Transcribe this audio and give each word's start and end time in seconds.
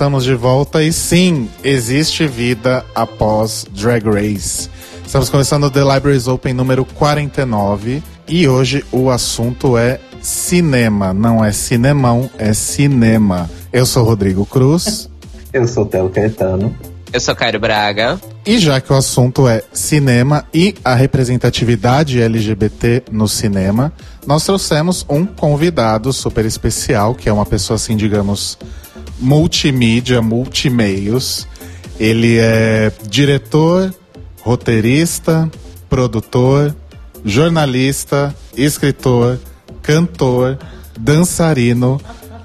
Estamos 0.00 0.24
de 0.24 0.34
volta 0.34 0.82
e 0.82 0.94
sim, 0.94 1.46
existe 1.62 2.26
vida 2.26 2.82
após 2.94 3.66
Drag 3.70 4.02
Race. 4.08 4.70
Estamos 5.04 5.28
começando 5.28 5.64
o 5.64 5.70
The 5.70 5.80
Libraries 5.80 6.26
Open 6.26 6.54
número 6.54 6.86
49 6.86 8.02
e 8.26 8.48
hoje 8.48 8.82
o 8.90 9.10
assunto 9.10 9.76
é 9.76 10.00
cinema. 10.22 11.12
Não 11.12 11.44
é 11.44 11.52
cinemão, 11.52 12.30
é 12.38 12.54
cinema. 12.54 13.50
Eu 13.70 13.84
sou 13.84 14.02
Rodrigo 14.02 14.46
Cruz. 14.46 15.10
Eu 15.52 15.68
sou 15.68 15.84
Telo 15.84 16.08
Caetano. 16.08 16.74
Eu 17.12 17.20
sou 17.20 17.34
Cairo 17.34 17.60
Braga. 17.60 18.18
E 18.46 18.58
já 18.58 18.80
que 18.80 18.90
o 18.92 18.96
assunto 18.96 19.46
é 19.46 19.62
cinema 19.70 20.46
e 20.54 20.74
a 20.82 20.94
representatividade 20.94 22.22
LGBT 22.22 23.02
no 23.12 23.28
cinema, 23.28 23.92
nós 24.26 24.46
trouxemos 24.46 25.04
um 25.10 25.26
convidado 25.26 26.10
super 26.10 26.46
especial, 26.46 27.14
que 27.14 27.28
é 27.28 27.32
uma 27.32 27.44
pessoa 27.44 27.74
assim, 27.74 27.96
digamos, 27.96 28.56
multimídia, 29.20 30.20
multimeios. 30.22 31.46
Ele 31.98 32.38
é 32.38 32.90
diretor, 33.08 33.94
roteirista, 34.42 35.50
produtor, 35.88 36.74
jornalista, 37.24 38.34
escritor, 38.56 39.38
cantor, 39.82 40.58
dançarino, 40.98 42.00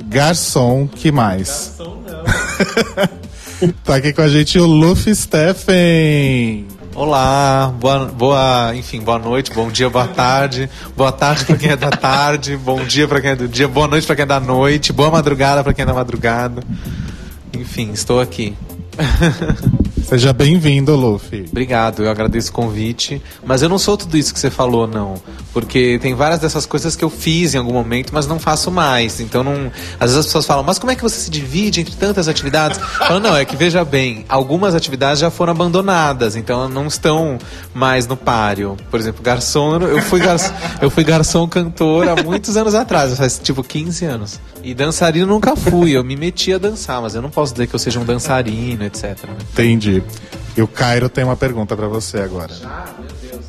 garçom, 0.07 0.87
que 0.87 1.11
mais? 1.11 1.75
Garçom 1.77 2.03
não. 2.05 3.71
tá 3.83 3.95
aqui 3.95 4.11
com 4.11 4.21
a 4.21 4.27
gente 4.27 4.59
o 4.59 4.65
Luffy 4.65 5.15
Steffen. 5.15 6.67
Olá, 6.95 7.73
boa, 7.77 8.05
boa, 8.05 8.73
enfim, 8.73 9.01
boa 9.01 9.19
noite, 9.19 9.51
bom 9.51 9.69
dia, 9.69 9.89
boa 9.89 10.07
tarde, 10.07 10.69
boa 10.95 11.11
tarde 11.11 11.43
para 11.43 11.57
quem 11.57 11.69
é 11.71 11.75
da 11.75 11.89
tarde, 11.89 12.55
bom 12.55 12.85
dia 12.85 13.05
para 13.05 13.19
quem 13.19 13.31
é 13.31 13.35
do 13.35 13.49
dia, 13.49 13.67
boa 13.67 13.85
noite 13.85 14.07
para 14.07 14.15
quem 14.15 14.23
é 14.23 14.25
da 14.25 14.39
noite, 14.39 14.93
boa 14.93 15.11
madrugada 15.11 15.61
para 15.61 15.73
quem 15.73 15.83
é 15.83 15.85
da 15.85 15.93
madrugada. 15.93 16.63
Enfim, 17.53 17.91
estou 17.91 18.21
aqui. 18.21 18.55
Seja 20.05 20.31
bem-vindo, 20.31 20.95
Luffy. 20.95 21.45
Obrigado, 21.49 22.03
eu 22.03 22.11
agradeço 22.11 22.51
o 22.51 22.53
convite. 22.53 23.19
Mas 23.43 23.63
eu 23.63 23.69
não 23.69 23.79
sou 23.79 23.97
tudo 23.97 24.15
isso 24.15 24.31
que 24.31 24.39
você 24.39 24.51
falou, 24.51 24.85
não. 24.85 25.15
Porque 25.51 25.97
tem 25.99 26.13
várias 26.13 26.39
dessas 26.39 26.65
coisas 26.67 26.95
que 26.95 27.03
eu 27.03 27.09
fiz 27.09 27.55
em 27.55 27.57
algum 27.57 27.73
momento, 27.73 28.13
mas 28.13 28.27
não 28.27 28.37
faço 28.37 28.69
mais. 28.69 29.19
Então 29.19 29.43
não. 29.43 29.71
Às 29.99 30.11
vezes 30.11 30.17
as 30.17 30.25
pessoas 30.27 30.45
falam, 30.45 30.63
mas 30.63 30.77
como 30.77 30.91
é 30.91 30.95
que 30.95 31.01
você 31.01 31.19
se 31.19 31.31
divide 31.31 31.81
entre 31.81 31.95
tantas 31.95 32.27
atividades? 32.27 32.77
Falo, 32.77 33.19
não, 33.19 33.35
é 33.35 33.44
que 33.45 33.55
veja 33.55 33.83
bem, 33.83 34.25
algumas 34.29 34.75
atividades 34.75 35.19
já 35.19 35.31
foram 35.31 35.51
abandonadas, 35.51 36.35
então 36.35 36.69
não 36.69 36.85
estão 36.85 37.39
mais 37.73 38.05
no 38.05 38.15
páreo. 38.15 38.77
Por 38.91 38.99
exemplo, 38.99 39.23
garçom, 39.23 39.77
eu 39.77 40.01
fui 40.03 40.19
garçom, 40.19 40.53
eu 40.81 40.89
fui 40.91 41.03
garçom 41.03 41.47
cantor 41.47 42.09
há 42.09 42.23
muitos 42.23 42.55
anos 42.55 42.75
atrás, 42.75 43.17
faz 43.17 43.39
tipo 43.39 43.63
15 43.63 44.05
anos. 44.05 44.39
E 44.65 44.73
dançarino 44.73 45.27
nunca 45.27 45.55
fui, 45.55 45.91
eu 45.91 46.03
me 46.03 46.15
meti 46.15 46.51
a 46.51 46.57
dançar, 46.57 46.99
mas 46.99 47.13
eu 47.13 47.21
não 47.21 47.29
posso 47.29 47.53
dizer 47.53 47.67
que 47.67 47.75
eu 47.75 47.79
seja 47.79 47.99
um 47.99 48.03
dançarino, 48.03 48.83
etc. 48.83 49.15
Entendi. 49.53 50.01
E 50.57 50.61
o 50.63 50.67
Cairo 50.67 51.07
tem 51.07 51.23
uma 51.23 51.35
pergunta 51.35 51.77
para 51.77 51.87
você 51.87 52.17
agora. 52.17 52.51
Ah, 52.63 52.87
meu 52.97 53.07
Deus. 53.29 53.45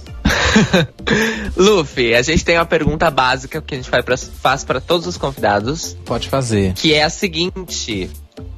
Luffy, 1.57 2.15
a 2.15 2.21
gente 2.21 2.45
tem 2.45 2.59
uma 2.59 2.67
pergunta 2.67 3.11
básica 3.11 3.63
que 3.63 3.75
a 3.75 3.79
gente 3.79 3.89
faz 4.43 4.63
para 4.63 4.79
todos 4.79 5.07
os 5.07 5.17
convidados. 5.17 5.97
Pode 6.05 6.29
fazer. 6.29 6.75
Que 6.75 6.93
é 6.93 7.05
a 7.05 7.09
seguinte: 7.09 8.11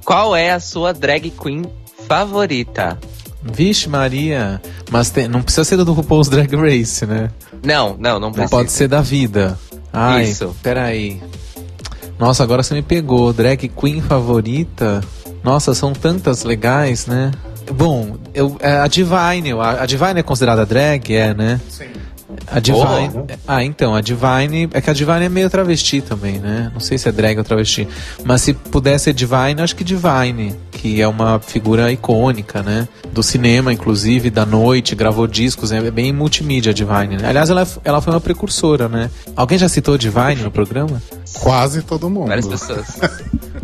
Qual 0.04 0.34
é 0.34 0.50
a 0.50 0.58
sua 0.58 0.92
drag 0.92 1.30
queen 1.30 1.62
favorita? 2.08 2.98
Vixe, 3.40 3.88
Maria. 3.88 4.60
Mas 4.90 5.10
tem, 5.10 5.28
não 5.28 5.42
precisa 5.42 5.62
ser 5.62 5.76
do 5.76 5.92
RuPaul's 5.92 6.28
Drag 6.28 6.52
Race, 6.56 7.06
né? 7.06 7.30
Não, 7.62 7.96
não, 7.96 8.19
não 8.19 8.32
precisa. 8.32 8.50
Pode 8.50 8.72
ser 8.72 8.88
da 8.88 9.00
vida. 9.00 9.56
Ai, 9.92 10.25
Isso. 10.25 10.56
Peraí. 10.60 11.20
Nossa, 12.19 12.43
agora 12.43 12.62
você 12.62 12.75
me 12.75 12.83
pegou. 12.83 13.33
Drag 13.33 13.69
queen 13.69 14.01
favorita? 14.01 15.01
Nossa, 15.43 15.75
são 15.75 15.93
tantas 15.93 16.43
legais, 16.45 17.06
né? 17.06 17.31
Bom, 17.73 18.17
eu, 18.34 18.56
é, 18.61 18.79
a 18.79 18.87
Divine, 18.87 19.53
a, 19.53 19.83
a 19.83 19.87
Divine 19.87 20.21
é 20.21 20.23
considerada 20.23 20.67
drag, 20.67 21.15
é, 21.15 21.34
né? 21.34 21.61
Sim. 21.69 21.97
A 22.47 22.60
Divine. 22.60 23.10
Oh. 23.15 23.26
Ah, 23.47 23.65
então, 23.65 23.94
a 23.94 24.00
Divine. 24.00 24.69
É 24.72 24.81
que 24.81 24.91
a 24.91 24.93
Divine 24.93 25.25
é 25.25 25.28
meio 25.28 25.50
travesti 25.50 26.00
também, 26.00 26.38
né? 26.38 26.71
Não 26.72 26.81
sei 26.81 26.99
se 26.99 27.09
é 27.09 27.12
drag 27.12 27.38
ou 27.38 27.44
travesti. 27.44 27.88
Mas 28.25 28.43
se 28.43 28.54
pudesse 28.54 29.04
ser 29.04 29.12
Divine, 29.12 29.60
acho 29.60 29.75
que 29.75 29.84
Divine, 29.84 30.54
que 30.71 31.00
é 31.00 31.09
uma 31.09 31.38
figura 31.41 31.91
icônica, 31.93 32.62
né? 32.62 32.88
Do 33.12 33.22
cinema, 33.22 33.72
inclusive, 33.72 34.31
da 34.31 34.44
noite, 34.44 34.94
gravou 34.94 35.26
discos, 35.26 35.72
é 35.72 35.91
bem 35.91 36.12
multimídia 36.12 36.71
a 36.71 36.75
Divine, 36.75 37.16
né? 37.16 37.28
Aliás, 37.28 37.50
ela, 37.50 37.66
ela 37.84 38.00
foi 38.00 38.12
uma 38.12 38.21
precursora, 38.21 38.88
né? 38.88 39.10
Alguém 39.37 39.59
já 39.59 39.69
citou 39.69 39.97
Divine 39.99 40.43
no 40.43 40.50
programa? 40.50 41.03
Quase 41.41 41.82
todo 41.82 42.09
mundo. 42.09 42.28
Várias 42.28 42.47
pessoas. 42.47 42.99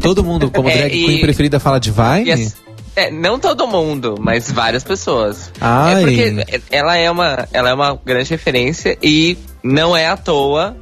todo 0.01 0.23
mundo, 0.25 0.51
como 0.51 0.69
é, 0.69 0.77
drag 0.77 0.91
queen 0.91 1.21
preferida, 1.21 1.61
fala 1.61 1.79
Divine? 1.79 2.29
Yes. 2.29 2.55
É, 2.97 3.11
não 3.11 3.39
todo 3.39 3.67
mundo, 3.67 4.17
mas 4.21 4.51
várias 4.51 4.85
pessoas. 4.85 5.51
Ai. 5.61 5.95
É 5.95 6.01
porque 6.01 6.63
ela 6.71 6.97
é 6.97 7.11
uma, 7.11 7.49
ela 7.53 7.71
é 7.71 7.75
uma 7.75 7.99
grande 8.05 8.31
referência 8.31 8.97
e 9.03 9.37
não 9.63 9.97
é 9.97 10.07
à 10.07 10.17
toa 10.17 10.77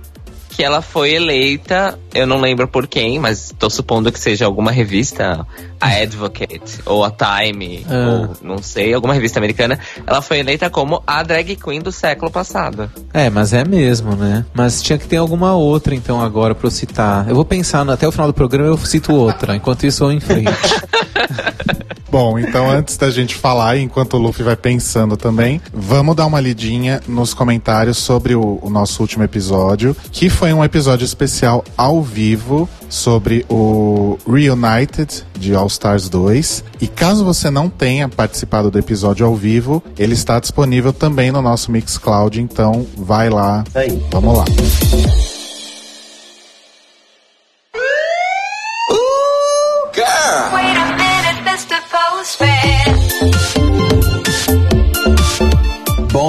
que 0.52 0.62
ela 0.62 0.82
foi 0.82 1.14
eleita, 1.14 1.98
eu 2.14 2.26
não 2.26 2.38
lembro 2.38 2.68
por 2.68 2.86
quem, 2.86 3.18
mas 3.18 3.46
estou 3.46 3.70
supondo 3.70 4.12
que 4.12 4.20
seja 4.20 4.44
alguma 4.44 4.70
revista, 4.70 5.46
a 5.80 5.88
Advocate, 5.88 6.80
ou 6.84 7.02
a 7.02 7.10
Time, 7.10 7.86
ah. 7.88 8.28
ou 8.28 8.36
não 8.42 8.58
sei, 8.58 8.92
alguma 8.92 9.14
revista 9.14 9.38
americana, 9.38 9.78
ela 10.06 10.20
foi 10.20 10.40
eleita 10.40 10.68
como 10.68 11.02
a 11.06 11.22
drag 11.22 11.56
queen 11.56 11.80
do 11.80 11.90
século 11.90 12.30
passado. 12.30 12.90
É, 13.14 13.30
mas 13.30 13.54
é 13.54 13.64
mesmo, 13.64 14.14
né? 14.14 14.44
Mas 14.52 14.82
tinha 14.82 14.98
que 14.98 15.06
ter 15.06 15.16
alguma 15.16 15.54
outra, 15.54 15.94
então, 15.94 16.20
agora 16.20 16.54
pra 16.54 16.66
eu 16.66 16.70
citar. 16.70 17.26
Eu 17.28 17.34
vou 17.34 17.46
pensar, 17.46 17.88
até 17.88 18.06
o 18.06 18.12
final 18.12 18.26
do 18.26 18.34
programa 18.34 18.68
eu 18.68 18.78
cito 18.78 19.14
outra, 19.14 19.56
enquanto 19.56 19.86
isso 19.86 20.04
eu 20.04 20.12
em 20.12 20.20
frente. 20.20 20.52
Bom, 22.12 22.38
então 22.38 22.70
antes 22.70 22.98
da 22.98 23.08
gente 23.08 23.34
falar, 23.34 23.78
enquanto 23.78 24.18
o 24.18 24.18
Luffy 24.18 24.44
vai 24.44 24.54
pensando 24.54 25.16
também, 25.16 25.62
vamos 25.72 26.14
dar 26.14 26.26
uma 26.26 26.40
lidinha 26.40 27.00
nos 27.08 27.32
comentários 27.32 27.96
sobre 27.96 28.34
o, 28.34 28.58
o 28.60 28.68
nosso 28.68 29.00
último 29.00 29.24
episódio, 29.24 29.96
que 30.12 30.28
foi 30.28 30.52
um 30.52 30.62
episódio 30.62 31.06
especial 31.06 31.64
ao 31.74 32.02
vivo 32.02 32.68
sobre 32.86 33.46
o 33.48 34.18
Reunited 34.30 35.24
de 35.38 35.54
All 35.54 35.68
Stars 35.68 36.10
2. 36.10 36.62
E 36.82 36.86
caso 36.86 37.24
você 37.24 37.48
não 37.48 37.70
tenha 37.70 38.10
participado 38.10 38.70
do 38.70 38.78
episódio 38.78 39.24
ao 39.24 39.34
vivo, 39.34 39.82
ele 39.98 40.12
está 40.12 40.38
disponível 40.38 40.92
também 40.92 41.32
no 41.32 41.40
nosso 41.40 41.72
Mixcloud, 41.72 42.42
então 42.42 42.86
vai 42.94 43.30
lá. 43.30 43.64
Aí. 43.74 44.04
Vamos 44.10 44.36
lá. 44.36 44.44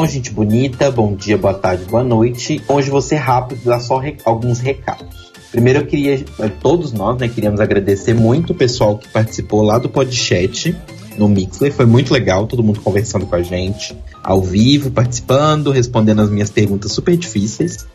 Gente 0.08 0.32
bonita, 0.32 0.92
bom 0.92 1.16
dia, 1.16 1.38
boa 1.38 1.54
tarde, 1.54 1.86
boa 1.86 2.04
noite. 2.04 2.62
Hoje 2.68 2.92
ser 3.02 3.16
rápido, 3.16 3.64
dar 3.64 3.80
só 3.80 3.98
rec 3.98 4.20
alguns 4.26 4.60
recados. 4.60 5.34
Primeiro 5.52 5.80
eu 5.80 5.86
queria, 5.86 6.24
eh, 6.40 6.50
todos 6.62 6.92
nós, 6.92 7.18
né, 7.20 7.28
queríamos 7.28 7.60
agradecer 7.60 8.14
muito 8.14 8.52
o 8.52 8.56
pessoal 8.56 8.98
que 8.98 9.08
participou 9.08 9.62
lá 9.62 9.78
do 9.78 9.90
podcast 9.90 10.76
no 11.18 11.28
Mixler, 11.28 11.72
foi 11.72 11.86
muito 11.86 12.14
legal, 12.14 12.48
todo 12.48 12.64
mundo 12.64 12.82
conversando 12.82 13.26
com 13.26 13.36
a 13.36 13.42
gente, 13.42 13.96
ao 14.22 14.42
vivo, 14.42 14.92
participando, 14.92 15.72
respondendo 15.72 16.22
as 16.22 16.30
minhas 16.30 16.50
perguntas 16.50 16.92
super 16.92 17.16
difíceis. 17.16 17.86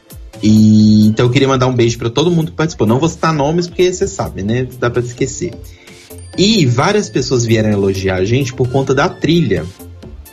E 0.42 1.06
então 1.08 1.26
eu 1.26 1.30
queria 1.30 1.48
mandar 1.48 1.66
um 1.66 1.74
beijo 1.74 1.98
para 1.98 2.10
todo 2.10 2.30
mundo 2.30 2.50
que 2.50 2.56
participou. 2.56 2.86
Não 2.86 2.98
vou 2.98 3.08
citar 3.08 3.32
nomes 3.32 3.66
porque 3.66 3.92
você 3.92 4.06
sabe, 4.06 4.42
né? 4.42 4.66
Dá 4.78 4.88
para 4.88 5.02
esquecer. 5.02 5.52
E 6.36 6.64
várias 6.64 7.08
pessoas 7.10 7.44
vieram 7.44 7.70
elogiar 7.70 8.16
a 8.16 8.24
gente 8.24 8.54
por 8.54 8.68
conta 8.68 8.94
da 8.94 9.08
trilha. 9.08 9.66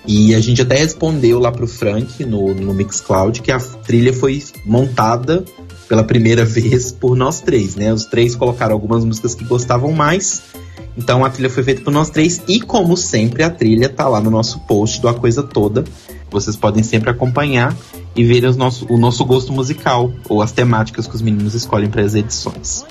E 0.07 0.35
a 0.35 0.39
gente 0.39 0.61
até 0.61 0.75
respondeu 0.75 1.39
lá 1.39 1.51
pro 1.51 1.67
Frank 1.67 2.23
no, 2.25 2.53
no 2.53 2.73
Mixcloud 2.73 3.41
que 3.41 3.51
a 3.51 3.59
trilha 3.59 4.13
foi 4.13 4.43
montada 4.63 5.43
pela 5.87 6.03
primeira 6.03 6.45
vez 6.45 6.91
por 6.91 7.15
nós 7.15 7.41
três, 7.41 7.75
né? 7.75 7.93
Os 7.93 8.05
três 8.05 8.35
colocaram 8.35 8.73
algumas 8.73 9.03
músicas 9.03 9.33
que 9.33 9.43
gostavam 9.43 9.91
mais. 9.91 10.43
Então 10.97 11.25
a 11.25 11.29
trilha 11.29 11.49
foi 11.49 11.63
feita 11.63 11.81
por 11.81 11.91
nós 11.91 12.09
três. 12.09 12.41
E 12.47 12.61
como 12.61 12.95
sempre, 12.95 13.43
a 13.43 13.49
trilha 13.49 13.89
tá 13.89 14.07
lá 14.07 14.21
no 14.21 14.29
nosso 14.29 14.59
post 14.61 15.01
do 15.01 15.09
A 15.09 15.13
Coisa 15.13 15.43
Toda. 15.43 15.83
Vocês 16.29 16.55
podem 16.55 16.83
sempre 16.83 17.09
acompanhar 17.09 17.75
e 18.15 18.23
ver 18.23 18.45
os 18.45 18.55
nosso, 18.55 18.85
o 18.89 18.97
nosso 18.97 19.25
gosto 19.25 19.51
musical 19.51 20.11
ou 20.29 20.41
as 20.41 20.51
temáticas 20.51 21.05
que 21.07 21.15
os 21.15 21.21
meninos 21.21 21.53
escolhem 21.53 21.89
para 21.89 22.01
as 22.01 22.15
edições. 22.15 22.85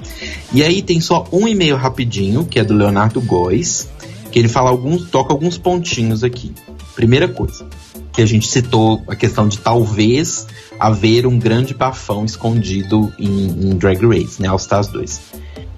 E 0.52 0.62
aí 0.62 0.82
tem 0.82 1.00
só 1.00 1.26
um 1.32 1.49
e-mail 1.49 1.76
rapidinho, 1.76 2.44
que 2.44 2.58
é 2.58 2.64
do 2.64 2.75
Leonardo 2.75 3.20
Góes, 3.20 3.88
que 4.31 4.38
ele 4.38 4.49
fala 4.49 4.70
alguns, 4.70 5.10
toca 5.10 5.32
alguns 5.32 5.56
pontinhos 5.56 6.22
aqui. 6.22 6.52
Primeira 6.94 7.29
coisa, 7.29 7.67
que 8.12 8.23
a 8.23 8.26
gente 8.26 8.46
citou 8.46 9.02
a 9.08 9.17
questão 9.17 9.49
de 9.49 9.58
talvez 9.58 10.46
haver 10.79 11.26
um 11.26 11.38
grande 11.38 11.75
bafão 11.75 12.25
escondido 12.25 13.12
em, 13.19 13.46
em 13.46 13.76
Drag 13.76 14.00
Race, 14.06 14.41
né? 14.41 14.49
All 14.49 14.56
Stars 14.56 14.88
2. 14.88 15.20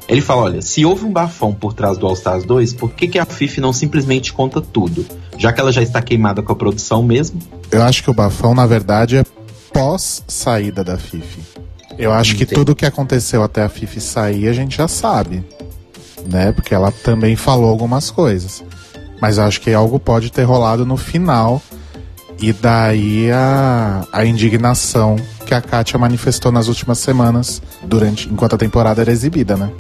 Ele 0.09 0.21
fala: 0.21 0.43
olha, 0.43 0.63
se 0.63 0.85
houve 0.85 1.05
um 1.05 1.13
bafão 1.13 1.53
por 1.53 1.73
trás 1.73 1.99
do 1.99 2.07
All 2.07 2.15
Stars 2.15 2.45
2, 2.45 2.75
por 2.75 2.93
que, 2.93 3.09
que 3.09 3.19
a 3.19 3.25
Fifi 3.25 3.61
não 3.61 3.73
simplesmente 3.73 4.33
conta 4.33 4.61
tudo? 4.61 5.05
Já 5.37 5.53
que 5.53 5.61
ela 5.61 5.73
já 5.73 5.83
está 5.83 6.01
queimada 6.01 6.43
com 6.43 6.53
a 6.53 6.57
produção 6.57 7.03
mesmo? 7.03 7.41
Eu 7.71 7.83
acho 7.83 8.03
que 8.03 8.11
o 8.11 8.15
bafão, 8.15 8.55
na 8.55 8.67
verdade, 8.67 9.17
é 9.17 9.25
pós 9.73 10.23
saída 10.29 10.85
da 10.85 10.97
Fifi. 10.97 11.41
Eu 11.99 12.13
acho 12.13 12.35
Entendi. 12.35 12.47
que 12.47 12.55
tudo 12.55 12.73
o 12.73 12.77
que 12.77 12.87
aconteceu 12.87 13.43
até 13.43 13.63
a 13.63 13.69
Fifi 13.69 14.01
sair 14.01 14.49
a 14.49 14.53
gente 14.53 14.77
já 14.77 14.87
sabe. 14.87 15.43
Né? 16.27 16.53
Porque 16.53 16.75
ela 16.75 16.93
também 16.93 17.37
falou 17.37 17.71
algumas 17.71 18.11
coisas. 18.11 18.63
Mas 19.21 19.39
acho 19.39 19.61
que 19.61 19.73
algo 19.73 19.99
pode 19.99 20.31
ter 20.31 20.43
rolado 20.43 20.85
no 20.85 20.97
final. 20.97 21.63
E 22.41 22.53
daí 22.53 23.31
a, 23.31 24.07
a 24.13 24.25
indignação 24.27 25.17
que 25.47 25.55
a 25.55 25.61
Kátia 25.61 25.99
manifestou 25.99 26.53
nas 26.53 26.69
últimas 26.69 26.99
semanas, 26.99 27.63
durante 27.83 28.29
enquanto 28.29 28.55
a 28.55 28.59
temporada 28.59 29.01
era 29.01 29.11
exibida, 29.11 29.57
né? 29.57 29.71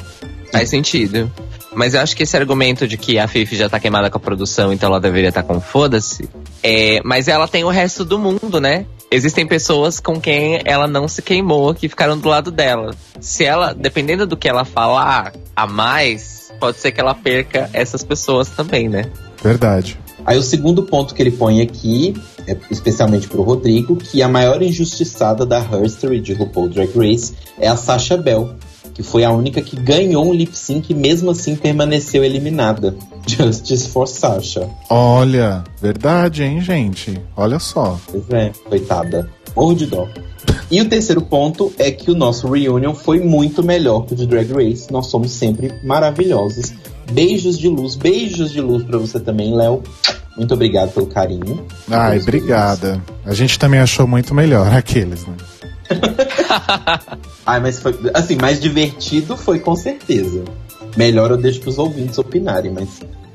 Faz 0.52 0.70
sentido. 0.70 1.30
Mas 1.74 1.92
eu 1.92 2.00
acho 2.00 2.16
que 2.16 2.22
esse 2.22 2.34
argumento 2.34 2.88
de 2.88 2.96
que 2.96 3.18
a 3.18 3.28
Fifi 3.28 3.54
já 3.54 3.68
tá 3.68 3.78
queimada 3.78 4.08
com 4.08 4.16
a 4.16 4.20
produção, 4.20 4.72
então 4.72 4.88
ela 4.88 4.98
deveria 4.98 5.28
estar 5.28 5.42
tá 5.42 5.54
com 5.54 5.60
foda-se. 5.60 6.26
É, 6.62 7.02
mas 7.04 7.28
ela 7.28 7.46
tem 7.46 7.64
o 7.64 7.68
resto 7.68 8.02
do 8.02 8.18
mundo, 8.18 8.58
né? 8.58 8.86
Existem 9.10 9.46
pessoas 9.46 10.00
com 10.00 10.18
quem 10.18 10.58
ela 10.64 10.86
não 10.86 11.06
se 11.06 11.20
queimou, 11.20 11.74
que 11.74 11.88
ficaram 11.88 12.16
do 12.16 12.28
lado 12.28 12.50
dela. 12.50 12.94
Se 13.20 13.44
ela, 13.44 13.74
dependendo 13.74 14.26
do 14.26 14.36
que 14.36 14.48
ela 14.48 14.64
falar 14.64 15.34
a 15.54 15.66
mais, 15.66 16.50
pode 16.58 16.78
ser 16.78 16.92
que 16.92 17.00
ela 17.00 17.14
perca 17.14 17.68
essas 17.74 18.02
pessoas 18.02 18.48
também, 18.48 18.88
né? 18.88 19.04
Verdade. 19.42 19.98
Aí 20.24 20.36
o 20.36 20.42
segundo 20.42 20.82
ponto 20.82 21.14
que 21.14 21.22
ele 21.22 21.30
põe 21.30 21.60
aqui, 21.60 22.14
é 22.48 22.56
especialmente 22.70 23.28
pro 23.28 23.42
Rodrigo, 23.42 23.96
que 23.96 24.22
a 24.22 24.28
maior 24.28 24.60
injustiçada 24.60 25.46
da 25.46 25.58
Herstory 25.58 26.20
de 26.20 26.32
RuPaul 26.32 26.68
Drag 26.68 26.90
Race 26.96 27.32
é 27.58 27.68
a 27.68 27.76
Sasha 27.76 28.16
Bell, 28.16 28.56
que 28.92 29.02
foi 29.02 29.24
a 29.24 29.30
única 29.30 29.62
que 29.62 29.76
ganhou 29.76 30.26
um 30.26 30.32
lip 30.32 30.56
sync 30.56 30.90
e 30.90 30.94
mesmo 30.94 31.30
assim 31.30 31.54
permaneceu 31.54 32.24
eliminada. 32.24 32.96
Justice 33.26 33.88
for 33.88 34.08
Sasha. 34.08 34.68
Olha, 34.88 35.62
verdade, 35.80 36.42
hein, 36.42 36.60
gente? 36.60 37.20
Olha 37.36 37.58
só. 37.58 37.98
Pois 38.10 38.28
é, 38.30 38.50
coitada. 38.68 39.30
Morro 39.54 39.74
de 39.74 39.86
dó. 39.86 40.08
E 40.70 40.80
o 40.80 40.88
terceiro 40.88 41.22
ponto 41.22 41.72
é 41.78 41.90
que 41.90 42.10
o 42.10 42.14
nosso 42.14 42.48
reunion 42.48 42.94
foi 42.94 43.20
muito 43.20 43.62
melhor 43.62 44.06
que 44.06 44.14
o 44.14 44.16
de 44.16 44.26
Drag 44.26 44.50
Race. 44.52 44.90
Nós 44.90 45.06
somos 45.06 45.30
sempre 45.30 45.72
maravilhosos. 45.84 46.72
Beijos 47.12 47.58
de 47.58 47.68
luz, 47.68 47.94
beijos 47.94 48.50
de 48.50 48.60
luz 48.60 48.84
para 48.84 48.98
você 48.98 49.20
também, 49.20 49.54
Léo. 49.54 49.82
Muito 50.36 50.52
obrigado 50.52 50.92
pelo 50.92 51.06
carinho. 51.06 51.66
Ai, 51.90 52.18
obrigada. 52.18 53.02
A 53.24 53.32
gente 53.32 53.58
também 53.58 53.80
achou 53.80 54.06
muito 54.06 54.34
melhor 54.34 54.72
aqueles, 54.74 55.26
né? 55.26 55.34
Ai, 57.46 57.60
mas 57.60 57.80
foi. 57.80 57.98
Assim, 58.12 58.36
mais 58.36 58.60
divertido 58.60 59.36
foi 59.36 59.58
com 59.58 59.74
certeza. 59.74 60.44
Melhor 60.96 61.30
eu 61.30 61.36
deixo 61.36 61.60
pros 61.60 61.78
ouvintes 61.78 62.18
opinarem, 62.18 62.72
mas 62.72 62.88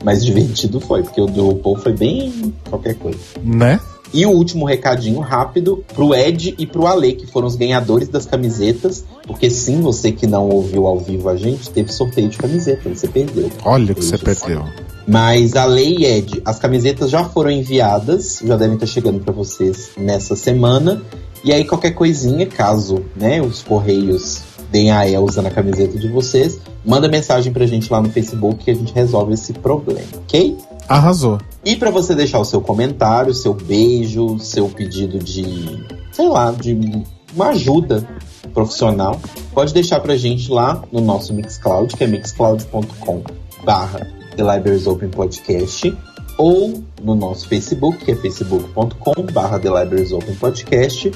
mais 0.03 0.23
divertido 0.23 0.79
foi, 0.79 1.03
porque 1.03 1.21
o 1.21 1.27
do 1.27 1.47
RuPaul 1.49 1.77
foi 1.77 1.93
bem 1.93 2.53
qualquer 2.69 2.95
coisa. 2.95 3.19
Né? 3.43 3.79
E 4.13 4.25
o 4.25 4.31
último 4.31 4.65
recadinho 4.65 5.19
rápido 5.19 5.83
pro 5.93 6.13
Ed 6.13 6.55
e 6.57 6.65
pro 6.65 6.85
Ale, 6.85 7.13
que 7.13 7.25
foram 7.25 7.47
os 7.47 7.55
ganhadores 7.55 8.09
das 8.09 8.25
camisetas. 8.25 9.05
Porque 9.25 9.49
sim, 9.49 9.81
você 9.81 10.11
que 10.11 10.27
não 10.27 10.49
ouviu 10.49 10.85
ao 10.85 10.99
vivo 10.99 11.29
a 11.29 11.35
gente, 11.35 11.69
teve 11.69 11.91
sorteio 11.91 12.27
de 12.27 12.37
camiseta, 12.37 12.89
você 12.89 13.07
perdeu. 13.07 13.49
Olha 13.63 13.93
que 13.93 14.03
você 14.03 14.17
perdeu. 14.17 14.63
Mas 15.07 15.55
a 15.55 15.65
Lei 15.65 15.97
e 15.99 16.05
Ed, 16.05 16.41
as 16.45 16.59
camisetas 16.59 17.09
já 17.09 17.23
foram 17.23 17.49
enviadas, 17.49 18.39
já 18.43 18.55
devem 18.55 18.75
estar 18.75 18.87
chegando 18.87 19.19
para 19.19 19.33
vocês 19.33 19.91
nessa 19.97 20.35
semana. 20.35 21.01
E 21.43 21.51
aí 21.51 21.65
qualquer 21.65 21.91
coisinha, 21.91 22.45
caso 22.45 23.03
né, 23.15 23.41
os 23.41 23.63
correios 23.63 24.43
deem 24.71 24.91
a 24.91 25.07
Elsa 25.07 25.41
na 25.41 25.49
camiseta 25.49 25.97
de 25.97 26.07
vocês, 26.07 26.59
manda 26.85 27.07
mensagem 27.07 27.51
pra 27.51 27.65
gente 27.65 27.91
lá 27.91 28.01
no 28.01 28.09
Facebook 28.09 28.63
que 28.63 28.71
a 28.71 28.75
gente 28.75 28.93
resolve 28.93 29.33
esse 29.33 29.53
problema, 29.53 30.07
ok? 30.23 30.55
Arrasou. 30.87 31.39
E 31.63 31.75
para 31.75 31.91
você 31.91 32.15
deixar 32.15 32.39
o 32.39 32.45
seu 32.45 32.59
comentário, 32.59 33.33
seu 33.33 33.53
beijo, 33.53 34.39
seu 34.39 34.67
pedido 34.67 35.19
de, 35.19 35.85
sei 36.11 36.27
lá, 36.27 36.51
de 36.51 37.05
uma 37.35 37.49
ajuda 37.49 38.07
profissional, 38.53 39.21
pode 39.53 39.73
deixar 39.73 39.99
pra 39.99 40.17
gente 40.17 40.51
lá 40.51 40.83
no 40.91 41.01
nosso 41.01 41.33
Mixcloud, 41.33 41.95
que 41.95 42.03
é 42.03 42.07
mixcloud.com 42.07 43.23
barra 43.63 44.07
The 44.35 44.43
Libraries 44.43 44.87
Open 44.87 45.09
Podcast, 45.09 45.95
ou 46.37 46.83
no 47.03 47.13
nosso 47.13 47.47
Facebook, 47.47 48.03
que 48.03 48.11
é 48.11 48.15
facebook.com 48.15 49.21
barra 49.31 49.59
The 49.59 49.69
Libraries 49.69 50.11
Open 50.11 50.33
Podcast, 50.35 51.11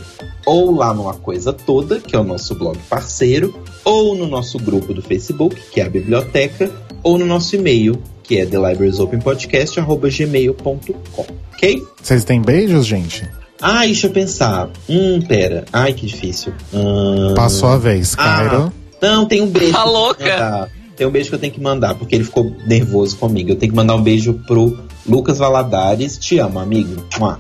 ou 0.45 0.75
lá 0.75 0.93
no 0.93 1.09
A 1.09 1.15
Coisa 1.15 1.51
Toda, 1.51 1.99
que 1.99 2.15
é 2.15 2.19
o 2.19 2.23
nosso 2.23 2.53
blog 2.53 2.77
parceiro, 2.89 3.59
ou 3.83 4.15
no 4.15 4.27
nosso 4.27 4.59
grupo 4.59 4.93
do 4.93 5.01
Facebook, 5.01 5.59
que 5.71 5.81
é 5.81 5.85
a 5.85 5.89
biblioteca, 5.89 6.71
ou 7.05 7.17
no 7.19 7.25
nosso 7.25 7.55
e-mail, 7.55 8.01
que 8.23 8.39
é 8.39 8.45
thelibrariesopenpodcast.gmail.com, 8.47 11.25
ok? 11.53 11.83
Vocês 12.01 12.23
têm 12.23 12.41
beijos, 12.41 12.87
gente? 12.87 13.29
Ah, 13.61 13.85
deixa 13.85 14.07
eu 14.07 14.11
pensar. 14.11 14.71
Hum, 14.89 15.21
pera. 15.21 15.65
Ai, 15.71 15.93
que 15.93 16.07
difícil. 16.07 16.51
Hum... 16.73 17.35
Passou 17.35 17.69
a 17.69 17.77
vez, 17.77 18.15
Cairo. 18.15 18.73
Ah, 18.73 18.75
não, 18.99 19.27
tem 19.27 19.43
um 19.43 19.47
beijo. 19.47 19.71
Tá 19.71 19.83
louca? 19.83 20.71
Tem 20.97 21.05
um 21.05 21.11
beijo 21.11 21.29
que 21.29 21.35
eu 21.35 21.39
tenho 21.39 21.53
que 21.53 21.61
mandar, 21.61 21.93
porque 21.93 22.15
ele 22.15 22.23
ficou 22.23 22.51
nervoso 22.65 23.15
comigo. 23.17 23.51
Eu 23.51 23.55
tenho 23.55 23.71
que 23.71 23.75
mandar 23.75 23.93
um 23.95 24.01
beijo 24.01 24.33
pro 24.47 24.75
Lucas 25.07 25.37
Valadares. 25.37 26.17
Te 26.17 26.39
amo, 26.39 26.57
amigo. 26.57 27.05
Mua. 27.19 27.39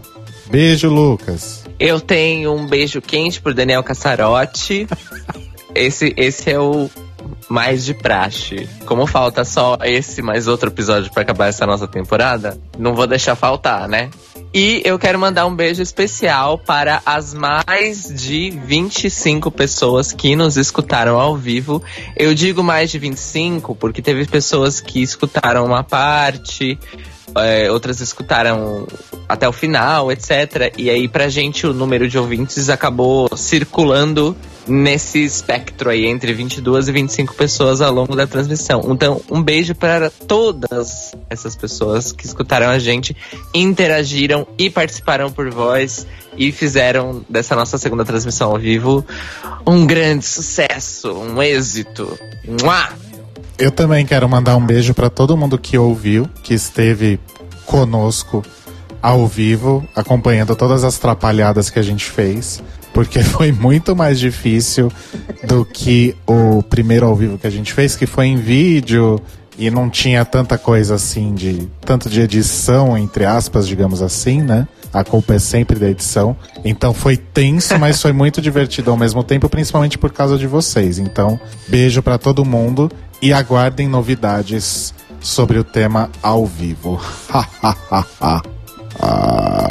Beijo, 0.51 0.89
Lucas. 0.89 1.63
Eu 1.79 1.99
tenho 1.99 2.53
um 2.53 2.67
beijo 2.67 3.01
quente 3.01 3.41
pro 3.41 3.51
Daniel 3.51 3.81
Cassarotti. 3.81 4.87
esse, 5.73 6.13
esse 6.15 6.51
é 6.51 6.59
o 6.59 6.87
mais 7.49 7.85
de 7.85 7.93
praxe. 7.93 8.67
Como 8.85 9.05
falta 9.05 9.43
só 9.43 9.77
esse 9.83 10.21
mais 10.21 10.47
outro 10.47 10.69
episódio 10.69 11.11
para 11.11 11.23
acabar 11.23 11.47
essa 11.47 11.65
nossa 11.65 11.87
temporada, 11.87 12.57
não 12.77 12.95
vou 12.95 13.07
deixar 13.07 13.35
faltar, 13.35 13.87
né? 13.87 14.09
E 14.53 14.81
eu 14.85 14.97
quero 14.97 15.19
mandar 15.19 15.45
um 15.45 15.55
beijo 15.55 15.81
especial 15.81 16.57
para 16.57 17.01
as 17.05 17.33
mais 17.33 18.07
de 18.07 18.51
25 18.51 19.51
pessoas 19.51 20.13
que 20.13 20.33
nos 20.33 20.55
escutaram 20.55 21.19
ao 21.19 21.35
vivo. 21.35 21.83
Eu 22.15 22.33
digo 22.33 22.63
mais 22.63 22.89
de 22.89 22.97
25 22.97 23.75
porque 23.75 24.01
teve 24.01 24.25
pessoas 24.25 24.79
que 24.79 25.01
escutaram 25.01 25.65
uma 25.65 25.83
parte, 25.83 26.79
é, 27.37 27.71
outras 27.71 27.99
escutaram 27.99 28.87
até 29.27 29.47
o 29.47 29.51
final, 29.51 30.11
etc. 30.11 30.73
E 30.77 30.89
aí, 30.89 31.07
pra 31.07 31.27
gente, 31.27 31.67
o 31.67 31.73
número 31.73 32.07
de 32.07 32.17
ouvintes 32.17 32.69
acabou 32.69 33.29
circulando 33.35 34.35
nesse 34.67 35.23
espectro 35.23 35.89
aí, 35.89 36.05
entre 36.05 36.33
22 36.33 36.87
e 36.87 36.91
25 36.91 37.35
pessoas 37.35 37.81
ao 37.81 37.93
longo 37.93 38.15
da 38.15 38.25
transmissão. 38.25 38.81
Então, 38.89 39.21
um 39.29 39.41
beijo 39.41 39.75
para 39.75 40.09
todas 40.09 41.13
essas 41.29 41.55
pessoas 41.55 42.11
que 42.11 42.25
escutaram 42.25 42.67
a 42.67 42.79
gente, 42.79 43.15
interagiram 43.53 44.47
e 44.57 44.69
participaram 44.69 45.31
por 45.31 45.51
voz 45.51 46.07
e 46.37 46.51
fizeram 46.51 47.23
dessa 47.29 47.55
nossa 47.55 47.77
segunda 47.77 48.03
transmissão 48.03 48.51
ao 48.51 48.57
vivo 48.57 49.05
um 49.65 49.85
grande 49.85 50.25
sucesso, 50.25 51.11
um 51.11 51.41
êxito. 51.41 52.17
Mua! 52.61 53.04
Eu 53.57 53.71
também 53.71 54.05
quero 54.05 54.27
mandar 54.27 54.57
um 54.57 54.65
beijo 54.65 54.93
para 54.93 55.09
todo 55.09 55.37
mundo 55.37 55.57
que 55.57 55.77
ouviu, 55.77 56.27
que 56.43 56.53
esteve 56.53 57.19
conosco 57.65 58.43
ao 59.01 59.25
vivo, 59.25 59.87
acompanhando 59.95 60.55
todas 60.55 60.83
as 60.83 60.97
trapalhadas 60.97 61.69
que 61.69 61.79
a 61.79 61.81
gente 61.81 62.05
fez, 62.05 62.61
porque 62.93 63.23
foi 63.23 63.53
muito 63.53 63.95
mais 63.95 64.19
difícil 64.19 64.91
do 65.47 65.63
que 65.63 66.15
o 66.27 66.61
primeiro 66.63 67.05
ao 67.05 67.15
vivo 67.15 67.37
que 67.37 67.47
a 67.47 67.51
gente 67.51 67.71
fez, 67.71 67.95
que 67.95 68.05
foi 68.05 68.25
em 68.25 68.35
vídeo 68.35 69.21
e 69.57 69.71
não 69.71 69.89
tinha 69.89 70.25
tanta 70.25 70.57
coisa 70.57 70.95
assim 70.95 71.33
de 71.33 71.67
tanto 71.79 72.09
de 72.09 72.19
edição 72.19 72.97
entre 72.97 73.23
aspas, 73.23 73.65
digamos 73.65 74.01
assim, 74.01 74.41
né? 74.41 74.67
A 74.95 75.03
culpa 75.03 75.33
é 75.33 75.39
sempre 75.39 75.77
da 75.77 75.89
edição. 75.89 76.37
Então 76.63 76.93
foi 76.93 77.17
tenso, 77.17 77.75
mas 77.79 78.01
foi 78.01 78.13
muito 78.13 78.41
divertido 78.41 78.91
ao 78.91 78.97
mesmo 78.97 79.23
tempo, 79.23 79.49
principalmente 79.49 79.97
por 79.97 80.13
causa 80.13 80.37
de 80.37 80.47
vocês. 80.47 80.97
Então, 80.97 81.37
beijo 81.67 82.01
para 82.01 82.17
todo 82.17 82.45
mundo 82.45 82.89
e 83.21 83.33
aguardem 83.33 83.89
novidades 83.89 84.93
sobre 85.19 85.59
o 85.59 85.65
tema 85.65 86.09
ao 86.23 86.45
vivo. 86.45 87.01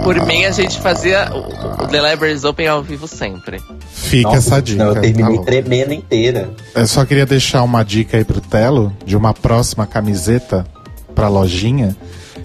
Por 0.03 0.27
mim, 0.27 0.45
a 0.45 0.51
gente 0.51 0.79
fazia 0.81 1.31
o, 1.33 1.87
The 1.87 2.11
Libraries 2.11 2.45
Open 2.45 2.69
ao 2.69 2.83
vivo 2.83 3.09
sempre. 3.09 3.63
Fica 3.91 4.29
Nossa, 4.29 4.39
essa 4.39 4.63
dica. 4.63 4.85
Não, 4.85 4.93
eu 4.93 5.01
terminei 5.01 5.39
tá 5.39 5.45
tremendo 5.45 5.95
inteira. 5.95 6.51
Eu 6.75 6.87
só 6.87 7.07
queria 7.07 7.25
deixar 7.25 7.63
uma 7.63 7.83
dica 7.83 8.19
aí 8.19 8.25
pro 8.25 8.43
Telo 8.43 8.95
de 9.07 9.17
uma 9.17 9.33
próxima 9.33 9.87
camiseta 9.87 10.67
pra 11.15 11.29
lojinha. 11.29 11.97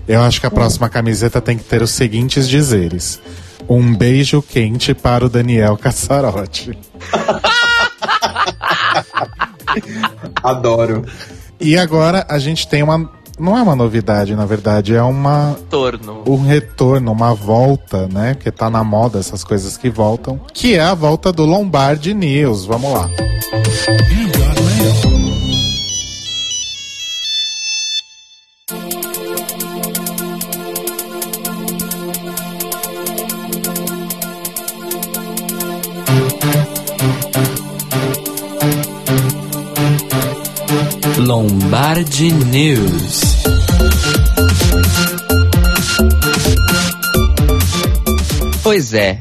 Eu 0.09 0.21
acho 0.23 0.39
que 0.39 0.47
a 0.47 0.51
próxima 0.51 0.89
camiseta 0.89 1.39
tem 1.39 1.55
que 1.55 1.63
ter 1.63 1.83
os 1.83 1.91
seguintes 1.91 2.49
dizeres. 2.49 3.21
Um 3.69 3.95
beijo 3.95 4.41
quente 4.41 4.95
para 4.95 5.23
o 5.23 5.29
Daniel 5.29 5.77
Cassarotti. 5.77 6.75
Adoro. 10.41 11.05
E 11.59 11.77
agora 11.77 12.25
a 12.27 12.39
gente 12.39 12.67
tem 12.67 12.81
uma 12.81 13.07
não 13.37 13.55
é 13.55 13.61
uma 13.61 13.75
novidade, 13.75 14.35
na 14.35 14.45
verdade, 14.45 14.95
é 14.95 15.03
uma 15.03 15.51
retorno. 15.51 16.23
Um 16.27 16.41
retorno, 16.41 17.11
uma 17.11 17.35
volta, 17.35 18.07
né? 18.07 18.35
Que 18.35 18.49
tá 18.51 18.67
na 18.67 18.83
moda 18.83 19.19
essas 19.19 19.43
coisas 19.43 19.77
que 19.77 19.91
voltam, 19.91 20.41
que 20.53 20.73
é 20.73 20.81
a 20.81 20.95
volta 20.95 21.31
do 21.31 21.45
Lombardi 21.45 22.15
News. 22.15 22.65
Vamos 22.65 22.91
lá. 22.91 23.07
Lombardi 41.29 42.31
News. 42.31 43.21
Pois 48.63 48.95
é, 48.95 49.19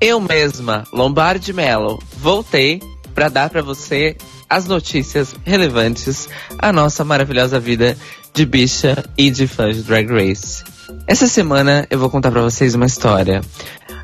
eu 0.00 0.20
mesma, 0.20 0.84
Lombardi 0.92 1.52
Mello, 1.52 2.00
voltei 2.16 2.80
para 3.12 3.28
dar 3.28 3.50
para 3.50 3.60
você 3.60 4.16
as 4.48 4.68
notícias 4.68 5.34
relevantes 5.44 6.28
à 6.60 6.72
nossa 6.72 7.04
maravilhosa 7.04 7.58
vida 7.58 7.98
de 8.32 8.46
bicha 8.46 9.04
e 9.18 9.28
de 9.28 9.48
fã 9.48 9.72
de 9.72 9.82
Drag 9.82 10.08
Race. 10.12 10.62
Essa 11.08 11.26
semana 11.26 11.88
eu 11.90 11.98
vou 11.98 12.08
contar 12.08 12.30
para 12.30 12.42
vocês 12.42 12.76
uma 12.76 12.86
história. 12.86 13.42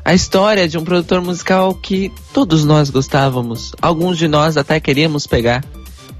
A 0.03 0.13
história 0.13 0.67
de 0.67 0.77
um 0.77 0.83
produtor 0.83 1.21
musical 1.21 1.73
que 1.73 2.11
todos 2.33 2.65
nós 2.65 2.89
gostávamos, 2.89 3.71
alguns 3.81 4.17
de 4.17 4.27
nós 4.27 4.57
até 4.57 4.77
queríamos 4.77 5.25
pegar, 5.25 5.63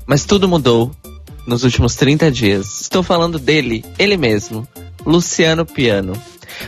mas 0.07 0.23
tudo 0.23 0.47
mudou 0.47 0.91
nos 1.49 1.63
últimos 1.63 1.95
30 1.95 2.31
dias. 2.31 2.81
Estou 2.81 3.03
falando 3.03 3.39
dele, 3.39 3.83
ele 3.97 4.15
mesmo, 4.15 4.65
Luciano 5.05 5.65
Piano. 5.65 6.13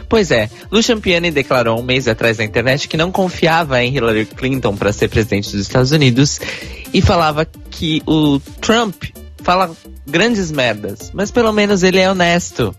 Pois 0.09 0.31
é, 0.31 0.49
Lucian 0.71 0.99
Piani 0.99 1.31
declarou 1.31 1.79
um 1.79 1.83
mês 1.83 2.07
atrás 2.07 2.37
na 2.37 2.43
internet 2.43 2.87
que 2.87 2.97
não 2.97 3.11
confiava 3.11 3.81
em 3.83 3.95
Hillary 3.95 4.25
Clinton 4.25 4.75
para 4.75 4.93
ser 4.93 5.09
presidente 5.09 5.51
dos 5.51 5.61
Estados 5.61 5.91
Unidos 5.91 6.39
e 6.93 7.01
falava 7.01 7.45
que 7.45 8.01
o 8.05 8.39
Trump 8.59 9.03
fala 9.43 9.71
grandes 10.07 10.51
merdas, 10.51 11.11
mas 11.13 11.31
pelo 11.31 11.51
menos 11.51 11.83
ele 11.83 11.99
é 11.99 12.09
honesto, 12.09 12.75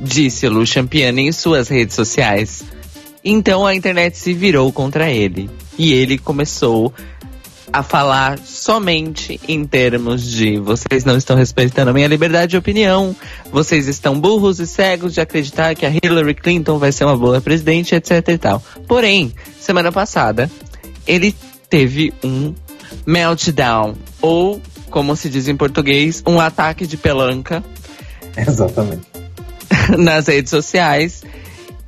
disse 0.00 0.48
Lucian 0.48 0.86
Piani 0.86 1.28
em 1.28 1.32
suas 1.32 1.68
redes 1.68 1.94
sociais. 1.94 2.64
Então 3.24 3.66
a 3.66 3.74
internet 3.74 4.16
se 4.16 4.32
virou 4.32 4.72
contra 4.72 5.10
ele 5.10 5.50
e 5.78 5.92
ele 5.92 6.16
começou 6.16 6.92
a 7.72 7.82
falar 7.82 8.38
somente 8.38 9.40
em 9.48 9.64
termos 9.64 10.22
de 10.22 10.58
vocês 10.58 11.04
não 11.04 11.16
estão 11.16 11.36
respeitando 11.36 11.90
a 11.90 11.92
minha 11.92 12.06
liberdade 12.06 12.50
de 12.50 12.56
opinião, 12.56 13.14
vocês 13.50 13.88
estão 13.88 14.18
burros 14.18 14.60
e 14.60 14.66
cegos 14.66 15.14
de 15.14 15.20
acreditar 15.20 15.74
que 15.74 15.84
a 15.84 15.90
Hillary 15.90 16.34
Clinton 16.34 16.78
vai 16.78 16.92
ser 16.92 17.04
uma 17.04 17.16
boa 17.16 17.40
presidente, 17.40 17.94
etc 17.94 18.28
e 18.28 18.38
tal. 18.38 18.62
Porém, 18.86 19.32
semana 19.60 19.90
passada, 19.90 20.50
ele 21.06 21.34
teve 21.68 22.12
um 22.22 22.54
meltdown, 23.04 23.94
ou, 24.22 24.60
como 24.90 25.16
se 25.16 25.28
diz 25.28 25.48
em 25.48 25.56
português, 25.56 26.22
um 26.26 26.40
ataque 26.40 26.86
de 26.86 26.96
pelanca. 26.96 27.62
Exatamente. 28.36 29.16
nas 29.98 30.26
redes 30.26 30.50
sociais. 30.50 31.22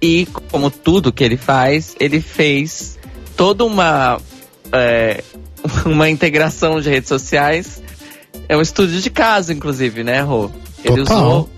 E, 0.01 0.27
como 0.51 0.71
tudo 0.71 1.13
que 1.13 1.25
ele 1.25 1.37
faz, 1.37 1.97
ele 1.99 2.21
fez 2.21 2.99
toda 3.37 3.65
uma 3.65 4.21
é, 4.73 5.25
uma 5.87 6.09
integração 6.09 6.81
de 6.81 6.89
redes 6.89 7.09
sociais. 7.09 7.83
É 8.49 8.57
um 8.57 8.63
estúdio 8.63 9.01
de 9.01 9.11
caso, 9.11 9.53
inclusive, 9.53 10.03
né, 10.05 10.21
Rô? 10.21 10.51
Ele 10.85 10.99
Total. 10.99 11.29
usou. 11.29 11.51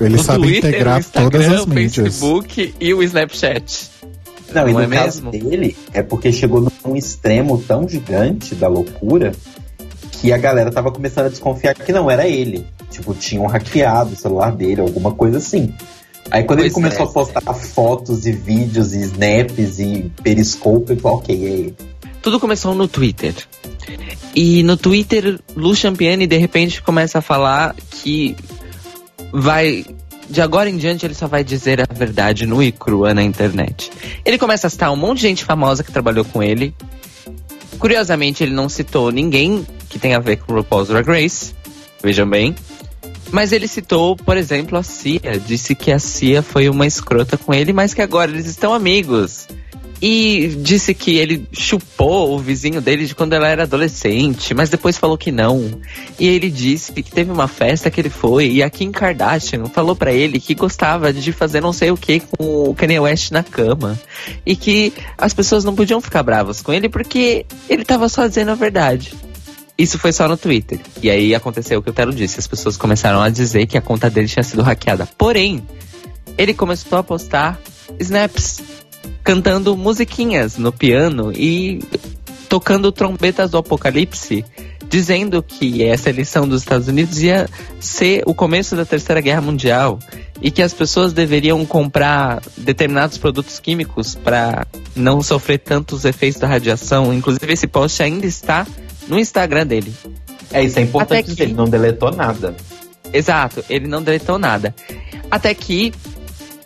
Ele 0.00 0.14
o 0.16 0.22
sabe 0.22 0.42
Twitter, 0.44 0.70
integrar 0.70 1.04
todas 1.04 1.48
as 1.48 1.62
o 1.64 1.68
mídias. 1.68 1.98
O 1.98 2.02
Facebook 2.02 2.74
e 2.80 2.94
o 2.94 3.02
Snapchat. 3.02 3.90
Não, 4.54 4.62
Não 4.62 4.68
e 4.68 4.72
no 4.72 4.94
é 4.94 4.96
caso 4.96 5.24
mesmo? 5.24 5.30
dele, 5.30 5.76
é 5.92 6.02
porque 6.02 6.32
chegou 6.32 6.70
num 6.84 6.96
extremo 6.96 7.58
tão 7.58 7.86
gigante 7.86 8.54
da 8.54 8.68
loucura 8.68 9.32
que 10.12 10.32
a 10.32 10.38
galera 10.38 10.70
tava 10.70 10.90
começando 10.90 11.26
a 11.26 11.28
desconfiar 11.28 11.74
que 11.74 11.92
não 11.92 12.10
era 12.10 12.26
ele. 12.26 12.64
Tipo, 12.90 13.14
tinham 13.14 13.46
hackeado 13.46 14.12
o 14.14 14.16
celular 14.16 14.52
dele, 14.52 14.80
alguma 14.80 15.12
coisa 15.12 15.38
assim. 15.38 15.74
Aí 16.30 16.44
quando 16.44 16.60
pois 16.60 16.66
ele 16.66 16.74
começou 16.74 17.06
é. 17.06 17.08
a 17.08 17.12
postar 17.12 17.54
fotos 17.54 18.26
e 18.26 18.32
vídeos 18.32 18.94
e 18.94 19.00
snaps 19.00 19.78
e 19.78 20.10
periscope, 20.22 20.92
eu 20.92 20.98
falei, 20.98 21.16
ok, 21.16 21.36
é 21.36 21.48
ele. 21.48 21.76
Tudo 22.22 22.40
começou 22.40 22.74
no 22.74 22.88
Twitter. 22.88 23.34
E 24.34 24.62
no 24.62 24.76
Twitter, 24.76 25.38
Lu 25.56 25.74
Champiani 25.74 26.26
de 26.26 26.36
repente 26.36 26.82
começa 26.82 27.18
a 27.18 27.22
falar 27.22 27.74
que 27.90 28.36
vai. 29.32 29.84
De 30.28 30.42
agora 30.42 30.68
em 30.68 30.76
diante, 30.76 31.06
ele 31.06 31.14
só 31.14 31.26
vai 31.26 31.42
dizer 31.42 31.80
a 31.80 31.86
verdade 31.92 32.44
nua 32.44 32.64
e 32.64 32.70
crua 32.70 33.14
na 33.14 33.22
internet. 33.22 33.90
Ele 34.24 34.36
começa 34.36 34.66
a 34.66 34.70
citar 34.70 34.92
um 34.92 34.96
monte 34.96 35.20
de 35.20 35.28
gente 35.28 35.44
famosa 35.44 35.82
que 35.82 35.90
trabalhou 35.90 36.24
com 36.24 36.42
ele. 36.42 36.74
Curiosamente, 37.78 38.42
ele 38.42 38.52
não 38.52 38.68
citou 38.68 39.10
ninguém 39.10 39.66
que 39.88 39.98
tenha 39.98 40.18
a 40.18 40.20
ver 40.20 40.36
com 40.36 40.52
o 40.52 40.56
RuPaul's 40.56 40.88
Drag 40.88 41.06
Race. 41.06 41.54
Vejam 42.02 42.28
bem. 42.28 42.54
Mas 43.30 43.52
ele 43.52 43.68
citou, 43.68 44.16
por 44.16 44.36
exemplo, 44.36 44.76
a 44.76 44.82
Cia. 44.82 45.38
Disse 45.46 45.74
que 45.74 45.90
a 45.90 45.98
Cia 45.98 46.42
foi 46.42 46.68
uma 46.68 46.86
escrota 46.86 47.36
com 47.36 47.52
ele, 47.52 47.72
mas 47.72 47.94
que 47.94 48.02
agora 48.02 48.30
eles 48.30 48.46
estão 48.46 48.74
amigos. 48.74 49.48
E 50.00 50.56
disse 50.60 50.94
que 50.94 51.16
ele 51.16 51.48
chupou 51.52 52.36
o 52.36 52.38
vizinho 52.38 52.80
dele 52.80 53.06
de 53.06 53.14
quando 53.14 53.32
ela 53.32 53.48
era 53.48 53.64
adolescente, 53.64 54.54
mas 54.54 54.70
depois 54.70 54.96
falou 54.96 55.18
que 55.18 55.32
não. 55.32 55.80
E 56.18 56.26
ele 56.26 56.50
disse 56.50 56.92
que 56.92 57.02
teve 57.02 57.32
uma 57.32 57.48
festa 57.48 57.90
que 57.90 58.00
ele 58.00 58.10
foi 58.10 58.48
e 58.48 58.62
a 58.62 58.70
Kim 58.70 58.92
Kardashian 58.92 59.66
falou 59.66 59.96
para 59.96 60.12
ele 60.12 60.38
que 60.38 60.54
gostava 60.54 61.12
de 61.12 61.32
fazer 61.32 61.60
não 61.60 61.72
sei 61.72 61.90
o 61.90 61.96
que 61.96 62.20
com 62.20 62.70
o 62.70 62.74
Kanye 62.74 63.00
West 63.00 63.32
na 63.32 63.42
cama. 63.42 63.98
E 64.46 64.54
que 64.54 64.92
as 65.16 65.34
pessoas 65.34 65.64
não 65.64 65.74
podiam 65.74 66.00
ficar 66.00 66.22
bravas 66.22 66.62
com 66.62 66.72
ele 66.72 66.88
porque 66.88 67.44
ele 67.68 67.84
tava 67.84 68.08
só 68.08 68.26
dizendo 68.26 68.52
a 68.52 68.54
verdade. 68.54 69.12
Isso 69.76 69.98
foi 69.98 70.12
só 70.12 70.28
no 70.28 70.36
Twitter. 70.36 70.80
E 71.02 71.10
aí 71.10 71.34
aconteceu 71.34 71.78
o 71.78 71.82
que 71.82 71.90
o 71.90 71.92
Telo 71.92 72.12
disse. 72.12 72.38
As 72.38 72.46
pessoas 72.46 72.76
começaram 72.76 73.20
a 73.20 73.28
dizer 73.28 73.66
que 73.66 73.78
a 73.78 73.80
conta 73.80 74.10
dele 74.10 74.26
tinha 74.26 74.42
sido 74.42 74.62
hackeada. 74.62 75.08
Porém, 75.16 75.64
ele 76.36 76.52
começou 76.52 76.98
a 76.98 77.02
postar 77.02 77.60
snaps 78.00 78.60
cantando 79.28 79.76
musiquinhas 79.76 80.56
no 80.56 80.72
piano 80.72 81.30
e 81.34 81.82
tocando 82.48 82.90
trombetas 82.90 83.50
do 83.50 83.58
apocalipse, 83.58 84.42
dizendo 84.88 85.42
que 85.42 85.84
essa 85.84 86.08
eleição 86.08 86.48
dos 86.48 86.62
Estados 86.62 86.88
Unidos 86.88 87.20
ia 87.20 87.46
ser 87.78 88.22
o 88.24 88.32
começo 88.32 88.74
da 88.74 88.86
Terceira 88.86 89.20
Guerra 89.20 89.42
Mundial 89.42 89.98
e 90.40 90.50
que 90.50 90.62
as 90.62 90.72
pessoas 90.72 91.12
deveriam 91.12 91.62
comprar 91.66 92.40
determinados 92.56 93.18
produtos 93.18 93.60
químicos 93.60 94.14
para 94.14 94.66
não 94.96 95.22
sofrer 95.22 95.58
tantos 95.58 96.06
efeitos 96.06 96.40
da 96.40 96.46
radiação. 96.46 97.12
Inclusive, 97.12 97.52
esse 97.52 97.66
post 97.66 98.02
ainda 98.02 98.24
está 98.24 98.66
no 99.08 99.18
Instagram 99.18 99.66
dele. 99.66 99.92
É, 100.50 100.64
isso 100.64 100.78
é 100.78 100.82
importante 100.82 101.24
que... 101.24 101.30
dizer, 101.32 101.42
ele 101.42 101.52
não 101.52 101.68
deletou 101.68 102.10
nada. 102.10 102.56
Exato, 103.12 103.62
ele 103.68 103.86
não 103.86 104.02
deletou 104.02 104.38
nada. 104.38 104.74
Até 105.30 105.52
que 105.52 105.92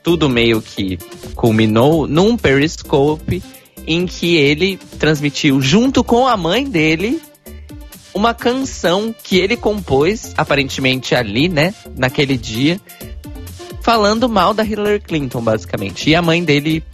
tudo 0.03 0.29
meio 0.29 0.61
que 0.61 0.99
culminou 1.35 2.07
num 2.07 2.37
Periscope 2.37 3.43
em 3.87 4.07
que 4.07 4.37
ele 4.37 4.79
transmitiu 4.99 5.61
junto 5.61 6.05
com 6.05 6.27
a 6.27 6.37
mãe 6.37 6.65
dele 6.65 7.21
uma 8.15 8.35
canção 8.35 9.15
que 9.23 9.39
ele 9.39 9.57
compôs, 9.57 10.35
aparentemente 10.37 11.15
ali, 11.15 11.49
né, 11.49 11.75
naquele 11.97 12.37
dia, 12.37 12.81
falando 13.81 14.29
mal 14.29 14.53
da 14.53 14.65
Hillary 14.65 15.01
Clinton, 15.01 15.41
basicamente. 15.41 16.11
E 16.11 16.15
a 16.15 16.23
mãe 16.23 16.45
dele 16.45 16.85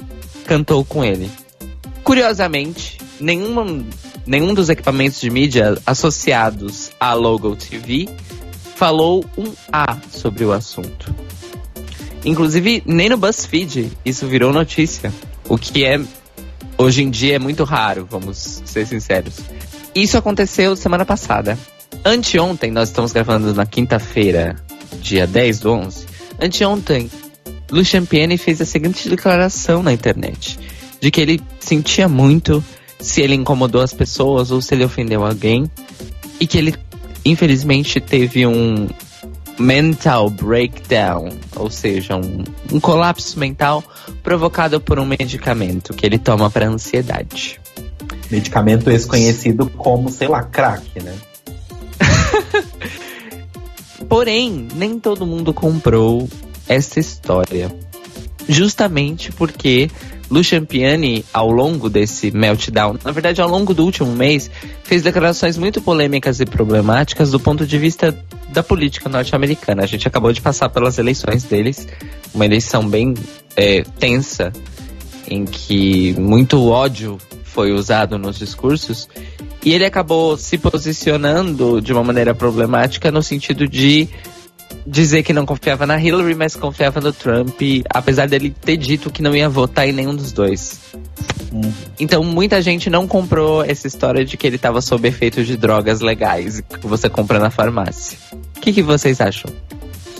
cantou 0.47 0.85
com 0.85 1.05
ele. 1.05 1.31
Curiosamente, 2.05 2.99
nenhum, 3.21 3.85
nenhum 4.27 4.55
dos 4.55 4.69
equipamentos 4.69 5.21
de 5.21 5.29
mídia 5.29 5.77
associados 5.85 6.91
à 6.99 7.13
Logo 7.15 7.57
TV 7.57 8.09
falou 8.77 9.25
um 9.37 9.53
A 9.73 9.99
sobre 10.13 10.45
o 10.45 10.53
assunto. 10.53 11.13
Inclusive, 12.29 12.83
nem 12.85 13.09
no 13.09 13.17
BuzzFeed 13.17 13.91
isso 14.05 14.27
virou 14.27 14.53
notícia. 14.53 15.11
O 15.49 15.57
que 15.57 15.83
é, 15.83 15.99
hoje 16.77 17.03
em 17.03 17.09
dia, 17.09 17.37
é 17.37 17.39
muito 17.39 17.65
raro, 17.65 18.07
vamos 18.09 18.61
ser 18.67 18.87
sinceros. 18.87 19.37
Isso 19.95 20.19
aconteceu 20.19 20.77
semana 20.77 21.07
passada. 21.07 21.59
Anteontem, 22.05 22.71
nós 22.71 22.91
estamos 22.91 23.13
gravando 23.13 23.55
na 23.55 23.65
quinta-feira, 23.65 24.57
dia 25.01 25.27
10 25.27 25.61
do 25.61 25.73
11. 25.73 26.07
Anteontem, 26.39 27.11
Lucian 27.71 28.05
Piene 28.05 28.37
fez 28.37 28.61
a 28.61 28.67
seguinte 28.67 29.09
declaração 29.09 29.83
na 29.83 29.95
internet: 29.95 30.59
de 31.01 31.11
que 31.11 31.23
ele 31.23 31.41
sentia 31.59 32.09
muito 32.09 32.63
se 33.01 33.23
ele 33.23 33.37
incomodou 33.37 33.81
as 33.81 33.95
pessoas 33.95 34.51
ou 34.51 34.61
se 34.61 34.75
ele 34.75 34.85
ofendeu 34.85 35.25
alguém, 35.25 35.71
e 36.39 36.47
que 36.47 36.59
ele, 36.59 36.75
infelizmente, 37.25 38.03
teve 38.03 38.47
um, 38.47 38.87
mental 39.59 40.31
breakdown, 40.31 41.31
ou 41.57 41.71
seja, 41.71 42.17
um, 42.17 42.45
um 42.73 42.81
colapso 42.81 43.39
mental 43.39 43.83
provocado 44.23 44.81
por 44.81 44.99
um 44.99 45.05
medicamento 45.05 45.93
que 45.93 46.07
ele 46.07 46.19
toma 46.19 46.51
para 46.51 46.69
ansiedade. 46.69 47.61
Medicamento 48.31 48.91
esse 48.91 49.07
conhecido 49.07 49.69
como, 49.71 50.11
sei 50.11 50.29
lá, 50.29 50.43
crack, 50.43 51.03
né? 51.03 51.15
Porém, 54.09 54.69
nem 54.75 54.99
todo 54.99 55.27
mundo 55.27 55.53
comprou 55.53 56.29
essa 56.69 57.01
história. 57.01 57.75
Justamente 58.49 59.33
porque 59.33 59.91
Lu 60.31 60.45
Champiani, 60.45 61.25
ao 61.33 61.51
longo 61.51 61.89
desse 61.89 62.31
meltdown, 62.31 62.99
na 63.03 63.13
verdade, 63.13 63.41
ao 63.41 63.49
longo 63.49 63.75
do 63.75 63.85
último 63.85 64.13
mês, 64.13 64.51
fez 64.85 65.03
declarações 65.03 65.57
muito 65.57 65.81
polêmicas 65.81 66.41
e 66.41 66.47
problemáticas 66.47 67.31
do 67.31 67.41
ponto 67.41 67.67
de 67.67 67.79
vista 67.79 68.17
da 68.49 68.63
política 68.63 69.09
norte-americana. 69.09 69.83
A 69.83 69.87
gente 69.87 70.07
acabou 70.09 70.33
de 70.33 70.41
passar 70.41 70.69
pelas 70.69 70.99
eleições 70.99 71.45
deles, 71.45 71.87
uma 72.35 72.45
eleição 72.45 72.89
bem 72.89 73.15
é, 73.57 73.83
tensa, 73.99 74.53
em 75.29 75.45
que 75.45 76.15
muito 76.19 76.67
ódio 76.67 77.19
foi 77.45 77.73
usado 77.73 78.19
nos 78.19 78.39
discursos, 78.39 79.09
e 79.65 79.73
ele 79.73 79.85
acabou 79.85 80.37
se 80.37 80.57
posicionando 80.57 81.81
de 81.81 81.93
uma 81.93 82.05
maneira 82.05 82.35
problemática 82.35 83.11
no 83.11 83.23
sentido 83.23 83.67
de 83.67 84.09
dizer 84.89 85.23
que 85.23 85.33
não 85.33 85.45
confiava 85.45 85.87
na 85.87 86.01
Hillary, 86.01 86.35
mas 86.35 86.57
confiava 86.57 87.01
no 87.01 87.13
Trump, 87.13 87.61
apesar 87.91 88.27
dele 88.27 88.55
ter 88.61 88.77
dito 88.77 89.11
que 89.11 89.23
não 89.23 89.37
ia 89.37 89.49
votar 89.49 89.87
em 89.87 89.93
nenhum 89.93 90.15
dos 90.15 90.33
dois. 90.33 90.81
Hum. 91.53 91.73
Então 91.99 92.25
muita 92.25 92.61
gente 92.63 92.89
não 92.89 93.07
comprou 93.07 93.63
essa 93.63 93.87
história 93.87 94.25
de 94.25 94.37
que 94.37 94.47
ele 94.47 94.57
estava 94.57 94.81
sob 94.81 95.07
efeito 95.07 95.45
de 95.45 95.57
drogas 95.57 96.01
legais 96.01 96.61
que 96.61 96.87
você 96.87 97.09
compra 97.09 97.39
na 97.39 97.51
farmácia. 97.51 98.19
O 98.57 98.61
que, 98.61 98.73
que 98.73 98.83
vocês 98.83 99.21
acham? 99.21 99.51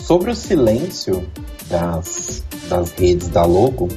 Sobre 0.01 0.31
o 0.31 0.35
silêncio 0.35 1.27
das, 1.69 2.43
das 2.67 2.91
redes 2.91 3.27
da 3.27 3.45
Logo, 3.45 3.89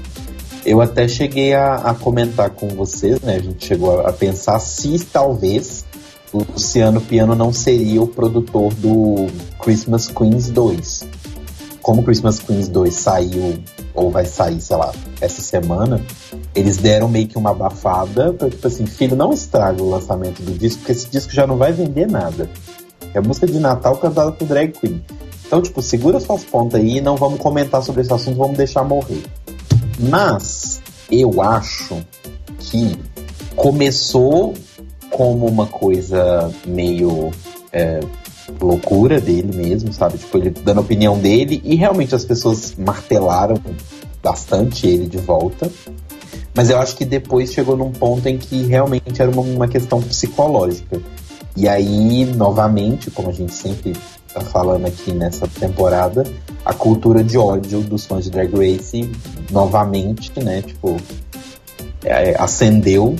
eu 0.64 0.80
até 0.80 1.08
cheguei 1.08 1.54
a, 1.54 1.76
a 1.76 1.94
comentar 1.94 2.50
com 2.50 2.68
vocês, 2.68 3.20
né? 3.20 3.36
A 3.36 3.42
gente 3.42 3.64
chegou 3.64 4.00
a, 4.00 4.10
a 4.10 4.12
pensar 4.12 4.58
se 4.58 4.98
talvez 5.06 5.84
Luciano 6.32 7.00
Piano 7.00 7.34
não 7.34 7.52
seria 7.52 8.02
o 8.02 8.06
produtor 8.06 8.72
do 8.74 9.26
Christmas 9.60 10.08
Queens 10.08 10.50
2. 10.50 11.08
Como 11.82 12.02
Christmas 12.02 12.38
Queens 12.38 12.68
2 12.68 12.94
saiu, 12.94 13.58
ou 13.94 14.10
vai 14.10 14.24
sair, 14.24 14.60
sei 14.60 14.76
lá, 14.76 14.92
essa 15.20 15.42
semana, 15.42 16.00
eles 16.54 16.76
deram 16.76 17.08
meio 17.08 17.26
que 17.26 17.36
uma 17.36 17.50
abafada 17.50 18.32
pra, 18.32 18.48
tipo 18.48 18.66
assim, 18.66 18.86
filho, 18.86 19.16
não 19.16 19.32
estraga 19.32 19.82
o 19.82 19.90
lançamento 19.90 20.42
do 20.42 20.52
disco, 20.52 20.78
porque 20.78 20.92
esse 20.92 21.10
disco 21.10 21.32
já 21.32 21.46
não 21.46 21.56
vai 21.56 21.72
vender 21.72 22.08
nada. 22.08 22.48
É 23.12 23.20
música 23.20 23.46
de 23.46 23.58
Natal 23.58 23.96
cantada 23.96 24.32
por 24.32 24.46
drag 24.46 24.72
queen. 24.72 25.04
Então, 25.46 25.60
tipo, 25.60 25.82
segura 25.82 26.18
suas 26.18 26.44
pontas 26.44 26.80
aí, 26.80 27.00
não 27.00 27.16
vamos 27.16 27.38
comentar 27.38 27.82
sobre 27.82 28.00
esse 28.00 28.12
assunto, 28.12 28.38
vamos 28.38 28.56
deixar 28.56 28.84
morrer. 28.84 29.22
Mas, 29.98 30.80
eu 31.10 31.42
acho 31.42 32.02
que 32.58 32.96
começou 33.54 34.54
como 35.12 35.46
uma 35.46 35.66
coisa 35.66 36.52
meio 36.66 37.30
é, 37.72 38.00
loucura 38.60 39.20
dele 39.20 39.54
mesmo, 39.54 39.92
sabe? 39.92 40.18
Tipo, 40.18 40.38
ele 40.38 40.50
dando 40.50 40.78
a 40.78 40.80
opinião 40.80 41.18
dele 41.18 41.60
e 41.64 41.74
realmente 41.76 42.14
as 42.14 42.24
pessoas 42.24 42.74
martelaram 42.76 43.56
bastante 44.22 44.86
ele 44.86 45.06
de 45.06 45.18
volta. 45.18 45.70
Mas 46.54 46.70
eu 46.70 46.78
acho 46.78 46.96
que 46.96 47.04
depois 47.04 47.52
chegou 47.52 47.76
num 47.76 47.92
ponto 47.92 48.26
em 48.26 48.36
que 48.36 48.62
realmente 48.64 49.20
era 49.20 49.30
uma, 49.30 49.42
uma 49.42 49.68
questão 49.68 50.02
psicológica. 50.02 51.00
E 51.56 51.68
aí, 51.68 52.24
novamente, 52.24 53.10
como 53.10 53.28
a 53.28 53.32
gente 53.32 53.54
sempre 53.54 53.94
tá 54.32 54.40
falando 54.40 54.86
aqui 54.86 55.12
nessa 55.12 55.46
temporada, 55.46 56.24
a 56.64 56.72
cultura 56.72 57.22
de 57.22 57.36
ódio 57.36 57.80
dos 57.80 58.06
fãs 58.06 58.24
de 58.24 58.30
Drag 58.30 58.50
Race 58.52 59.10
novamente, 59.50 60.32
né? 60.42 60.62
Tipo, 60.62 60.96
é, 62.04 62.34
acendeu 62.38 63.16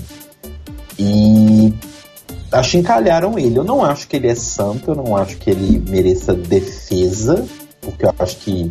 e 0.99 1.73
achincalharam 2.51 3.39
ele. 3.39 3.59
Eu 3.59 3.65
não 3.65 3.85
acho 3.85 4.07
que 4.09 4.17
ele 4.17 4.29
é 4.29 4.35
santo, 4.35 4.91
eu 4.91 4.95
não 4.95 5.17
acho 5.17 5.37
que 5.39 5.51
ele 5.51 5.83
mereça 5.89 6.35
defesa, 6.35 7.45
porque 7.81 8.05
eu 8.05 8.15
acho 8.19 8.37
que 8.39 8.71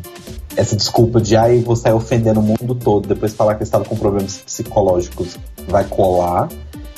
essa 0.56 0.76
desculpa 0.76 1.22
de 1.22 1.36
ai, 1.36 1.60
ah, 1.60 1.64
vou 1.64 1.76
sair 1.76 1.94
ofendendo 1.94 2.40
o 2.40 2.44
mundo 2.44 2.76
todo, 2.76 3.08
depois 3.08 3.34
falar 3.34 3.56
que 3.56 3.64
estava 3.64 3.86
com 3.86 3.96
problemas 3.96 4.38
psicológicos 4.38 5.38
vai 5.68 5.84
colar. 5.86 6.50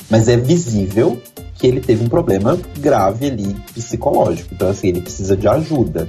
Mas 0.10 0.28
é 0.28 0.38
visível 0.38 1.20
que 1.56 1.66
ele 1.66 1.80
teve 1.80 2.04
um 2.04 2.10
problema 2.10 2.60
grave 2.78 3.28
ali 3.28 3.56
psicológico. 3.74 4.54
Então, 4.54 4.70
assim, 4.70 4.90
ele 4.90 5.02
precisa 5.02 5.36
de 5.36 5.48
ajuda. 5.48 6.08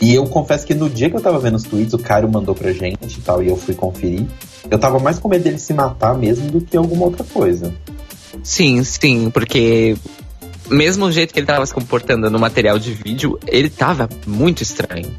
E 0.00 0.14
eu 0.14 0.26
confesso 0.26 0.66
que 0.66 0.74
no 0.74 0.88
dia 0.88 1.08
que 1.08 1.16
eu 1.16 1.20
tava 1.20 1.38
vendo 1.38 1.56
os 1.56 1.62
tweets, 1.62 1.94
o 1.94 1.98
Caio 1.98 2.30
mandou 2.30 2.54
pra 2.54 2.72
gente 2.72 3.18
e 3.18 3.20
tal, 3.20 3.42
e 3.42 3.48
eu 3.48 3.56
fui 3.56 3.74
conferir. 3.74 4.26
Eu 4.70 4.78
tava 4.78 4.98
mais 4.98 5.18
com 5.18 5.28
medo 5.28 5.44
dele 5.44 5.58
se 5.58 5.72
matar 5.72 6.16
mesmo 6.16 6.50
do 6.50 6.60
que 6.60 6.76
alguma 6.76 7.06
outra 7.06 7.24
coisa. 7.24 7.72
Sim, 8.42 8.82
sim, 8.84 9.30
porque 9.30 9.96
mesmo 10.70 11.06
o 11.06 11.12
jeito 11.12 11.32
que 11.32 11.40
ele 11.40 11.46
tava 11.46 11.64
se 11.64 11.72
comportando 11.72 12.30
no 12.30 12.38
material 12.38 12.78
de 12.78 12.92
vídeo, 12.92 13.38
ele 13.46 13.70
tava 13.70 14.08
muito 14.26 14.62
estranho, 14.62 15.10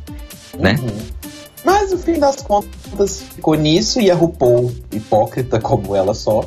né? 0.58 0.80
Uhum. 0.82 1.20
Mas 1.64 1.92
no 1.92 1.98
fim 1.98 2.20
das 2.20 2.38
contas 2.38 3.22
ficou 3.36 3.56
nisso 3.56 4.00
e 4.00 4.10
a 4.10 4.16
RuPaul, 4.16 4.72
hipócrita 4.92 5.60
como 5.60 5.96
ela 5.96 6.14
só, 6.14 6.46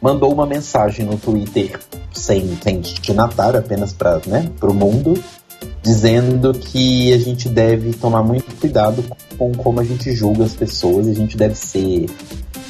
mandou 0.00 0.32
uma 0.32 0.46
mensagem 0.46 1.06
no 1.06 1.16
Twitter 1.16 1.80
sem, 2.12 2.58
sem 2.62 2.80
destinatário, 2.80 3.58
apenas 3.58 3.92
para 3.92 4.20
né, 4.26 4.50
o 4.60 4.72
mundo, 4.74 5.14
dizendo 5.82 6.52
que 6.52 7.12
a 7.12 7.18
gente 7.18 7.48
deve 7.48 7.92
tomar 7.94 8.22
muito 8.22 8.54
cuidado 8.60 9.04
com 9.38 9.52
como 9.52 9.80
a 9.80 9.84
gente 9.84 10.12
julga 10.14 10.44
as 10.44 10.54
pessoas 10.54 11.08
a 11.08 11.14
gente 11.14 11.36
deve 11.36 11.54
ser 11.54 12.06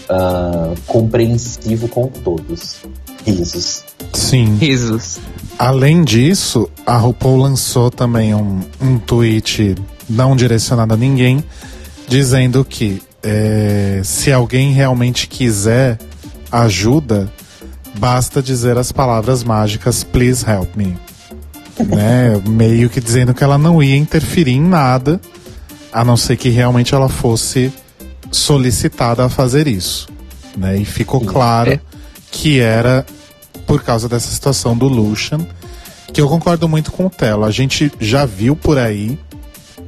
uh, 0.09 0.81
compreensivo 0.87 1.89
com 1.89 2.09
todos. 2.09 2.77
Risos. 3.25 3.85
Sim. 4.13 4.57
Risos. 4.57 5.19
Além 5.59 6.05
disso, 6.05 6.69
a 6.85 6.97
RuPaul 6.97 7.39
lançou 7.39 7.91
também 7.91 8.35
um, 8.35 8.61
um 8.81 8.99
tweet 8.99 9.75
não 10.09 10.37
direcionado 10.37 10.95
a 10.95 10.97
ninguém, 10.97 11.43
dizendo 12.09 12.65
que 12.65 13.03
é, 13.23 14.03
se 14.05 14.33
alguém 14.33 14.73
realmente 14.73 15.27
quiser 15.27 15.99
ajuda, 16.53 17.33
basta 17.99 18.43
dizer 18.43 18.77
as 18.77 18.93
palavras 18.93 19.43
mágicas 19.43 20.05
Please 20.05 20.45
help 20.49 20.77
me. 20.77 20.97
né? 21.89 22.41
Meio 22.47 22.91
que 22.91 23.01
dizendo 23.01 23.33
que 23.33 23.43
ela 23.43 23.59
não 23.59 23.83
ia 23.83 23.97
interferir 23.97 24.53
em 24.53 24.61
nada, 24.61 25.21
a 25.93 26.05
não 26.05 26.17
ser 26.17 26.37
que 26.37 26.49
realmente 26.49 26.95
ela 26.95 27.09
fosse 27.09 27.73
solicitada 28.31 29.25
a 29.25 29.29
fazer 29.29 29.67
isso. 29.67 30.09
Né? 30.57 30.79
E 30.79 30.85
ficou 30.85 31.21
claro 31.21 31.73
é 31.73 31.81
que 32.31 32.61
era 32.61 33.07
por 33.67 33.83
causa 33.83 34.09
dessa 34.09 34.31
situação 34.31 34.77
do 34.77 34.87
Lucian, 34.87 35.47
que 36.13 36.21
eu 36.21 36.29
concordo 36.29 36.69
muito 36.69 36.93
com 36.93 37.07
o 37.07 37.11
Telo. 37.11 37.45
A 37.45 37.51
gente 37.51 37.91
já 37.99 38.25
viu 38.25 38.55
por 38.55 38.79
aí, 38.79 39.19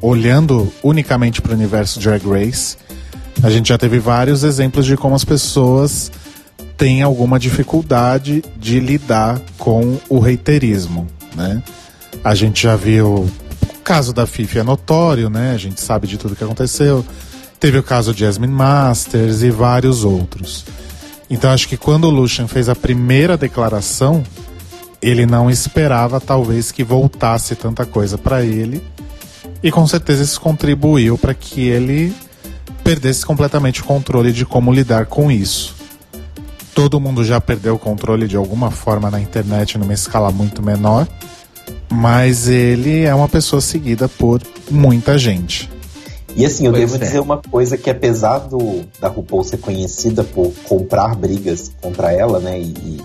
olhando 0.01 0.73
unicamente 0.83 1.41
para 1.41 1.53
o 1.53 1.55
universo 1.55 2.01
Drag 2.01 2.23
Race, 2.27 2.77
a 3.43 3.51
gente 3.51 3.69
já 3.69 3.79
teve 3.79 3.99
vários 3.99 4.43
exemplos 4.43 4.87
de 4.87 4.97
como 4.97 5.15
as 5.15 5.25
pessoas 5.25 6.11
têm 6.77 7.03
alguma 7.03 7.39
dificuldade 7.39 8.43
de 8.57 8.81
lidar 8.81 9.41
com 9.59 9.99
o 10.09 10.19
reiterismo, 10.19 11.07
né? 11.35 11.63
A 12.25 12.35
gente 12.35 12.63
já 12.63 12.77
viu 12.77 13.07
o 13.07 13.31
caso 13.85 14.13
da 14.13 14.27
Fifi 14.27 14.59
é 14.59 14.63
notório, 14.63 15.31
né? 15.31 15.53
A 15.55 15.59
gente 15.59 15.81
sabe 15.81 16.07
de 16.07 16.19
tudo 16.19 16.35
que 16.35 16.43
aconteceu. 16.43 17.05
Teve 17.61 17.79
o 17.79 17.83
caso 17.83 18.13
de 18.13 18.21
Jasmine 18.21 18.53
Masters 18.53 19.43
e 19.43 19.51
vários 19.51 20.03
outros. 20.05 20.65
Então 21.29 21.51
acho 21.51 21.69
que 21.69 21.77
quando 21.77 22.05
o 22.05 22.11
Lucian 22.11 22.47
fez 22.47 22.69
a 22.69 22.75
primeira 22.75 23.37
declaração, 23.37 24.23
ele 25.03 25.27
não 25.27 25.51
esperava 25.51 26.21
talvez 26.21 26.71
que 26.71 26.85
voltasse 26.85 27.55
tanta 27.55 27.85
coisa 27.85 28.17
para 28.17 28.43
ele. 28.43 28.83
E 29.63 29.71
com 29.71 29.87
certeza 29.87 30.23
isso 30.23 30.41
contribuiu 30.41 31.19
para 31.19 31.35
que 31.35 31.67
ele 31.67 32.15
perdesse 32.85 33.27
completamente 33.27 33.81
o 33.81 33.85
controle 33.85 34.33
de 34.33 34.47
como 34.47 34.73
lidar 34.73 35.07
com 35.07 35.31
isso. 35.31 35.75
Todo 36.75 37.01
mundo 37.01 37.25
já 37.25 37.41
perdeu 37.41 37.75
o 37.75 37.79
controle 37.79 38.29
de 38.29 38.37
alguma 38.37 38.71
forma 38.71 39.11
na 39.11 39.21
internet 39.21 39.79
numa 39.79 39.95
escala 39.95 40.31
muito 40.31 40.63
menor, 40.63 41.09
mas 41.91 42.49
ele 42.49 43.03
é 43.03 43.15
uma 43.15 43.29
pessoa 43.29 43.61
seguida 43.61 44.09
por 44.09 44.41
muita 44.71 45.19
gente. 45.19 45.71
E 46.37 46.45
assim, 46.45 46.67
eu 46.67 46.73
pois 46.73 46.85
devo 46.85 47.03
é. 47.03 47.07
dizer 47.07 47.21
uma 47.21 47.39
coisa 47.39 47.79
que 47.79 47.89
apesar 47.89 48.41
do, 48.41 48.85
da 49.01 49.09
RuPaul 49.09 49.43
ser 49.43 49.57
conhecida 49.57 50.23
por 50.23 50.53
comprar 50.69 51.17
brigas 51.17 51.73
contra 51.81 52.13
ela, 52.13 52.39
né, 52.39 52.61
e, 52.61 52.73
e 52.73 53.03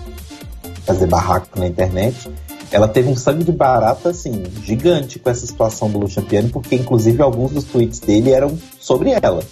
fazer 0.84 1.06
barraco 1.06 1.58
na 1.58 1.66
internet, 1.66 2.30
ela 2.70 2.86
teve 2.86 3.08
um 3.08 3.16
sangue 3.16 3.42
de 3.42 3.52
barata, 3.52 4.10
assim, 4.10 4.44
gigante 4.62 5.18
com 5.18 5.30
essa 5.30 5.46
situação 5.46 5.90
do 5.90 5.98
Lucian 5.98 6.24
Piano, 6.24 6.50
porque 6.50 6.74
inclusive 6.74 7.22
alguns 7.22 7.52
dos 7.52 7.64
tweets 7.64 8.00
dele 8.00 8.30
eram 8.30 8.58
sobre 8.78 9.10
ela. 9.10 9.42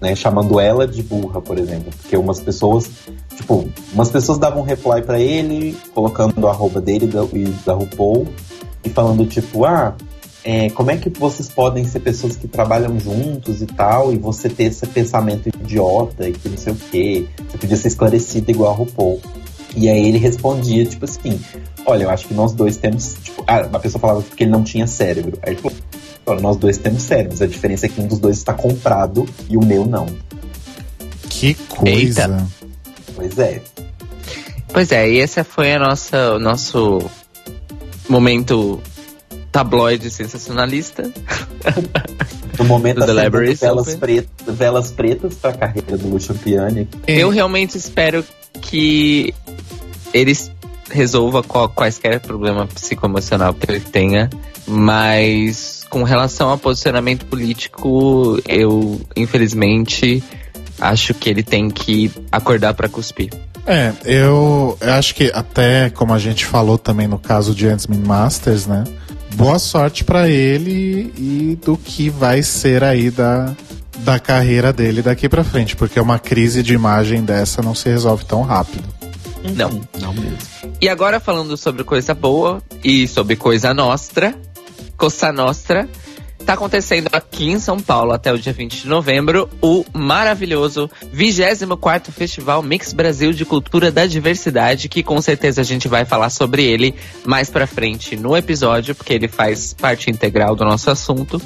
Né, 0.00 0.14
chamando 0.14 0.60
ela 0.60 0.86
de 0.86 1.02
burra, 1.02 1.40
por 1.40 1.58
exemplo. 1.58 1.90
Porque 2.02 2.16
umas 2.18 2.38
pessoas, 2.38 2.90
tipo, 3.34 3.66
umas 3.94 4.10
pessoas 4.10 4.36
davam 4.36 4.60
um 4.60 4.64
reply 4.64 5.00
para 5.00 5.18
ele, 5.18 5.74
colocando 5.94 6.38
o 6.38 6.48
arroba 6.48 6.82
dele 6.82 7.08
e 7.32 7.44
da 7.64 7.72
RuPaul, 7.72 8.26
e 8.84 8.90
falando, 8.90 9.24
tipo, 9.24 9.64
ah, 9.64 9.96
é, 10.48 10.70
como 10.70 10.92
é 10.92 10.96
que 10.96 11.10
vocês 11.10 11.48
podem 11.48 11.84
ser 11.84 11.98
pessoas 11.98 12.36
que 12.36 12.46
trabalham 12.46 13.00
juntos 13.00 13.60
e 13.60 13.66
tal, 13.66 14.12
e 14.12 14.16
você 14.16 14.48
ter 14.48 14.66
esse 14.66 14.86
pensamento 14.86 15.48
idiota 15.48 16.28
e 16.28 16.32
que 16.32 16.48
não 16.48 16.56
sei 16.56 16.72
o 16.72 16.76
quê. 16.76 17.26
Você 17.50 17.58
podia 17.58 17.76
ser 17.76 17.88
esclarecido 17.88 18.48
igual 18.52 18.70
a 18.70 18.76
RuPaul. 18.76 19.20
E 19.74 19.88
aí 19.88 20.06
ele 20.06 20.18
respondia, 20.18 20.86
tipo 20.86 21.04
assim, 21.04 21.40
olha, 21.84 22.04
eu 22.04 22.10
acho 22.10 22.28
que 22.28 22.34
nós 22.34 22.52
dois 22.52 22.76
temos. 22.76 23.16
Tipo, 23.24 23.42
ah, 23.44 23.66
uma 23.66 23.80
pessoa 23.80 24.00
falava 24.00 24.22
que 24.22 24.44
ele 24.44 24.52
não 24.52 24.62
tinha 24.62 24.86
cérebro. 24.86 25.36
Aí 25.42 25.54
ele 25.54 25.60
falou, 25.60 26.40
nós 26.40 26.56
dois 26.56 26.78
temos 26.78 27.02
cérebros. 27.02 27.42
A 27.42 27.46
diferença 27.48 27.86
é 27.86 27.88
que 27.88 28.00
um 28.00 28.06
dos 28.06 28.20
dois 28.20 28.38
está 28.38 28.54
comprado 28.54 29.26
e 29.48 29.56
o 29.56 29.64
meu 29.64 29.84
não. 29.84 30.06
Que 31.28 31.54
coisa. 31.54 32.22
Eita. 32.22 32.46
Pois 33.16 33.36
é. 33.36 33.62
Pois 34.72 34.92
é, 34.92 35.10
e 35.10 35.18
esse 35.18 35.42
foi 35.42 35.72
a 35.72 35.78
nossa, 35.80 36.34
o 36.34 36.38
nosso 36.38 37.00
momento 38.08 38.80
tabloide 39.56 40.10
sensacionalista. 40.10 41.10
No 42.58 42.64
momento 42.66 43.00
da 43.06 43.06
velas, 43.06 43.94
pretas, 43.94 44.28
velas 44.46 44.90
pretas 44.90 45.34
para 45.36 45.50
a 45.50 45.54
carreira 45.54 45.96
do 45.96 46.08
Lucian 46.08 46.36
Piani. 46.36 46.86
Eu 47.06 47.30
realmente 47.30 47.78
espero 47.78 48.22
que 48.60 49.32
eles 50.12 50.52
resolva 50.90 51.42
qual, 51.42 51.70
quaisquer 51.70 52.20
problema 52.20 52.66
psicoemocional 52.66 53.54
que 53.54 53.70
ele 53.70 53.80
tenha, 53.80 54.28
mas 54.66 55.84
com 55.88 56.02
relação 56.02 56.50
ao 56.50 56.58
posicionamento 56.58 57.24
político, 57.24 58.38
eu 58.46 59.00
infelizmente 59.16 60.22
acho 60.78 61.14
que 61.14 61.30
ele 61.30 61.42
tem 61.42 61.70
que 61.70 62.12
acordar 62.30 62.74
para 62.74 62.90
cuspir. 62.90 63.30
É, 63.66 63.92
eu, 64.04 64.76
eu 64.80 64.92
acho 64.92 65.14
que 65.14 65.32
até 65.34 65.90
como 65.90 66.12
a 66.12 66.18
gente 66.18 66.44
falou 66.44 66.76
também 66.76 67.08
no 67.08 67.18
caso 67.18 67.54
de 67.54 67.66
Antsman 67.66 68.00
Masters, 68.00 68.66
né? 68.66 68.84
Boa 69.36 69.58
sorte 69.58 70.02
para 70.02 70.30
ele 70.30 71.12
e 71.18 71.58
do 71.62 71.76
que 71.76 72.08
vai 72.08 72.42
ser 72.42 72.82
aí 72.82 73.10
da, 73.10 73.54
da 73.98 74.18
carreira 74.18 74.72
dele 74.72 75.02
daqui 75.02 75.28
para 75.28 75.44
frente, 75.44 75.76
porque 75.76 76.00
uma 76.00 76.18
crise 76.18 76.62
de 76.62 76.72
imagem 76.72 77.22
dessa 77.22 77.60
não 77.60 77.74
se 77.74 77.86
resolve 77.90 78.24
tão 78.24 78.40
rápido. 78.40 78.82
Não, 79.54 79.82
não 80.00 80.14
mesmo. 80.14 80.38
E 80.80 80.88
agora 80.88 81.20
falando 81.20 81.54
sobre 81.54 81.84
coisa 81.84 82.14
boa 82.14 82.62
e 82.82 83.06
sobre 83.06 83.36
coisa 83.36 83.74
nostra, 83.74 84.34
Costa 84.96 85.30
Nostra, 85.30 85.86
Tá 86.46 86.52
acontecendo 86.52 87.08
aqui 87.10 87.50
em 87.50 87.58
São 87.58 87.80
Paulo 87.80 88.12
até 88.12 88.32
o 88.32 88.38
dia 88.38 88.52
20 88.52 88.82
de 88.82 88.88
novembro 88.88 89.50
o 89.60 89.84
maravilhoso 89.92 90.88
24 91.12 92.12
Festival 92.12 92.62
Mix 92.62 92.92
Brasil 92.92 93.32
de 93.32 93.44
Cultura 93.44 93.90
da 93.90 94.06
Diversidade, 94.06 94.88
que 94.88 95.02
com 95.02 95.20
certeza 95.20 95.60
a 95.60 95.64
gente 95.64 95.88
vai 95.88 96.04
falar 96.04 96.30
sobre 96.30 96.64
ele 96.64 96.94
mais 97.24 97.50
pra 97.50 97.66
frente 97.66 98.14
no 98.14 98.36
episódio, 98.36 98.94
porque 98.94 99.12
ele 99.12 99.26
faz 99.26 99.74
parte 99.74 100.08
integral 100.08 100.54
do 100.54 100.64
nosso 100.64 100.88
assunto. 100.88 101.42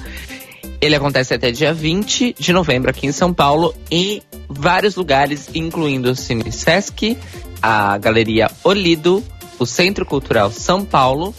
Ele 0.82 0.94
acontece 0.94 1.32
até 1.32 1.50
dia 1.50 1.72
20 1.72 2.34
de 2.38 2.52
novembro 2.52 2.90
aqui 2.90 3.06
em 3.06 3.12
São 3.12 3.32
Paulo, 3.32 3.74
em 3.90 4.20
vários 4.50 4.96
lugares, 4.96 5.48
incluindo 5.54 6.10
o 6.10 6.14
Cine 6.14 6.52
Sesc, 6.52 7.16
a 7.62 7.96
Galeria 7.96 8.50
Olido, 8.62 9.24
o 9.58 9.64
Centro 9.64 10.04
Cultural 10.04 10.50
São 10.50 10.84
Paulo 10.84 11.34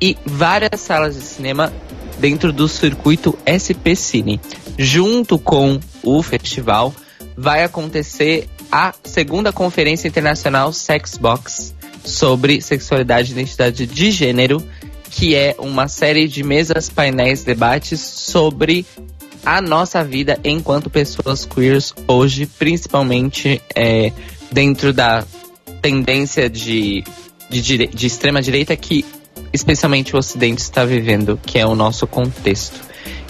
e 0.00 0.16
várias 0.24 0.80
salas 0.80 1.16
de 1.16 1.22
cinema 1.22 1.72
dentro 2.18 2.52
do 2.52 2.68
circuito 2.68 3.38
SP 3.46 3.94
Cine. 3.94 4.40
Junto 4.78 5.38
com 5.38 5.78
o 6.02 6.22
festival, 6.22 6.94
vai 7.36 7.64
acontecer 7.64 8.48
a 8.70 8.94
segunda 9.04 9.52
Conferência 9.52 10.08
Internacional 10.08 10.72
Sexbox 10.72 11.74
sobre 12.04 12.60
sexualidade 12.60 13.30
e 13.30 13.32
identidade 13.32 13.86
de 13.86 14.10
gênero, 14.10 14.62
que 15.10 15.34
é 15.34 15.56
uma 15.58 15.88
série 15.88 16.28
de 16.28 16.42
mesas, 16.42 16.88
painéis, 16.88 17.42
debates 17.42 18.00
sobre 18.00 18.86
a 19.44 19.60
nossa 19.60 20.04
vida 20.04 20.38
enquanto 20.44 20.90
pessoas 20.90 21.44
queers 21.44 21.94
hoje, 22.06 22.46
principalmente 22.46 23.60
é, 23.74 24.12
dentro 24.52 24.92
da 24.92 25.24
tendência 25.80 26.48
de, 26.48 27.02
de, 27.48 27.86
de 27.86 28.06
extrema 28.06 28.42
direita 28.42 28.76
que 28.76 29.04
especialmente 29.52 30.14
o 30.14 30.18
Ocidente 30.18 30.62
está 30.62 30.84
vivendo, 30.84 31.38
que 31.44 31.58
é 31.58 31.66
o 31.66 31.74
nosso 31.74 32.06
contexto. 32.06 32.80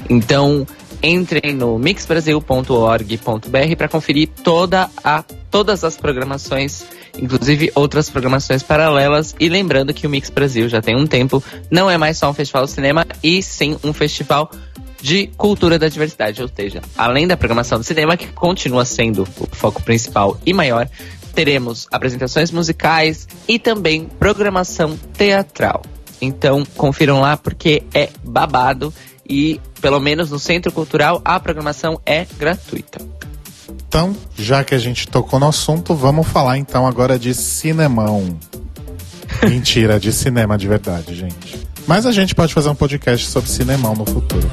Então, 0.09 0.67
entrem 1.03 1.55
no 1.55 1.79
mixbrasil.org.br 1.79 3.77
para 3.77 3.89
conferir 3.89 4.29
toda 4.43 4.91
a, 5.03 5.25
todas 5.51 5.85
as 5.85 5.97
programações, 5.97 6.85
inclusive 7.19 7.73
outras 7.75 8.11
programações 8.11 8.63
paralelas. 8.63 9.35
E 9.39 9.49
lembrando 9.49 9.95
que 9.95 10.07
o 10.07 10.11
Mix 10.11 10.31
Brasil 10.31 10.69
já 10.69 10.83
tem 10.83 10.97
um 10.97 11.07
tempo, 11.07 11.43
não 11.71 11.91
é 11.91 11.97
mais 11.97 12.19
só 12.19 12.31
um 12.31 12.35
festival 12.35 12.65
de 12.65 12.73
cinema, 12.73 13.07
e 13.23 13.43
sim 13.43 13.77
um 13.83 13.93
festival 13.93 14.51
de 15.01 15.29
cultura 15.29 15.79
da 15.79 15.89
diversidade. 15.89 16.43
Ou 16.43 16.51
seja, 16.55 16.83
além 16.97 17.27
da 17.27 17.37
programação 17.37 17.79
do 17.79 17.85
cinema, 17.85 18.17
que 18.17 18.27
continua 18.29 18.85
sendo 18.85 19.23
o 19.23 19.47
foco 19.55 19.83
principal 19.83 20.39
e 20.45 20.53
maior, 20.53 20.89
teremos 21.35 21.87
apresentações 21.91 22.51
musicais 22.51 23.27
e 23.49 23.59
também 23.59 24.05
programação 24.19 24.99
teatral. 25.17 25.83
Então 26.21 26.65
confiram 26.77 27.21
lá 27.21 27.37
porque 27.37 27.83
é 27.95 28.09
babado 28.23 28.93
e 29.29 29.61
pelo 29.81 30.01
menos 30.01 30.31
no 30.31 30.39
Centro 30.39 30.71
Cultural 30.73 31.21
a 31.25 31.39
programação 31.41 32.01
é 32.05 32.27
gratuita. 32.39 33.01
Então, 33.89 34.15
já 34.37 34.63
que 34.63 34.75
a 34.75 34.79
gente 34.79 35.09
tocou 35.09 35.41
no 35.41 35.49
assunto, 35.49 35.95
vamos 35.95 36.27
falar 36.29 36.59
então 36.59 36.87
agora 36.87 37.19
de 37.19 37.35
cinemão. 37.35 38.39
Mentira, 39.43 39.99
de 39.99 40.13
cinema 40.13 40.59
de 40.59 40.69
verdade, 40.69 41.15
gente. 41.15 41.67
Mas 41.87 42.07
a 42.07 42.13
gente 42.13 42.35
pode 42.35 42.53
fazer 42.53 42.69
um 42.69 42.75
podcast 42.75 43.27
sobre 43.27 43.51
cinemão 43.51 43.95
no 43.95 44.05
futuro. 44.05 44.49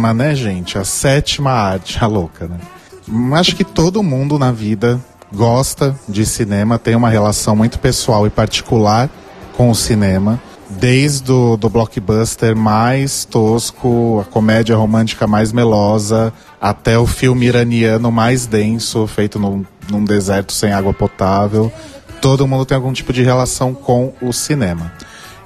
Cinema, 0.00 0.14
né, 0.14 0.34
gente? 0.34 0.78
A 0.78 0.84
sétima 0.84 1.50
arte, 1.50 1.98
a 2.02 2.06
louca, 2.06 2.48
né? 2.48 2.58
Acho 3.38 3.54
que 3.54 3.64
todo 3.64 4.02
mundo 4.02 4.38
na 4.38 4.50
vida 4.50 5.00
gosta 5.32 5.94
de 6.08 6.24
cinema, 6.24 6.78
tem 6.78 6.94
uma 6.94 7.08
relação 7.08 7.54
muito 7.54 7.78
pessoal 7.78 8.26
e 8.26 8.30
particular 8.30 9.10
com 9.56 9.70
o 9.70 9.74
cinema. 9.74 10.40
Desde 10.68 11.30
o 11.32 11.56
do 11.56 11.68
blockbuster 11.68 12.56
mais 12.56 13.24
tosco, 13.24 14.24
a 14.24 14.32
comédia 14.32 14.76
romântica 14.76 15.26
mais 15.26 15.52
melosa, 15.52 16.32
até 16.60 16.96
o 16.96 17.06
filme 17.06 17.46
iraniano 17.46 18.10
mais 18.12 18.46
denso, 18.46 19.06
feito 19.06 19.38
num, 19.38 19.64
num 19.90 20.04
deserto 20.04 20.52
sem 20.52 20.72
água 20.72 20.94
potável. 20.94 21.72
Todo 22.20 22.46
mundo 22.46 22.64
tem 22.64 22.76
algum 22.76 22.92
tipo 22.92 23.12
de 23.12 23.22
relação 23.22 23.74
com 23.74 24.12
o 24.22 24.32
cinema. 24.32 24.92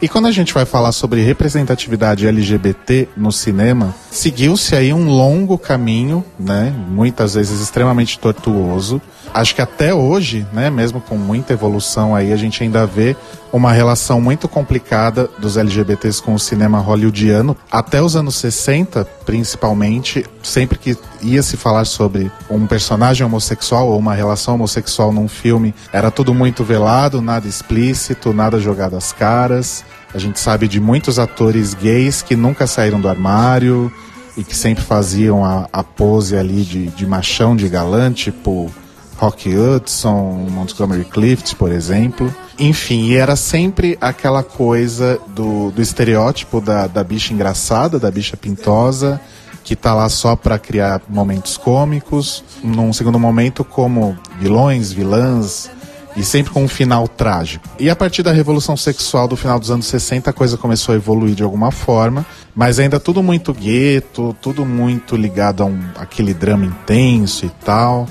E 0.05 0.09
quando 0.09 0.27
a 0.27 0.31
gente 0.31 0.53
vai 0.53 0.67
falar 0.67 0.93
sobre 0.93 1.23
representatividade 1.23 2.27
LGBT 2.27 3.09
no 3.17 3.33
cinema, 3.33 3.95
seguiu-se 4.11 4.77
aí 4.77 4.93
um 4.93 5.09
longo 5.09 5.57
caminho, 5.57 6.23
né? 6.39 6.75
Muitas 6.91 7.33
vezes 7.33 7.59
extremamente 7.59 8.19
tortuoso. 8.19 9.01
Acho 9.33 9.55
que 9.55 9.63
até 9.63 9.95
hoje, 9.95 10.47
né, 10.53 10.69
mesmo 10.69 11.01
com 11.01 11.17
muita 11.17 11.55
evolução 11.55 12.15
aí, 12.15 12.35
a 12.35 12.37
gente 12.37 12.63
ainda 12.63 12.87
vê 12.87 13.17
uma 13.51 13.73
relação 13.73 14.21
muito 14.21 14.47
complicada 14.47 15.29
dos 15.39 15.57
LGBTs 15.57 16.21
com 16.23 16.35
o 16.35 16.39
cinema 16.39 16.79
hollywoodiano. 16.81 17.57
Até 17.71 18.03
os 18.03 18.15
anos 18.15 18.37
60, 18.37 19.05
principalmente, 19.25 20.27
sempre 20.43 20.79
que 20.79 20.97
ia 21.23 21.43
se 21.43 21.57
falar 21.57 21.85
sobre 21.85 22.31
um 22.51 22.67
personagem 22.67 23.25
homossexual 23.25 23.89
ou 23.89 23.99
uma 23.99 24.15
relação 24.15 24.57
homossexual 24.57 25.13
num 25.13 25.29
filme, 25.29 25.75
era 25.93 26.11
tudo 26.11 26.35
muito 26.35 26.63
velado, 26.63 27.23
nada 27.23 27.49
explícito, 27.49 28.33
nada 28.33 28.61
jogado 28.61 28.97
às 28.97 29.13
caras. 29.13 29.85
A 30.15 30.19
gente 30.19 30.39
sabe 30.39 30.69
de 30.69 30.81
muitos 30.81 31.19
atores 31.19 31.75
gays 31.75 32.23
que 32.23 32.37
nunca 32.37 32.69
saíram 32.69 33.01
do 33.01 33.09
armário 33.09 33.93
e 34.37 34.45
que 34.45 34.57
sempre 34.57 34.85
faziam 34.85 35.45
a, 35.45 35.69
a 35.73 35.83
pose 35.83 36.37
ali 36.37 36.63
de, 36.63 36.87
de 36.87 37.05
machão, 37.05 37.57
de 37.57 37.69
galã, 37.69 38.13
tipo 38.13 38.71
Rock 39.17 39.53
Hudson, 39.57 40.47
Montgomery 40.51 41.05
Clift, 41.05 41.57
por 41.57 41.73
exemplo. 41.73 42.33
Enfim, 42.59 43.07
e 43.07 43.17
era 43.17 43.35
sempre 43.35 43.99
aquela 44.01 44.45
coisa 44.45 45.19
do, 45.29 45.73
do 45.73 45.83
estereótipo 45.83 46.61
da, 46.61 46.87
da 46.87 47.03
bicha 47.03 47.35
engraçada, 47.35 47.99
da 47.99 48.11
bicha 48.11 48.37
pintosa, 48.37 49.21
que 49.65 49.75
tá 49.75 49.95
lá 49.95 50.09
só 50.09 50.37
para 50.37 50.59
criar 50.59 51.03
momentos 51.09 51.57
cômicos, 51.57 52.45
num 52.63 52.93
segundo 52.93 53.19
momento 53.19 53.65
como 53.65 54.17
vilões, 54.39 54.93
vilãs, 54.93 55.71
e 56.17 56.23
sempre 56.23 56.53
com 56.53 56.65
um 56.65 56.69
final 56.69 57.09
trágico. 57.09 57.69
E 57.79 57.91
a 57.91 57.97
partir 57.97 58.23
da 58.23 58.33
revolução 58.33 58.77
sexual 58.77 59.27
do 59.27 59.37
final 59.37 59.59
dos 59.59 59.71
anos 59.71 59.87
60, 59.87 60.31
a 60.31 60.33
coisa 60.33 60.57
começou 60.57 60.93
a 60.93 60.97
evoluir 60.97 61.35
de 61.35 61.43
alguma 61.43 61.71
forma, 61.71 62.25
mas 62.55 62.79
ainda 62.79 63.01
tudo 63.01 63.23
muito 63.23 63.53
gueto, 63.53 64.37
tudo 64.41 64.65
muito 64.65 65.17
ligado 65.17 65.63
a 65.63 65.67
um, 65.67 65.81
aquele 65.97 66.33
drama 66.33 66.67
intenso 66.67 67.47
e 67.47 67.51
tal. 67.65 68.07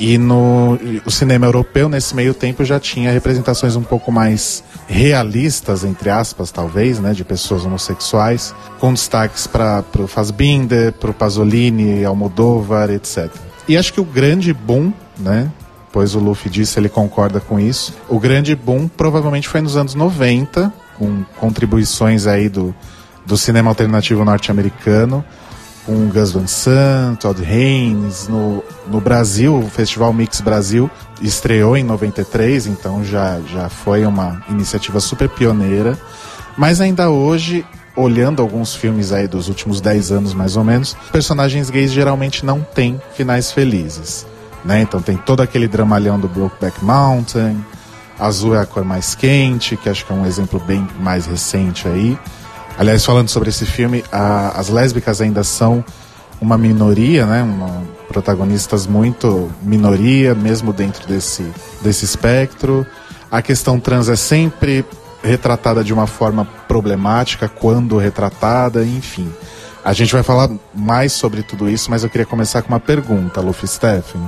E 0.00 0.16
no 0.16 0.78
o 1.04 1.10
cinema 1.10 1.46
europeu, 1.46 1.88
nesse 1.88 2.14
meio 2.14 2.32
tempo, 2.32 2.64
já 2.64 2.78
tinha 2.78 3.10
representações 3.10 3.74
um 3.74 3.82
pouco 3.82 4.12
mais 4.12 4.62
realistas, 4.86 5.82
entre 5.82 6.08
aspas, 6.08 6.52
talvez, 6.52 7.00
né, 7.00 7.12
de 7.12 7.24
pessoas 7.24 7.64
homossexuais, 7.64 8.54
com 8.78 8.92
destaques 8.92 9.48
para 9.48 9.84
o 9.98 10.06
Fassbinder, 10.06 10.92
para 10.92 11.10
o 11.10 11.14
Pasolini, 11.14 12.04
Almodóvar, 12.04 12.90
etc. 12.90 13.28
E 13.66 13.76
acho 13.76 13.92
que 13.92 14.00
o 14.00 14.04
grande 14.04 14.54
boom, 14.54 14.92
né, 15.18 15.50
pois 15.92 16.14
o 16.14 16.18
Luffy 16.18 16.50
disse, 16.50 16.78
ele 16.78 16.88
concorda 16.88 17.40
com 17.40 17.58
isso, 17.58 17.94
o 18.08 18.18
grande 18.18 18.54
boom 18.54 18.88
provavelmente 18.88 19.48
foi 19.48 19.60
nos 19.60 19.76
anos 19.76 19.94
90, 19.94 20.72
com 20.98 21.24
contribuições 21.38 22.26
aí 22.26 22.48
do, 22.48 22.74
do 23.24 23.36
cinema 23.36 23.70
alternativo 23.70 24.24
norte-americano, 24.24 25.24
com 25.88 26.08
Gus 26.08 26.32
Van 26.32 26.46
Sant, 26.46 27.18
Todd 27.18 27.42
Haynes. 27.42 28.28
No, 28.28 28.62
no 28.86 29.00
Brasil, 29.00 29.56
o 29.58 29.70
Festival 29.70 30.12
Mix 30.12 30.40
Brasil 30.42 30.90
estreou 31.22 31.76
em 31.76 31.82
93, 31.82 32.66
então 32.66 33.02
já, 33.02 33.40
já 33.48 33.70
foi 33.70 34.04
uma 34.04 34.44
iniciativa 34.50 35.00
super 35.00 35.28
pioneira. 35.30 35.98
Mas 36.58 36.80
ainda 36.80 37.08
hoje, 37.08 37.64
olhando 37.96 38.42
alguns 38.42 38.74
filmes 38.74 39.12
aí 39.12 39.26
dos 39.26 39.48
últimos 39.48 39.80
10 39.80 40.12
anos 40.12 40.34
mais 40.34 40.56
ou 40.56 40.64
menos, 40.64 40.94
personagens 41.10 41.70
gays 41.70 41.90
geralmente 41.90 42.44
não 42.44 42.60
têm 42.60 43.00
finais 43.14 43.50
felizes. 43.50 44.26
Né? 44.64 44.80
Então 44.82 45.00
tem 45.00 45.16
todo 45.16 45.40
aquele 45.40 45.68
dramalhão 45.68 46.18
do 46.18 46.28
Brokeback 46.28 46.84
Mountain, 46.84 47.64
Azul 48.18 48.56
é 48.56 48.60
a 48.60 48.66
cor 48.66 48.84
mais 48.84 49.14
quente, 49.14 49.76
que 49.76 49.88
acho 49.88 50.04
que 50.04 50.12
é 50.12 50.14
um 50.14 50.26
exemplo 50.26 50.58
bem 50.58 50.86
mais 50.98 51.26
recente 51.26 51.86
aí. 51.86 52.18
Aliás, 52.76 53.04
falando 53.04 53.28
sobre 53.28 53.48
esse 53.48 53.64
filme, 53.64 54.04
a, 54.10 54.58
as 54.58 54.68
lésbicas 54.68 55.20
ainda 55.20 55.44
são 55.44 55.84
uma 56.40 56.58
minoria, 56.58 57.26
né? 57.26 57.42
Uma, 57.42 57.82
protagonistas 58.08 58.86
muito 58.86 59.50
minoria, 59.62 60.34
mesmo 60.34 60.72
dentro 60.72 61.06
desse, 61.06 61.46
desse 61.82 62.04
espectro. 62.04 62.86
A 63.30 63.42
questão 63.42 63.78
trans 63.78 64.08
é 64.08 64.16
sempre 64.16 64.84
retratada 65.22 65.84
de 65.84 65.92
uma 65.92 66.06
forma 66.06 66.46
problemática, 66.66 67.48
quando 67.48 67.98
retratada, 67.98 68.84
enfim. 68.84 69.30
A 69.84 69.92
gente 69.92 70.12
vai 70.12 70.22
falar 70.22 70.50
mais 70.74 71.12
sobre 71.12 71.42
tudo 71.42 71.68
isso, 71.68 71.90
mas 71.90 72.02
eu 72.02 72.10
queria 72.10 72.26
começar 72.26 72.62
com 72.62 72.68
uma 72.68 72.80
pergunta, 72.80 73.40
Luffy 73.40 73.68
Steffen. 73.68 74.22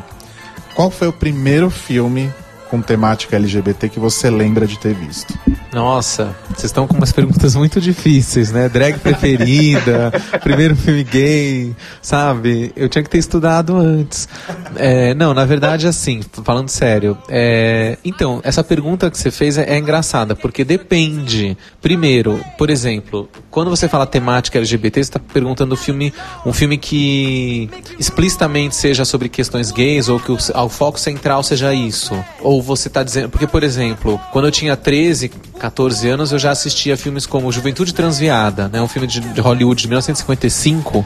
Qual 0.75 0.91
foi 0.91 1.09
o 1.09 1.13
primeiro 1.13 1.71
filme 1.71 2.33
com 2.69 2.81
temática 2.81 3.37
LGBT 3.37 3.89
que 3.89 3.99
você 3.99 4.31
lembra 4.31 4.67
de 4.67 4.79
ter 4.79 4.95
visto? 4.95 5.39
Nossa, 5.73 6.37
vocês 6.49 6.65
estão 6.65 6.87
com 6.87 6.97
umas 6.97 7.13
perguntas 7.13 7.55
muito 7.55 7.81
difíceis, 7.81 8.51
né? 8.51 8.69
Drag 8.69 8.99
preferida, 8.99 10.13
primeiro 10.43 10.75
filme 10.75 11.05
gay, 11.05 11.77
sabe? 12.03 12.73
Eu 12.75 12.89
tinha 12.89 13.05
que 13.05 13.11
ter 13.11 13.19
estudado 13.19 13.77
antes. 13.77 14.29
É, 14.75 15.15
não, 15.15 15.33
na 15.33 15.45
verdade, 15.45 15.87
assim, 15.87 16.23
falando 16.45 16.69
sério. 16.69 17.17
É, 17.29 17.99
então, 18.05 18.41
essa 18.43 18.65
pergunta 18.65 19.09
que 19.11 19.17
você 19.17 19.31
fez 19.31 19.59
é, 19.59 19.75
é 19.75 19.79
engraçada, 19.79 20.35
porque 20.35 20.65
depende. 20.65 21.57
Primeiro, 21.81 22.45
por 22.59 22.69
exemplo, 22.69 23.29
quando 23.49 23.71
você 23.71 23.89
fala 23.89 24.07
temática 24.07 24.59
LGBT, 24.59 25.05
você 25.05 25.09
está 25.09 25.21
perguntando 25.21 25.75
um 25.75 25.79
filme, 25.79 26.13
um 26.45 26.53
filme 26.53 26.79
que 26.79 27.71
explicitamente 27.97 28.75
seja 28.75 29.05
sobre 29.05 29.29
questões 29.29 29.71
gays 29.71 30.09
ou 30.09 30.19
que 30.19 30.33
o, 30.33 30.37
o 30.37 30.69
foco 30.69 30.99
central 30.99 31.45
seja 31.45 31.73
isso. 31.73 32.13
Ou 32.41 32.61
você 32.61 32.89
está 32.89 33.05
dizendo. 33.05 33.29
Porque, 33.29 33.47
por 33.47 33.63
exemplo, 33.63 34.21
quando 34.33 34.47
eu 34.47 34.51
tinha 34.51 34.77
13 34.77 35.31
14 35.61 36.09
anos, 36.09 36.33
eu 36.33 36.39
já 36.39 36.51
assistia 36.51 36.97
filmes 36.97 37.27
como 37.27 37.53
Juventude 37.53 37.93
Transviada, 37.93 38.69
né, 38.69 38.81
um 38.81 38.89
filme 38.89 39.07
de, 39.07 39.21
de 39.21 39.41
Hollywood 39.41 39.83
de 39.83 39.89
1955, 39.89 41.05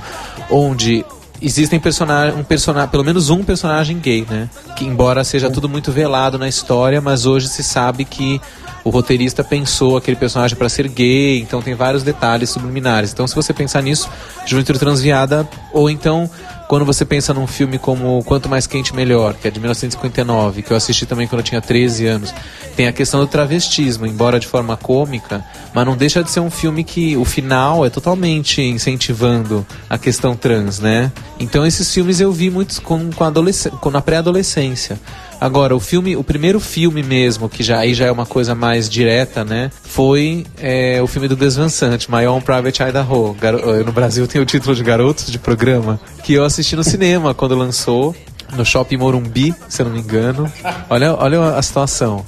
onde 0.48 1.04
existem 1.42 1.80
personagem, 1.80 2.38
um 2.38 2.44
personagem, 2.44 2.88
pelo 2.88 3.04
menos 3.04 3.28
um 3.28 3.42
personagem 3.42 3.98
gay, 3.98 4.24
né? 4.30 4.48
Que 4.76 4.84
embora 4.84 5.24
seja 5.24 5.50
tudo 5.50 5.68
muito 5.68 5.90
velado 5.90 6.38
na 6.38 6.48
história, 6.48 7.00
mas 7.00 7.26
hoje 7.26 7.48
se 7.48 7.62
sabe 7.62 8.04
que 8.04 8.40
o 8.84 8.90
roteirista 8.90 9.42
pensou 9.42 9.96
aquele 9.96 10.16
personagem 10.16 10.56
para 10.56 10.68
ser 10.68 10.88
gay, 10.88 11.40
então 11.40 11.60
tem 11.60 11.74
vários 11.74 12.02
detalhes 12.02 12.50
subliminares. 12.50 13.12
Então, 13.12 13.26
se 13.26 13.34
você 13.34 13.52
pensar 13.52 13.82
nisso, 13.82 14.08
Juventude 14.46 14.78
Transviada, 14.78 15.48
ou 15.72 15.88
então 15.88 16.30
quando 16.68 16.84
você 16.84 17.04
pensa 17.04 17.34
num 17.34 17.46
filme 17.46 17.78
como 17.78 18.22
Quanto 18.24 18.48
Mais 18.48 18.66
Quente 18.66 18.94
Melhor, 18.94 19.34
que 19.34 19.48
é 19.48 19.50
de 19.50 19.60
1959, 19.60 20.62
que 20.62 20.70
eu 20.70 20.76
assisti 20.76 21.06
também 21.06 21.26
quando 21.26 21.40
eu 21.40 21.44
tinha 21.44 21.60
13 21.60 22.06
anos, 22.06 22.34
tem 22.76 22.86
a 22.86 22.92
questão 22.92 23.20
do 23.20 23.26
travestismo, 23.26 24.06
embora 24.06 24.40
de 24.40 24.46
forma 24.46 24.76
cômica, 24.76 25.44
mas 25.74 25.86
não 25.86 25.96
deixa 25.96 26.22
de 26.22 26.30
ser 26.30 26.40
um 26.40 26.50
filme 26.50 26.82
que 26.82 27.16
o 27.16 27.24
final 27.24 27.84
é 27.84 27.90
totalmente 27.90 28.62
incentivando 28.62 29.66
a 29.88 29.98
questão 29.98 30.34
trans, 30.34 30.78
né? 30.80 31.12
Então 31.38 31.66
esses 31.66 31.92
filmes 31.92 32.20
eu 32.20 32.32
vi 32.32 32.50
muitos 32.50 32.78
com, 32.78 33.10
com, 33.10 33.32
com 33.80 33.90
na 33.90 34.00
pré-adolescência. 34.00 34.98
Agora, 35.44 35.76
o 35.76 35.78
filme, 35.78 36.16
o 36.16 36.24
primeiro 36.24 36.58
filme 36.58 37.02
mesmo, 37.02 37.50
que 37.50 37.62
já 37.62 37.80
aí 37.80 37.92
já 37.92 38.06
é 38.06 38.10
uma 38.10 38.24
coisa 38.24 38.54
mais 38.54 38.88
direta, 38.88 39.44
né? 39.44 39.70
Foi 39.82 40.46
é, 40.58 41.02
o 41.02 41.06
filme 41.06 41.28
do 41.28 41.36
Gus 41.36 41.56
Van 41.56 41.68
Sant, 41.68 42.08
My 42.08 42.26
Own 42.26 42.40
Private 42.40 42.82
Idaho. 42.82 43.36
no 43.84 43.92
Brasil 43.92 44.26
tem 44.26 44.40
o 44.40 44.46
título 44.46 44.74
de 44.74 44.82
Garotos 44.82 45.30
de 45.30 45.38
Programa, 45.38 46.00
que 46.22 46.32
eu 46.32 46.46
assisti 46.46 46.74
no 46.74 46.82
cinema 46.82 47.34
quando 47.34 47.54
lançou 47.54 48.16
no 48.56 48.64
Shopping 48.64 48.96
Morumbi, 48.96 49.54
se 49.68 49.82
eu 49.82 49.86
não 49.86 49.92
me 49.92 50.00
engano. 50.00 50.50
Olha, 50.88 51.14
olha 51.14 51.56
a 51.56 51.62
situação. 51.62 52.24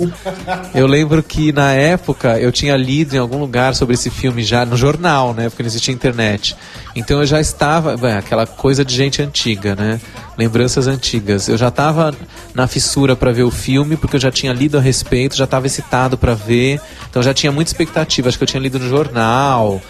Eu 0.74 0.86
lembro 0.86 1.22
que 1.22 1.52
na 1.52 1.72
época 1.72 2.38
eu 2.38 2.50
tinha 2.50 2.76
lido 2.76 3.14
em 3.14 3.18
algum 3.18 3.38
lugar 3.38 3.74
sobre 3.74 3.94
esse 3.94 4.10
filme 4.10 4.42
já 4.42 4.64
no 4.64 4.76
jornal, 4.76 5.32
né? 5.34 5.48
Porque 5.48 5.62
não 5.62 5.68
existia 5.68 5.94
internet. 5.94 6.56
Então 6.94 7.20
eu 7.20 7.26
já 7.26 7.40
estava, 7.40 7.96
bem, 7.96 8.12
aquela 8.12 8.46
coisa 8.46 8.84
de 8.84 8.94
gente 8.94 9.22
antiga, 9.22 9.74
né? 9.74 10.00
Lembranças 10.36 10.86
antigas. 10.86 11.48
Eu 11.48 11.56
já 11.56 11.68
estava 11.68 12.14
na 12.54 12.66
fissura 12.66 13.14
para 13.14 13.32
ver 13.32 13.42
o 13.44 13.50
filme, 13.50 13.96
porque 13.96 14.16
eu 14.16 14.20
já 14.20 14.30
tinha 14.30 14.52
lido 14.52 14.78
a 14.78 14.80
respeito, 14.80 15.36
já 15.36 15.44
estava 15.44 15.66
excitado 15.66 16.16
para 16.16 16.34
ver. 16.34 16.80
Então 17.08 17.22
já 17.22 17.32
tinha 17.34 17.52
muita 17.52 17.70
expectativa. 17.70 18.28
Acho 18.28 18.38
que 18.38 18.44
eu 18.44 18.48
tinha 18.48 18.60
lido 18.60 18.78
no 18.78 18.88
jornal. 18.88 19.80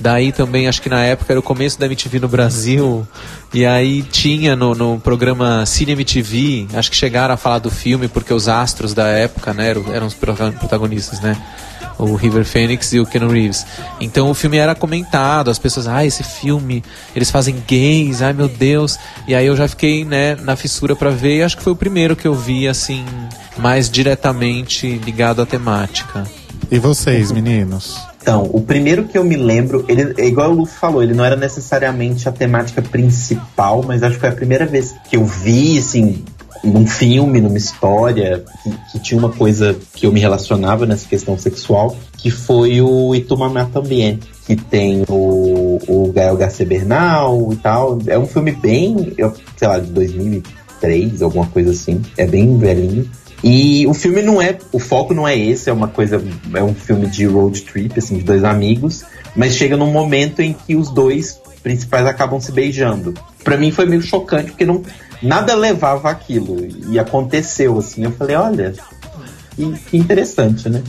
Daí 0.00 0.32
também, 0.32 0.66
acho 0.66 0.82
que 0.82 0.88
na 0.88 1.04
época 1.04 1.32
era 1.32 1.40
o 1.40 1.42
começo 1.42 1.78
da 1.78 1.86
MTV 1.86 2.20
no 2.20 2.28
Brasil. 2.28 3.06
E 3.54 3.66
aí 3.66 4.02
tinha 4.02 4.56
no, 4.56 4.74
no 4.74 4.98
programa 4.98 5.66
Cine 5.66 5.92
MTV, 5.92 6.68
acho 6.74 6.90
que 6.90 6.96
chegaram 6.96 7.34
a 7.34 7.36
falar 7.36 7.58
do 7.58 7.70
filme, 7.70 8.08
porque 8.08 8.32
os 8.32 8.48
astros 8.48 8.94
da 8.94 9.06
época, 9.08 9.52
né, 9.52 9.70
eram, 9.70 9.84
eram 9.92 10.06
os 10.06 10.14
protagonistas, 10.14 11.20
né? 11.20 11.36
O 11.98 12.14
River 12.14 12.44
Phoenix 12.44 12.92
e 12.94 13.00
o 13.00 13.06
Ken 13.06 13.28
Reeves. 13.28 13.66
Então 14.00 14.30
o 14.30 14.34
filme 14.34 14.56
era 14.56 14.74
comentado, 14.74 15.50
as 15.50 15.58
pessoas, 15.58 15.86
ah, 15.86 16.04
esse 16.04 16.24
filme, 16.24 16.82
eles 17.14 17.30
fazem 17.30 17.62
gays, 17.68 18.22
ai 18.22 18.32
meu 18.32 18.48
Deus. 18.48 18.98
E 19.28 19.34
aí 19.34 19.46
eu 19.46 19.56
já 19.56 19.68
fiquei, 19.68 20.04
né, 20.04 20.34
na 20.36 20.56
fissura 20.56 20.96
para 20.96 21.10
ver, 21.10 21.38
e 21.38 21.42
acho 21.42 21.56
que 21.56 21.62
foi 21.62 21.74
o 21.74 21.76
primeiro 21.76 22.16
que 22.16 22.26
eu 22.26 22.34
vi, 22.34 22.66
assim, 22.66 23.04
mais 23.58 23.90
diretamente 23.90 24.98
ligado 25.04 25.42
à 25.42 25.46
temática. 25.46 26.26
E 26.70 26.78
vocês, 26.78 27.30
meninos? 27.30 28.11
Então, 28.22 28.48
o 28.52 28.60
primeiro 28.60 29.04
que 29.04 29.18
eu 29.18 29.24
me 29.24 29.34
lembro, 29.36 29.84
ele 29.88 30.14
é 30.16 30.26
igual 30.26 30.52
o 30.52 30.54
Luffy 30.54 30.78
falou, 30.78 31.02
ele 31.02 31.12
não 31.12 31.24
era 31.24 31.34
necessariamente 31.34 32.28
a 32.28 32.32
temática 32.32 32.80
principal, 32.80 33.82
mas 33.84 34.00
acho 34.00 34.14
que 34.14 34.20
foi 34.20 34.28
a 34.28 34.32
primeira 34.32 34.64
vez 34.64 34.94
que 35.10 35.16
eu 35.16 35.24
vi, 35.24 35.76
assim, 35.76 36.22
num 36.62 36.86
filme, 36.86 37.40
numa 37.40 37.58
história, 37.58 38.44
que, 38.62 38.70
que 38.92 38.98
tinha 39.00 39.18
uma 39.18 39.30
coisa 39.30 39.76
que 39.92 40.06
eu 40.06 40.12
me 40.12 40.20
relacionava 40.20 40.86
nessa 40.86 41.08
questão 41.08 41.36
sexual, 41.36 41.96
que 42.16 42.30
foi 42.30 42.80
o 42.80 43.12
Itumamá 43.12 43.64
também, 43.64 44.20
que 44.46 44.54
tem 44.54 45.02
o, 45.08 45.80
o 45.88 46.12
Gael 46.12 46.36
Garcia 46.36 46.64
Bernal 46.64 47.52
e 47.52 47.56
tal. 47.56 47.98
É 48.06 48.16
um 48.16 48.26
filme 48.26 48.52
bem, 48.52 49.12
eu, 49.18 49.34
sei 49.56 49.66
lá, 49.66 49.80
de 49.80 49.90
2003, 49.90 51.22
alguma 51.22 51.46
coisa 51.46 51.72
assim. 51.72 52.00
É 52.16 52.24
bem 52.24 52.56
velhinho. 52.56 53.10
E 53.42 53.86
o 53.86 53.94
filme 53.94 54.22
não 54.22 54.40
é, 54.40 54.56
o 54.70 54.78
foco 54.78 55.12
não 55.12 55.26
é 55.26 55.36
esse, 55.36 55.68
é 55.68 55.72
uma 55.72 55.88
coisa, 55.88 56.22
é 56.54 56.62
um 56.62 56.74
filme 56.74 57.06
de 57.06 57.26
road 57.26 57.60
trip, 57.62 57.98
assim, 57.98 58.18
de 58.18 58.22
dois 58.22 58.44
amigos, 58.44 59.04
mas 59.34 59.54
chega 59.54 59.76
num 59.76 59.90
momento 59.90 60.40
em 60.40 60.52
que 60.52 60.76
os 60.76 60.90
dois 60.90 61.40
principais 61.62 62.06
acabam 62.06 62.40
se 62.40 62.52
beijando. 62.52 63.14
Para 63.42 63.56
mim 63.56 63.72
foi 63.72 63.86
meio 63.86 64.02
chocante, 64.02 64.50
porque 64.50 64.64
não, 64.64 64.82
nada 65.20 65.54
levava 65.54 66.08
aquilo, 66.08 66.56
e 66.88 66.98
aconteceu, 66.98 67.78
assim, 67.78 68.04
eu 68.04 68.12
falei, 68.12 68.36
olha, 68.36 68.74
que, 69.56 69.72
que 69.90 69.96
interessante, 69.96 70.68
né? 70.68 70.82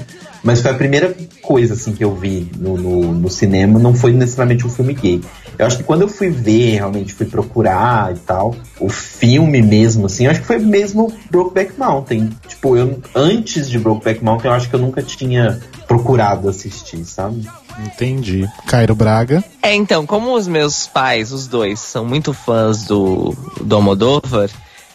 Mas 0.43 0.61
foi 0.61 0.71
a 0.71 0.73
primeira 0.73 1.15
coisa 1.41 1.73
assim 1.73 1.93
que 1.93 2.03
eu 2.03 2.13
vi 2.13 2.51
no, 2.57 2.75
no, 2.75 3.13
no, 3.13 3.29
cinema, 3.29 3.79
não 3.79 3.95
foi 3.95 4.11
necessariamente 4.11 4.65
um 4.67 4.69
filme 4.69 4.93
gay. 4.93 5.21
Eu 5.57 5.65
acho 5.65 5.77
que 5.77 5.83
quando 5.83 6.01
eu 6.01 6.07
fui 6.07 6.29
ver, 6.29 6.75
realmente 6.75 7.13
fui 7.13 7.25
procurar 7.25 8.13
e 8.13 8.19
tal, 8.19 8.55
o 8.79 8.89
filme 8.89 9.61
mesmo, 9.61 10.05
assim, 10.05 10.25
eu 10.25 10.31
acho 10.31 10.41
que 10.41 10.47
foi 10.47 10.59
mesmo 10.59 11.13
Brokeback 11.29 11.77
Mountain. 11.77 12.29
Tipo, 12.47 12.75
eu 12.75 13.01
antes 13.13 13.69
de 13.69 13.77
Brokeback 13.79 14.23
Mountain, 14.23 14.49
eu 14.49 14.55
acho 14.55 14.69
que 14.69 14.75
eu 14.75 14.79
nunca 14.79 15.01
tinha 15.01 15.59
procurado 15.87 16.49
assistir, 16.49 17.03
sabe? 17.05 17.47
Entendi. 17.79 18.47
Cairo 18.67 18.95
Braga. 18.95 19.43
É, 19.61 19.73
então, 19.73 20.05
como 20.05 20.35
os 20.35 20.47
meus 20.47 20.87
pais, 20.87 21.31
os 21.31 21.47
dois, 21.47 21.79
são 21.79 22.05
muito 22.05 22.33
fãs 22.33 22.85
do, 22.85 23.35
do 23.61 23.75
Almodóvar, 23.75 24.49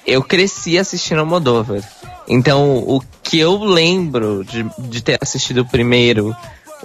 eu 0.06 0.22
cresci 0.22 0.78
assistindo 0.78 1.20
Almodóvar. 1.20 1.82
Então, 2.26 2.78
o 2.78 3.02
que 3.22 3.38
eu 3.38 3.58
lembro 3.62 4.44
de, 4.44 4.66
de 4.78 5.02
ter 5.02 5.18
assistido 5.20 5.64
primeiro 5.64 6.34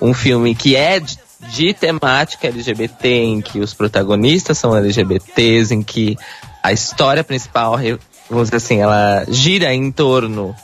um 0.01 0.13
filme 0.13 0.55
que 0.55 0.75
é 0.75 0.99
de, 0.99 1.17
de 1.51 1.73
temática 1.73 2.47
LGBT, 2.47 3.07
em 3.07 3.41
que 3.41 3.59
os 3.59 3.73
protagonistas 3.73 4.57
são 4.57 4.75
LGBTs, 4.75 5.73
em 5.73 5.83
que 5.83 6.17
a 6.61 6.71
história 6.71 7.23
principal 7.23 7.77
vamos 8.29 8.49
dizer 8.49 8.57
assim, 8.57 8.79
ela 8.79 9.25
gira 9.27 9.73
em 9.73 9.91
torno 9.91 10.55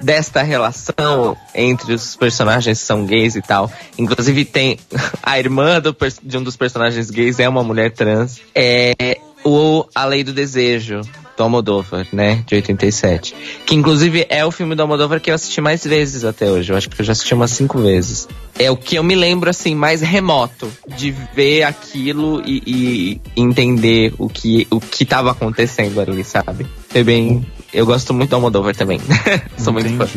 desta 0.00 0.42
relação 0.42 1.36
entre 1.54 1.92
os 1.92 2.14
personagens 2.14 2.80
que 2.80 2.86
são 2.86 3.04
gays 3.04 3.34
e 3.36 3.42
tal. 3.42 3.70
Inclusive 3.98 4.44
tem 4.44 4.78
a 5.22 5.38
irmã 5.38 5.80
do, 5.80 5.96
de 6.22 6.38
um 6.38 6.42
dos 6.42 6.56
personagens 6.56 7.10
gays 7.10 7.38
é 7.38 7.48
uma 7.48 7.64
mulher 7.64 7.92
trans. 7.92 8.40
É 8.54 9.18
o 9.44 9.84
A 9.94 10.04
Lei 10.04 10.22
do 10.24 10.32
Desejo, 10.32 11.00
do 11.38 11.44
Almodóvar, 11.44 12.06
né, 12.12 12.42
de 12.46 12.56
87. 12.56 13.34
Que 13.64 13.74
inclusive 13.74 14.26
é 14.28 14.44
o 14.44 14.50
filme 14.50 14.74
do 14.74 14.82
Almodóvar 14.82 15.20
que 15.20 15.30
eu 15.30 15.34
assisti 15.34 15.60
mais 15.60 15.84
vezes 15.84 16.24
até 16.24 16.50
hoje. 16.50 16.72
Eu 16.72 16.76
acho 16.76 16.90
que 16.90 17.00
eu 17.00 17.04
já 17.04 17.12
assisti 17.12 17.32
umas 17.32 17.52
cinco 17.52 17.78
vezes. 17.78 18.28
É 18.58 18.70
o 18.70 18.76
que 18.76 18.96
eu 18.96 19.04
me 19.04 19.14
lembro, 19.14 19.48
assim, 19.48 19.74
mais 19.74 20.00
remoto 20.00 20.68
de 20.96 21.14
ver 21.34 21.62
aquilo 21.62 22.42
e, 22.44 22.62
e 22.66 23.20
entender 23.40 24.12
o 24.18 24.28
que 24.28 24.66
o 24.68 24.80
que 24.80 25.04
estava 25.04 25.30
acontecendo 25.30 26.00
ali, 26.00 26.24
sabe? 26.24 26.66
Foi 26.88 27.04
bem. 27.04 27.46
Eu 27.72 27.86
gosto 27.86 28.12
muito 28.12 28.30
do 28.30 28.36
Almodóvar 28.36 28.74
também. 28.74 28.98
Sou 29.56 29.72
muito 29.72 29.90
fã. 29.96 30.08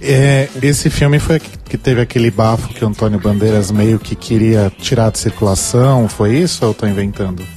É, 0.00 0.48
esse 0.60 0.90
filme 0.90 1.20
foi 1.20 1.38
que 1.38 1.78
teve 1.78 2.00
aquele 2.00 2.30
bafo 2.30 2.68
que 2.68 2.84
o 2.84 2.88
Antônio 2.88 3.20
Bandeiras 3.20 3.70
meio 3.70 3.98
que 3.98 4.16
queria 4.16 4.72
tirar 4.80 5.12
de 5.12 5.18
circulação, 5.18 6.08
foi 6.08 6.38
isso 6.38 6.64
ou 6.64 6.70
eu 6.70 6.74
tô 6.74 6.86
inventando? 6.86 7.55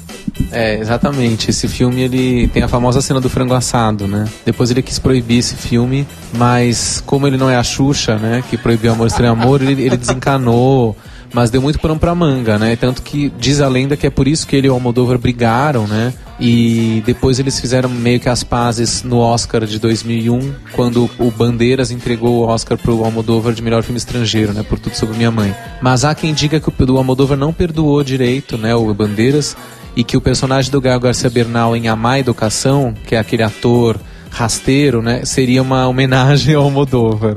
É, 0.51 0.79
exatamente. 0.79 1.49
Esse 1.49 1.67
filme 1.67 2.01
ele 2.01 2.47
tem 2.47 2.63
a 2.63 2.67
famosa 2.67 3.01
cena 3.01 3.19
do 3.19 3.29
frango 3.29 3.53
assado, 3.53 4.07
né? 4.07 4.25
Depois 4.45 4.71
ele 4.71 4.81
quis 4.81 4.99
proibir 4.99 5.39
esse 5.39 5.55
filme, 5.55 6.07
mas 6.33 7.01
como 7.05 7.27
ele 7.27 7.37
não 7.37 7.49
é 7.49 7.55
a 7.55 7.63
Xuxa, 7.63 8.17
né? 8.17 8.43
Que 8.49 8.57
proibiu 8.57 8.91
Amor 8.91 9.07
Estranho 9.07 9.33
Amor, 9.33 9.61
ele, 9.61 9.81
ele 9.81 9.97
desencanou 9.97 10.95
mas 11.33 11.49
deu 11.49 11.61
muito 11.61 11.79
pano 11.79 11.97
pra 11.99 12.15
manga, 12.15 12.57
né? 12.57 12.75
Tanto 12.75 13.01
que 13.01 13.31
diz 13.37 13.61
a 13.61 13.67
lenda 13.67 13.95
que 13.95 14.07
é 14.07 14.09
por 14.09 14.27
isso 14.27 14.47
que 14.47 14.55
ele 14.55 14.67
e 14.67 14.69
o 14.69 14.73
Almodóvar 14.73 15.17
brigaram, 15.17 15.87
né? 15.87 16.13
E 16.39 17.03
depois 17.05 17.37
eles 17.37 17.59
fizeram 17.59 17.89
meio 17.89 18.19
que 18.19 18.29
as 18.29 18.43
pazes 18.43 19.03
no 19.03 19.17
Oscar 19.17 19.65
de 19.65 19.77
2001, 19.77 20.53
quando 20.71 21.09
o 21.19 21.29
Bandeiras 21.29 21.91
entregou 21.91 22.39
o 22.39 22.47
Oscar 22.47 22.77
pro 22.77 23.03
Almodóvar 23.03 23.53
de 23.53 23.61
melhor 23.61 23.83
filme 23.83 23.97
estrangeiro, 23.97 24.53
né? 24.53 24.63
Por 24.63 24.79
Tudo 24.79 24.95
Sobre 24.95 25.17
Minha 25.17 25.31
Mãe. 25.31 25.53
Mas 25.81 26.05
há 26.05 26.15
quem 26.15 26.33
diga 26.33 26.59
que 26.59 26.69
o 26.69 26.97
Almodóvar 26.97 27.37
não 27.37 27.53
perdoou 27.53 28.03
direito, 28.03 28.57
né? 28.57 28.73
O 28.73 28.93
Bandeiras 28.93 29.55
e 29.99 30.03
que 30.05 30.15
o 30.15 30.21
personagem 30.21 30.71
do 30.71 30.79
Gael 30.79 30.97
Garcia 30.97 31.29
Bernal 31.29 31.75
em 31.75 31.89
A 31.89 31.95
Má 31.95 32.17
Educação, 32.17 32.93
que 33.05 33.15
é 33.15 33.19
aquele 33.19 33.43
ator 33.43 33.99
rasteiro, 34.29 35.01
né, 35.01 35.25
seria 35.25 35.61
uma 35.61 35.89
homenagem 35.89 36.55
ao 36.55 36.63
Almodóvar. 36.63 37.35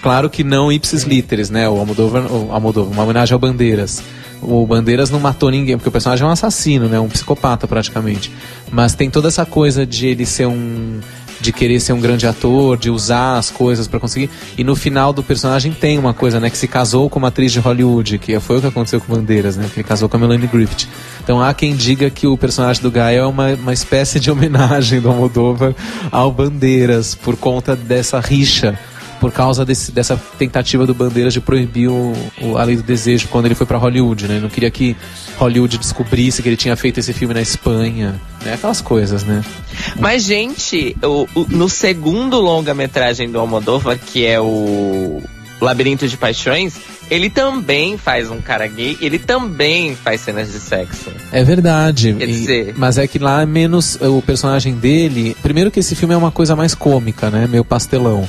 Claro 0.00 0.30
que 0.30 0.44
não 0.44 0.70
ipsis 0.70 1.02
literis, 1.02 1.50
né, 1.50 1.68
o 1.68 1.76
Almodóvar, 1.76 2.32
o 2.32 2.52
Almodóvar, 2.52 2.92
uma 2.92 3.02
homenagem 3.02 3.34
ao 3.34 3.40
Bandeiras. 3.40 4.00
O 4.40 4.64
Bandeiras 4.64 5.10
não 5.10 5.18
matou 5.18 5.50
ninguém, 5.50 5.76
porque 5.76 5.88
o 5.88 5.92
personagem 5.92 6.24
é 6.24 6.28
um 6.28 6.30
assassino, 6.30 6.88
né, 6.88 7.00
um 7.00 7.08
psicopata 7.08 7.66
praticamente. 7.66 8.30
Mas 8.70 8.94
tem 8.94 9.10
toda 9.10 9.26
essa 9.26 9.44
coisa 9.44 9.84
de 9.84 10.06
ele 10.06 10.24
ser 10.24 10.46
um 10.46 11.00
de 11.44 11.52
querer 11.52 11.78
ser 11.78 11.92
um 11.92 12.00
grande 12.00 12.26
ator, 12.26 12.78
de 12.78 12.88
usar 12.88 13.36
as 13.36 13.50
coisas 13.50 13.86
para 13.86 14.00
conseguir. 14.00 14.30
E 14.56 14.64
no 14.64 14.74
final 14.74 15.12
do 15.12 15.22
personagem 15.22 15.72
tem 15.72 15.98
uma 15.98 16.14
coisa, 16.14 16.40
né, 16.40 16.48
que 16.48 16.56
se 16.56 16.66
casou 16.66 17.10
com 17.10 17.18
uma 17.18 17.28
atriz 17.28 17.52
de 17.52 17.60
Hollywood, 17.60 18.18
que 18.18 18.38
foi 18.40 18.58
o 18.58 18.60
que 18.62 18.66
aconteceu 18.66 19.00
com 19.00 19.14
Bandeiras, 19.14 19.56
né, 19.56 19.68
que 19.72 19.80
ele 19.80 19.86
casou 19.86 20.08
com 20.08 20.16
a 20.16 20.20
Melanie 20.20 20.46
Griffith. 20.46 20.88
Então 21.22 21.42
há 21.42 21.52
quem 21.52 21.76
diga 21.76 22.08
que 22.08 22.26
o 22.26 22.36
personagem 22.36 22.82
do 22.82 22.90
Gael 22.90 23.24
é 23.24 23.26
uma, 23.26 23.54
uma 23.54 23.72
espécie 23.72 24.18
de 24.18 24.30
homenagem 24.30 25.00
do 25.00 25.08
Almodóvar 25.10 25.74
ao 26.10 26.32
Bandeiras 26.32 27.14
por 27.14 27.36
conta 27.36 27.76
dessa 27.76 28.18
rixa 28.20 28.78
por 29.20 29.32
causa 29.32 29.64
desse, 29.64 29.92
dessa 29.92 30.20
tentativa 30.38 30.86
do 30.86 30.94
Bandeiras 30.94 31.32
de 31.32 31.40
proibir 31.40 31.88
o, 31.88 32.12
o 32.42 32.56
A 32.56 32.64
Lei 32.64 32.76
do 32.76 32.82
Desejo 32.82 33.28
quando 33.28 33.46
ele 33.46 33.54
foi 33.54 33.66
para 33.66 33.78
Hollywood, 33.78 34.26
né? 34.28 34.34
Ele 34.34 34.42
não 34.42 34.50
queria 34.50 34.70
que 34.70 34.96
Hollywood 35.36 35.78
descobrisse 35.78 36.42
que 36.42 36.48
ele 36.48 36.56
tinha 36.56 36.76
feito 36.76 37.00
esse 37.00 37.12
filme 37.12 37.34
na 37.34 37.40
Espanha, 37.40 38.20
né? 38.44 38.54
Aquelas 38.54 38.80
coisas, 38.80 39.24
né? 39.24 39.42
Mas, 39.98 40.24
gente, 40.24 40.96
o, 41.02 41.26
o, 41.34 41.46
no 41.48 41.68
segundo 41.68 42.38
longa-metragem 42.40 43.30
do 43.30 43.38
Almodóvar, 43.38 43.98
que 43.98 44.26
é 44.26 44.40
o 44.40 45.22
Labirinto 45.60 46.06
de 46.06 46.16
Paixões, 46.16 46.74
ele 47.10 47.28
também 47.28 47.96
faz 47.98 48.30
um 48.30 48.40
cara 48.40 48.66
gay, 48.66 48.96
ele 49.00 49.18
também 49.18 49.94
faz 49.94 50.20
cenas 50.20 50.52
de 50.52 50.58
sexo. 50.58 51.10
É 51.30 51.44
verdade. 51.44 52.14
Quer 52.14 52.26
dizer... 52.26 52.74
mas 52.76 52.98
é 52.98 53.06
que 53.06 53.18
lá 53.18 53.42
é 53.42 53.46
menos 53.46 53.98
o 54.00 54.22
personagem 54.22 54.74
dele. 54.74 55.36
Primeiro 55.42 55.70
que 55.70 55.80
esse 55.80 55.94
filme 55.94 56.14
é 56.14 56.16
uma 56.16 56.30
coisa 56.30 56.56
mais 56.56 56.74
cômica, 56.74 57.30
né? 57.30 57.46
Meio 57.46 57.64
pastelão 57.64 58.28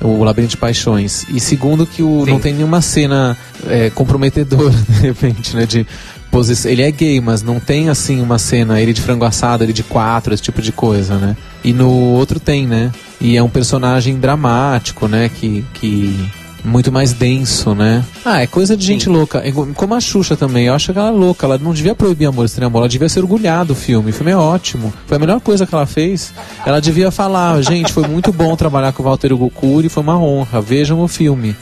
o 0.00 0.22
Labirinto 0.22 0.52
de 0.52 0.56
Paixões. 0.56 1.26
E 1.28 1.40
segundo 1.40 1.86
que 1.86 2.02
o, 2.02 2.24
não 2.26 2.38
tem 2.38 2.54
nenhuma 2.54 2.80
cena 2.80 3.36
é, 3.66 3.90
comprometedora, 3.90 4.74
de 4.88 5.00
repente, 5.00 5.56
né? 5.56 5.66
De 5.66 5.86
posição. 6.30 6.70
Ele 6.70 6.82
é 6.82 6.90
gay, 6.90 7.20
mas 7.20 7.42
não 7.42 7.58
tem 7.58 7.88
assim 7.88 8.20
uma 8.20 8.38
cena, 8.38 8.80
ele 8.80 8.92
de 8.92 9.00
frango 9.00 9.24
assado, 9.24 9.64
ele 9.64 9.72
de 9.72 9.82
quatro, 9.82 10.32
esse 10.32 10.42
tipo 10.42 10.62
de 10.62 10.72
coisa, 10.72 11.16
né? 11.18 11.36
E 11.64 11.72
no 11.72 11.90
outro 11.90 12.38
tem, 12.38 12.66
né? 12.66 12.92
E 13.20 13.36
é 13.36 13.42
um 13.42 13.48
personagem 13.48 14.18
dramático, 14.18 15.08
né? 15.08 15.28
Que, 15.28 15.64
que 15.74 16.30
muito 16.64 16.90
mais 16.90 17.12
denso, 17.12 17.74
né? 17.74 18.04
Ah, 18.24 18.42
é 18.42 18.46
coisa 18.46 18.76
de 18.76 18.84
gente 18.84 19.04
Sim. 19.04 19.10
louca. 19.10 19.38
É 19.38 19.52
como 19.52 19.94
a 19.94 20.00
Xuxa 20.00 20.36
também. 20.36 20.66
Eu 20.66 20.74
acho 20.74 20.92
que 20.92 20.98
ela 20.98 21.08
é 21.08 21.12
louca. 21.12 21.46
Ela 21.46 21.58
não 21.58 21.72
devia 21.72 21.94
proibir 21.94 22.26
Amor 22.26 22.44
Estranho 22.44 22.68
Amor. 22.68 22.80
Ela 22.80 22.88
devia 22.88 23.08
ser 23.08 23.20
orgulhada 23.20 23.66
do 23.66 23.74
filme. 23.74 24.10
O 24.10 24.14
filme 24.14 24.32
é 24.32 24.36
ótimo. 24.36 24.92
Foi 25.06 25.16
a 25.16 25.20
melhor 25.20 25.40
coisa 25.40 25.66
que 25.66 25.74
ela 25.74 25.86
fez. 25.86 26.32
Ela 26.66 26.80
devia 26.80 27.10
falar, 27.10 27.60
gente, 27.62 27.92
foi 27.92 28.06
muito 28.06 28.32
bom 28.32 28.54
trabalhar 28.56 28.92
com 28.92 29.02
o 29.02 29.06
Walter 29.06 29.34
Gokuri. 29.34 29.88
Foi 29.88 30.02
uma 30.02 30.18
honra. 30.18 30.60
Vejam 30.60 31.00
o 31.00 31.08
filme. 31.08 31.56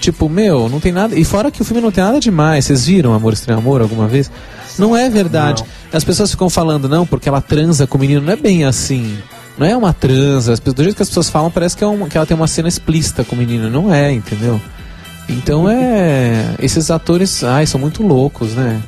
Tipo, 0.00 0.28
meu, 0.28 0.68
não 0.68 0.80
tem 0.80 0.92
nada. 0.92 1.14
E 1.16 1.24
fora 1.24 1.50
que 1.50 1.62
o 1.62 1.64
filme 1.64 1.80
não 1.80 1.92
tem 1.92 2.02
nada 2.02 2.18
demais. 2.18 2.64
Vocês 2.64 2.86
viram 2.86 3.14
Amor 3.14 3.32
Estranho 3.32 3.60
Amor 3.60 3.80
alguma 3.80 4.08
vez? 4.08 4.30
Não 4.78 4.96
é 4.96 5.08
verdade. 5.08 5.62
Não. 5.62 5.96
As 5.96 6.02
pessoas 6.02 6.30
ficam 6.30 6.50
falando, 6.50 6.88
não, 6.88 7.06
porque 7.06 7.28
ela 7.28 7.40
transa 7.40 7.86
com 7.86 7.98
o 7.98 8.00
menino. 8.00 8.20
Não 8.20 8.32
é 8.32 8.36
bem 8.36 8.64
assim. 8.64 9.16
Não 9.58 9.66
é 9.66 9.76
uma 9.76 9.92
transa. 9.92 10.54
Do 10.56 10.82
jeito 10.82 10.96
que 10.96 11.02
as 11.02 11.08
pessoas 11.08 11.28
falam, 11.28 11.50
parece 11.50 11.76
que, 11.76 11.84
é 11.84 11.86
uma, 11.86 12.08
que 12.08 12.16
ela 12.16 12.26
tem 12.26 12.36
uma 12.36 12.46
cena 12.46 12.68
explícita 12.68 13.24
com 13.24 13.36
o 13.36 13.38
menino. 13.38 13.68
Não 13.68 13.92
é, 13.92 14.12
entendeu? 14.12 14.60
Então 15.28 15.68
é. 15.68 16.54
Esses 16.60 16.90
atores, 16.90 17.44
ai, 17.44 17.66
são 17.66 17.80
muito 17.80 18.02
loucos, 18.02 18.54
né? 18.54 18.82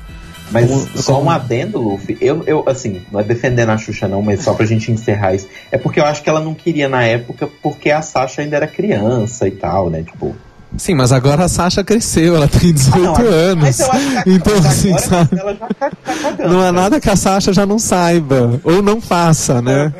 Mas 0.50 0.68
como, 0.68 1.02
só 1.02 1.14
como... 1.14 1.26
um 1.26 1.30
adendo, 1.30 1.80
Luffy, 1.80 2.16
eu, 2.20 2.44
eu, 2.46 2.64
assim, 2.66 3.00
não 3.10 3.20
é 3.20 3.24
defendendo 3.24 3.70
a 3.70 3.78
Xuxa 3.78 4.06
não, 4.06 4.22
mas 4.22 4.42
só 4.42 4.54
pra 4.54 4.66
gente 4.66 4.92
encerrar 4.92 5.34
isso. 5.34 5.48
É 5.70 5.78
porque 5.78 5.98
eu 5.98 6.04
acho 6.04 6.22
que 6.22 6.28
ela 6.28 6.40
não 6.40 6.54
queria 6.54 6.88
na 6.88 7.02
época, 7.02 7.48
porque 7.62 7.90
a 7.90 8.02
Sasha 8.02 8.42
ainda 8.42 8.56
era 8.56 8.66
criança 8.66 9.48
e 9.48 9.50
tal, 9.50 9.90
né? 9.90 10.02
Tipo. 10.02 10.34
Sim, 10.76 10.94
mas 10.94 11.12
agora 11.12 11.44
a 11.44 11.48
Sasha 11.48 11.84
cresceu, 11.84 12.36
ela 12.36 12.48
tem 12.48 12.72
18 12.72 12.98
ah, 12.98 13.22
não, 13.22 13.28
anos. 13.28 13.78
então, 14.26 14.54
assim, 14.58 14.98
sabe? 14.98 15.36
Tá, 15.36 15.90
tá 16.36 16.48
não 16.48 16.64
é 16.64 16.72
nada 16.72 17.00
que 17.00 17.08
a 17.08 17.16
Sasha 17.16 17.52
já 17.52 17.64
não 17.64 17.78
saiba, 17.78 18.60
ou 18.64 18.82
não 18.82 19.00
faça, 19.00 19.62
né? 19.62 19.92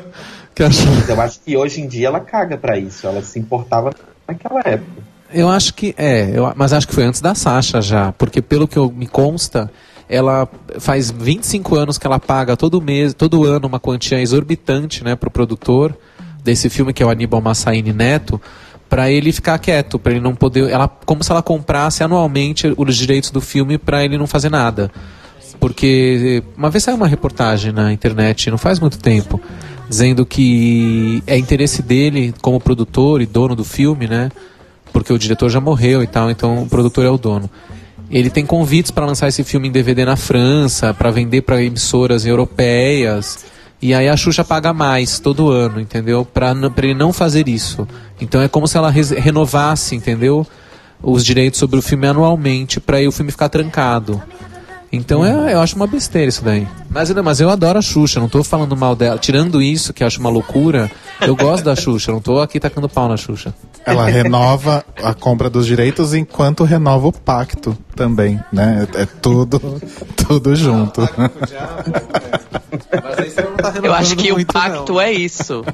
Que 0.55 0.63
a... 0.63 0.69
Eu 1.09 1.21
acho 1.21 1.41
que 1.41 1.57
hoje 1.57 1.81
em 1.81 1.89
dia 1.89 2.09
ela 2.09 2.21
caga 2.21 2.57
pra 2.57 2.79
isso, 2.79 3.07
ela 3.07 3.23
se 3.23 3.39
importava 3.39 3.93
naquela 4.27 4.61
época. 4.61 5.03
Eu 5.33 5.49
acho 5.49 5.75
que 5.75 5.95
é, 5.99 6.31
eu, 6.33 6.53
mas 6.55 6.73
acho 6.73 6.87
que 6.87 6.95
foi 6.95 7.05
antes 7.05 7.21
da 7.21 7.35
Sasha 7.35 7.83
já, 7.83 8.13
porque 8.13 8.41
pelo 8.41 8.69
que 8.69 8.77
eu, 8.77 8.91
me 8.91 9.07
consta, 9.07 9.69
ela 10.09 10.49
faz 10.79 11.11
25 11.11 11.75
anos 11.75 11.99
que 11.99 12.07
ela 12.07 12.21
paga 12.21 12.57
todo 12.57 12.81
mês, 12.81 13.15
todo 13.15 13.45
ano 13.45 13.67
uma 13.67 13.81
quantia 13.81 14.21
exorbitante, 14.21 15.03
né, 15.03 15.17
pro 15.17 15.31
produtor 15.31 15.97
desse 16.43 16.69
filme 16.69 16.93
que 16.93 17.03
é 17.03 17.07
o 17.07 17.11
Aníbal 17.11 17.41
Massaini 17.41 17.93
Neto, 17.93 18.41
para 18.89 19.11
ele 19.11 19.33
ficar 19.33 19.59
quieto, 19.59 19.99
para 19.99 20.13
ele 20.13 20.21
não 20.21 20.37
poder, 20.37 20.71
ela 20.71 20.87
como 20.87 21.25
se 21.25 21.33
ela 21.33 21.43
comprasse 21.43 22.05
anualmente 22.05 22.73
os 22.77 22.97
direitos 22.97 23.31
do 23.31 23.41
filme 23.41 23.77
para 23.77 24.05
ele 24.05 24.17
não 24.17 24.27
fazer 24.27 24.51
nada. 24.51 24.91
Porque 25.59 26.43
uma 26.57 26.71
vez 26.71 26.85
saiu 26.85 26.97
uma 26.97 27.09
reportagem 27.09 27.73
na 27.73 27.93
internet, 27.93 28.51
não 28.51 28.59
faz 28.59 28.79
muito 28.79 28.99
tempo, 28.99 29.41
dizendo 29.89 30.25
que 30.25 31.23
é 31.27 31.37
interesse 31.37 31.83
dele 31.83 32.35
como 32.41 32.61
produtor 32.61 33.21
e 33.21 33.27
dono 33.27 33.55
do 33.55 33.65
filme, 33.65 34.07
né? 34.07 34.31
porque 34.95 35.13
o 35.13 35.19
diretor 35.19 35.51
já 35.51 35.61
morreu 35.61 36.05
e 36.05 36.07
tal, 36.07 36.31
então 36.31 36.63
o 36.63 36.69
produtor 36.69 37.05
é 37.05 37.11
o 37.11 37.19
dono. 37.19 37.51
Ele 38.09 38.31
tem 38.31 38.47
convites 38.47 38.93
para 38.93 39.05
lançar 39.05 39.27
esse 39.27 39.43
filme 39.43 39.67
em 39.67 39.73
DVD 39.73 40.05
na 40.05 40.15
França, 40.15 40.95
para 40.95 41.11
vender 41.11 41.43
para 41.43 41.61
emissoras 41.61 42.25
europeias. 42.25 43.45
E 43.83 43.93
aí 43.93 44.09
a 44.09 44.17
Xuxa 44.17 44.45
paga 44.45 44.73
mais 44.73 45.19
todo 45.19 45.51
ano, 45.51 45.81
entendeu? 45.81 46.25
Para 46.25 46.55
ele 46.79 46.95
não 46.95 47.13
fazer 47.13 47.49
isso. 47.49 47.89
Então 48.21 48.41
é 48.41 48.47
como 48.47 48.69
se 48.69 48.77
ela 48.79 48.89
renovasse, 48.89 49.97
entendeu? 49.97 50.47
Os 51.03 51.25
direitos 51.25 51.59
sobre 51.59 51.77
o 51.77 51.83
filme 51.83 52.07
anualmente 52.07 52.79
para 52.79 53.01
o 53.07 53.13
filme 53.13 53.33
ficar 53.33 53.49
trancado. 53.49 54.23
Então 54.95 55.25
é, 55.25 55.55
eu 55.55 55.61
acho 55.61 55.77
uma 55.77 55.87
besteira 55.87 56.29
isso 56.29 56.45
daí. 56.45 56.67
Mas, 56.89 57.11
mas 57.11 57.41
eu 57.41 57.51
adoro 57.51 57.79
a 57.79 57.83
Xuxa, 57.83 58.21
não 58.21 58.29
tô 58.29 58.43
falando 58.45 58.77
mal 58.77 58.95
dela. 58.95 59.19
Tirando 59.19 59.61
isso, 59.61 59.93
que 59.93 60.03
eu 60.03 60.07
acho 60.07 60.21
uma 60.21 60.31
loucura, 60.31 60.91
eu 61.21 61.35
gosto 61.35 61.65
da 61.65 61.75
Xuxa, 61.75 62.13
não 62.13 62.21
tô 62.21 62.41
aqui 62.41 62.61
tacando 62.61 62.89
pau 62.89 63.09
na 63.09 63.17
Xuxa. 63.17 63.55
Ela 63.87 64.07
renova 64.07 64.85
a 65.03 65.13
compra 65.13 65.51
dos 65.51 65.67
direitos 65.67 66.15
enquanto 66.15 66.65
renova 66.65 67.09
o 67.09 67.13
pacto 67.13 67.77
também, 67.95 68.41
né? 68.53 68.89
É 68.95 69.05
tudo, 69.05 69.61
tudo 70.17 70.57
junto. 70.57 71.03
eu 73.83 73.93
acho 73.93 74.17
que 74.17 74.33
o 74.33 74.47
pacto 74.47 74.95
não. 74.95 75.01
é 75.01 75.13
isso. 75.13 75.65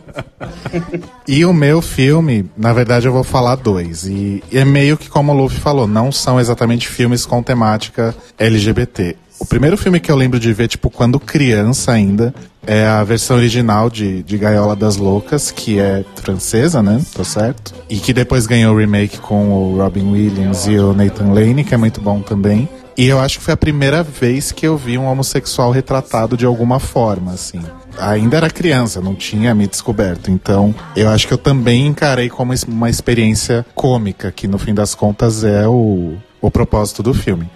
E 1.26 1.44
o 1.44 1.52
meu 1.52 1.80
filme, 1.80 2.50
na 2.56 2.72
verdade 2.72 3.06
eu 3.06 3.12
vou 3.12 3.24
falar 3.24 3.54
dois. 3.56 4.04
E, 4.04 4.42
e 4.50 4.58
é 4.58 4.64
meio 4.64 4.96
que 4.96 5.08
como 5.08 5.32
o 5.32 5.36
Luffy 5.36 5.61
falou, 5.61 5.86
não 5.86 6.11
são 6.11 6.40
exatamente 6.40 6.88
filmes 6.88 7.24
com 7.24 7.42
temática 7.42 8.14
LGBT 8.38 9.16
O 9.41 9.47
primeiro 9.47 9.76
filme 9.78 9.99
que 9.99 10.12
eu 10.12 10.16
lembro 10.16 10.38
de 10.38 10.53
ver, 10.53 10.68
tipo, 10.68 10.91
quando 10.91 11.18
criança 11.18 11.93
ainda, 11.93 12.34
é 12.66 12.86
a 12.86 13.03
versão 13.03 13.38
original 13.38 13.88
de, 13.88 14.22
de 14.22 14.36
Gaiola 14.36 14.76
das 14.76 14.97
Loucas, 14.97 15.51
que 15.51 15.80
é 15.80 16.05
francesa, 16.14 16.82
né? 16.82 17.01
Tô 17.14 17.24
certo? 17.24 17.74
E 17.88 17.97
que 17.97 18.12
depois 18.12 18.47
ganhou 18.47 18.74
o 18.74 18.78
remake 18.78 19.18
com 19.18 19.49
o 19.49 19.78
Robin 19.78 20.12
Williams 20.12 20.66
e 20.66 20.78
o 20.78 20.93
Nathan 20.93 21.32
Lane, 21.32 21.64
que 21.64 21.74
é 21.74 21.78
muito 21.78 22.03
bom 22.03 22.20
também. 22.20 22.68
E 22.99 23.07
eu 23.07 23.18
acho 23.18 23.38
que 23.38 23.45
foi 23.45 23.55
a 23.55 23.57
primeira 23.57 24.03
vez 24.03 24.53
que 24.53 24.66
eu 24.66 24.76
vi 24.76 24.99
um 24.99 25.07
homossexual 25.07 25.70
retratado 25.70 26.36
de 26.36 26.45
alguma 26.45 26.78
forma, 26.78 27.32
assim. 27.32 27.62
Ainda 27.99 28.36
era 28.36 28.51
criança, 28.51 29.01
não 29.01 29.14
tinha 29.14 29.55
me 29.55 29.66
descoberto. 29.66 30.30
Então, 30.30 30.74
eu 30.95 31.09
acho 31.09 31.26
que 31.26 31.32
eu 31.32 31.38
também 31.38 31.86
encarei 31.86 32.28
como 32.28 32.53
uma 32.68 32.91
experiência 32.91 33.64
cômica, 33.74 34.30
que 34.30 34.47
no 34.47 34.59
fim 34.59 34.74
das 34.74 34.95
contas 34.95 35.45
é 35.45 35.66
o, 35.66 36.18
o 36.43 36.51
propósito 36.51 37.03
do 37.03 37.14
filme. 37.14 37.49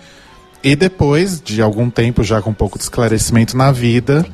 E 0.65 0.75
depois 0.75 1.43
de 1.43 1.61
algum 1.61 1.91
tempo, 1.91 2.25
já 2.25 2.41
com 2.41 2.49
um 2.49 2.55
pouco 2.55 2.79
de 2.79 2.85
esclarecimento 2.85 3.55
na 3.55 3.71
vida, 3.71 4.27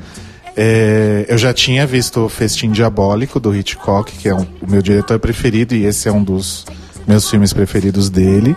é, 0.56 1.26
eu 1.28 1.36
já 1.36 1.52
tinha 1.52 1.84
visto 1.84 2.20
o 2.20 2.28
Festim 2.28 2.70
Diabólico 2.70 3.40
do 3.40 3.52
Hitchcock, 3.52 4.12
que 4.12 4.28
é 4.28 4.34
um, 4.34 4.46
o 4.62 4.70
meu 4.70 4.80
diretor 4.80 5.18
preferido, 5.18 5.74
e 5.74 5.84
esse 5.84 6.08
é 6.08 6.12
um 6.12 6.22
dos 6.22 6.64
meus 7.04 7.28
filmes 7.28 7.52
preferidos 7.52 8.08
dele. 8.08 8.56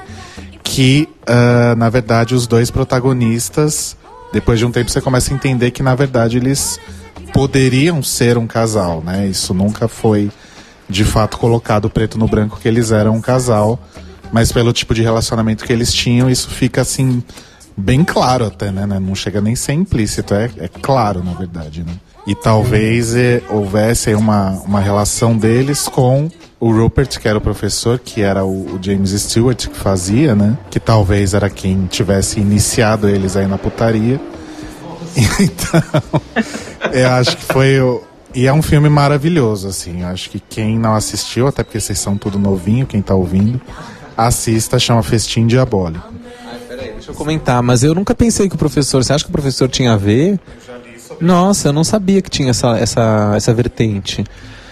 Que, 0.64 1.10
uh, 1.24 1.76
na 1.76 1.90
verdade, 1.90 2.36
os 2.36 2.46
dois 2.46 2.70
protagonistas, 2.70 3.98
depois 4.32 4.60
de 4.60 4.66
um 4.66 4.72
tempo, 4.72 4.92
você 4.92 5.02
começa 5.02 5.34
a 5.34 5.36
entender 5.36 5.72
que, 5.72 5.82
na 5.82 5.96
verdade, 5.96 6.38
eles 6.38 6.80
poderiam 7.34 8.04
ser 8.04 8.38
um 8.38 8.46
casal, 8.46 9.02
né? 9.04 9.26
Isso 9.26 9.52
nunca 9.52 9.88
foi 9.88 10.30
de 10.88 11.04
fato 11.04 11.40
colocado 11.40 11.90
preto 11.90 12.20
no 12.20 12.28
branco 12.28 12.60
que 12.62 12.68
eles 12.68 12.92
eram 12.92 13.16
um 13.16 13.22
casal, 13.22 13.80
mas 14.32 14.52
pelo 14.52 14.72
tipo 14.72 14.94
de 14.94 15.02
relacionamento 15.02 15.66
que 15.66 15.74
eles 15.74 15.92
tinham, 15.92 16.30
isso 16.30 16.50
fica 16.50 16.82
assim 16.82 17.24
bem 17.76 18.04
claro 18.04 18.46
até, 18.46 18.72
né? 18.72 18.86
né? 18.86 19.00
Não 19.00 19.16
chega 19.16 19.42
nem 19.42 19.54
a 19.54 19.56
ser 19.56 19.74
implícito, 19.74 20.34
é, 20.34 20.50
é 20.58 20.68
claro, 20.68 21.24
na 21.24 21.34
verdade, 21.34 21.84
né? 21.84 21.94
E 22.26 22.34
talvez 22.34 23.16
é, 23.16 23.42
houvesse 23.50 24.14
uma, 24.14 24.52
uma 24.66 24.80
relação 24.80 25.38
deles 25.38 25.88
com 25.88 26.30
o 26.60 26.72
Rupert, 26.72 27.20
que 27.20 27.28
era 27.28 27.38
o 27.38 27.42
professor, 27.42 28.00
que 28.00 28.22
era 28.22 28.46
o, 28.46 28.76
o, 28.76 28.80
James 28.82 29.10
Stewart 29.10 29.68
que 29.68 29.78
fazia, 29.78 30.34
né? 30.34 30.58
Que 30.72 30.80
talvez 30.80 31.34
era 31.34 31.50
quem 31.50 31.86
tivesse 31.88 32.40
iniciado 32.40 33.10
eles 33.10 33.36
aí 33.36 33.48
na 33.48 33.58
putaria. 33.58 34.20
Então, 35.40 35.84
eu 36.92 37.10
acho 37.12 37.38
que 37.38 37.44
foi 37.44 37.80
o, 37.80 38.02
e 38.34 38.48
é 38.48 38.54
um 38.54 38.64
filme 38.64 38.90
maravilhoso, 38.90 39.68
assim. 39.68 40.02
Eu 40.02 40.08
acho 40.08 40.30
que 40.30 40.40
quem 40.40 40.80
não 40.80 40.96
assistiu, 40.96 41.48
até 41.48 41.64
porque 41.64 41.80
vocês 41.80 42.00
são 42.00 42.18
tudo 42.18 42.40
novinho, 42.40 42.88
quem 42.88 43.00
tá 43.00 43.14
ouvindo, 43.14 43.62
assista, 44.18 44.80
chama 44.80 45.04
Festim 45.04 45.46
Diabólico. 45.46 46.12
Deixa 46.76 47.12
eu 47.12 47.16
comentar, 47.16 47.62
mas 47.62 47.84
eu 47.84 47.94
nunca 47.94 48.16
pensei 48.16 48.50
que 48.50 48.56
o 48.56 48.58
professor. 48.58 49.04
Você 49.04 49.14
acha 49.14 49.24
que 49.24 49.30
o 49.30 49.34
professor 49.34 49.68
tinha 49.70 49.94
a 49.94 49.98
ver? 49.98 50.40
Nossa, 51.20 51.70
eu 51.70 51.74
não 51.74 51.84
sabia 51.84 52.22
que 52.22 52.30
tinha 52.30 52.50
essa, 52.50 52.78
essa, 52.78 53.34
essa 53.36 53.54
vertente. 53.54 54.24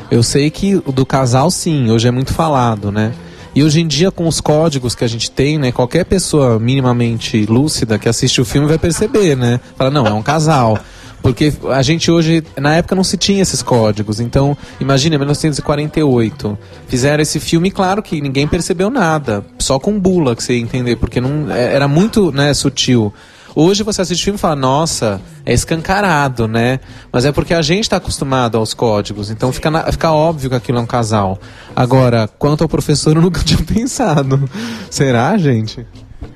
Eu 0.10 0.24
sei 0.24 0.50
que 0.50 0.76
o 0.86 0.92
do 0.92 1.06
casal, 1.06 1.50
sim, 1.50 1.90
hoje 1.90 2.08
é 2.08 2.12
muito 2.12 2.34
falado, 2.34 2.92
né? 2.92 3.14
E 3.54 3.64
hoje 3.64 3.82
em 3.82 3.88
dia, 3.88 4.12
com 4.12 4.28
os 4.28 4.40
códigos 4.40 4.96
que 4.96 5.04
a 5.04 5.08
gente 5.08 5.30
tem, 5.30 5.58
né? 5.58 5.72
Qualquer 5.72 6.06
pessoa 6.06 6.58
minimamente 6.58 7.46
lúcida 7.46 8.00
que 8.00 8.08
assiste 8.08 8.40
o 8.40 8.46
filme 8.46 8.68
vai 8.68 8.78
perceber, 8.78 9.36
né? 9.36 9.60
Fala, 9.76 9.92
não, 9.92 10.08
é 10.08 10.14
um 10.14 10.24
casal. 10.24 10.80
Porque 11.22 11.54
a 11.72 11.82
gente 11.82 12.10
hoje, 12.10 12.44
na 12.58 12.76
época 12.76 12.96
não 12.96 13.04
se 13.04 13.18
tinha 13.18 13.42
esses 13.42 13.62
códigos. 13.62 14.20
Então, 14.20 14.58
imagina, 14.80 15.18
1948. 15.18 16.58
Fizeram 16.88 17.22
esse 17.22 17.40
filme, 17.40 17.70
claro 17.70 18.02
que 18.02 18.20
ninguém 18.20 18.48
percebeu 18.48 18.90
nada. 18.90 19.46
Só 19.60 19.80
com 19.80 20.00
bula 20.00 20.36
que 20.36 20.44
você 20.44 20.54
ia 20.54 20.62
entender, 20.62 20.96
porque 20.96 21.22
não, 21.22 21.52
é, 21.52 21.74
era 21.76 21.88
muito 21.88 22.32
né, 22.32 22.54
sutil. 22.54 23.14
Hoje 23.54 23.84
você 23.84 24.02
assiste 24.02 24.22
o 24.22 24.24
filme 24.24 24.38
e 24.38 24.40
fala, 24.40 24.56
nossa, 24.56 25.22
é 25.46 25.54
escancarado, 25.54 26.48
né? 26.48 26.80
Mas 27.12 27.26
é 27.26 27.32
porque 27.34 27.54
a 27.54 27.62
gente 27.62 27.84
está 27.84 27.98
acostumado 27.98 28.58
aos 28.58 28.74
códigos, 28.74 29.30
então 29.30 29.52
fica, 29.52 29.70
na, 29.70 29.92
fica 29.92 30.10
óbvio 30.10 30.50
que 30.50 30.56
aquilo 30.56 30.78
é 30.78 30.82
um 30.82 30.86
casal. 30.86 31.38
Agora, 31.76 32.30
quanto 32.40 32.62
ao 32.62 32.70
professor, 32.70 33.16
eu 33.16 33.22
nunca 33.22 33.42
tinha 33.44 33.62
pensado. 33.62 34.50
Será, 34.90 35.38
gente? 35.38 35.86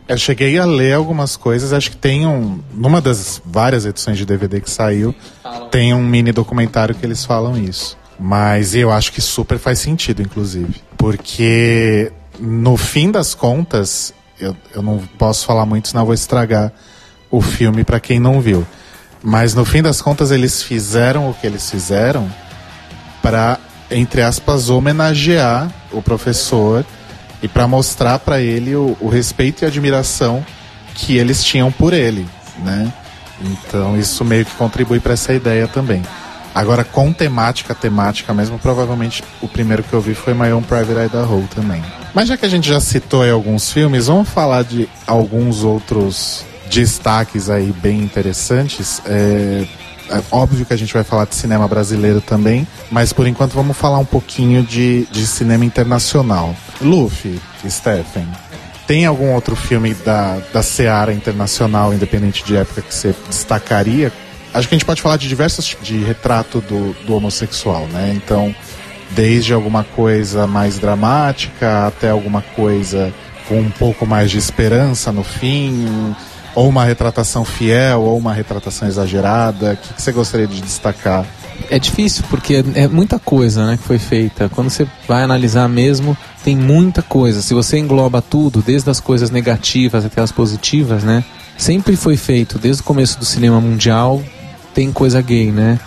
Eu 0.07 0.17
cheguei 0.17 0.57
a 0.59 0.65
ler 0.65 0.93
algumas 0.93 1.35
coisas, 1.35 1.73
acho 1.73 1.91
que 1.91 1.97
tem 1.97 2.27
um. 2.27 2.59
Numa 2.73 3.01
das 3.01 3.41
várias 3.43 3.85
edições 3.85 4.17
de 4.17 4.25
DVD 4.25 4.61
que 4.61 4.69
saiu, 4.69 5.15
tem 5.71 5.93
um 5.93 6.03
mini 6.03 6.31
documentário 6.31 6.93
que 6.93 7.05
eles 7.05 7.25
falam 7.25 7.57
isso. 7.57 7.97
Mas 8.19 8.75
eu 8.75 8.91
acho 8.91 9.11
que 9.11 9.21
super 9.21 9.57
faz 9.57 9.79
sentido, 9.79 10.21
inclusive. 10.21 10.75
Porque 10.97 12.11
no 12.39 12.77
fim 12.77 13.11
das 13.11 13.33
contas, 13.33 14.13
eu, 14.39 14.55
eu 14.73 14.81
não 14.81 14.99
posso 15.17 15.45
falar 15.45 15.65
muito, 15.65 15.87
senão 15.87 16.05
vou 16.05 16.13
estragar 16.13 16.71
o 17.29 17.41
filme 17.41 17.83
para 17.83 17.99
quem 17.99 18.19
não 18.19 18.39
viu. 18.39 18.65
Mas 19.23 19.53
no 19.55 19.65
fim 19.65 19.81
das 19.81 20.01
contas, 20.01 20.31
eles 20.31 20.61
fizeram 20.61 21.29
o 21.29 21.33
que 21.33 21.47
eles 21.47 21.69
fizeram 21.69 22.29
para, 23.21 23.59
entre 23.89 24.21
aspas, 24.21 24.69
homenagear 24.69 25.73
o 25.91 26.01
professor 26.01 26.85
e 27.45 27.47
para 27.47 27.67
mostrar 27.67 28.17
para 28.17 28.41
ele 28.41 28.75
o, 28.75 28.97
o, 28.99 29.07
respeito 29.07 29.61
e 29.61 29.65
admiração 29.67 30.43
que 30.95 31.15
eles 31.15 31.43
tinham 31.43 31.71
por 31.71 31.93
ele, 31.93 32.27
né? 32.63 32.91
Então 33.39 33.95
isso 33.95 34.25
meio 34.25 34.43
que 34.43 34.55
contribui 34.55 34.99
para 34.99 35.13
essa 35.13 35.31
ideia 35.31 35.67
também. 35.67 36.01
Agora 36.55 36.83
com 36.83 37.13
temática, 37.13 37.75
temática 37.75 38.33
mesmo, 38.33 38.57
provavelmente 38.57 39.23
o 39.43 39.47
primeiro 39.47 39.83
que 39.83 39.93
eu 39.93 40.01
vi 40.01 40.15
foi 40.15 40.33
My 40.33 40.51
Own 40.53 40.63
Private 40.63 41.05
Idaho 41.05 41.47
também. 41.53 41.83
Mas 42.15 42.29
já 42.29 42.35
que 42.35 42.45
a 42.45 42.49
gente 42.49 42.67
já 42.67 42.79
citou 42.79 43.21
aí 43.21 43.29
alguns 43.29 43.71
filmes, 43.71 44.07
vamos 44.07 44.27
falar 44.27 44.63
de 44.63 44.89
alguns 45.05 45.63
outros 45.63 46.43
destaques 46.71 47.47
aí 47.47 47.71
bem 47.71 47.99
interessantes. 47.99 49.03
É, 49.05 49.67
é 50.09 50.23
óbvio 50.31 50.65
que 50.65 50.73
a 50.73 50.77
gente 50.77 50.93
vai 50.93 51.03
falar 51.03 51.25
de 51.25 51.35
cinema 51.35 51.67
brasileiro 51.67 52.21
também, 52.21 52.67
mas 52.89 53.13
por 53.13 53.27
enquanto 53.27 53.53
vamos 53.53 53.77
falar 53.77 53.99
um 53.99 54.05
pouquinho 54.05 54.63
de, 54.63 55.05
de 55.11 55.27
cinema 55.27 55.63
internacional. 55.63 56.55
Luffy, 56.81 57.39
Stephen, 57.67 58.27
tem 58.87 59.05
algum 59.05 59.33
outro 59.33 59.55
filme 59.55 59.93
da, 59.93 60.39
da 60.53 60.61
Seara 60.61 61.13
Internacional, 61.13 61.93
independente 61.93 62.43
de 62.43 62.55
época, 62.55 62.81
que 62.81 62.93
você 62.93 63.15
destacaria? 63.27 64.11
Acho 64.53 64.67
que 64.67 64.75
a 64.75 64.77
gente 64.77 64.85
pode 64.85 65.01
falar 65.01 65.17
de 65.17 65.27
diversos 65.27 65.65
tipos 65.65 65.87
de 65.87 65.97
retrato 65.97 66.61
do, 66.61 66.93
do 67.05 67.15
homossexual, 67.15 67.87
né? 67.87 68.13
Então, 68.15 68.55
desde 69.11 69.53
alguma 69.53 69.83
coisa 69.83 70.45
mais 70.45 70.77
dramática 70.77 71.87
até 71.87 72.09
alguma 72.09 72.41
coisa 72.41 73.13
com 73.47 73.59
um 73.59 73.69
pouco 73.69 74.05
mais 74.05 74.31
de 74.31 74.37
esperança 74.37 75.11
no 75.11 75.23
fim, 75.23 76.15
ou 76.55 76.69
uma 76.69 76.85
retratação 76.85 77.43
fiel, 77.43 78.01
ou 78.01 78.17
uma 78.17 78.33
retratação 78.33 78.87
exagerada. 78.87 79.73
O 79.73 79.77
que, 79.77 79.93
que 79.93 80.01
você 80.01 80.11
gostaria 80.11 80.47
de 80.47 80.61
destacar? 80.61 81.25
É 81.69 81.77
difícil 81.77 82.23
porque 82.29 82.63
é 82.75 82.87
muita 82.87 83.19
coisa 83.19 83.65
né, 83.65 83.77
que 83.77 83.83
foi 83.83 83.99
feita. 83.99 84.49
Quando 84.49 84.69
você 84.69 84.87
vai 85.07 85.23
analisar 85.23 85.67
mesmo, 85.67 86.17
tem 86.45 86.55
muita 86.55 87.01
coisa. 87.01 87.41
Se 87.41 87.55
você 87.55 87.79
engloba 87.79 88.21
tudo, 88.21 88.61
desde 88.61 88.87
as 88.87 88.99
coisas 88.99 89.31
negativas 89.31 90.05
até 90.05 90.21
as 90.21 90.31
positivas, 90.31 91.03
né? 91.03 91.25
Sempre 91.57 91.95
foi 91.95 92.15
feito, 92.15 92.59
desde 92.59 92.83
o 92.83 92.85
começo 92.85 93.17
do 93.17 93.25
cinema 93.25 93.59
mundial, 93.59 94.21
tem 94.71 94.91
coisa 94.91 95.19
gay, 95.23 95.51
né? 95.51 95.79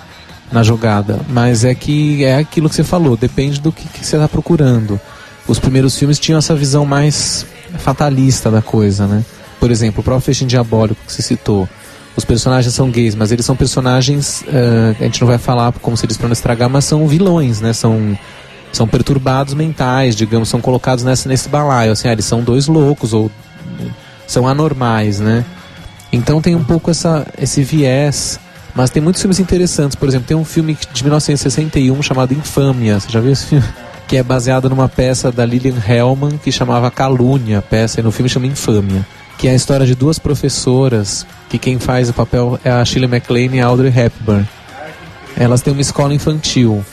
Na 0.50 0.64
jogada. 0.64 1.20
Mas 1.28 1.62
é 1.62 1.76
que 1.76 2.24
é 2.24 2.38
aquilo 2.38 2.68
que 2.68 2.74
você 2.74 2.82
falou, 2.82 3.16
depende 3.16 3.60
do 3.60 3.70
que, 3.70 3.86
que 3.86 4.04
você 4.04 4.16
está 4.16 4.26
procurando. 4.26 5.00
Os 5.46 5.60
primeiros 5.60 5.96
filmes 5.96 6.18
tinham 6.18 6.38
essa 6.38 6.56
visão 6.56 6.84
mais 6.84 7.46
fatalista 7.78 8.50
da 8.50 8.60
coisa, 8.60 9.06
né? 9.06 9.24
Por 9.60 9.70
exemplo, 9.70 10.00
o 10.00 10.02
próprio 10.02 10.24
Festim 10.24 10.48
Diabólico 10.48 11.00
que 11.06 11.12
você 11.12 11.22
citou 11.22 11.68
os 12.16 12.24
personagens 12.24 12.74
são 12.74 12.90
gays, 12.90 13.14
mas 13.14 13.30
eles 13.30 13.46
são 13.46 13.54
personagens, 13.54 14.42
uh, 14.48 14.96
a 14.98 15.04
gente 15.04 15.20
não 15.20 15.28
vai 15.28 15.38
falar 15.38 15.72
como 15.74 15.96
se 15.96 16.04
eles 16.04 16.16
para 16.16 16.26
não 16.26 16.32
estragar, 16.32 16.68
mas 16.68 16.84
são 16.84 17.06
vilões, 17.06 17.60
né? 17.60 17.72
São, 17.72 18.18
são 18.72 18.86
perturbados 18.86 19.54
mentais, 19.54 20.14
digamos, 20.14 20.48
são 20.48 20.60
colocados 20.60 21.04
nessa, 21.04 21.28
nesse 21.28 21.48
balaio, 21.48 21.92
assim, 21.92 22.08
ah, 22.08 22.12
eles 22.12 22.24
são 22.24 22.42
dois 22.42 22.66
loucos 22.66 23.12
ou 23.12 23.30
são 24.26 24.46
anormais, 24.46 25.20
né? 25.20 25.44
Então 26.12 26.40
tem 26.40 26.54
um 26.54 26.64
pouco 26.64 26.90
essa, 26.90 27.26
esse 27.38 27.62
viés, 27.62 28.38
mas 28.74 28.90
tem 28.90 29.02
muitos 29.02 29.20
filmes 29.20 29.40
interessantes, 29.40 29.94
por 29.94 30.08
exemplo, 30.08 30.28
tem 30.28 30.36
um 30.36 30.44
filme 30.44 30.76
de 30.92 31.02
1961 31.02 32.02
chamado 32.02 32.32
Infâmia, 32.34 33.00
você 33.00 33.08
já 33.10 33.20
viu 33.20 33.32
esse 33.32 33.46
filme? 33.46 33.66
Que 34.06 34.16
é 34.16 34.22
baseado 34.22 34.70
numa 34.70 34.88
peça 34.88 35.30
da 35.30 35.44
Lillian 35.44 35.76
Hellman 35.86 36.38
que 36.38 36.50
chamava 36.50 36.90
Calúnia, 36.90 37.58
a 37.58 37.62
peça, 37.62 38.00
e 38.00 38.02
no 38.02 38.10
filme 38.10 38.28
chama 38.28 38.46
Infâmia 38.46 39.04
que 39.38 39.46
é 39.46 39.52
a 39.52 39.54
história 39.54 39.86
de 39.86 39.94
duas 39.94 40.18
professoras, 40.18 41.24
que 41.48 41.58
quem 41.58 41.78
faz 41.78 42.10
o 42.10 42.12
papel 42.12 42.58
é 42.64 42.70
a 42.70 42.84
Shirley 42.84 43.08
MacLaine 43.08 43.58
e 43.58 43.60
a 43.60 43.66
Audrey 43.66 43.96
Hepburn. 43.96 44.46
Elas 45.36 45.62
têm 45.62 45.72
uma 45.72 45.80
escola 45.80 46.12
infantil. 46.12 46.84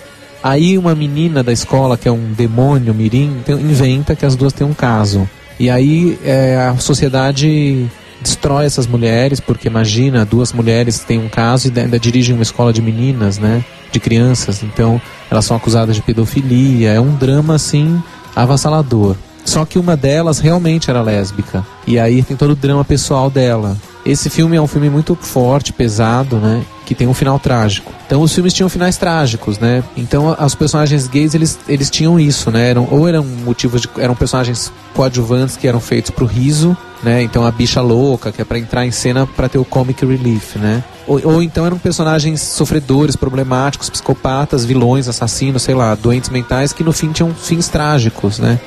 Aí 0.46 0.78
uma 0.78 0.94
menina 0.94 1.42
da 1.42 1.52
escola, 1.52 1.98
que 1.98 2.08
é 2.08 2.12
um 2.12 2.32
demônio 2.32 2.94
mirim, 2.94 3.42
inventa 3.50 4.16
que 4.16 4.24
as 4.24 4.36
duas 4.36 4.54
têm 4.54 4.68
um 4.68 4.76
caso. 4.76 5.28
E 5.60 5.72
aí 5.72 6.20
é, 6.24 6.56
a 6.70 6.78
sociedade 6.78 7.90
destrói 8.22 8.66
essas 8.66 8.86
mulheres, 8.86 9.40
porque 9.40 9.68
imagina, 9.68 10.24
duas 10.24 10.54
mulheres 10.54 11.00
têm 11.00 11.18
um 11.18 11.28
caso 11.28 11.68
e 11.68 11.80
ainda 11.80 11.98
dirigem 11.98 12.36
uma 12.36 12.44
escola 12.44 12.72
de 12.72 12.80
meninas, 12.80 13.40
né? 13.40 13.66
De 13.92 14.00
crianças. 14.00 14.62
Então 14.62 15.02
elas 15.32 15.46
são 15.46 15.58
acusadas 15.58 15.96
de 15.96 16.04
pedofilia. 16.04 16.92
É 16.92 17.02
um 17.02 17.16
drama 17.16 17.56
assim 17.56 18.00
avassalador. 18.36 19.16
Só 19.44 19.66
que 19.66 19.80
uma 19.80 19.98
delas 19.98 20.38
realmente 20.38 20.92
era 20.92 21.02
lésbica. 21.02 21.66
E 21.88 21.98
aí 21.98 22.22
tem 22.22 22.38
todo 22.38 22.52
o 22.52 22.56
drama 22.56 22.86
pessoal 22.86 23.32
dela. 23.32 23.76
Esse 24.06 24.30
filme 24.30 24.56
é 24.56 24.62
um 24.62 24.68
filme 24.68 24.90
muito 24.90 25.16
forte, 25.16 25.74
pesado, 25.74 26.38
né? 26.38 26.64
Que 26.86 26.94
tem 26.94 27.08
um 27.08 27.14
final 27.14 27.40
trágico. 27.40 27.92
Então 28.06 28.22
os 28.22 28.32
filmes 28.32 28.54
tinham 28.54 28.70
finais 28.70 28.98
trágicos, 28.98 29.58
né? 29.58 29.84
Então 29.98 30.36
os 30.40 30.54
personagens 30.54 31.08
gays 31.08 31.34
eles, 31.34 31.58
eles 31.68 31.90
tinham 31.90 32.20
isso, 32.20 32.52
né? 32.52 32.70
Eram, 32.70 32.88
ou 32.92 33.08
eram 33.08 33.24
motivos 33.24 33.82
de, 33.82 33.90
eram 33.98 34.16
personagens 34.16 34.72
coadjuvantes 34.94 35.58
que 35.58 35.68
eram 35.68 35.80
feitos 35.80 36.12
pro 36.12 36.28
riso, 36.28 36.78
né? 37.02 37.24
Então 37.24 37.44
a 37.44 37.52
bicha 37.52 37.82
louca, 37.82 38.32
que 38.32 38.40
é 38.40 38.46
para 38.46 38.60
entrar 38.60 38.86
em 38.86 38.92
cena 38.92 39.26
para 39.26 39.50
ter 39.50 39.58
o 39.58 39.66
comic 39.66 40.06
relief, 40.06 40.56
né? 40.58 40.84
Ou, 41.08 41.22
ou, 41.24 41.44
então 41.44 41.66
eram 41.66 41.78
personagens 41.78 42.42
sofredores, 42.42 43.16
problemáticos, 43.16 43.90
psicopatas, 43.90 44.66
vilões, 44.66 45.08
assassinos, 45.08 45.64
sei 45.64 45.74
lá, 45.74 45.96
doentes 45.96 46.30
mentais 46.30 46.74
que 46.74 46.84
no 46.84 46.92
fim 46.92 47.12
tinham 47.12 47.34
fins 47.34 47.68
trágicos, 47.68 48.38
né? 48.38 48.60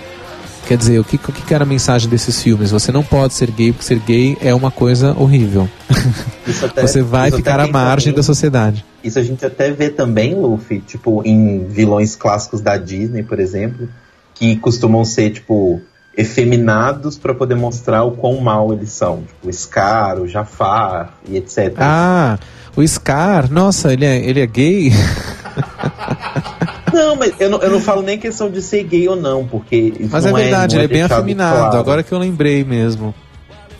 Quer 0.68 0.76
dizer, 0.76 0.98
o 0.98 1.04
que, 1.04 1.16
o 1.16 1.32
que 1.32 1.54
era 1.54 1.64
a 1.64 1.66
mensagem 1.66 2.10
desses 2.10 2.42
filmes? 2.42 2.70
Você 2.70 2.92
não 2.92 3.02
pode 3.02 3.32
ser 3.32 3.50
gay 3.50 3.72
porque 3.72 3.86
ser 3.86 3.98
gay 4.00 4.36
é 4.38 4.54
uma 4.54 4.70
coisa 4.70 5.16
horrível. 5.18 5.66
Até, 6.62 6.82
Você 6.82 7.00
vai 7.00 7.30
ficar 7.30 7.58
à 7.58 7.66
margem 7.66 8.12
também, 8.12 8.16
da 8.16 8.22
sociedade. 8.22 8.84
Isso 9.02 9.18
a 9.18 9.22
gente 9.22 9.46
até 9.46 9.70
vê 9.70 9.88
também, 9.88 10.34
Luffy, 10.34 10.80
tipo, 10.80 11.22
em 11.24 11.66
vilões 11.66 12.14
clássicos 12.14 12.60
da 12.60 12.76
Disney, 12.76 13.22
por 13.22 13.40
exemplo, 13.40 13.88
que 14.34 14.56
costumam 14.56 15.06
ser, 15.06 15.30
tipo, 15.30 15.80
efeminados 16.14 17.16
para 17.16 17.32
poder 17.32 17.54
mostrar 17.54 18.04
o 18.04 18.12
quão 18.12 18.38
mal 18.38 18.70
eles 18.70 18.92
são. 18.92 19.22
Tipo, 19.22 19.48
o 19.48 19.52
Scar, 19.52 20.18
o 20.18 20.28
Jafar 20.28 21.14
e 21.26 21.38
etc. 21.38 21.74
Ah, 21.78 22.38
o 22.76 22.86
Scar, 22.86 23.50
nossa, 23.50 23.90
ele 23.90 24.04
é, 24.04 24.18
ele 24.18 24.40
é 24.40 24.46
gay? 24.46 24.92
Não, 26.92 27.16
mas 27.16 27.32
eu 27.38 27.50
não, 27.50 27.60
eu 27.60 27.70
não 27.70 27.80
falo 27.80 28.02
nem 28.02 28.18
questão 28.18 28.50
de 28.50 28.62
ser 28.62 28.84
gay 28.84 29.08
ou 29.08 29.16
não, 29.16 29.46
porque. 29.46 29.92
Mas 30.10 30.24
é 30.24 30.32
verdade, 30.32 30.76
é, 30.76 30.78
ele 30.78 30.84
é 30.84 30.88
bem 30.88 31.02
afeminado, 31.02 31.56
claro. 31.56 31.78
agora 31.78 32.02
que 32.02 32.12
eu 32.12 32.18
lembrei 32.18 32.64
mesmo. 32.64 33.14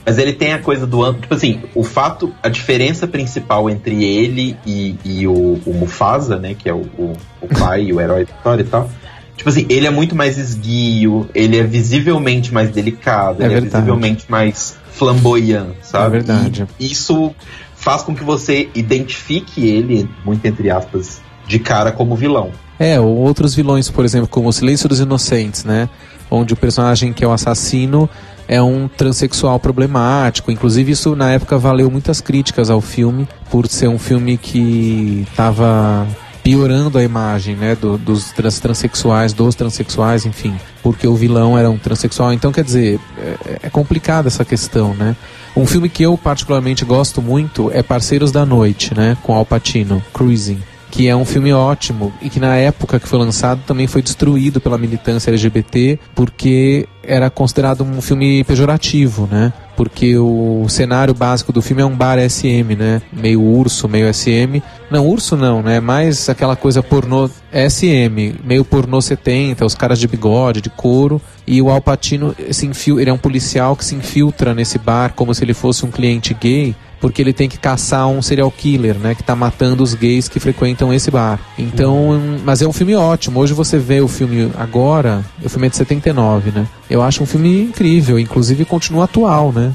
Mas 0.04 0.16
ele 0.16 0.32
tem 0.32 0.54
a 0.54 0.58
coisa 0.58 0.86
do. 0.86 1.12
Tipo 1.14 1.34
assim, 1.34 1.60
o 1.74 1.84
fato, 1.84 2.32
a 2.42 2.48
diferença 2.48 3.06
principal 3.06 3.68
entre 3.68 4.04
ele 4.04 4.56
e, 4.66 4.96
e 5.04 5.26
o, 5.26 5.60
o 5.66 5.74
Mufasa, 5.74 6.38
né? 6.38 6.54
Que 6.58 6.68
é 6.68 6.72
o, 6.72 6.82
o, 6.98 7.12
o 7.42 7.48
pai, 7.48 7.92
o 7.92 8.00
herói 8.00 8.24
da 8.24 8.32
história 8.32 8.62
e 8.62 8.66
tal. 8.66 8.90
Tipo 9.36 9.50
assim, 9.50 9.66
ele 9.68 9.86
é 9.86 9.90
muito 9.90 10.16
mais 10.16 10.36
esguio, 10.36 11.28
ele 11.34 11.58
é 11.58 11.62
visivelmente 11.62 12.52
mais 12.52 12.70
delicado, 12.70 13.42
é 13.42 13.46
ele 13.46 13.54
é 13.54 13.60
verdade. 13.60 13.76
é 13.76 13.78
visivelmente 13.80 14.24
mais 14.28 14.76
flamboyant, 14.90 15.74
sabe? 15.82 16.06
É 16.06 16.10
verdade. 16.10 16.66
E 16.80 16.90
isso 16.90 17.32
faz 17.76 18.02
com 18.02 18.14
que 18.14 18.24
você 18.24 18.68
identifique 18.74 19.68
ele, 19.68 20.10
muito 20.24 20.44
entre 20.44 20.70
aspas, 20.70 21.20
de 21.46 21.58
cara 21.58 21.92
como 21.92 22.16
vilão. 22.16 22.50
É, 22.78 23.00
ou 23.00 23.16
outros 23.16 23.54
vilões, 23.54 23.90
por 23.90 24.04
exemplo, 24.04 24.28
como 24.28 24.48
o 24.48 24.52
Silêncio 24.52 24.88
dos 24.88 25.00
Inocentes, 25.00 25.64
né? 25.64 25.88
Onde 26.30 26.52
o 26.52 26.56
personagem 26.56 27.12
que 27.12 27.24
é 27.24 27.26
o 27.26 27.32
assassino 27.32 28.08
é 28.46 28.62
um 28.62 28.88
transexual 28.88 29.58
problemático. 29.58 30.50
Inclusive, 30.50 30.92
isso 30.92 31.16
na 31.16 31.32
época 31.32 31.58
valeu 31.58 31.90
muitas 31.90 32.20
críticas 32.20 32.70
ao 32.70 32.80
filme, 32.80 33.28
por 33.50 33.66
ser 33.66 33.88
um 33.88 33.98
filme 33.98 34.36
que 34.36 35.26
estava 35.30 36.06
piorando 36.42 36.96
a 36.96 37.02
imagem 37.02 37.56
né, 37.56 37.74
do, 37.74 37.98
dos 37.98 38.30
trans, 38.30 38.58
transexuais, 38.58 39.34
dos 39.34 39.54
transexuais, 39.54 40.24
enfim, 40.24 40.54
porque 40.82 41.06
o 41.06 41.14
vilão 41.14 41.58
era 41.58 41.68
um 41.68 41.76
transexual. 41.76 42.32
Então, 42.32 42.50
quer 42.50 42.64
dizer, 42.64 42.98
é, 43.18 43.58
é 43.64 43.70
complicada 43.70 44.28
essa 44.28 44.44
questão, 44.46 44.94
né? 44.94 45.14
Um 45.54 45.66
filme 45.66 45.90
que 45.90 46.02
eu 46.02 46.16
particularmente 46.16 46.84
gosto 46.84 47.20
muito 47.20 47.70
é 47.74 47.82
Parceiros 47.82 48.30
da 48.32 48.46
Noite, 48.46 48.94
né, 48.94 49.16
com 49.22 49.34
Al 49.34 49.44
Pacino, 49.44 50.02
Cruising 50.14 50.62
que 50.90 51.08
é 51.08 51.14
um 51.14 51.24
filme 51.24 51.52
ótimo 51.52 52.12
e 52.20 52.30
que 52.30 52.40
na 52.40 52.56
época 52.56 52.98
que 52.98 53.08
foi 53.08 53.18
lançado 53.18 53.60
também 53.66 53.86
foi 53.86 54.02
destruído 54.02 54.60
pela 54.60 54.78
militância 54.78 55.30
LGBT 55.30 55.98
porque 56.14 56.88
era 57.02 57.30
considerado 57.30 57.82
um 57.82 58.00
filme 58.02 58.44
pejorativo, 58.44 59.26
né? 59.30 59.52
Porque 59.76 60.18
o 60.18 60.66
cenário 60.68 61.14
básico 61.14 61.52
do 61.52 61.62
filme 61.62 61.80
é 61.80 61.84
um 61.84 61.96
bar 61.96 62.18
SM, 62.18 62.74
né? 62.76 63.00
Meio 63.12 63.40
urso, 63.40 63.88
meio 63.88 64.12
SM. 64.12 64.60
Não, 64.90 65.06
urso 65.06 65.36
não, 65.36 65.62
né? 65.62 65.80
Mais 65.80 66.28
aquela 66.28 66.56
coisa 66.56 66.82
pornô 66.82 67.30
SM, 67.52 68.34
meio 68.44 68.64
pornô 68.64 69.00
70, 69.00 69.64
os 69.64 69.74
caras 69.74 69.98
de 69.98 70.06
bigode, 70.06 70.60
de 70.60 70.68
couro. 70.68 71.20
E 71.46 71.62
o 71.62 71.70
Alpatino 71.70 72.34
se 72.50 72.66
infil... 72.66 73.00
ele 73.00 73.08
é 73.08 73.12
um 73.12 73.18
policial 73.18 73.74
que 73.74 73.84
se 73.84 73.94
infiltra 73.94 74.52
nesse 74.52 74.78
bar 74.78 75.14
como 75.14 75.32
se 75.32 75.44
ele 75.44 75.54
fosse 75.54 75.86
um 75.86 75.90
cliente 75.90 76.34
gay 76.34 76.74
porque 77.00 77.22
ele 77.22 77.32
tem 77.32 77.48
que 77.48 77.58
caçar 77.58 78.06
um 78.08 78.20
serial 78.20 78.50
killer, 78.50 78.96
né, 78.96 79.14
que 79.14 79.22
tá 79.22 79.34
matando 79.36 79.82
os 79.82 79.94
gays 79.94 80.28
que 80.28 80.40
frequentam 80.40 80.92
esse 80.92 81.10
bar. 81.10 81.38
Então, 81.58 82.20
mas 82.44 82.62
é 82.62 82.66
um 82.66 82.72
filme 82.72 82.94
ótimo. 82.94 83.40
Hoje 83.40 83.52
você 83.52 83.78
vê 83.78 84.00
o 84.00 84.08
filme 84.08 84.50
agora, 84.56 85.24
o 85.42 85.48
filme 85.48 85.66
é 85.66 85.70
de 85.70 85.76
79, 85.76 86.50
né? 86.50 86.66
Eu 86.90 87.02
acho 87.02 87.22
um 87.22 87.26
filme 87.26 87.62
incrível, 87.62 88.18
inclusive 88.18 88.64
continua 88.64 89.04
atual, 89.04 89.52
né? 89.52 89.74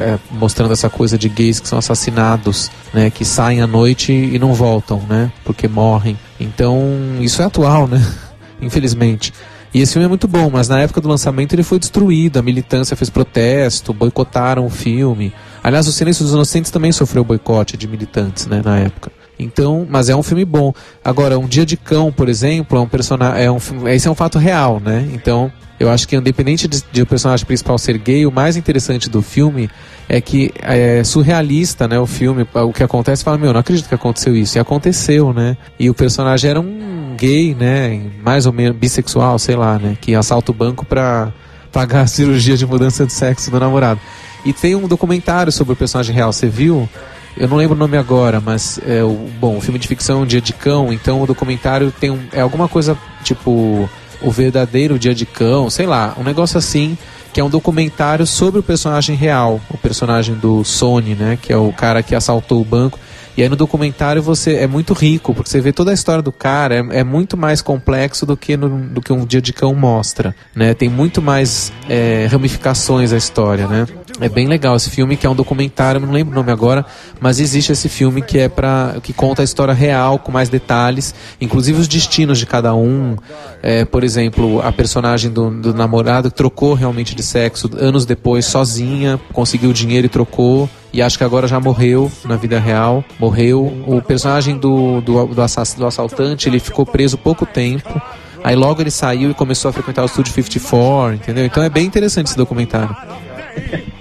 É, 0.00 0.18
mostrando 0.32 0.72
essa 0.72 0.90
coisa 0.90 1.16
de 1.16 1.28
gays 1.28 1.60
que 1.60 1.68
são 1.68 1.78
assassinados, 1.78 2.68
né, 2.92 3.10
que 3.10 3.24
saem 3.24 3.60
à 3.60 3.66
noite 3.66 4.12
e 4.12 4.36
não 4.36 4.52
voltam, 4.52 5.00
né, 5.08 5.30
porque 5.44 5.68
morrem. 5.68 6.18
Então, 6.40 6.84
isso 7.20 7.40
é 7.42 7.44
atual, 7.44 7.86
né? 7.86 8.04
Infelizmente. 8.60 9.32
E 9.72 9.80
esse 9.80 9.92
filme 9.92 10.06
é 10.06 10.08
muito 10.08 10.26
bom, 10.26 10.50
mas 10.50 10.68
na 10.68 10.80
época 10.80 11.00
do 11.00 11.08
lançamento 11.08 11.52
ele 11.52 11.62
foi 11.62 11.78
destruído, 11.78 12.38
a 12.38 12.42
militância 12.42 12.96
fez 12.96 13.10
protesto, 13.10 13.92
boicotaram 13.92 14.66
o 14.66 14.70
filme. 14.70 15.32
Aliás, 15.68 15.86
o 15.86 15.92
Silêncio 15.92 16.24
dos 16.24 16.32
Inocentes 16.32 16.70
também 16.70 16.90
sofreu 16.92 17.22
boicote 17.22 17.76
de 17.76 17.86
militantes, 17.86 18.46
né, 18.46 18.62
na 18.64 18.78
época. 18.78 19.12
Então, 19.38 19.86
mas 19.86 20.08
é 20.08 20.16
um 20.16 20.22
filme 20.22 20.42
bom. 20.42 20.72
Agora, 21.04 21.38
Um 21.38 21.46
Dia 21.46 21.66
de 21.66 21.76
Cão, 21.76 22.10
por 22.10 22.26
exemplo, 22.26 22.78
é 22.78 22.80
um 22.80 22.88
personagem, 22.88 23.44
é 23.44 23.50
um 23.50 23.58
esse 23.86 24.08
é 24.08 24.10
um 24.10 24.14
fato 24.14 24.38
real, 24.38 24.80
né? 24.80 25.06
Então, 25.12 25.52
eu 25.78 25.90
acho 25.90 26.08
que 26.08 26.16
independente 26.16 26.66
de, 26.66 26.82
de, 26.90 27.02
o 27.02 27.06
personagem 27.06 27.44
principal 27.44 27.76
ser 27.76 27.98
gay, 27.98 28.24
o 28.24 28.32
mais 28.32 28.56
interessante 28.56 29.10
do 29.10 29.20
filme 29.20 29.68
é 30.08 30.22
que 30.22 30.50
é 30.62 31.04
surrealista, 31.04 31.86
né? 31.86 32.00
O 32.00 32.06
filme, 32.06 32.46
o 32.54 32.72
que 32.72 32.82
acontece, 32.82 33.22
fala, 33.22 33.36
meu, 33.36 33.52
não 33.52 33.60
acredito 33.60 33.90
que 33.90 33.94
aconteceu 33.94 34.34
isso. 34.34 34.56
E 34.56 34.60
aconteceu, 34.60 35.34
né? 35.34 35.54
E 35.78 35.90
o 35.90 35.94
personagem 35.94 36.48
era 36.48 36.60
um 36.62 37.14
gay, 37.14 37.54
né? 37.54 38.00
Mais 38.24 38.46
ou 38.46 38.54
menos 38.54 38.74
bissexual, 38.74 39.38
sei 39.38 39.54
lá, 39.54 39.78
né? 39.78 39.98
Que 40.00 40.14
assalta 40.14 40.50
o 40.50 40.54
banco 40.54 40.86
pra 40.86 41.30
pagar 41.70 42.00
a 42.00 42.06
cirurgia 42.06 42.56
de 42.56 42.64
mudança 42.64 43.04
de 43.04 43.12
sexo 43.12 43.50
do 43.50 43.60
namorado. 43.60 44.00
E 44.44 44.52
tem 44.52 44.74
um 44.74 44.86
documentário 44.86 45.52
sobre 45.52 45.72
o 45.72 45.76
personagem 45.76 46.14
real, 46.14 46.32
você 46.32 46.46
viu? 46.46 46.88
Eu 47.36 47.46
não 47.48 47.56
lembro 47.56 47.76
o 47.76 47.78
nome 47.78 47.96
agora, 47.96 48.40
mas 48.40 48.80
é 48.86 49.02
o 49.02 49.28
bom, 49.38 49.56
o 49.56 49.60
filme 49.60 49.78
de 49.78 49.86
ficção 49.86 50.26
Dia 50.26 50.40
de 50.40 50.52
Cão, 50.52 50.92
então 50.92 51.22
o 51.22 51.26
documentário 51.26 51.92
tem 51.92 52.10
um, 52.10 52.18
é 52.32 52.40
alguma 52.40 52.68
coisa 52.68 52.98
tipo 53.22 53.88
o 54.20 54.30
verdadeiro 54.30 54.98
Dia 54.98 55.14
de 55.14 55.24
Cão, 55.24 55.70
sei 55.70 55.86
lá, 55.86 56.14
um 56.18 56.24
negócio 56.24 56.58
assim, 56.58 56.98
que 57.32 57.40
é 57.40 57.44
um 57.44 57.48
documentário 57.48 58.26
sobre 58.26 58.58
o 58.58 58.62
personagem 58.62 59.14
real, 59.14 59.60
o 59.70 59.78
personagem 59.78 60.34
do 60.34 60.64
Sony, 60.64 61.14
né, 61.14 61.38
que 61.40 61.52
é 61.52 61.56
o 61.56 61.72
cara 61.72 62.02
que 62.02 62.14
assaltou 62.14 62.60
o 62.60 62.64
banco. 62.64 62.98
E 63.36 63.42
aí 63.42 63.48
no 63.48 63.54
documentário 63.54 64.20
você 64.20 64.56
é 64.56 64.66
muito 64.66 64.92
rico, 64.92 65.32
porque 65.32 65.48
você 65.48 65.60
vê 65.60 65.72
toda 65.72 65.92
a 65.92 65.94
história 65.94 66.20
do 66.20 66.32
cara, 66.32 66.74
é, 66.74 66.98
é 66.98 67.04
muito 67.04 67.36
mais 67.36 67.62
complexo 67.62 68.26
do 68.26 68.36
que, 68.36 68.56
no, 68.56 68.68
do 68.68 69.00
que 69.00 69.12
um 69.12 69.24
dia 69.24 69.40
de 69.40 69.52
cão 69.52 69.72
mostra, 69.76 70.34
né? 70.52 70.74
Tem 70.74 70.88
muito 70.88 71.22
mais 71.22 71.72
é, 71.88 72.26
ramificações 72.28 73.12
a 73.12 73.16
história, 73.16 73.68
né? 73.68 73.86
É 74.20 74.28
bem 74.28 74.46
legal 74.46 74.74
esse 74.76 74.90
filme, 74.90 75.16
que 75.16 75.26
é 75.26 75.30
um 75.30 75.34
documentário, 75.34 76.00
não 76.00 76.10
lembro 76.10 76.32
o 76.32 76.34
nome 76.34 76.50
agora, 76.50 76.84
mas 77.20 77.38
existe 77.38 77.72
esse 77.72 77.88
filme 77.88 78.20
que 78.20 78.38
é 78.38 78.48
para 78.48 78.96
que 79.02 79.12
conta 79.12 79.42
a 79.42 79.44
história 79.44 79.72
real 79.72 80.18
com 80.18 80.32
mais 80.32 80.48
detalhes, 80.48 81.14
inclusive 81.40 81.80
os 81.80 81.88
destinos 81.88 82.38
de 82.38 82.46
cada 82.46 82.74
um. 82.74 83.16
É, 83.62 83.84
por 83.84 84.02
exemplo, 84.02 84.60
a 84.62 84.72
personagem 84.72 85.30
do, 85.30 85.50
do 85.50 85.74
namorado 85.74 86.30
trocou 86.30 86.74
realmente 86.74 87.14
de 87.14 87.22
sexo 87.22 87.70
anos 87.78 88.04
depois, 88.04 88.44
sozinha, 88.46 89.20
conseguiu 89.32 89.72
dinheiro 89.72 90.06
e 90.06 90.10
trocou 90.10 90.68
e 90.92 91.02
acho 91.02 91.18
que 91.18 91.24
agora 91.24 91.46
já 91.46 91.60
morreu 91.60 92.10
na 92.24 92.36
vida 92.36 92.58
real. 92.58 93.04
Morreu. 93.18 93.84
O 93.86 94.00
personagem 94.00 94.56
do, 94.56 95.00
do, 95.00 95.26
do, 95.26 95.42
assass, 95.42 95.74
do 95.74 95.86
assaltante, 95.86 96.48
ele 96.48 96.58
ficou 96.58 96.86
preso 96.86 97.18
pouco 97.18 97.44
tempo. 97.44 98.00
Aí 98.42 98.56
logo 98.56 98.80
ele 98.80 98.90
saiu 98.90 99.30
e 99.30 99.34
começou 99.34 99.68
a 99.68 99.72
frequentar 99.72 100.04
o 100.04 100.08
Studio 100.08 100.32
54, 100.32 101.14
entendeu? 101.14 101.44
Então 101.44 101.62
é 101.62 101.68
bem 101.68 101.86
interessante 101.86 102.28
esse 102.28 102.36
documentário. 102.36 102.96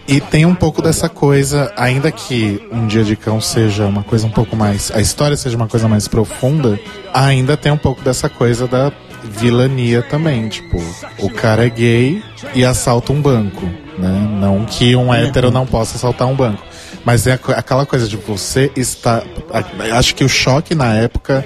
E 0.08 0.22
tem 0.22 0.46
um 0.46 0.56
pouco 0.56 0.82
dessa 0.82 1.10
coisa, 1.10 1.74
ainda 1.76 2.12
que 2.12 2.66
um 2.72 2.88
dia 2.88 3.04
de 3.04 3.16
cão 3.16 3.42
seja 3.42 3.86
uma 3.86 4.04
coisa 4.04 4.26
um 4.26 4.30
pouco 4.30 4.56
mais. 4.56 4.92
a 4.92 5.02
história 5.02 5.36
seja 5.36 5.58
uma 5.58 5.68
coisa 5.68 5.88
mais 5.88 6.08
profunda, 6.08 6.80
ainda 7.14 7.58
tem 7.58 7.72
um 7.72 7.78
pouco 7.78 8.02
dessa 8.02 8.30
coisa 8.30 8.68
da 8.68 8.92
vilania 9.24 10.02
também. 10.02 10.48
Tipo, 10.48 10.82
o 11.20 11.30
cara 11.30 11.66
é 11.66 11.70
gay 11.70 12.24
e 12.56 12.64
assalta 12.64 13.12
um 13.12 13.22
banco. 13.22 13.66
Né? 13.98 14.38
Não 14.40 14.66
que 14.66 14.96
um 14.96 15.14
hétero 15.14 15.52
não 15.52 15.66
possa 15.66 15.98
assaltar 15.98 16.28
um 16.28 16.36
banco. 16.36 16.64
Mas 17.04 17.28
é 17.28 17.34
aquela 17.34 17.86
coisa 17.86 18.08
de 18.08 18.18
você 18.18 18.72
estar. 18.76 19.24
Acho 19.94 20.16
que 20.16 20.24
o 20.24 20.30
choque 20.30 20.76
na 20.76 20.94
época 20.94 21.46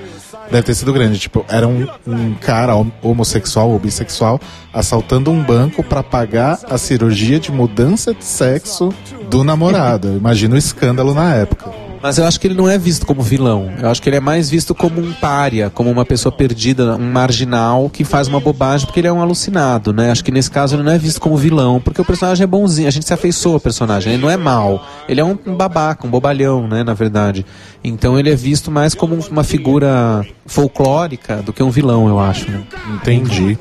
deve 0.52 0.64
ter 0.64 0.76
sido 0.76 0.94
grande. 0.94 1.18
Tipo, 1.18 1.46
era 1.48 1.68
um, 1.68 1.88
um 2.06 2.34
cara 2.36 2.74
homossexual 3.02 3.70
ou 3.70 3.80
bissexual 3.80 4.40
assaltando 4.74 5.32
um 5.32 5.42
banco 5.42 5.84
para 5.84 6.04
pagar 6.04 6.60
a 6.70 6.78
cirurgia 6.78 7.40
de 7.40 7.52
mudança 7.52 8.14
de 8.14 8.24
sexo 8.24 8.94
do 9.30 9.44
namorado. 9.44 10.16
Imagina 10.16 10.56
o 10.56 10.58
escândalo 10.58 11.14
na 11.14 11.34
época. 11.34 11.91
Mas 12.02 12.18
eu 12.18 12.26
acho 12.26 12.40
que 12.40 12.48
ele 12.48 12.56
não 12.56 12.68
é 12.68 12.78
visto 12.78 13.06
como 13.06 13.22
vilão. 13.22 13.72
Eu 13.80 13.90
acho 13.90 14.02
que 14.02 14.10
ele 14.10 14.18
é 14.18 14.20
mais 14.20 14.50
visto 14.50 14.74
como 14.74 15.00
um 15.00 15.14
pária, 15.14 15.70
como 15.70 15.90
uma 15.90 16.04
pessoa 16.04 16.32
perdida, 16.32 16.96
um 16.96 17.12
marginal 17.12 17.90
que 17.90 18.04
faz 18.04 18.28
uma 18.28 18.40
bobagem 18.40 18.86
porque 18.86 19.00
ele 19.00 19.08
é 19.08 19.14
um 19.14 19.22
alucinado, 19.22 19.94
né? 19.94 20.12
Acho 20.12 20.24
que 20.24 20.32
nesse 20.32 20.50
caso 20.50 20.76
ele 20.76 20.84
não 20.84 20.92
é 20.92 20.98
visto 20.98 21.22
como 21.22 21.38
vilão, 21.38 21.80
porque 21.80 22.02
o 22.02 22.06
personagem 22.06 22.44
é 22.44 22.48
bonzinho, 22.48 22.88
a 22.88 22.92
gente 22.92 23.06
se 23.06 23.14
afeiçoa 23.14 23.54
ao 23.54 23.60
personagem, 23.60 24.14
ele 24.14 24.22
não 24.22 24.30
é 24.30 24.38
mal. 24.38 24.86
Ele 25.08 25.22
é 25.22 25.24
um, 25.24 25.36
babaca, 25.36 26.08
um 26.08 26.10
bobalhão, 26.10 26.68
né, 26.68 26.84
na 26.84 26.94
verdade. 26.94 27.46
Então 27.84 28.18
ele 28.18 28.30
é 28.30 28.36
visto 28.36 28.72
mais 28.72 28.96
como 28.96 29.16
uma 29.30 29.44
figura 29.44 30.26
folclórica 30.46 31.38
do 31.38 31.54
que 31.54 31.62
um 31.62 31.70
vilão, 31.70 32.08
eu 32.08 32.20
acho. 32.20 32.50
Né? 32.50 32.64
Entendi. 32.96 33.58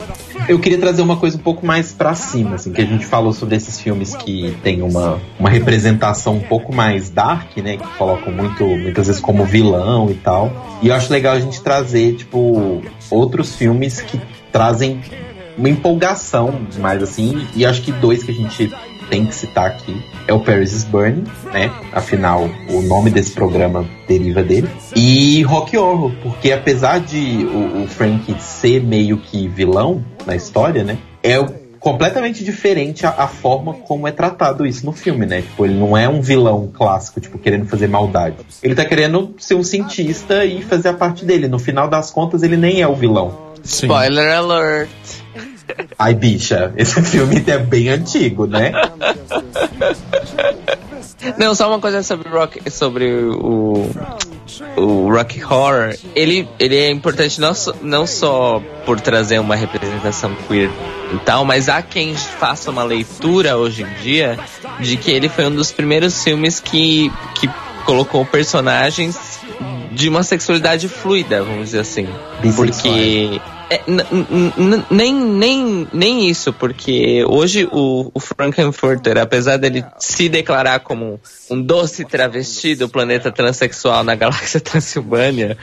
Eu 0.48 0.58
queria 0.58 0.78
trazer 0.78 1.02
uma 1.02 1.16
coisa 1.16 1.36
um 1.36 1.40
pouco 1.40 1.64
mais 1.64 1.92
para 1.92 2.14
cima, 2.14 2.56
assim, 2.56 2.72
que 2.72 2.80
a 2.80 2.84
gente 2.84 3.06
falou 3.06 3.32
sobre 3.32 3.56
esses 3.56 3.80
filmes 3.80 4.14
que 4.14 4.56
tem 4.62 4.82
uma, 4.82 5.20
uma 5.38 5.48
representação 5.48 6.36
um 6.36 6.40
pouco 6.40 6.74
mais 6.74 7.10
dark, 7.10 7.56
né, 7.58 7.76
que 7.76 7.86
colocam 7.96 8.32
muito, 8.32 8.64
muitas 8.64 9.06
vezes 9.06 9.20
como 9.20 9.44
vilão 9.44 10.10
e 10.10 10.14
tal. 10.14 10.78
E 10.82 10.88
eu 10.88 10.94
acho 10.94 11.12
legal 11.12 11.34
a 11.34 11.40
gente 11.40 11.60
trazer, 11.62 12.16
tipo, 12.16 12.82
outros 13.10 13.54
filmes 13.54 14.00
que 14.00 14.20
trazem 14.50 15.00
uma 15.56 15.68
empolgação 15.68 16.60
mais 16.78 17.02
assim, 17.02 17.46
e 17.54 17.66
acho 17.66 17.82
que 17.82 17.92
dois 17.92 18.22
que 18.22 18.30
a 18.30 18.34
gente 18.34 18.72
tem 19.10 19.26
que 19.26 19.34
citar 19.34 19.66
aqui 19.66 20.00
é 20.26 20.32
o 20.32 20.38
Paris 20.38 20.72
is 20.72 20.84
Burning, 20.84 21.24
né? 21.52 21.70
Afinal, 21.92 22.48
o 22.68 22.80
nome 22.82 23.10
desse 23.10 23.32
programa 23.32 23.84
deriva 24.06 24.42
dele. 24.42 24.68
E 24.94 25.42
Rock 25.42 25.76
Horror, 25.76 26.12
porque 26.22 26.52
apesar 26.52 27.00
de 27.00 27.44
o, 27.44 27.82
o 27.82 27.88
Frank 27.88 28.32
ser 28.40 28.80
meio 28.80 29.18
que 29.18 29.48
vilão 29.48 30.04
na 30.24 30.36
história, 30.36 30.84
né? 30.84 30.96
É 31.22 31.36
completamente 31.80 32.44
diferente 32.44 33.04
a, 33.04 33.10
a, 33.10 33.26
forma 33.26 33.74
como 33.74 34.06
é 34.06 34.12
tratado 34.12 34.64
isso 34.64 34.86
no 34.86 34.92
filme, 34.92 35.26
né? 35.26 35.42
Tipo, 35.42 35.64
ele 35.64 35.74
não 35.74 35.96
é 35.96 36.08
um 36.08 36.20
vilão 36.20 36.70
clássico, 36.72 37.20
tipo, 37.20 37.38
querendo 37.38 37.66
fazer 37.66 37.88
maldade. 37.88 38.36
Ele 38.62 38.74
tá 38.74 38.84
querendo 38.84 39.34
ser 39.38 39.54
um 39.54 39.64
cientista 39.64 40.44
e 40.44 40.62
fazer 40.62 40.90
a 40.90 40.94
parte 40.94 41.24
dele. 41.24 41.48
No 41.48 41.58
final 41.58 41.88
das 41.88 42.10
contas, 42.10 42.42
ele 42.42 42.56
nem 42.56 42.80
é 42.82 42.86
o 42.86 42.94
vilão. 42.94 43.36
Sim. 43.62 43.86
Spoiler 43.86 44.32
alert! 44.32 44.90
Ai, 45.98 46.14
bicha, 46.14 46.72
esse 46.76 47.00
filme 47.02 47.42
é 47.46 47.58
bem 47.58 47.88
antigo, 47.88 48.46
né? 48.46 48.72
Não, 51.38 51.54
só 51.54 51.68
uma 51.68 51.78
coisa 51.78 52.02
sobre, 52.02 52.28
rock, 52.28 52.70
sobre 52.70 53.12
o, 53.12 53.90
o 54.76 55.12
Rock 55.12 55.42
Horror. 55.44 55.94
Ele, 56.14 56.48
ele 56.58 56.76
é 56.76 56.90
importante 56.90 57.40
não, 57.40 57.54
so, 57.54 57.74
não 57.82 58.06
só 58.06 58.62
por 58.86 59.00
trazer 59.00 59.38
uma 59.38 59.54
representação 59.54 60.34
queer 60.48 60.70
e 61.12 61.18
tal, 61.18 61.44
mas 61.44 61.68
há 61.68 61.82
quem 61.82 62.14
faça 62.14 62.70
uma 62.70 62.84
leitura 62.84 63.56
hoje 63.56 63.82
em 63.82 64.02
dia 64.02 64.38
de 64.80 64.96
que 64.96 65.10
ele 65.10 65.28
foi 65.28 65.46
um 65.46 65.54
dos 65.54 65.70
primeiros 65.72 66.22
filmes 66.24 66.58
que, 66.60 67.12
que 67.34 67.48
colocou 67.84 68.24
personagens 68.24 69.40
de 69.92 70.08
uma 70.08 70.22
sexualidade 70.22 70.88
fluida, 70.88 71.42
vamos 71.42 71.66
dizer 71.66 71.80
assim. 71.80 72.06
Porque 72.54 73.40
é, 73.70 73.80
nem, 74.90 75.14
nem, 75.14 75.88
nem 75.92 76.28
isso, 76.28 76.52
porque 76.52 77.24
hoje 77.24 77.68
o, 77.70 78.10
o 78.12 78.18
Frankenfurter, 78.18 79.16
apesar 79.16 79.58
dele 79.58 79.84
se 79.96 80.28
declarar 80.28 80.80
como 80.80 81.20
um 81.48 81.62
doce 81.62 82.04
travesti 82.04 82.74
do 82.74 82.88
planeta 82.88 83.30
transexual 83.30 84.02
na 84.02 84.16
galáxia 84.16 84.58
Transilvânia, 84.60 85.56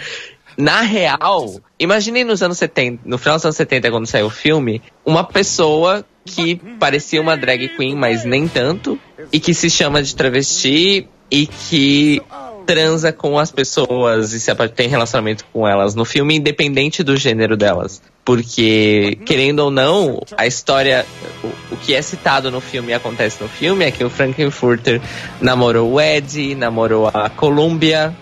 na 0.58 0.82
real, 0.82 1.60
imaginei 1.78 2.24
nos 2.24 2.42
anos 2.42 2.58
70, 2.58 3.02
no 3.06 3.18
final 3.18 3.36
dos 3.36 3.46
anos 3.46 3.58
70, 3.58 3.92
quando 3.92 4.08
saiu 4.08 4.28
o 4.28 4.32
filme, 4.32 4.82
uma 5.06 5.24
pessoa 5.24 6.06
que 6.26 6.56
parecia 6.80 7.22
uma 7.22 7.36
drag 7.36 7.68
queen, 7.76 7.96
mas 7.96 8.24
nem 8.24 8.48
tanto, 8.48 8.98
e 9.32 9.40
que 9.40 9.54
se 9.54 9.70
chama 9.70 10.02
de 10.02 10.16
travesti 10.16 11.08
e 11.30 11.46
que 11.46 12.22
transa 12.68 13.14
com 13.14 13.40
as 13.40 13.50
pessoas 13.50 14.34
e 14.34 14.40
se 14.40 14.54
tem 14.76 14.90
relacionamento 14.90 15.46
com 15.54 15.66
elas 15.66 15.96
no 15.96 16.04
filme, 16.04 16.36
independente 16.36 17.02
do 17.02 17.16
gênero 17.16 17.56
delas. 17.56 18.02
Porque, 18.26 19.18
querendo 19.26 19.60
ou 19.60 19.72
não, 19.72 20.22
a 20.38 20.46
história, 20.46 21.06
o, 21.42 21.48
o 21.74 21.78
que 21.78 21.96
é 21.96 22.02
citado 22.02 22.52
no 22.52 22.60
filme 22.60 22.90
e 22.90 22.94
acontece 22.94 23.42
no 23.42 23.48
filme 23.48 23.86
é 23.86 23.92
que 23.92 24.04
o 24.04 24.10
Frankenfurter 24.10 25.02
namorou 25.40 25.94
o 25.94 26.02
Ed, 26.02 26.54
namorou 26.56 27.08
a 27.08 27.30
Columbia, 27.30 28.14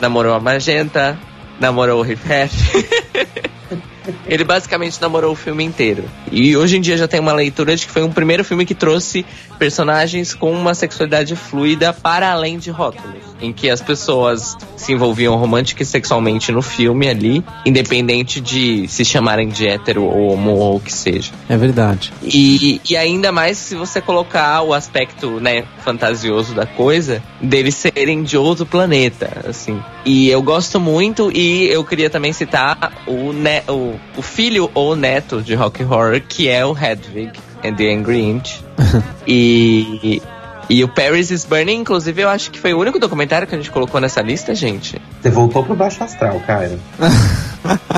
namorou 0.00 0.32
a 0.32 0.40
Magenta, 0.40 1.18
namorou 1.60 2.00
o 2.00 2.02
Riffet. 2.02 2.50
Ele 4.26 4.44
basicamente 4.44 5.00
namorou 5.00 5.32
o 5.32 5.36
filme 5.36 5.64
inteiro. 5.64 6.04
E 6.30 6.56
hoje 6.56 6.76
em 6.76 6.80
dia 6.80 6.96
já 6.96 7.08
tem 7.08 7.20
uma 7.20 7.32
leitura 7.32 7.74
de 7.76 7.86
que 7.86 7.92
foi 7.92 8.02
um 8.02 8.12
primeiro 8.12 8.44
filme 8.44 8.64
que 8.64 8.74
trouxe 8.74 9.24
personagens 9.58 10.34
com 10.34 10.52
uma 10.52 10.74
sexualidade 10.74 11.36
fluida 11.36 11.92
para 11.92 12.30
além 12.30 12.58
de 12.58 12.70
rótulos. 12.70 13.20
Em 13.40 13.52
que 13.52 13.68
as 13.70 13.80
pessoas 13.80 14.56
se 14.76 14.92
envolviam 14.92 15.36
romântica 15.36 15.82
e 15.82 15.86
sexualmente 15.86 16.50
no 16.52 16.62
filme 16.62 17.08
ali, 17.08 17.44
independente 17.64 18.40
de 18.40 18.86
se 18.88 19.04
chamarem 19.04 19.48
de 19.48 19.66
hétero 19.66 20.04
ou 20.04 20.32
homo 20.32 20.52
ou 20.52 20.76
o 20.76 20.80
que 20.80 20.92
seja. 20.92 21.32
É 21.48 21.56
verdade. 21.56 22.12
E, 22.22 22.80
e 22.88 22.96
ainda 22.96 23.30
mais 23.30 23.58
se 23.58 23.74
você 23.74 24.00
colocar 24.00 24.62
o 24.62 24.72
aspecto, 24.72 25.40
né, 25.40 25.64
fantasioso 25.84 26.54
da 26.54 26.66
coisa, 26.66 27.22
deles 27.40 27.74
serem 27.74 28.22
de 28.22 28.36
outro 28.36 28.64
planeta, 28.64 29.44
assim. 29.48 29.80
E 30.04 30.28
eu 30.30 30.42
gosto 30.42 30.80
muito 30.80 31.30
e 31.30 31.68
eu 31.68 31.84
queria 31.84 32.08
também 32.08 32.32
citar 32.32 33.04
o, 33.06 33.32
ne 33.32 33.62
o 33.68 33.98
o, 34.16 34.22
filho 34.22 34.70
ou 34.74 34.96
neto 34.96 35.42
de 35.42 35.54
Rock 35.54 35.82
Horror, 35.82 36.20
que 36.26 36.48
é 36.48 36.64
o 36.64 36.76
Hedwig 36.76 37.32
and 37.64 37.74
the 37.74 37.92
Angry 37.92 38.20
Inch. 38.20 38.60
e, 39.26 40.22
e 40.68 40.84
o 40.84 40.88
Paris 40.88 41.30
is 41.30 41.44
Burning, 41.44 41.80
inclusive, 41.80 42.22
eu 42.22 42.28
acho 42.28 42.50
que 42.50 42.58
foi 42.58 42.72
o 42.72 42.78
único 42.78 42.98
documentário 42.98 43.46
que 43.46 43.54
a 43.54 43.58
gente 43.58 43.70
colocou 43.70 44.00
nessa 44.00 44.22
lista, 44.22 44.54
gente. 44.54 45.00
Você 45.20 45.30
voltou 45.30 45.64
pro 45.64 45.74
Baixo 45.74 46.02
Astral, 46.04 46.40
cara. 46.46 46.78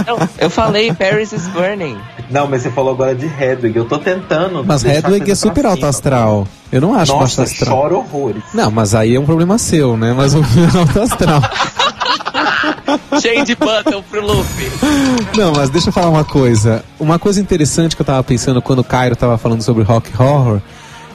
Não, 0.07 0.29
eu 0.39 0.49
falei 0.49 0.93
Paris 0.93 1.33
is 1.33 1.47
Burning. 1.49 1.99
Não, 2.31 2.49
mas 2.49 2.63
você 2.63 2.71
falou 2.71 2.93
agora 2.93 3.15
de 3.15 3.27
Hedwig. 3.27 3.77
Eu 3.77 3.85
tô 3.85 3.99
tentando. 3.99 4.65
Mas 4.65 4.85
Hedwig 4.85 5.31
é 5.31 5.35
super 5.35 5.67
alto 5.67 5.85
astral. 5.85 6.49
Eu 6.73 6.81
não 6.81 6.95
acho 6.95 7.13
Nossa, 7.13 7.43
baixo 7.43 7.43
astral. 7.43 7.83
choro 7.83 7.97
horrores. 7.99 8.43
Não, 8.55 8.71
mas 8.71 8.95
aí 8.95 9.15
é 9.15 9.21
um 9.21 9.27
problema 9.27 9.59
seu, 9.59 9.97
né? 9.97 10.15
Mas 10.17 10.35
o 10.35 10.39
é 10.57 10.79
alto 10.79 11.01
astral. 11.01 11.43
Cheio 13.21 13.45
de 13.45 13.55
button 13.55 14.03
pro 14.11 14.25
Luffy. 14.25 14.71
Não, 15.37 15.53
mas 15.53 15.71
deixa 15.71 15.89
eu 15.89 15.93
falar 15.93 16.09
uma 16.09 16.25
coisa. 16.25 16.85
Uma 16.99 17.19
coisa 17.19 17.41
interessante 17.41 17.95
que 17.97 18.03
eu 18.03 18.07
tava 18.07 18.23
pensando 18.23 18.61
quando 18.61 18.81
o 18.81 18.85
Cairo 18.85 19.17
tava 19.17 19.39
falando 19.39 19.63
sobre 19.63 19.83
rock 19.83 20.11
horror 20.19 20.61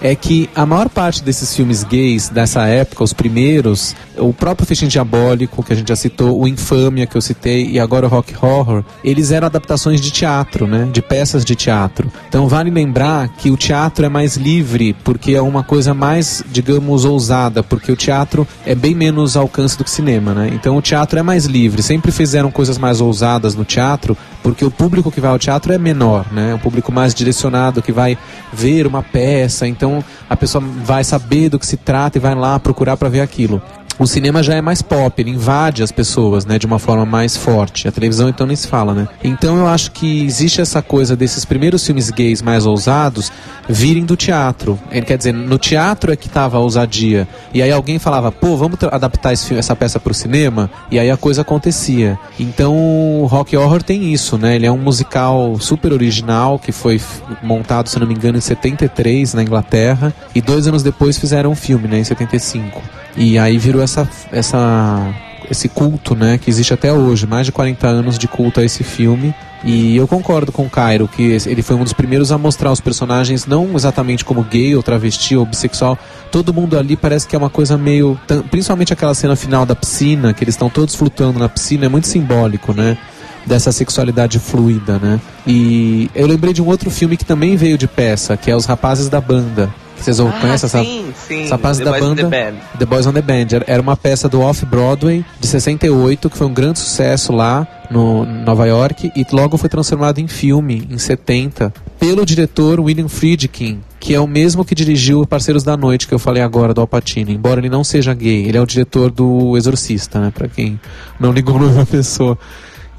é 0.01 0.15
que 0.15 0.49
a 0.55 0.65
maior 0.65 0.89
parte 0.89 1.23
desses 1.23 1.55
filmes 1.55 1.83
gays 1.83 2.29
dessa 2.29 2.65
época, 2.65 3.03
os 3.03 3.13
primeiros, 3.13 3.95
o 4.17 4.33
próprio 4.33 4.67
Festim 4.67 4.87
Diabólico, 4.87 5.63
que 5.63 5.73
a 5.73 5.75
gente 5.75 5.89
já 5.89 5.95
citou, 5.95 6.39
o 6.39 6.47
Infâmia, 6.47 7.05
que 7.05 7.15
eu 7.15 7.21
citei, 7.21 7.67
e 7.67 7.79
agora 7.79 8.05
o 8.05 8.09
Rock 8.09 8.33
Horror, 8.39 8.83
eles 9.03 9.31
eram 9.31 9.47
adaptações 9.47 10.01
de 10.01 10.11
teatro, 10.11 10.67
né? 10.67 10.87
De 10.91 11.01
peças 11.01 11.43
de 11.43 11.55
teatro. 11.55 12.11
Então 12.27 12.47
vale 12.47 12.69
lembrar 12.69 13.27
que 13.29 13.49
o 13.49 13.57
teatro 13.57 14.05
é 14.05 14.09
mais 14.09 14.37
livre, 14.37 14.95
porque 15.03 15.33
é 15.33 15.41
uma 15.41 15.63
coisa 15.63 15.93
mais, 15.93 16.43
digamos, 16.51 17.05
ousada, 17.05 17.63
porque 17.63 17.91
o 17.91 17.95
teatro 17.95 18.47
é 18.65 18.75
bem 18.75 18.95
menos 18.95 19.35
alcance 19.35 19.77
do 19.77 19.83
que 19.83 19.89
cinema, 19.89 20.33
né? 20.33 20.51
Então 20.53 20.77
o 20.77 20.81
teatro 20.81 21.19
é 21.19 21.23
mais 21.23 21.45
livre. 21.45 21.81
Sempre 21.81 22.11
fizeram 22.11 22.51
coisas 22.51 22.77
mais 22.77 23.01
ousadas 23.01 23.55
no 23.55 23.65
teatro, 23.65 24.17
porque 24.43 24.63
o 24.63 24.71
público 24.71 25.11
que 25.11 25.19
vai 25.19 25.31
ao 25.31 25.39
teatro 25.39 25.73
é 25.73 25.77
menor, 25.77 26.25
né? 26.31 26.51
É 26.51 26.55
um 26.55 26.59
público 26.59 26.91
mais 26.91 27.13
direcionado, 27.13 27.81
que 27.81 27.91
vai 27.91 28.17
ver 28.53 28.87
uma 28.87 29.03
peça, 29.03 29.67
então 29.67 29.86
então 29.88 30.03
a 30.29 30.35
pessoa 30.35 30.63
vai 30.83 31.03
saber 31.03 31.49
do 31.49 31.57
que 31.57 31.65
se 31.65 31.77
trata 31.77 32.17
e 32.17 32.21
vai 32.21 32.35
lá 32.35 32.59
procurar 32.59 32.97
para 32.97 33.09
ver 33.09 33.21
aquilo. 33.21 33.61
O 33.99 34.05
cinema 34.05 34.43
já 34.43 34.53
é 34.53 34.61
mais 34.61 34.83
pop, 34.83 35.19
ele 35.19 35.31
invade 35.31 35.81
as 35.81 35.91
pessoas, 35.91 36.45
né, 36.45 36.59
de 36.59 36.67
uma 36.67 36.77
forma 36.77 37.03
mais 37.03 37.35
forte. 37.35 37.87
A 37.87 37.91
televisão 37.91 38.29
então 38.29 38.45
nem 38.45 38.55
se 38.55 38.67
fala, 38.67 38.93
né? 38.93 39.07
Então 39.23 39.57
eu 39.57 39.67
acho 39.67 39.91
que 39.91 40.23
existe 40.23 40.61
essa 40.61 40.83
coisa 40.83 41.15
desses 41.15 41.43
primeiros 41.43 41.83
filmes 41.83 42.11
gays 42.11 42.41
mais 42.41 42.67
ousados 42.67 43.31
virem 43.67 44.05
do 44.05 44.15
teatro. 44.15 44.79
Ele 44.91 45.05
quer 45.05 45.17
dizer, 45.17 45.33
no 45.33 45.57
teatro 45.57 46.11
é 46.11 46.15
que 46.15 46.29
tava 46.29 46.57
a 46.57 46.59
ousadia. 46.59 47.27
E 47.51 47.61
aí 47.61 47.71
alguém 47.71 47.97
falava, 47.97 48.31
pô, 48.31 48.55
vamos 48.55 48.77
adaptar 48.83 49.33
esse, 49.33 49.55
essa 49.55 49.75
peça 49.75 49.99
para 49.99 50.11
o 50.11 50.15
cinema? 50.15 50.69
E 50.91 50.99
aí 50.99 51.09
a 51.09 51.17
coisa 51.17 51.41
acontecia. 51.41 52.19
Então 52.39 52.75
o 52.75 53.25
Rock 53.25 53.57
Horror 53.57 53.81
tem 53.81 54.13
isso, 54.13 54.37
né? 54.37 54.55
Ele 54.55 54.67
é 54.67 54.71
um 54.71 54.77
musical 54.77 55.57
super 55.59 55.91
original 55.91 56.59
que 56.59 56.71
foi 56.71 57.01
montado, 57.41 57.89
se 57.89 57.99
não 57.99 58.05
me 58.05 58.13
engano, 58.13 58.37
em 58.37 58.41
73 58.41 59.33
na 59.33 59.41
Inglaterra. 59.41 60.13
E 60.35 60.41
dois 60.41 60.67
anos 60.67 60.83
depois 60.83 61.17
fizeram 61.17 61.49
um 61.49 61.55
filme, 61.55 61.87
né, 61.87 61.97
em 61.97 62.03
75. 62.03 62.79
E 63.18 63.39
aí 63.39 63.57
virou 63.57 63.82
essa, 63.82 64.07
essa, 64.32 65.13
esse 65.49 65.68
culto, 65.68 66.15
né, 66.15 66.38
que 66.38 66.51
existe 66.51 66.72
até 66.72 66.93
hoje, 66.93 67.26
mais 67.26 67.47
de 67.47 67.51
40 67.51 67.88
anos 67.88 68.18
de 68.18 68.28
culto 68.28 68.59
a 68.59 68.63
esse 68.63 68.84
filme. 68.84 69.34
E 69.63 69.97
eu 69.97 70.07
concordo 70.07 70.51
com 70.51 70.68
o 70.68 70.70
Cairo 70.70 71.07
que 71.07 71.36
ele 71.47 71.63
foi 71.63 71.76
um 71.76 71.84
dos 71.84 71.93
primeiros 71.93 72.32
a 72.32 72.38
mostrar 72.38 72.72
os 72.72 72.80
personagens 72.80 73.47
não 73.47 73.76
exatamente 73.76 74.24
como 74.24 74.43
gay 74.43 74.76
ou 74.76 74.84
travesti 74.84 75.36
ou 75.36 75.47
bissexual. 75.47 75.97
Todo 76.32 76.53
mundo 76.53 76.78
ali 76.78 76.95
parece 76.95 77.28
que 77.28 77.36
é 77.36 77.39
uma 77.39 77.49
coisa 77.49 77.76
meio. 77.76 78.20
Principalmente 78.51 78.93
aquela 78.93 79.15
cena 79.15 79.36
final 79.36 79.65
da 79.65 79.76
piscina, 79.76 80.32
que 80.32 80.43
eles 80.43 80.53
estão 80.53 80.70
todos 80.70 80.93
flutuando 80.93 81.39
na 81.39 81.49
piscina, 81.49 81.88
é 81.88 81.89
muito 81.89 82.05
simbólico, 82.05 82.72
né? 82.72 82.99
Dessa 83.47 83.72
sexualidade 83.72 84.38
fluida, 84.38 84.99
né? 84.99 85.20
E 85.47 86.11
eu 86.13 86.28
lembrei 86.28 86.53
de 86.53 86.61
um 86.61 86.68
outro 86.68 86.91
filme 86.91 87.18
que 87.18 87.26
também 87.26 87.55
veio 87.55 87.80
de 87.80 87.88
peça, 87.88 88.38
que 88.38 88.51
é 88.51 88.55
Os 88.55 88.65
Rapazes 88.65 89.09
da 89.09 89.20
Banda 89.20 89.74
Vocês 89.99 90.19
ah, 90.19 90.23
conhecem 90.39 90.67
essa, 90.67 90.83
sim, 90.83 91.13
sim. 91.27 91.43
essa 91.43 91.57
peça 91.57 91.83
da 91.83 91.99
banda 91.99 92.29
the, 92.29 92.53
the, 92.79 92.85
Boys 92.85 93.05
on 93.05 93.13
the 93.13 93.21
Band? 93.21 93.47
Era 93.65 93.81
uma 93.81 93.97
peça 93.97 94.29
do 94.29 94.41
Off-Broadway 94.41 95.25
de 95.39 95.47
68, 95.47 96.29
que 96.29 96.37
foi 96.37 96.47
um 96.47 96.53
grande 96.53 96.79
sucesso 96.79 97.31
lá 97.33 97.67
no 97.89 98.25
Nova 98.25 98.65
York 98.65 99.11
e 99.15 99.25
logo 99.31 99.57
foi 99.57 99.69
transformado 99.69 100.19
em 100.19 100.27
filme 100.27 100.87
em 100.89 100.97
70 100.97 101.73
pelo 101.99 102.25
diretor 102.25 102.79
William 102.79 103.07
Friedkin, 103.07 103.79
que 103.99 104.13
é 104.13 104.19
o 104.19 104.27
mesmo 104.27 104.63
que 104.63 104.75
dirigiu 104.75 105.25
Parceiros 105.25 105.63
da 105.63 105.77
Noite 105.77 106.07
que 106.07 106.13
eu 106.13 106.19
falei 106.19 106.43
agora 106.43 106.73
do 106.73 106.81
Alpatino, 106.81 107.31
embora 107.31 107.59
ele 107.59 107.69
não 107.69 107.83
seja 107.83 108.13
gay, 108.13 108.45
ele 108.45 108.57
é 108.57 108.61
o 108.61 108.65
diretor 108.65 109.09
do 109.09 109.55
Exorcista, 109.57 110.19
né, 110.19 110.31
para 110.33 110.47
quem 110.47 110.79
não 111.19 111.31
ligou 111.31 111.55
o 111.55 111.59
nome 111.59 111.75
da 111.75 111.85
pessoa. 111.85 112.37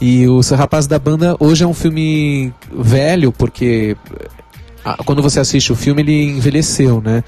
E 0.01 0.26
o 0.28 0.40
Rapaz 0.40 0.86
da 0.86 0.99
Banda 0.99 1.36
hoje 1.40 1.64
é 1.64 1.66
um 1.66 1.74
filme 1.74 2.53
velho 2.72 3.32
porque 3.32 3.96
quando 5.05 5.22
você 5.22 5.41
assiste 5.41 5.72
o 5.72 5.76
filme, 5.76 6.03
ele 6.03 6.22
envelheceu, 6.24 7.01
né? 7.01 7.22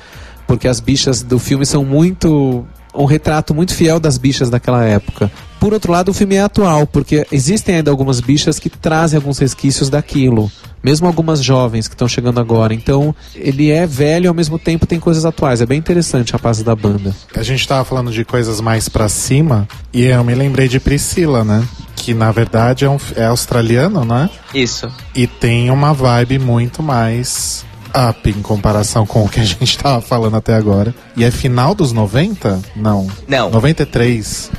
Porque 0.47 0.67
as 0.67 0.81
bichas 0.81 1.23
do 1.23 1.39
filme 1.39 1.65
são 1.65 1.85
muito. 1.85 2.67
um 2.95 3.05
retrato 3.05 3.55
muito 3.55 3.75
fiel 3.75 4.01
das 4.01 4.19
bichas 4.19 4.51
daquela 4.51 4.85
época. 4.85 5.31
Por 5.59 5.73
outro 5.73 5.93
lado, 5.93 6.11
o 6.11 6.15
filme 6.15 6.37
é 6.37 6.41
atual, 6.41 6.87
porque 6.87 7.27
existem 7.31 7.77
ainda 7.77 7.91
algumas 7.91 8.21
bichas 8.21 8.59
que 8.59 8.71
trazem 8.71 9.17
alguns 9.17 9.39
resquícios 9.39 9.89
daquilo. 9.91 10.51
Mesmo 10.83 11.07
algumas 11.07 11.43
jovens 11.43 11.87
que 11.87 11.95
estão 11.95 12.09
chegando 12.09 12.41
agora. 12.41 12.73
Então, 12.73 13.15
ele 13.35 13.71
é 13.71 13.87
velho 13.87 14.25
e 14.25 14.29
ao 14.29 14.35
mesmo 14.35 14.59
tempo 14.59 14.87
tem 14.87 14.99
coisas 14.99 15.25
atuais. 15.25 15.61
É 15.61 15.67
bem 15.67 15.79
interessante 15.79 16.35
a 16.35 16.39
paz 16.39 16.63
da 16.63 16.75
banda. 16.75 17.15
A 17.35 17.43
gente 17.43 17.67
tava 17.67 17.85
falando 17.85 18.11
de 18.11 18.25
coisas 18.25 18.61
mais 18.61 18.89
para 18.89 19.09
cima 19.09 19.69
e 19.93 20.05
eu 20.05 20.25
me 20.25 20.35
lembrei 20.35 20.69
de 20.69 20.81
Priscila, 20.81 21.45
né? 21.45 21.67
Que 21.97 22.15
na 22.15 22.33
verdade 22.33 22.85
é, 22.85 22.89
um, 22.89 22.97
é 23.15 23.27
australiano, 23.27 24.05
né? 24.05 24.31
Isso. 24.55 24.91
E 25.15 25.27
tem 25.27 25.71
uma 25.71 25.93
vibe 25.93 26.39
muito 26.39 26.83
mais 26.83 27.65
up 27.95 28.31
em 28.31 28.41
comparação 28.41 29.05
com 29.05 29.25
o 29.25 29.29
que 29.29 29.41
a 29.41 29.45
gente 29.45 29.77
tava 29.77 30.01
falando 30.01 30.37
até 30.37 30.55
agora. 30.55 30.95
E 31.17 31.25
é 31.25 31.31
final 31.31 31.75
dos 31.75 31.93
90? 31.93 32.61
Não. 32.75 33.07
Não. 33.29 33.51
93. 33.51 34.51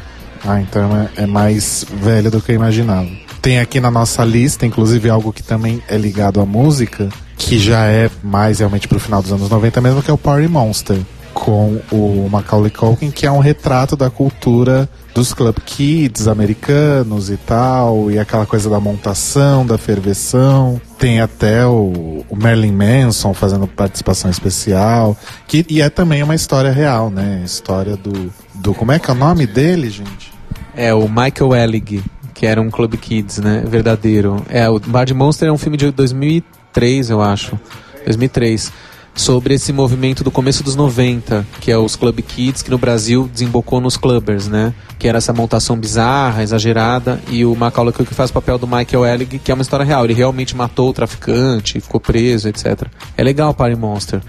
Ah, 0.45 0.59
então 0.59 0.95
é, 0.97 1.23
é 1.23 1.25
mais 1.25 1.85
velho 1.89 2.31
do 2.31 2.41
que 2.41 2.51
eu 2.51 2.55
imaginava. 2.55 3.09
Tem 3.41 3.59
aqui 3.59 3.79
na 3.79 3.89
nossa 3.89 4.23
lista, 4.23 4.67
inclusive, 4.67 5.09
algo 5.09 5.33
que 5.33 5.41
também 5.41 5.81
é 5.89 5.97
ligado 5.97 6.39
à 6.39 6.45
música, 6.45 7.09
que 7.35 7.57
já 7.57 7.87
é 7.87 8.07
mais 8.21 8.59
realmente 8.59 8.87
pro 8.87 8.99
final 8.99 9.19
dos 9.19 9.33
anos 9.33 9.49
90 9.49 9.81
mesmo, 9.81 10.03
que 10.03 10.11
é 10.11 10.13
o 10.13 10.17
Party 10.17 10.47
Monster. 10.47 10.99
Com 11.33 11.81
o 11.91 12.27
Macaulay 12.29 12.69
Culkin, 12.69 13.09
que 13.09 13.25
é 13.25 13.31
um 13.31 13.39
retrato 13.39 13.95
da 13.95 14.09
cultura 14.09 14.87
dos 15.15 15.33
club 15.33 15.57
kids 15.65 16.27
americanos 16.27 17.29
e 17.29 17.37
tal, 17.37 18.11
e 18.11 18.19
aquela 18.19 18.45
coisa 18.45 18.69
da 18.69 18.79
montação, 18.79 19.65
da 19.65 19.77
ferveção. 19.77 20.79
Tem 20.99 21.19
até 21.19 21.65
o, 21.65 22.23
o 22.29 22.35
Marilyn 22.35 22.73
Manson 22.73 23.33
fazendo 23.33 23.65
participação 23.65 24.29
especial, 24.29 25.17
que, 25.47 25.65
e 25.69 25.81
é 25.81 25.89
também 25.89 26.21
uma 26.21 26.35
história 26.35 26.71
real, 26.71 27.09
né? 27.09 27.41
História 27.43 27.95
do, 27.95 28.31
do. 28.55 28.73
Como 28.73 28.91
é 28.91 28.99
que 28.99 29.09
é 29.09 29.13
o 29.13 29.17
nome 29.17 29.47
dele, 29.47 29.89
gente? 29.89 30.31
É 30.75 30.93
o 30.93 31.07
Michael 31.07 31.55
Ellig 31.55 32.03
que 32.33 32.45
era 32.45 32.61
um 32.61 32.69
Club 32.69 32.95
Kids, 32.95 33.39
né? 33.39 33.63
Verdadeiro. 33.67 34.43
É, 34.49 34.69
o 34.69 34.79
Bad 34.79 35.13
Monster 35.13 35.49
é 35.49 35.51
um 35.51 35.57
filme 35.57 35.77
de 35.77 35.91
2003, 35.91 37.09
eu 37.09 37.21
acho. 37.21 37.59
2003. 38.05 38.71
Sobre 39.13 39.55
esse 39.55 39.73
movimento 39.73 40.23
do 40.23 40.31
começo 40.31 40.63
dos 40.63 40.75
90, 40.75 41.45
que 41.59 41.69
é 41.69 41.77
os 41.77 41.97
Club 41.97 42.19
Kids, 42.21 42.61
que 42.61 42.71
no 42.71 42.77
Brasil 42.77 43.29
desembocou 43.31 43.81
nos 43.81 43.97
Clubbers, 43.97 44.47
né? 44.47 44.73
Que 44.97 45.07
era 45.07 45.17
essa 45.17 45.33
montação 45.33 45.77
bizarra, 45.77 46.41
exagerada, 46.41 47.21
e 47.29 47.43
o 47.43 47.53
Macaulay 47.53 47.93
Culkin 47.93 48.13
faz 48.13 48.29
o 48.29 48.33
papel 48.33 48.57
do 48.57 48.65
Michael 48.65 49.05
Ellig, 49.05 49.39
que 49.39 49.51
é 49.51 49.53
uma 49.53 49.61
história 49.61 49.85
real. 49.85 50.05
Ele 50.05 50.13
realmente 50.13 50.55
matou 50.55 50.89
o 50.89 50.93
traficante, 50.93 51.81
ficou 51.81 51.99
preso, 51.99 52.47
etc. 52.47 52.87
É 53.17 53.23
legal 53.23 53.51
o 53.51 53.53
Party 53.53 53.75
Monster. 53.75 54.21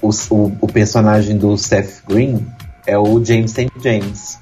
O, 0.00 0.10
o, 0.30 0.56
o 0.60 0.66
personagem 0.68 1.36
do 1.36 1.56
Seth 1.56 2.04
Green 2.08 2.46
é 2.86 2.96
o 2.96 3.22
James 3.24 3.50
St. 3.50 3.72
James 3.82 4.38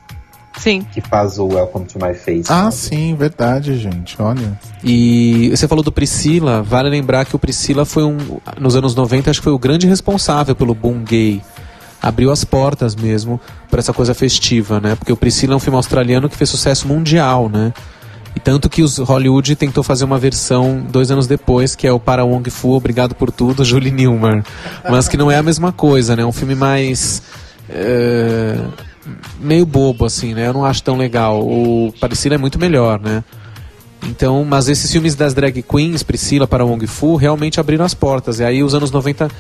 Sim. 0.58 0.86
Que 0.92 1.00
faz 1.00 1.38
o 1.38 1.46
Welcome 1.46 1.86
to 1.86 1.98
My 1.98 2.14
Face. 2.14 2.44
Ah, 2.48 2.70
sabe? 2.70 2.74
sim, 2.74 3.14
verdade, 3.14 3.78
gente. 3.78 4.20
Olha. 4.20 4.58
E 4.82 5.50
você 5.50 5.68
falou 5.68 5.84
do 5.84 5.92
Priscila, 5.92 6.62
vale 6.62 6.88
lembrar 6.88 7.24
que 7.24 7.36
o 7.36 7.38
Priscila 7.38 7.84
foi 7.84 8.04
um. 8.04 8.16
Nos 8.58 8.74
anos 8.74 8.94
90, 8.94 9.30
acho 9.30 9.40
que 9.40 9.44
foi 9.44 9.52
o 9.52 9.58
grande 9.58 9.86
responsável 9.86 10.54
pelo 10.54 10.74
boom 10.74 11.04
gay. 11.04 11.42
Abriu 12.02 12.30
as 12.30 12.44
portas 12.44 12.94
mesmo 12.94 13.40
para 13.70 13.80
essa 13.80 13.92
coisa 13.92 14.14
festiva, 14.14 14.80
né? 14.80 14.94
Porque 14.94 15.12
o 15.12 15.16
Priscila 15.16 15.54
é 15.54 15.56
um 15.56 15.60
filme 15.60 15.76
australiano 15.76 16.28
que 16.28 16.36
fez 16.36 16.48
sucesso 16.48 16.86
mundial, 16.86 17.48
né? 17.48 17.72
E 18.34 18.40
tanto 18.40 18.68
que 18.68 18.82
os 18.82 18.98
Hollywood 18.98 19.56
tentou 19.56 19.82
fazer 19.82 20.04
uma 20.04 20.18
versão 20.18 20.84
dois 20.90 21.10
anos 21.10 21.26
depois, 21.26 21.74
que 21.74 21.86
é 21.86 21.92
o 21.92 21.98
Para 21.98 22.22
Wong 22.24 22.48
Fu, 22.50 22.72
Obrigado 22.72 23.14
por 23.14 23.32
Tudo, 23.32 23.64
Julie 23.64 23.90
Newmar. 23.90 24.44
Mas 24.88 25.08
que 25.08 25.16
não 25.16 25.30
é 25.30 25.36
a 25.36 25.42
mesma 25.42 25.72
coisa, 25.72 26.14
né? 26.14 26.22
É 26.22 26.26
um 26.26 26.32
filme 26.32 26.54
mais. 26.54 27.22
Uh 27.68 28.95
meio 29.40 29.66
bobo, 29.66 30.04
assim, 30.04 30.34
né? 30.34 30.46
Eu 30.46 30.52
não 30.52 30.64
acho 30.64 30.82
tão 30.82 30.96
legal. 30.96 31.40
O 31.42 31.92
Priscila 32.00 32.34
é 32.34 32.38
muito 32.38 32.58
melhor, 32.58 33.00
né? 33.00 33.22
Então, 34.02 34.44
mas 34.44 34.68
esses 34.68 34.90
filmes 34.90 35.14
das 35.14 35.34
drag 35.34 35.62
queens, 35.62 36.02
Priscila 36.02 36.46
para 36.46 36.64
Wong 36.64 36.86
Fu, 36.86 37.16
realmente 37.16 37.58
abriram 37.58 37.84
as 37.84 37.94
portas. 37.94 38.38
E 38.40 38.44
aí 38.44 38.62
os 38.62 38.74
anos 38.74 38.90
90 38.90 39.30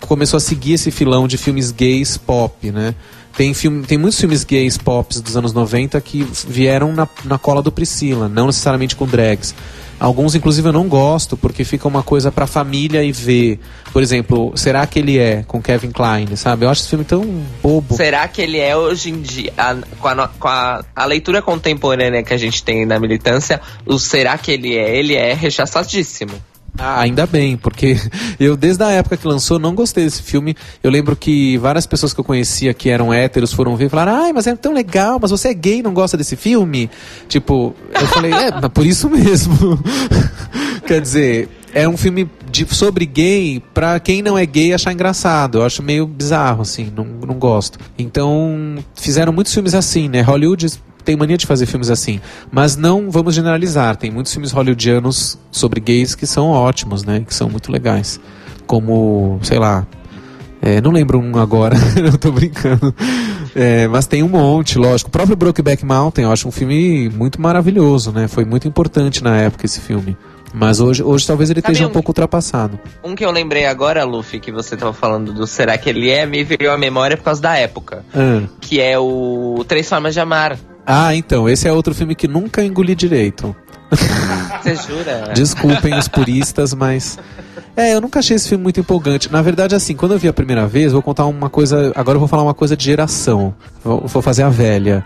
começou 0.00 0.36
a 0.36 0.40
seguir 0.40 0.74
esse 0.74 0.90
filão 0.90 1.26
de 1.26 1.36
filmes 1.36 1.70
gays 1.70 2.16
pop, 2.16 2.70
né? 2.70 2.94
Tem, 3.36 3.54
filme, 3.54 3.82
tem 3.84 3.96
muitos 3.96 4.20
filmes 4.20 4.44
gays 4.44 4.76
pop 4.76 5.18
dos 5.20 5.36
anos 5.36 5.52
90 5.52 5.98
que 6.02 6.26
vieram 6.46 6.92
na, 6.92 7.08
na 7.24 7.38
cola 7.38 7.62
do 7.62 7.72
Priscila, 7.72 8.28
não 8.28 8.46
necessariamente 8.46 8.94
com 8.94 9.06
drags. 9.06 9.54
Alguns, 10.02 10.34
inclusive, 10.34 10.68
eu 10.68 10.72
não 10.72 10.88
gosto, 10.88 11.36
porque 11.36 11.62
fica 11.62 11.86
uma 11.86 12.02
coisa 12.02 12.32
pra 12.32 12.44
família 12.44 13.04
e 13.04 13.12
ver. 13.12 13.60
Por 13.92 14.02
exemplo, 14.02 14.50
será 14.56 14.84
que 14.84 14.98
ele 14.98 15.16
é 15.16 15.44
com 15.46 15.62
Kevin 15.62 15.92
Klein, 15.92 16.34
sabe? 16.34 16.64
Eu 16.64 16.70
acho 16.70 16.80
esse 16.80 16.90
filme 16.90 17.04
tão 17.04 17.24
bobo. 17.62 17.94
Será 17.94 18.26
que 18.26 18.42
ele 18.42 18.58
é 18.58 18.76
hoje 18.76 19.10
em 19.10 19.22
dia, 19.22 19.52
com, 20.00 20.08
a, 20.08 20.26
com 20.26 20.48
a, 20.48 20.84
a, 20.96 21.04
leitura 21.04 21.40
contemporânea 21.40 22.20
que 22.24 22.34
a 22.34 22.36
gente 22.36 22.64
tem 22.64 22.84
na 22.84 22.98
militância, 22.98 23.60
o 23.86 23.96
será 23.96 24.36
que 24.36 24.50
ele 24.50 24.76
é? 24.76 24.96
Ele 24.96 25.14
é 25.14 25.34
rechaçadíssimo. 25.34 26.32
Ah, 26.78 27.00
ainda 27.00 27.26
bem, 27.26 27.56
porque 27.56 27.96
eu 28.40 28.56
desde 28.56 28.82
a 28.82 28.90
época 28.90 29.16
que 29.16 29.26
lançou 29.26 29.58
não 29.58 29.74
gostei 29.74 30.04
desse 30.04 30.22
filme. 30.22 30.56
Eu 30.82 30.90
lembro 30.90 31.14
que 31.14 31.58
várias 31.58 31.86
pessoas 31.86 32.14
que 32.14 32.20
eu 32.20 32.24
conhecia 32.24 32.72
que 32.72 32.88
eram 32.88 33.12
héteros 33.12 33.52
foram 33.52 33.76
ver 33.76 33.86
e 33.86 33.88
falaram: 33.88 34.14
ai, 34.14 34.32
mas 34.32 34.46
é 34.46 34.56
tão 34.56 34.72
legal, 34.72 35.18
mas 35.20 35.30
você 35.30 35.48
é 35.48 35.54
gay 35.54 35.78
e 35.78 35.82
não 35.82 35.92
gosta 35.92 36.16
desse 36.16 36.36
filme? 36.36 36.90
Tipo, 37.28 37.74
eu 37.94 38.06
falei: 38.08 38.32
é, 38.32 38.68
por 38.68 38.86
isso 38.86 39.08
mesmo. 39.10 39.78
Quer 40.86 41.00
dizer, 41.00 41.48
é 41.74 41.88
um 41.88 41.96
filme 41.96 42.28
de, 42.50 42.66
sobre 42.74 43.06
gay 43.06 43.62
pra 43.72 43.98
quem 44.00 44.20
não 44.20 44.36
é 44.36 44.44
gay 44.44 44.72
achar 44.72 44.92
engraçado. 44.92 45.58
Eu 45.58 45.64
acho 45.64 45.82
meio 45.82 46.06
bizarro, 46.06 46.62
assim, 46.62 46.92
não, 46.94 47.04
não 47.04 47.34
gosto. 47.34 47.78
Então, 47.98 48.76
fizeram 48.94 49.32
muitos 49.32 49.52
filmes 49.54 49.74
assim, 49.74 50.08
né? 50.08 50.20
Hollywood 50.20 50.66
tem 51.02 51.16
mania 51.16 51.36
de 51.36 51.46
fazer 51.46 51.66
filmes 51.66 51.90
assim. 51.90 52.20
Mas 52.50 52.76
não 52.76 53.10
vamos 53.10 53.34
generalizar. 53.34 53.96
Tem 53.96 54.10
muitos 54.10 54.32
filmes 54.32 54.52
hollywoodianos 54.52 55.38
sobre 55.50 55.80
gays 55.80 56.14
que 56.14 56.26
são 56.26 56.48
ótimos, 56.48 57.04
né? 57.04 57.24
Que 57.26 57.34
são 57.34 57.48
muito 57.48 57.70
legais. 57.70 58.20
Como, 58.66 59.38
sei 59.42 59.58
lá. 59.58 59.86
É, 60.60 60.80
não 60.80 60.92
lembro 60.92 61.18
um 61.18 61.38
agora, 61.38 61.76
eu 61.98 62.16
tô 62.16 62.30
brincando. 62.30 62.94
É, 63.54 63.88
mas 63.88 64.06
tem 64.06 64.22
um 64.22 64.28
monte, 64.28 64.78
lógico. 64.78 65.08
O 65.08 65.10
próprio 65.12 65.36
Brokeback 65.36 65.84
Mountain, 65.84 66.24
eu 66.24 66.32
acho 66.32 66.46
um 66.46 66.52
filme 66.52 67.08
muito 67.08 67.40
maravilhoso, 67.42 68.12
né? 68.12 68.28
Foi 68.28 68.44
muito 68.44 68.68
importante 68.68 69.24
na 69.24 69.36
época 69.36 69.66
esse 69.66 69.80
filme. 69.80 70.16
Mas 70.54 70.80
hoje, 70.80 71.02
hoje 71.02 71.26
talvez 71.26 71.48
ele 71.50 71.60
Sabe 71.60 71.72
esteja 71.72 71.86
um, 71.86 71.90
um, 71.90 71.92
pouco 71.92 72.10
ultrapassado. 72.10 72.78
Um 73.02 73.14
que 73.14 73.24
eu 73.24 73.30
lembrei 73.30 73.66
agora, 73.66 74.04
Luffy, 74.04 74.38
que 74.38 74.52
você 74.52 74.74
estava 74.74 74.92
falando 74.92 75.32
do 75.32 75.46
Será 75.46 75.78
que 75.78 75.88
ele 75.88 76.10
é, 76.10 76.26
me 76.26 76.44
veio 76.44 76.70
à 76.70 76.76
memória 76.76 77.16
por 77.16 77.24
causa 77.24 77.40
da 77.40 77.56
época. 77.56 78.04
Ah. 78.14 78.42
Que 78.60 78.80
é 78.80 78.98
o 78.98 79.64
Três 79.66 79.88
Formas 79.88 80.12
de 80.12 80.20
Amar. 80.20 80.58
Ah, 80.86 81.14
então, 81.14 81.48
esse 81.48 81.68
é 81.68 81.72
outro 81.72 81.94
filme 81.94 82.14
que 82.14 82.26
nunca 82.26 82.64
engoli 82.64 82.94
direito. 82.94 83.54
Você 84.62 84.74
jura? 84.76 85.32
Desculpem 85.34 85.94
os 85.94 86.08
puristas, 86.08 86.74
mas. 86.74 87.18
É, 87.76 87.94
eu 87.94 88.00
nunca 88.00 88.18
achei 88.18 88.36
esse 88.36 88.48
filme 88.48 88.62
muito 88.62 88.80
empolgante. 88.80 89.30
Na 89.30 89.42
verdade, 89.42 89.74
assim, 89.74 89.94
quando 89.94 90.12
eu 90.12 90.18
vi 90.18 90.28
a 90.28 90.32
primeira 90.32 90.66
vez, 90.66 90.92
vou 90.92 91.02
contar 91.02 91.26
uma 91.26 91.50
coisa. 91.50 91.92
Agora 91.94 92.16
eu 92.16 92.20
vou 92.20 92.28
falar 92.28 92.42
uma 92.42 92.54
coisa 92.54 92.76
de 92.76 92.84
geração. 92.84 93.54
Vou, 93.84 94.06
vou 94.06 94.22
fazer 94.22 94.42
a 94.42 94.48
velha. 94.48 95.04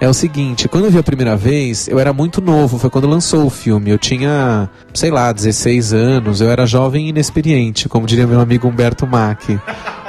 É 0.00 0.08
o 0.08 0.14
seguinte, 0.14 0.68
quando 0.68 0.84
eu 0.84 0.92
vi 0.92 0.98
a 0.98 1.02
primeira 1.02 1.36
vez, 1.36 1.88
eu 1.88 1.98
era 1.98 2.12
muito 2.12 2.40
novo, 2.40 2.78
foi 2.78 2.88
quando 2.88 3.08
lançou 3.08 3.44
o 3.44 3.50
filme. 3.50 3.90
Eu 3.90 3.98
tinha, 3.98 4.70
sei 4.94 5.10
lá, 5.10 5.32
16 5.32 5.92
anos, 5.92 6.40
eu 6.40 6.48
era 6.48 6.64
jovem 6.64 7.06
e 7.06 7.08
inexperiente, 7.08 7.88
como 7.88 8.06
diria 8.06 8.24
meu 8.24 8.38
amigo 8.38 8.68
Humberto 8.68 9.08
Mack. 9.08 9.58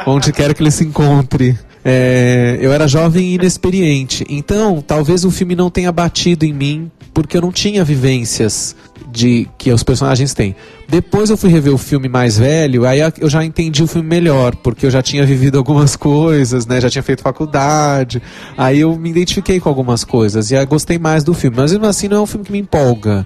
Onde 0.05 0.31
quer 0.31 0.53
que 0.53 0.61
ele 0.61 0.69
se 0.69 0.83
encontre. 0.85 1.57
É, 1.83 2.57
eu 2.61 2.73
era 2.73 2.87
jovem 2.87 3.29
e 3.29 3.35
inexperiente. 3.35 4.25
Então, 4.29 4.83
talvez 4.85 5.23
o 5.23 5.31
filme 5.31 5.55
não 5.55 5.69
tenha 5.69 5.91
batido 5.91 6.45
em 6.45 6.53
mim 6.53 6.91
porque 7.13 7.37
eu 7.37 7.41
não 7.41 7.51
tinha 7.51 7.83
vivências 7.83 8.75
de 9.11 9.47
que 9.57 9.71
os 9.71 9.83
personagens 9.83 10.33
têm. 10.33 10.55
Depois 10.87 11.29
eu 11.29 11.37
fui 11.37 11.49
rever 11.49 11.73
o 11.73 11.77
filme 11.77 12.07
mais 12.07 12.37
velho, 12.37 12.85
aí 12.85 12.99
eu 13.19 13.29
já 13.29 13.43
entendi 13.43 13.83
o 13.83 13.87
filme 13.87 14.07
melhor, 14.07 14.55
porque 14.55 14.85
eu 14.85 14.91
já 14.91 15.01
tinha 15.01 15.25
vivido 15.25 15.57
algumas 15.57 15.95
coisas, 15.95 16.65
né? 16.65 16.79
Já 16.79 16.89
tinha 16.89 17.03
feito 17.03 17.21
faculdade. 17.21 18.21
Aí 18.57 18.79
eu 18.79 18.95
me 18.95 19.09
identifiquei 19.09 19.59
com 19.59 19.69
algumas 19.69 20.03
coisas 20.03 20.51
e 20.51 20.65
gostei 20.65 20.97
mais 20.97 21.23
do 21.23 21.33
filme. 21.33 21.57
Mas 21.57 21.71
mesmo 21.71 21.85
assim 21.85 22.07
não 22.07 22.17
é 22.17 22.21
um 22.21 22.25
filme 22.25 22.45
que 22.45 22.51
me 22.51 22.59
empolga 22.59 23.25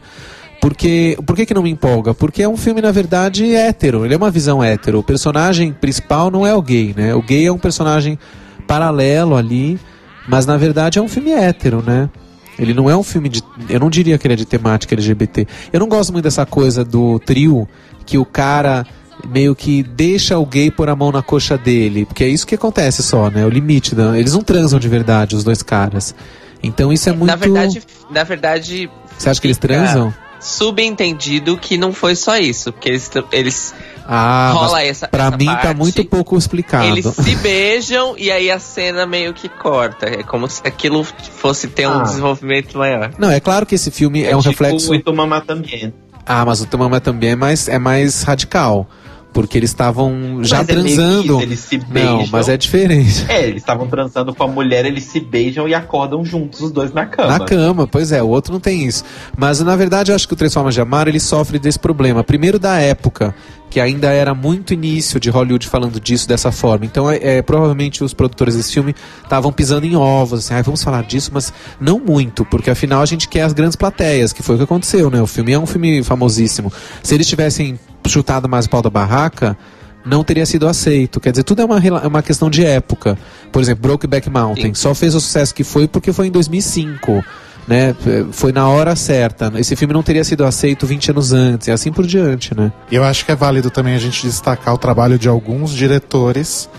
Porque, 0.62 1.18
por 1.26 1.36
que, 1.36 1.46
que 1.46 1.54
não 1.54 1.64
me 1.64 1.70
empolga? 1.70 2.14
Porque 2.14 2.42
é 2.42 2.48
um 2.48 2.58
filme, 2.58 2.82
na 2.82 2.92
verdade, 2.92 3.54
hétero. 3.54 4.06
Ele 4.06 4.14
é 4.14 4.18
uma 4.18 4.32
visão 4.32 4.64
hétero. 4.64 5.00
O 5.00 5.04
personagem 5.04 5.74
principal 5.74 6.32
não 6.32 6.48
é 6.48 6.56
o 6.56 6.62
gay, 6.62 6.94
né? 6.96 7.14
O 7.14 7.22
gay 7.22 7.46
é 7.46 7.52
um 7.52 7.58
personagem 7.58 8.18
paralelo 8.64 9.36
ali, 9.36 9.80
mas 10.28 10.46
na 10.46 10.58
verdade 10.58 11.00
é 11.00 11.02
um 11.02 11.08
filme 11.08 11.32
hétero, 11.32 11.84
né? 11.86 12.10
Ele 12.58 12.74
não 12.74 12.90
é 12.90 12.96
um 12.96 13.04
filme 13.04 13.30
de. 13.30 13.42
Eu 13.68 13.80
não 13.80 13.90
diria 13.90 14.18
que 14.18 14.28
ele 14.28 14.34
é 14.34 14.38
de 14.38 14.46
temática 14.46 14.94
LGBT. 14.94 15.48
Eu 15.72 15.80
não 15.80 15.88
gosto 15.88 16.12
muito 16.14 16.24
dessa 16.24 16.46
coisa 16.46 16.86
do 16.86 17.20
trio 17.20 17.68
que 18.06 18.18
o 18.18 18.26
cara 18.26 18.86
meio 19.28 19.56
que 19.56 19.84
deixa 19.84 20.38
o 20.38 20.46
gay 20.46 20.70
pôr 20.70 20.90
a 20.90 20.96
mão 20.96 21.12
na 21.12 21.22
coxa 21.22 21.58
dele. 21.58 22.06
Porque 22.06 22.24
é 22.24 22.28
isso 22.28 22.46
que 22.46 22.56
acontece 22.56 23.02
só, 23.02 23.30
né? 23.30 23.46
O 23.46 23.50
limite. 23.50 23.96
Da... 23.96 24.18
Eles 24.18 24.34
não 24.34 24.42
transam 24.42 24.80
de 24.80 24.88
verdade, 24.88 25.36
os 25.36 25.44
dois 25.44 25.64
caras. 25.64 26.14
Então 26.62 26.94
isso 26.94 27.10
é 27.10 27.12
muito. 27.12 27.28
Na 27.28 27.36
verdade, 27.36 27.82
na 28.10 28.24
verdade. 28.24 28.90
Você 29.18 29.30
acha 29.30 29.42
que 29.42 29.48
eles 29.48 29.58
transam? 29.58 30.14
Subentendido 30.40 31.58
que 31.58 31.78
não 31.78 31.94
foi 31.94 32.16
só 32.16 32.38
isso. 32.38 32.72
Porque 32.72 32.90
eles. 32.90 33.12
eles 33.32 33.74
ah, 34.06 34.52
rola 34.54 34.84
essa. 34.84 35.08
Pra 35.08 35.28
essa 35.28 35.38
mim 35.38 35.46
tá 35.46 35.54
parte, 35.54 35.68
tá 35.68 35.74
muito 35.74 36.06
pouco 36.06 36.38
explicado. 36.38 36.86
Eles 36.86 37.06
se 37.06 37.36
beijam 37.38 38.16
e 38.18 38.32
aí 38.32 38.52
a 38.52 38.60
cena 38.60 39.06
meio 39.06 39.34
que 39.34 39.48
corta. 39.48 40.08
É 40.08 40.24
como 40.24 40.50
se 40.50 40.62
aquilo 40.66 41.04
fosse 41.04 41.68
ter 41.68 41.88
um 41.88 42.00
ah. 42.00 42.04
desenvolvimento 42.04 42.78
maior. 42.78 43.12
Não, 43.18 43.30
é 43.30 43.40
claro 43.40 43.66
que 43.66 43.76
esse 43.76 43.92
filme 43.92 44.24
é, 44.24 44.32
é 44.32 44.36
um 44.36 44.40
tipo 44.40 44.64
reflexo. 44.64 44.88
Muito 44.88 45.14
mamá 45.14 45.42
também. 45.42 45.94
Ah, 46.26 46.46
mas 46.46 46.62
o 46.62 46.66
Tamamá 46.66 47.00
também 47.00 47.32
é 47.32 47.36
mais, 47.36 47.68
é 47.68 47.78
mais 47.78 48.24
radical. 48.24 48.88
Porque 49.34 49.58
eles 49.58 49.72
estavam 49.72 50.44
já 50.44 50.58
mas 50.58 50.68
transando. 50.68 51.40
É 51.40 51.44
eles 51.44 51.60
se 51.60 51.78
beijam. 51.78 52.18
Não, 52.20 52.28
mas 52.28 52.48
é 52.48 52.56
diferente. 52.56 53.26
É, 53.28 53.48
eles 53.48 53.62
estavam 53.62 53.88
transando 53.88 54.34
com 54.34 54.44
a 54.44 54.48
mulher, 54.48 54.86
eles 54.86 55.06
se 55.06 55.20
beijam 55.20 55.68
e 55.68 55.74
acordam 55.74 56.24
juntos 56.24 56.62
os 56.62 56.72
dois 56.72 56.94
na 56.94 57.06
cama. 57.06 57.40
Na 57.40 57.46
cama, 57.46 57.88
pois 57.88 58.12
é, 58.12 58.22
o 58.22 58.28
outro 58.28 58.54
não 58.54 58.60
tem 58.60 58.86
isso. 58.86 59.04
Mas 59.36 59.60
na 59.60 59.76
verdade 59.76 60.12
eu 60.12 60.16
acho 60.16 60.28
que 60.28 60.34
o 60.34 60.38
Três 60.38 60.54
Formas 60.54 60.74
de 60.74 60.82
Amar 60.82 61.08
ele 61.08 61.20
sofre 61.20 61.58
desse 61.58 61.80
problema. 61.80 62.24
Primeiro 62.24 62.60
da 62.60 62.80
época, 62.80 63.34
que 63.74 63.80
ainda 63.80 64.14
era 64.14 64.36
muito 64.36 64.72
início 64.72 65.20
de 65.20 65.32
Hollywood 65.32 65.68
falando 65.68 66.00
disso 66.00 66.28
dessa 66.28 66.52
forma. 66.52 66.86
Então, 66.86 67.10
é, 67.10 67.38
é 67.38 67.42
provavelmente 67.42 68.04
os 68.04 68.14
produtores 68.14 68.56
desse 68.56 68.72
filme 68.72 68.94
estavam 69.24 69.52
pisando 69.52 69.84
em 69.84 69.96
ovos, 69.96 70.46
assim, 70.46 70.54
ah, 70.54 70.62
vamos 70.62 70.84
falar 70.84 71.02
disso, 71.02 71.32
mas 71.34 71.52
não 71.82 72.00
muito, 72.00 72.46
porque 72.46 72.70
afinal 72.70 73.02
a 73.02 73.06
gente 73.08 73.28
quer 73.28 73.42
as 73.42 73.52
grandes 73.52 73.76
plateias, 73.76 74.32
que 74.32 74.44
foi 74.44 74.54
o 74.54 74.58
que 74.60 74.64
aconteceu, 74.66 75.10
né? 75.10 75.20
O 75.20 75.26
filme 75.26 75.54
é 75.54 75.58
um 75.58 75.66
filme 75.66 76.04
famosíssimo. 76.04 76.72
Se 77.02 77.16
eles 77.16 77.26
tivessem 77.26 77.80
chutado 78.10 78.48
mais 78.50 78.66
o 78.66 78.70
pau 78.70 78.82
da 78.82 78.90
barraca, 78.90 79.58
não 80.06 80.24
teria 80.24 80.46
sido 80.46 80.68
aceito. 80.68 81.20
Quer 81.20 81.32
dizer, 81.32 81.44
tudo 81.44 81.62
é 81.62 81.66
uma, 81.66 81.80
é 81.80 82.08
uma 82.08 82.22
questão 82.22 82.50
de 82.50 82.66
época. 82.66 83.18
Por 83.52 83.62
exemplo, 83.62 83.84
Brokeback 83.84 84.30
Mountain 84.30 84.74
Sim. 84.74 84.82
só 84.82 84.94
fez 84.96 85.16
o 85.16 85.22
sucesso 85.22 85.54
que 85.54 85.64
foi 85.64 85.88
porque 85.88 86.12
foi 86.12 86.28
em 86.28 86.32
2005. 86.32 87.24
Né? 87.66 87.96
Foi 88.34 88.52
na 88.52 88.68
hora 88.68 88.96
certa. 88.96 89.52
Esse 89.56 89.76
filme 89.76 89.94
não 89.94 90.04
teria 90.04 90.24
sido 90.24 90.44
aceito 90.44 90.86
20 90.86 91.12
anos 91.12 91.32
antes, 91.32 91.70
e 91.70 91.72
assim 91.72 91.94
por 91.94 92.06
diante, 92.06 92.54
né? 92.54 92.74
E 92.92 92.96
eu 92.96 93.04
acho 93.06 93.26
que 93.26 93.32
é 93.32 93.36
válido 93.36 93.70
também 93.70 93.96
a 93.96 94.00
gente 94.00 94.28
destacar 94.28 94.74
o 94.74 94.78
trabalho 94.78 95.18
de 95.18 95.30
alguns 95.30 95.72
diretores 95.72 96.70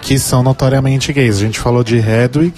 que 0.00 0.18
são 0.18 0.42
notoriamente 0.42 1.12
gays. 1.12 1.36
A 1.36 1.40
gente 1.40 1.60
falou 1.60 1.84
de 1.84 1.98
Hedwig, 1.98 2.54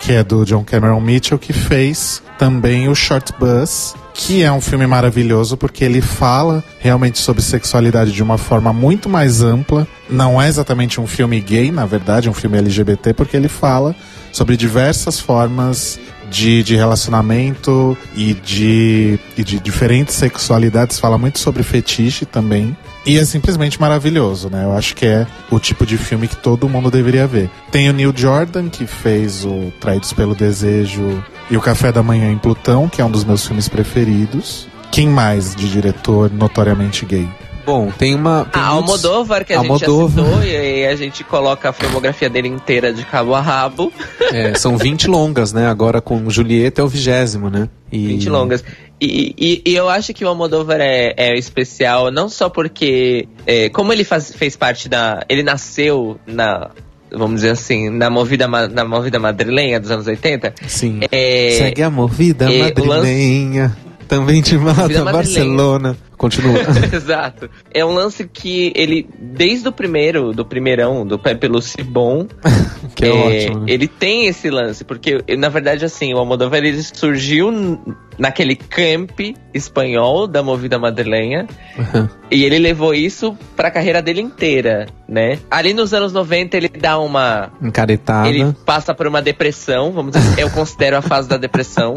que 0.00 0.12
é 0.12 0.22
do 0.22 0.44
John 0.44 0.62
Cameron 0.64 1.00
Mitchell, 1.00 1.38
que 1.38 1.54
fez 1.54 2.22
também 2.38 2.88
o 2.88 2.94
Short 2.94 3.32
Bus, 3.38 3.94
que 4.18 4.42
é 4.42 4.50
um 4.50 4.60
filme 4.60 4.84
maravilhoso 4.84 5.56
porque 5.56 5.84
ele 5.84 6.00
fala 6.00 6.64
realmente 6.80 7.20
sobre 7.20 7.40
sexualidade 7.40 8.10
de 8.10 8.20
uma 8.20 8.36
forma 8.36 8.72
muito 8.72 9.08
mais 9.08 9.42
ampla. 9.42 9.86
Não 10.10 10.42
é 10.42 10.48
exatamente 10.48 11.00
um 11.00 11.06
filme 11.06 11.40
gay, 11.40 11.70
na 11.70 11.86
verdade, 11.86 12.26
é 12.26 12.30
um 12.30 12.34
filme 12.34 12.58
LGBT, 12.58 13.14
porque 13.14 13.36
ele 13.36 13.46
fala 13.46 13.94
sobre 14.32 14.56
diversas 14.56 15.20
formas 15.20 16.00
de, 16.28 16.64
de 16.64 16.74
relacionamento 16.74 17.96
e 18.16 18.34
de, 18.34 19.20
e 19.36 19.44
de 19.44 19.60
diferentes 19.60 20.16
sexualidades. 20.16 20.98
Fala 20.98 21.16
muito 21.16 21.38
sobre 21.38 21.62
fetiche 21.62 22.26
também. 22.26 22.76
E 23.06 23.18
é 23.18 23.24
simplesmente 23.24 23.80
maravilhoso, 23.80 24.50
né? 24.50 24.64
Eu 24.64 24.72
acho 24.72 24.96
que 24.96 25.06
é 25.06 25.28
o 25.48 25.60
tipo 25.60 25.86
de 25.86 25.96
filme 25.96 26.26
que 26.26 26.36
todo 26.36 26.68
mundo 26.68 26.90
deveria 26.90 27.26
ver. 27.26 27.48
Tem 27.70 27.88
o 27.88 27.92
Neil 27.92 28.12
Jordan, 28.14 28.68
que 28.68 28.84
fez 28.84 29.44
o 29.44 29.72
Traídos 29.80 30.12
pelo 30.12 30.34
Desejo 30.34 31.22
e 31.50 31.56
o 31.56 31.60
Café 31.60 31.90
da 31.90 32.02
Manhã 32.02 32.30
em 32.30 32.38
Plutão, 32.38 32.88
que 32.88 33.00
é 33.00 33.04
um 33.04 33.10
dos 33.10 33.24
meus 33.24 33.46
filmes 33.46 33.68
preferidos. 33.68 34.68
Quem 34.90 35.08
mais 35.08 35.54
de 35.54 35.68
diretor 35.68 36.30
notoriamente 36.30 37.04
gay? 37.04 37.28
Bom, 37.68 37.90
tem 37.90 38.14
uma. 38.14 38.46
Tem 38.46 38.62
a 38.62 38.72
muitos... 38.72 39.04
Almodóvar, 39.04 39.44
que 39.44 39.52
a 39.52 39.58
Almodóvar. 39.58 40.08
gente 40.08 40.16
já 40.16 40.24
citou, 40.24 40.44
e 40.44 40.86
a 40.86 40.96
gente 40.96 41.24
coloca 41.24 41.68
a 41.68 41.72
filmografia 41.72 42.30
dele 42.30 42.48
inteira 42.48 42.94
de 42.94 43.04
cabo 43.04 43.34
a 43.34 43.42
rabo. 43.42 43.92
É, 44.32 44.54
são 44.54 44.78
20 44.78 45.06
longas, 45.06 45.52
né? 45.52 45.66
Agora 45.66 46.00
com 46.00 46.30
Julieta 46.30 46.80
é 46.80 46.84
o 46.84 46.88
vigésimo, 46.88 47.50
né? 47.50 47.68
E... 47.92 48.06
20 48.06 48.30
longas. 48.30 48.64
E, 48.98 49.34
e, 49.38 49.62
e, 49.64 49.76
eu 49.76 49.88
acho 49.88 50.14
que 50.14 50.24
o 50.24 50.28
Almodóvar 50.28 50.80
é, 50.80 51.12
é 51.16 51.38
especial, 51.38 52.10
não 52.10 52.28
só 52.30 52.48
porque. 52.48 53.28
É, 53.46 53.68
como 53.68 53.92
ele 53.92 54.02
faz, 54.02 54.34
fez 54.34 54.56
parte 54.56 54.88
da. 54.88 55.22
Ele 55.28 55.42
nasceu 55.42 56.18
na 56.26 56.70
vamos 57.10 57.36
dizer 57.36 57.50
assim, 57.50 57.90
na 57.90 58.10
movida, 58.10 58.46
na 58.46 58.84
movida 58.84 59.18
madrilenha 59.18 59.80
dos 59.80 59.90
anos 59.90 60.06
80. 60.06 60.54
Sim. 60.66 61.00
É, 61.10 61.56
Segue 61.58 61.82
a 61.82 61.90
movida 61.90 62.52
é, 62.52 62.62
madrilenha. 62.62 63.62
Lance, 63.62 64.06
também 64.06 64.40
te 64.40 64.56
mata 64.56 65.04
Barcelona. 65.04 65.96
Continua. 66.18 66.58
Exato. 66.92 67.48
É 67.72 67.84
um 67.84 67.94
lance 67.94 68.26
que 68.26 68.72
ele, 68.74 69.08
desde 69.18 69.68
o 69.68 69.72
primeiro, 69.72 70.32
do 70.32 70.44
primeirão, 70.44 71.06
do 71.06 71.16
Pepe 71.16 71.46
Lucibon, 71.46 72.26
que 72.96 73.04
é, 73.04 73.08
é 73.08 73.12
ótimo, 73.12 73.60
né? 73.60 73.66
ele 73.68 73.86
tem 73.86 74.26
esse 74.26 74.50
lance, 74.50 74.84
porque, 74.84 75.22
na 75.38 75.48
verdade, 75.48 75.84
assim, 75.84 76.12
o 76.12 76.18
Almodóvar, 76.18 76.58
ele 76.58 76.82
surgiu 76.82 77.52
naquele 78.18 78.56
camp 78.56 79.20
espanhol 79.54 80.26
da 80.26 80.42
movida 80.42 80.76
madrilenha, 80.76 81.46
uhum. 81.78 82.08
e 82.28 82.44
ele 82.44 82.58
levou 82.58 82.92
isso 82.92 83.38
pra 83.56 83.70
carreira 83.70 84.02
dele 84.02 84.20
inteira, 84.20 84.86
né? 85.08 85.38
Ali 85.48 85.72
nos 85.72 85.94
anos 85.94 86.12
90, 86.12 86.56
ele 86.56 86.68
dá 86.68 86.98
uma... 86.98 87.52
Encaretada. 87.62 88.28
Ele 88.28 88.52
passa 88.66 88.92
por 88.92 89.06
uma 89.06 89.22
depressão, 89.22 89.92
vamos 89.92 90.12
dizer, 90.12 90.40
eu 90.42 90.50
considero 90.50 90.96
a 90.96 91.02
fase 91.02 91.28
da 91.28 91.36
depressão 91.36 91.96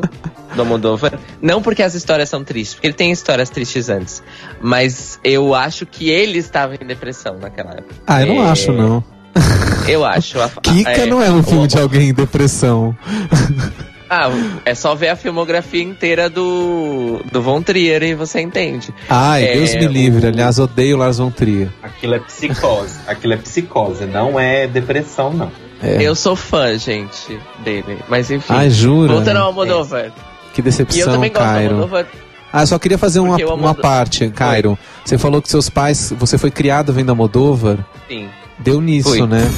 do 0.56 0.62
Almodóvar. 0.62 1.18
Não 1.42 1.60
porque 1.60 1.82
as 1.82 1.96
histórias 1.96 2.30
são 2.30 2.44
tristes, 2.44 2.76
porque 2.76 2.86
ele 2.86 2.94
tem 2.94 3.12
histórias 3.12 3.50
tristes 3.50 3.90
antes 3.90 4.11
antes. 4.12 4.24
Mas 4.60 5.20
eu 5.24 5.56
acho 5.56 5.86
que 5.86 6.10
ele 6.10 6.40
estava 6.40 6.76
em 6.76 6.86
depressão 6.86 7.38
naquela 7.40 7.72
época. 7.72 7.96
Ah, 8.06 8.22
eu 8.22 8.28
não 8.28 8.44
é... 8.44 8.50
acho, 8.50 8.72
não. 8.74 9.04
Eu 9.88 10.06
acho. 10.06 10.40
A, 10.40 10.48
Kika 10.62 10.92
é, 10.92 11.06
não 11.08 11.24
é 11.24 11.32
um 11.32 11.42
filme 11.42 11.64
o... 11.64 11.68
de 11.68 11.80
alguém 11.80 12.10
em 12.10 12.14
depressão. 12.14 12.96
Ah, 14.14 14.30
é 14.66 14.76
só 14.76 14.94
ver 14.94 15.08
a 15.08 15.16
filmografia 15.16 15.82
inteira 15.82 16.30
do, 16.30 17.22
do 17.32 17.42
Von 17.42 17.62
Trier 17.62 18.04
e 18.04 18.14
você 18.14 18.42
entende. 18.42 18.94
Ai, 19.10 19.46
é, 19.46 19.54
Deus 19.54 19.74
me 19.74 19.88
livre. 19.88 20.26
O... 20.26 20.28
Aliás, 20.28 20.60
odeio 20.60 20.98
Lars 20.98 21.18
Von 21.18 21.32
Trier. 21.32 21.70
Aquilo 21.82 22.16
é 22.16 22.20
psicose. 22.20 23.00
Aquilo 23.08 23.32
é 23.36 23.38
psicose, 23.38 24.04
não 24.04 24.38
é 24.38 24.68
depressão, 24.68 25.32
não. 25.32 25.50
É. 25.82 26.04
Eu 26.04 26.14
sou 26.14 26.36
fã, 26.36 26.78
gente, 26.78 27.40
dele. 27.64 28.00
Mas 28.10 28.30
enfim. 28.30 28.52
Ai, 28.52 28.70
jura? 28.70 29.14
Voltando 29.14 29.38
ao 29.38 29.46
Almodóvar. 29.46 30.12
Que 30.54 30.62
decepção, 30.62 31.00
e 31.00 31.00
eu 31.00 31.08
também 31.08 31.32
gosto 31.32 31.46
Cairo. 31.46 31.70
do 31.70 31.76
Almodóvar 31.76 32.08
ah, 32.52 32.66
só 32.66 32.78
queria 32.78 32.98
fazer 32.98 33.20
uma, 33.20 33.38
uma 33.54 33.74
parte, 33.74 34.30
Cairo. 34.30 34.78
Você 35.06 35.18
falou 35.18 35.42
que 35.42 35.50
seus 35.50 35.70
pais, 35.70 36.14
você 36.18 36.38
foi 36.38 36.52
criado 36.52 36.92
vendo 36.92 37.12
a 37.12 37.16
Moldova? 37.16 37.86
Sim. 38.08 38.28
Deu 38.60 38.80
nisso, 38.80 39.10
Fui. 39.10 39.26
né? 39.26 39.50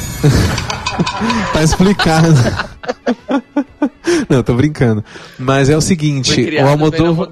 tá 1.52 1.64
explicado. 1.64 2.34
Não, 4.30 4.44
tô 4.44 4.54
brincando. 4.54 5.04
Mas 5.38 5.70
é 5.70 5.76
o 5.76 5.82
seguinte, 5.82 6.50
o 6.56 6.68
Almodóvar, 6.68 7.28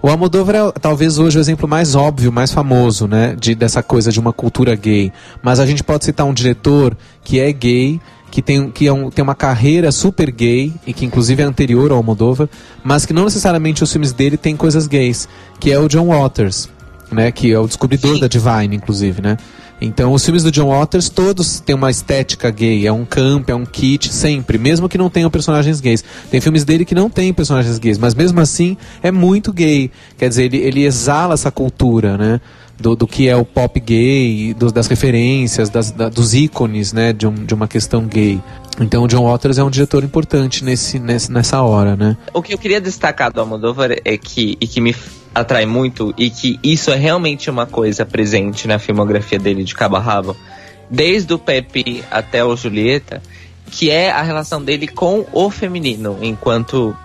o 0.00 0.08
Almodóvar 0.08 0.54
é 0.54 0.72
talvez 0.80 1.18
hoje 1.18 1.38
o 1.38 1.40
exemplo 1.40 1.68
mais 1.68 1.94
óbvio, 1.94 2.32
mais 2.32 2.52
famoso, 2.52 3.06
né, 3.06 3.36
de 3.38 3.54
dessa 3.54 3.82
coisa 3.82 4.10
de 4.10 4.18
uma 4.18 4.32
cultura 4.32 4.74
gay. 4.74 5.12
Mas 5.42 5.60
a 5.60 5.66
gente 5.66 5.84
pode 5.84 6.04
citar 6.04 6.26
um 6.26 6.34
diretor 6.34 6.96
que 7.22 7.38
é 7.38 7.52
gay 7.52 8.00
que 8.32 8.40
tem, 8.40 8.70
que 8.70 8.86
é 8.86 8.92
um, 8.92 9.10
tem 9.10 9.22
uma 9.22 9.34
carreira 9.34 9.92
super 9.92 10.30
gay, 10.30 10.72
e 10.86 10.94
que 10.94 11.04
inclusive 11.04 11.42
é 11.42 11.44
anterior 11.44 11.90
ao 11.90 11.98
Almodóvar, 11.98 12.48
mas 12.82 13.04
que 13.04 13.12
não 13.12 13.24
necessariamente 13.24 13.84
os 13.84 13.92
filmes 13.92 14.10
dele 14.10 14.38
têm 14.38 14.56
coisas 14.56 14.86
gays, 14.86 15.28
que 15.60 15.70
é 15.70 15.78
o 15.78 15.86
John 15.86 16.06
Waters, 16.06 16.66
né, 17.12 17.30
que 17.30 17.52
é 17.52 17.58
o 17.58 17.66
descobridor 17.66 18.14
Sim. 18.14 18.20
da 18.20 18.28
Divine, 18.28 18.74
inclusive, 18.74 19.20
né. 19.20 19.36
Então, 19.82 20.14
os 20.14 20.24
filmes 20.24 20.42
do 20.44 20.50
John 20.50 20.70
Waters 20.70 21.10
todos 21.10 21.60
têm 21.60 21.74
uma 21.74 21.90
estética 21.90 22.50
gay, 22.50 22.86
é 22.86 22.92
um 22.92 23.04
camp, 23.04 23.50
é 23.50 23.54
um 23.54 23.66
kit, 23.66 24.10
sempre, 24.10 24.56
mesmo 24.56 24.88
que 24.88 24.96
não 24.96 25.10
tenham 25.10 25.28
personagens 25.28 25.80
gays. 25.80 26.02
Tem 26.30 26.40
filmes 26.40 26.64
dele 26.64 26.84
que 26.84 26.94
não 26.94 27.10
tem 27.10 27.34
personagens 27.34 27.78
gays, 27.78 27.98
mas 27.98 28.14
mesmo 28.14 28.40
assim 28.40 28.76
é 29.02 29.10
muito 29.10 29.52
gay. 29.52 29.90
Quer 30.16 30.28
dizer, 30.28 30.44
ele, 30.44 30.58
ele 30.58 30.84
exala 30.84 31.34
essa 31.34 31.50
cultura, 31.50 32.16
né? 32.16 32.40
Do, 32.82 32.96
do 32.96 33.06
que 33.06 33.28
é 33.28 33.36
o 33.36 33.44
pop 33.44 33.78
gay, 33.78 34.54
das 34.74 34.88
referências, 34.88 35.70
das, 35.70 35.92
da, 35.92 36.08
dos 36.08 36.34
ícones 36.34 36.92
né, 36.92 37.12
de, 37.12 37.26
um, 37.26 37.32
de 37.32 37.54
uma 37.54 37.68
questão 37.68 38.04
gay. 38.04 38.40
Então 38.80 39.04
o 39.04 39.08
John 39.08 39.24
Waters 39.30 39.58
é 39.58 39.64
um 39.64 39.70
diretor 39.70 40.02
importante 40.02 40.64
nesse, 40.64 40.98
nesse, 40.98 41.30
nessa 41.30 41.62
hora, 41.62 41.94
né? 41.94 42.16
O 42.34 42.42
que 42.42 42.52
eu 42.52 42.58
queria 42.58 42.80
destacar 42.80 43.32
do 43.32 43.40
Almodóvar 43.40 43.92
é 44.04 44.16
que, 44.16 44.56
e 44.60 44.66
que 44.66 44.80
me 44.80 44.96
atrai 45.34 45.64
muito, 45.64 46.12
e 46.18 46.28
que 46.28 46.58
isso 46.62 46.90
é 46.90 46.96
realmente 46.96 47.48
uma 47.48 47.66
coisa 47.66 48.04
presente 48.04 48.66
na 48.66 48.78
filmografia 48.78 49.38
dele 49.38 49.62
de 49.62 49.74
cabo 49.74 49.96
a 49.96 50.00
rabo, 50.00 50.36
desde 50.90 51.32
o 51.32 51.38
Pepe 51.38 52.02
até 52.10 52.44
o 52.44 52.56
Julieta, 52.56 53.22
que 53.70 53.90
é 53.90 54.10
a 54.10 54.22
relação 54.22 54.62
dele 54.62 54.88
com 54.88 55.24
o 55.32 55.50
feminino, 55.50 56.18
enquanto 56.20 56.96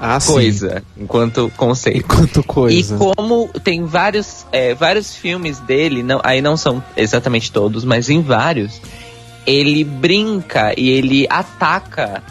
ah, 0.00 0.18
coisa, 0.24 0.82
sim. 0.96 1.02
enquanto 1.04 1.50
conceito. 1.56 1.98
Enquanto 1.98 2.42
coisa. 2.42 2.94
E 2.94 2.98
como 2.98 3.48
tem 3.62 3.84
vários, 3.84 4.46
é, 4.52 4.74
vários 4.74 5.14
filmes 5.14 5.58
dele, 5.60 6.02
não, 6.02 6.20
aí 6.22 6.40
não 6.40 6.56
são 6.56 6.82
exatamente 6.96 7.50
todos, 7.50 7.84
mas 7.84 8.08
em 8.08 8.20
vários, 8.20 8.80
ele 9.46 9.84
brinca 9.84 10.74
e 10.76 10.90
ele 10.90 11.26
ataca 11.28 12.22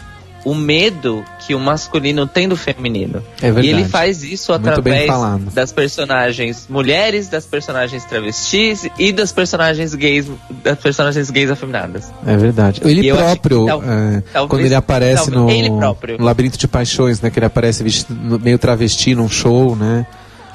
o 0.44 0.54
medo 0.54 1.24
que 1.40 1.54
o 1.54 1.60
masculino 1.60 2.26
tem 2.26 2.48
do 2.48 2.56
feminino. 2.56 3.22
É 3.40 3.46
verdade. 3.46 3.66
E 3.66 3.70
ele 3.70 3.84
faz 3.84 4.22
isso 4.22 4.52
através 4.52 5.10
das 5.52 5.72
personagens 5.72 6.66
mulheres, 6.68 7.28
das 7.28 7.46
personagens 7.46 8.04
travestis 8.04 8.86
e 8.98 9.12
das 9.12 9.32
personagens 9.32 9.94
gays, 9.94 10.26
das 10.62 10.78
personagens 10.78 11.30
gays 11.30 11.50
afeminadas. 11.50 12.12
É 12.26 12.36
verdade. 12.36 12.80
Ele 12.84 13.10
próprio, 13.12 13.66
tal, 13.66 13.82
é, 13.82 14.22
talvez, 14.32 14.50
quando 14.50 14.64
ele 14.66 14.74
aparece 14.74 15.30
no, 15.30 15.48
ele 15.48 15.70
no, 15.70 15.96
Labirinto 16.18 16.58
de 16.58 16.68
Paixões, 16.68 17.20
né, 17.20 17.30
que 17.30 17.38
ele 17.38 17.46
aparece 17.46 17.82
vestido, 17.82 18.38
meio 18.38 18.58
travesti 18.58 19.14
num 19.14 19.28
show, 19.28 19.74
né? 19.74 20.06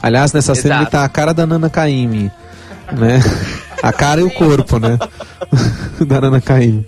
Aliás, 0.02 0.32
nessa 0.32 0.54
Exato. 0.54 0.68
cena 0.68 0.82
ele 0.82 0.86
tá 0.86 1.04
a 1.04 1.10
cara 1.10 1.34
da 1.34 1.46
Nana 1.46 1.70
Caymmi, 1.70 2.32
né? 2.92 3.22
A 3.82 3.92
cara 3.92 4.22
e 4.22 4.24
o 4.24 4.32
corpo, 4.32 4.78
né? 4.78 4.98
da 6.06 6.22
Nana 6.22 6.40
Caymmi. 6.40 6.86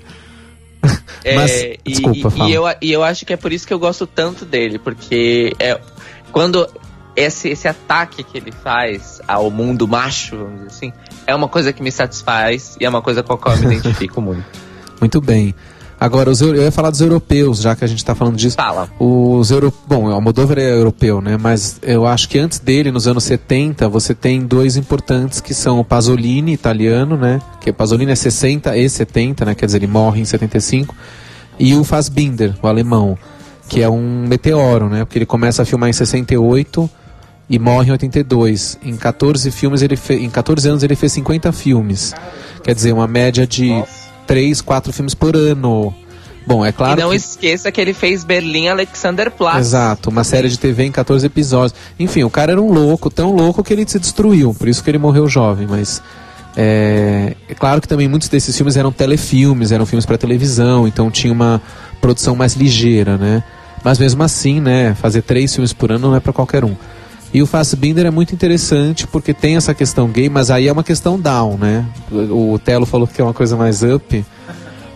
É, 1.24 1.36
Mas, 1.36 1.52
desculpa, 1.86 2.34
e, 2.36 2.50
e, 2.50 2.54
eu, 2.54 2.64
e 2.82 2.92
eu 2.92 3.04
acho 3.04 3.28
que 3.28 3.34
é 3.34 3.38
por 3.38 3.54
isso 3.54 3.68
que 3.68 3.72
eu 3.72 3.78
gosto 3.78 4.08
tanto 4.08 4.44
dele, 4.44 4.80
porque 4.80 5.54
é, 5.60 5.80
quando 6.32 6.68
esse, 7.16 7.50
esse 7.50 7.68
ataque 7.68 8.24
que 8.24 8.38
ele 8.38 8.52
faz 8.52 9.22
ao 9.28 9.52
mundo 9.52 9.88
macho, 9.88 10.38
vamos 10.38 10.56
dizer 10.56 10.68
assim, 10.68 10.94
é 11.28 11.36
uma 11.36 11.48
coisa 11.48 11.72
que 11.72 11.84
me 11.84 11.92
satisfaz 11.92 12.76
e 12.80 12.86
é 12.86 12.90
uma 12.90 13.04
coisa 13.04 13.22
com 13.22 13.34
a 13.34 13.38
qual 13.38 13.56
eu 13.56 13.70
me 13.70 13.76
identifico 13.78 14.20
muito. 14.20 14.46
Muito 15.00 15.22
bem. 15.22 15.54
Agora, 16.02 16.32
os, 16.32 16.42
eu 16.42 16.56
ia 16.56 16.72
falar 16.72 16.90
dos 16.90 17.00
europeus, 17.00 17.62
já 17.62 17.76
que 17.76 17.86
a 17.86 17.88
gente 17.88 18.00
está 18.00 18.16
falando 18.16 18.36
disso. 18.36 18.56
Fala. 18.56 18.90
Os 19.00 19.52
euro, 19.52 19.72
bom, 19.88 20.06
o 20.06 20.12
Almodóvar 20.12 20.58
é 20.58 20.74
europeu, 20.74 21.22
né? 21.22 21.38
Mas 21.40 21.78
eu 21.84 22.08
acho 22.08 22.28
que 22.28 22.40
antes 22.40 22.58
dele, 22.58 22.92
nos 22.92 23.08
anos 23.08 23.24
70, 23.24 23.88
você 23.88 24.16
tem 24.16 24.42
dois 24.42 24.78
importantes 24.78 25.40
que 25.40 25.54
são 25.54 25.80
o 25.80 25.86
Pasolini, 25.86 26.54
italiano, 26.54 27.16
né? 27.16 27.40
Que 27.60 27.72
Pasolini 27.72 28.12
é 28.12 28.16
60 28.16 28.76
e 28.76 28.90
70, 28.90 29.46
né? 29.46 29.54
Quer 29.54 29.68
dizer, 29.68 29.78
ele 29.78 29.86
morre 29.86 30.22
em 30.22 30.26
75. 30.26 30.96
E 31.60 31.76
o 31.76 31.84
Fassbinder, 31.84 32.56
o 32.64 32.68
alemão, 32.68 33.16
que 33.70 33.84
é 33.84 33.88
um 33.88 34.26
meteoro, 34.28 34.90
né? 34.90 35.06
Porque 35.06 35.20
ele 35.20 35.28
começa 35.28 35.62
a 35.62 35.66
filmar 35.66 35.88
em 35.88 35.94
68 35.94 36.90
e 37.48 37.60
morre 37.60 37.90
em 37.90 37.92
82. 37.92 38.80
Em 38.84 38.98
14 38.98 39.52
filmes 39.52 39.84
ele 39.84 39.96
fe... 39.96 40.16
em 40.16 40.32
14 40.32 40.68
anos 40.68 40.82
ele 40.82 40.96
fez 40.96 41.12
50 41.12 41.52
filmes. 41.52 42.12
Quer 42.64 42.74
dizer, 42.74 42.92
uma 42.92 43.06
média 43.06 43.46
de 43.46 43.70
Nossa 43.70 44.02
três, 44.26 44.62
quatro 44.62 44.92
filmes 44.94 45.14
por 45.14 45.36
ano. 45.36 45.94
Bom, 46.46 46.66
é 46.66 46.72
claro. 46.72 47.00
E 47.00 47.04
não 47.04 47.12
que... 47.12 47.16
esqueça 47.16 47.72
que 47.72 47.80
ele 47.80 47.94
fez 47.94 48.24
Berlim 48.24 48.68
Alexanderplatz. 48.68 49.60
Exato, 49.60 50.10
uma 50.10 50.24
série 50.24 50.50
de 50.50 50.58
TV 50.58 50.84
em 50.84 50.92
14 50.92 51.26
episódios. 51.26 51.74
Enfim, 52.00 52.24
o 52.24 52.30
cara 52.30 52.54
era 52.54 52.62
um 52.62 52.72
louco, 52.72 53.10
tão 53.10 53.34
louco 53.36 53.64
que 53.64 53.74
ele 53.74 53.88
se 53.88 54.00
destruiu, 54.00 54.54
por 54.54 54.68
isso 54.68 54.84
que 54.84 54.90
ele 54.90 54.98
morreu 54.98 55.28
jovem, 55.28 55.68
mas. 55.68 56.02
É, 56.58 57.34
é 57.48 57.54
claro 57.54 57.80
que 57.80 57.88
também 57.88 58.10
muitos 58.10 58.28
desses 58.28 58.54
filmes 58.58 58.76
eram 58.76 58.92
telefilmes, 58.92 59.72
eram 59.72 59.86
filmes 59.86 60.06
para 60.06 60.18
televisão, 60.18 60.86
então 60.86 61.10
tinha 61.10 61.32
uma 61.32 61.62
produção 62.02 62.36
mais 62.36 62.56
ligeira, 62.56 63.18
né? 63.18 63.42
Mas 63.84 63.98
mesmo 63.98 64.22
assim, 64.22 64.60
né, 64.60 64.94
fazer 64.96 65.22
três 65.22 65.54
filmes 65.54 65.72
por 65.72 65.92
ano 65.92 66.10
não 66.10 66.16
é 66.16 66.20
para 66.20 66.34
qualquer 66.34 66.66
um. 66.66 66.76
E 67.34 67.42
o 67.42 67.46
Fassbinder 67.48 68.06
é 68.06 68.12
muito 68.12 68.34
interessante 68.34 69.08
porque 69.08 69.34
tem 69.34 69.56
essa 69.56 69.74
questão 69.74 70.10
gay, 70.10 70.30
mas 70.30 70.52
aí 70.52 70.68
é 70.68 70.72
uma 70.72 70.84
questão 70.84 71.20
down, 71.20 71.58
né? 71.58 71.86
O 72.12 72.60
Telo 72.60 72.86
falou 72.86 73.08
que 73.08 73.22
é 73.22 73.24
uma 73.24 73.34
coisa 73.34 73.56
mais 73.56 73.84
up. 73.84 74.26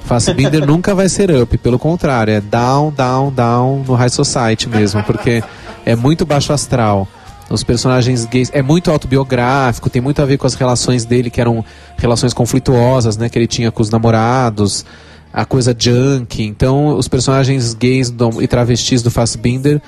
Fassbinder 0.03 0.63
nunca 0.67 0.93
vai 0.93 1.07
ser 1.07 1.31
up, 1.31 1.57
pelo 1.57 1.79
contrário, 1.79 2.33
é 2.33 2.41
down, 2.41 2.91
down, 2.91 3.31
down 3.31 3.83
no 3.87 3.93
High 3.93 4.09
Society 4.09 4.67
mesmo, 4.67 5.01
porque 5.03 5.41
é 5.85 5.95
muito 5.95 6.25
baixo 6.25 6.51
astral. 6.51 7.07
Os 7.49 7.63
personagens 7.63 8.25
gays 8.25 8.49
é 8.53 8.61
muito 8.61 8.91
autobiográfico, 8.91 9.89
tem 9.89 10.01
muito 10.01 10.21
a 10.21 10.25
ver 10.25 10.37
com 10.37 10.47
as 10.47 10.55
relações 10.55 11.05
dele, 11.05 11.29
que 11.29 11.39
eram 11.39 11.63
relações 11.95 12.33
conflituosas, 12.33 13.17
né? 13.17 13.29
Que 13.29 13.37
ele 13.37 13.47
tinha 13.47 13.71
com 13.71 13.81
os 13.81 13.89
namorados, 13.89 14.85
a 15.31 15.45
coisa 15.45 15.75
junk. 15.77 16.43
Então, 16.43 16.97
os 16.97 17.07
personagens 17.07 17.73
gays 17.73 18.09
do, 18.09 18.41
e 18.41 18.47
travestis 18.47 19.01
do 19.01 19.11
Fassbinder 19.11 19.81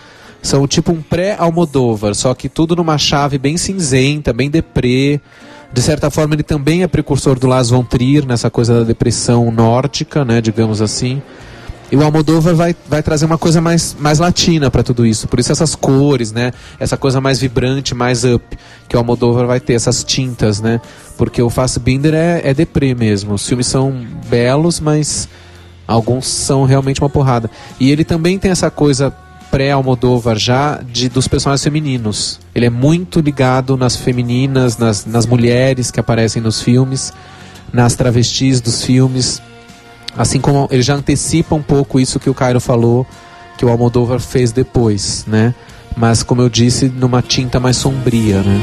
são 0.48 0.66
tipo 0.66 0.94
um 0.94 1.02
pré-Almodóvar, 1.02 2.16
só 2.16 2.34
que 2.34 2.48
tudo 2.48 2.74
numa 2.74 2.98
chave 2.98 3.38
bem 3.38 3.58
cinzenta, 3.58 4.32
bem 4.32 4.50
deprê. 4.50 5.20
De 5.74 5.82
certa 5.82 6.10
forma, 6.10 6.36
ele 6.36 6.44
também 6.44 6.84
é 6.84 6.88
precursor 6.88 7.38
do 7.38 7.48
Lars 7.48 7.70
von 7.70 7.84
Trier, 7.84 8.26
nessa 8.26 8.50
coisa 8.50 8.80
da 8.80 8.84
depressão 8.86 9.52
nórdica, 9.52 10.24
né, 10.24 10.40
digamos 10.40 10.82
assim. 10.82 11.22
E 11.92 11.98
o 11.98 12.04
Almodóvar 12.04 12.56
vai, 12.56 12.76
vai 12.88 13.04
trazer 13.04 13.26
uma 13.26 13.38
coisa 13.38 13.60
mais, 13.60 13.96
mais 14.00 14.20
latina 14.20 14.72
para 14.72 14.84
tudo 14.84 15.06
isso. 15.06 15.28
Por 15.28 15.38
isso 15.38 15.52
essas 15.52 15.76
cores, 15.76 16.32
né? 16.32 16.52
Essa 16.80 16.98
coisa 16.98 17.20
mais 17.20 17.40
vibrante, 17.40 17.94
mais 17.94 18.24
up, 18.24 18.58
que 18.88 18.96
o 18.96 19.00
Almodóvar 19.00 19.48
vai 19.48 19.60
ter, 19.60 19.74
essas 19.74 20.04
tintas, 20.04 20.62
né? 20.62 20.82
Porque 21.18 21.42
o 21.42 21.50
Fassbinder 21.50 22.14
é, 22.14 22.42
é 22.44 22.54
deprê 22.54 22.94
mesmo. 22.94 23.34
Os 23.34 23.48
filmes 23.48 23.68
são 23.68 24.06
belos, 24.30 24.80
mas 24.80 25.30
alguns 25.88 26.28
são 26.28 26.66
realmente 26.66 27.02
uma 27.02 27.10
porrada. 27.10 27.50
E 27.80 27.90
ele 27.90 28.04
também 28.04 28.38
tem 28.38 28.52
essa 28.52 28.70
coisa 28.70 29.14
pré-Almodóvar 29.52 30.38
já 30.38 30.82
de, 30.82 31.10
dos 31.10 31.28
personagens 31.28 31.64
femininos. 31.64 32.40
Ele 32.54 32.66
é 32.66 32.70
muito 32.70 33.20
ligado 33.20 33.78
nas 33.78 33.96
femininas, 33.96 34.78
nas, 34.78 35.06
nas 35.06 35.26
mulheres 35.26 35.92
que 35.92 36.00
aparecem 36.00 36.42
nos 36.42 36.62
filmes, 36.62 37.14
nas 37.72 37.96
travestis 37.96 38.62
dos 38.62 38.84
filmes. 38.84 39.42
Assim 40.18 40.40
como 40.40 40.68
ele 40.72 40.82
já 40.82 40.96
antecipa 40.96 41.56
um 41.56 41.62
pouco 41.62 42.00
isso 42.00 42.20
que 42.20 42.30
o 42.30 42.34
Cairo 42.34 42.60
falou, 42.60 43.06
que 43.58 43.66
o 43.66 43.70
Almodóvar 43.70 44.20
fez 44.20 44.52
depois, 44.52 45.26
né? 45.28 45.54
Mas 45.96 46.22
como 46.24 46.42
eu 46.42 46.50
disse, 46.50 46.88
numa 46.90 47.22
tinta 47.22 47.60
mais 47.60 47.78
sombria, 47.78 48.42
né? 48.42 48.62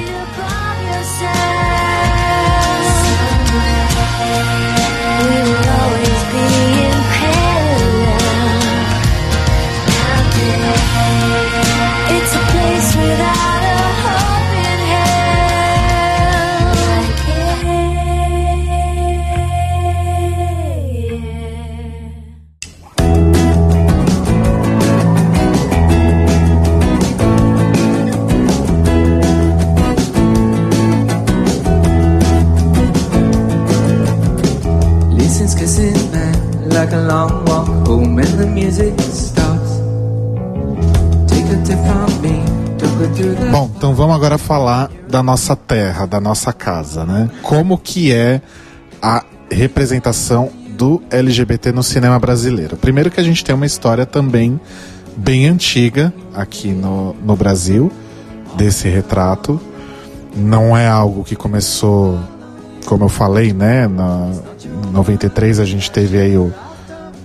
Bom, 43.51 43.71
então 43.75 43.95
vamos 43.95 44.15
agora 44.15 44.37
falar 44.37 44.91
da 45.09 45.23
nossa 45.23 45.57
terra, 45.57 46.05
da 46.07 46.21
nossa 46.21 46.53
casa, 46.53 47.05
né? 47.05 47.31
Como 47.43 47.79
que 47.79 48.13
é 48.13 48.43
a 49.01 49.25
representação 49.51 50.51
do 50.77 51.03
LGBT 51.11 51.73
no 51.73 51.83
cinema 51.83 52.19
brasileiro? 52.19 52.77
Primeiro 52.77 53.11
que 53.11 53.21
a 53.21 53.25
gente 53.25 53.43
tem 53.43 53.55
uma 53.55 53.67
história 53.67 54.05
também 54.05 54.61
bem 55.17 55.47
antiga 55.47 56.13
aqui 56.35 56.73
no, 56.73 57.15
no 57.25 57.35
Brasil, 57.35 57.91
desse 58.57 58.89
retrato. 58.89 59.61
Não 60.37 60.77
é 60.77 60.87
algo 60.87 61.25
que 61.25 61.37
começou, 61.37 62.19
como 62.85 63.05
eu 63.05 63.09
falei, 63.09 63.53
né? 63.53 63.89
Na 63.89 64.31
93 64.93 65.61
a 65.61 65.65
gente 65.65 65.91
teve 65.91 66.19
aí 66.19 66.37
o, 66.37 66.53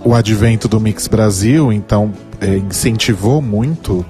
o 0.04 0.14
advento 0.14 0.66
do 0.68 0.80
Mix 0.80 1.06
Brasil, 1.06 1.72
então 1.72 2.12
é, 2.40 2.56
incentivou 2.56 3.42
muito 3.42 4.04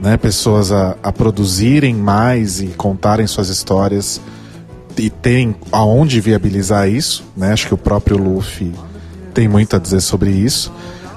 né, 0.00 0.16
pessoas 0.16 0.72
a, 0.72 0.96
a 1.02 1.12
produzirem 1.12 1.94
mais 1.94 2.60
e 2.60 2.68
contarem 2.68 3.26
suas 3.26 3.48
histórias 3.48 4.20
e 4.96 5.08
terem 5.08 5.54
aonde 5.70 6.20
viabilizar 6.20 6.88
isso, 6.88 7.24
né? 7.36 7.52
Acho 7.52 7.68
que 7.68 7.74
o 7.74 7.78
próprio 7.78 8.18
Luffy 8.18 8.72
tem 9.32 9.48
muito 9.48 9.76
a 9.76 9.78
dizer 9.78 10.00
sobre 10.00 10.30
isso. 10.30 10.72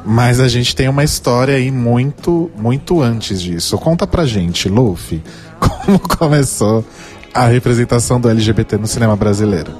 Mas 0.05 0.39
a 0.41 0.49
gente 0.49 0.75
tem 0.75 0.89
uma 0.89 1.03
história 1.03 1.55
aí 1.55 1.71
muito, 1.71 2.51
muito 2.57 3.01
antes 3.01 3.41
disso. 3.41 3.77
Conta 3.77 4.05
pra 4.05 4.25
gente, 4.25 4.67
Luffy, 4.67 5.23
como 5.59 5.97
começou 5.97 6.85
a 7.33 7.47
representação 7.47 8.19
do 8.19 8.29
LGBT 8.29 8.77
no 8.77 8.85
cinema 8.85 9.15
brasileiro. 9.15 9.71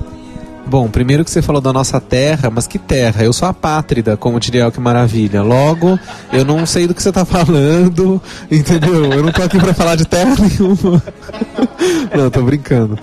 Bom, 0.66 0.88
primeiro 0.88 1.26
que 1.26 1.30
você 1.30 1.42
falou 1.42 1.62
da 1.62 1.74
nossa 1.74 2.00
terra, 2.00 2.50
mas 2.50 2.66
que 2.66 2.80
terra? 2.80 3.24
Eu 3.24 3.34
sou 3.34 3.48
a 3.48 3.54
pátrida, 3.54 4.16
como 4.16 4.40
diria 4.40 4.72
que 4.72 4.80
maravilha. 4.80 5.44
Logo, 5.44 6.00
eu 6.32 6.46
não 6.46 6.66
sei 6.66 6.88
do 6.88 6.94
que 6.94 7.04
você 7.04 7.10
está 7.10 7.26
falando, 7.26 8.22
entendeu? 8.50 9.12
Eu 9.12 9.24
não 9.24 9.32
tô 9.32 9.44
aqui 9.44 9.60
para 9.60 9.74
falar 9.74 9.96
de 9.96 10.06
terra 10.06 10.36
nenhuma. 10.40 11.04
Não, 12.16 12.30
tô 12.30 12.42
brincando. 12.42 12.98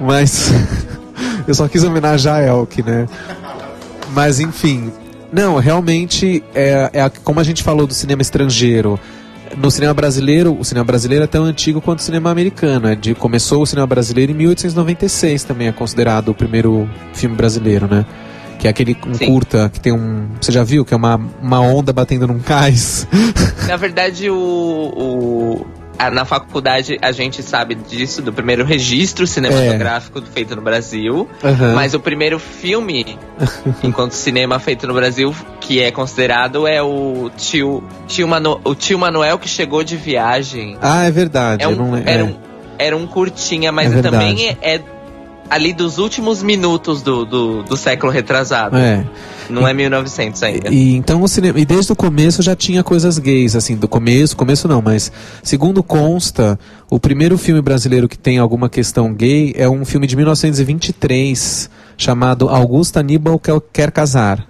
Mas 0.00 0.50
eu 1.46 1.54
só 1.54 1.68
quis 1.68 1.84
homenagear 1.84 2.36
a 2.36 2.46
Elk, 2.46 2.82
né? 2.82 3.06
Mas 4.14 4.40
enfim, 4.40 4.90
não, 5.32 5.58
realmente 5.58 6.42
é, 6.54 6.90
é 6.92 7.08
como 7.22 7.38
a 7.40 7.44
gente 7.44 7.62
falou 7.62 7.86
do 7.86 7.94
cinema 7.94 8.22
estrangeiro. 8.22 8.98
No 9.56 9.70
cinema 9.70 9.94
brasileiro, 9.94 10.56
o 10.58 10.64
cinema 10.64 10.84
brasileiro 10.84 11.24
é 11.24 11.26
tão 11.26 11.44
antigo 11.44 11.80
quanto 11.80 12.00
o 12.00 12.02
cinema 12.02 12.30
americano. 12.30 12.88
É 12.88 12.94
de, 12.94 13.14
começou 13.14 13.62
o 13.62 13.66
cinema 13.66 13.86
brasileiro 13.86 14.32
em 14.32 14.34
1896, 14.34 15.44
também 15.44 15.68
é 15.68 15.72
considerado 15.72 16.28
o 16.28 16.34
primeiro 16.34 16.88
filme 17.12 17.36
brasileiro, 17.36 17.86
né? 17.88 18.06
Que 18.58 18.66
é 18.66 18.70
aquele 18.70 18.96
um 19.06 19.26
curta 19.26 19.70
que 19.72 19.80
tem 19.80 19.92
um. 19.92 20.28
Você 20.40 20.52
já 20.52 20.62
viu? 20.62 20.84
Que 20.84 20.92
é 20.92 20.96
uma, 20.96 21.18
uma 21.40 21.60
onda 21.60 21.92
batendo 21.92 22.26
num 22.26 22.38
cais. 22.38 23.06
Na 23.66 23.76
verdade, 23.76 24.28
o, 24.28 24.36
o 24.36 25.66
na 26.08 26.24
faculdade 26.24 26.96
a 27.02 27.12
gente 27.12 27.42
sabe 27.42 27.74
disso, 27.74 28.22
do 28.22 28.32
primeiro 28.32 28.64
registro 28.64 29.26
cinematográfico 29.26 30.20
é. 30.20 30.22
feito 30.22 30.56
no 30.56 30.62
Brasil. 30.62 31.28
Uhum. 31.42 31.74
Mas 31.74 31.92
o 31.92 32.00
primeiro 32.00 32.38
filme, 32.38 33.18
enquanto 33.82 34.12
cinema 34.12 34.58
feito 34.58 34.86
no 34.86 34.94
Brasil, 34.94 35.34
que 35.60 35.82
é 35.82 35.90
considerado, 35.90 36.66
é 36.66 36.80
o 36.82 37.30
tio, 37.36 37.82
tio, 38.06 38.26
Manu, 38.28 38.60
o 38.64 38.74
tio 38.74 38.98
Manuel 38.98 39.38
que 39.38 39.48
chegou 39.48 39.82
de 39.82 39.96
viagem. 39.96 40.78
Ah, 40.80 41.04
é 41.04 41.10
verdade. 41.10 41.64
É 41.64 41.68
um, 41.68 41.74
não, 41.74 41.96
era, 41.96 42.22
é. 42.22 42.24
um, 42.24 42.36
era 42.78 42.96
um 42.96 43.06
curtinha, 43.06 43.72
mas 43.72 43.92
é 43.92 44.00
também 44.00 44.56
é 44.62 44.80
ali 45.50 45.72
dos 45.72 45.98
últimos 45.98 46.42
minutos 46.44 47.02
do, 47.02 47.24
do, 47.24 47.62
do 47.64 47.76
século 47.76 48.12
retrasado. 48.12 48.76
É. 48.76 49.04
Não 49.50 49.66
é 49.66 49.74
1900 49.74 50.42
ainda. 50.44 50.68
E, 50.70 50.94
então 50.94 51.20
o 51.22 51.28
cinema, 51.28 51.58
e 51.58 51.64
desde 51.64 51.92
o 51.92 51.96
começo 51.96 52.40
já 52.40 52.54
tinha 52.54 52.84
coisas 52.84 53.18
gays, 53.18 53.56
assim, 53.56 53.76
do 53.76 53.88
começo, 53.88 54.36
começo 54.36 54.68
não, 54.68 54.80
mas 54.80 55.10
segundo 55.42 55.82
consta, 55.82 56.56
o 56.88 57.00
primeiro 57.00 57.36
filme 57.36 57.60
brasileiro 57.60 58.08
que 58.08 58.16
tem 58.16 58.38
alguma 58.38 58.68
questão 58.68 59.12
gay 59.12 59.52
é 59.56 59.68
um 59.68 59.84
filme 59.84 60.06
de 60.06 60.14
1923 60.14 61.68
chamado 61.96 62.48
Augusto 62.48 62.98
Aníbal 62.98 63.40
Quer 63.72 63.90
Casar. 63.90 64.46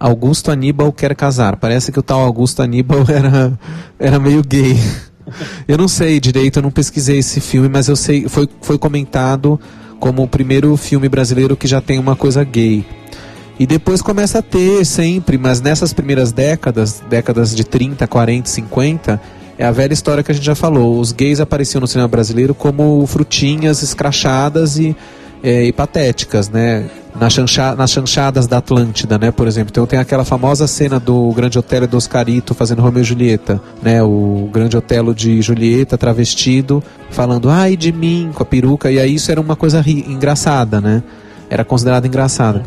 Augusto 0.00 0.50
Aníbal 0.50 0.92
Quer 0.92 1.14
Casar. 1.14 1.56
Parece 1.56 1.92
que 1.92 2.00
o 2.00 2.02
tal 2.02 2.20
Augusto 2.20 2.62
Aníbal 2.62 3.04
era, 3.12 3.58
era 3.98 4.18
meio 4.18 4.42
gay. 4.42 4.76
Eu 5.68 5.76
não 5.76 5.86
sei 5.86 6.18
direito, 6.18 6.58
eu 6.58 6.62
não 6.62 6.70
pesquisei 6.70 7.18
esse 7.18 7.40
filme, 7.40 7.68
mas 7.68 7.86
eu 7.86 7.94
sei, 7.94 8.28
foi, 8.28 8.48
foi 8.62 8.78
comentado 8.78 9.60
como 10.02 10.24
o 10.24 10.26
primeiro 10.26 10.76
filme 10.76 11.08
brasileiro 11.08 11.56
que 11.56 11.68
já 11.68 11.80
tem 11.80 11.96
uma 11.96 12.16
coisa 12.16 12.42
gay. 12.42 12.84
E 13.56 13.64
depois 13.64 14.02
começa 14.02 14.40
a 14.40 14.42
ter 14.42 14.84
sempre, 14.84 15.38
mas 15.38 15.60
nessas 15.60 15.92
primeiras 15.92 16.32
décadas, 16.32 17.00
décadas 17.08 17.54
de 17.54 17.62
30, 17.62 18.04
40, 18.08 18.48
50, 18.48 19.20
é 19.56 19.64
a 19.64 19.70
velha 19.70 19.92
história 19.92 20.24
que 20.24 20.32
a 20.32 20.34
gente 20.34 20.42
já 20.42 20.56
falou. 20.56 20.98
Os 20.98 21.12
gays 21.12 21.38
apareciam 21.38 21.80
no 21.80 21.86
cinema 21.86 22.08
brasileiro 22.08 22.52
como 22.52 23.06
frutinhas 23.06 23.80
escrachadas 23.80 24.76
e, 24.76 24.96
é, 25.42 25.64
e 25.64 25.72
patéticas, 25.72 26.48
né? 26.48 26.88
Nas, 27.18 27.32
chancha, 27.32 27.74
nas 27.74 27.90
chanchadas 27.90 28.46
da 28.46 28.58
Atlântida, 28.58 29.18
né? 29.18 29.30
Por 29.30 29.46
exemplo. 29.46 29.70
Então 29.70 29.86
tem 29.86 29.98
aquela 29.98 30.24
famosa 30.24 30.66
cena 30.66 30.98
do 30.98 31.30
Grande 31.32 31.58
Otelo 31.58 31.86
do 31.86 31.96
Oscarito 31.96 32.54
fazendo 32.54 32.80
Romeu 32.80 33.02
e 33.02 33.04
Julieta, 33.04 33.60
né? 33.82 34.02
O 34.02 34.48
Grande 34.52 34.76
Otelo 34.76 35.14
de 35.14 35.42
Julieta 35.42 35.98
travestido, 35.98 36.82
falando 37.10 37.50
ai 37.50 37.76
de 37.76 37.92
mim 37.92 38.30
com 38.32 38.42
a 38.42 38.46
peruca. 38.46 38.90
E 38.90 38.98
aí 38.98 39.14
isso 39.14 39.30
era 39.30 39.40
uma 39.40 39.56
coisa 39.56 39.84
engraçada, 39.86 40.80
né? 40.80 41.02
Era 41.50 41.64
considerado 41.64 42.06
engraçada. 42.06 42.62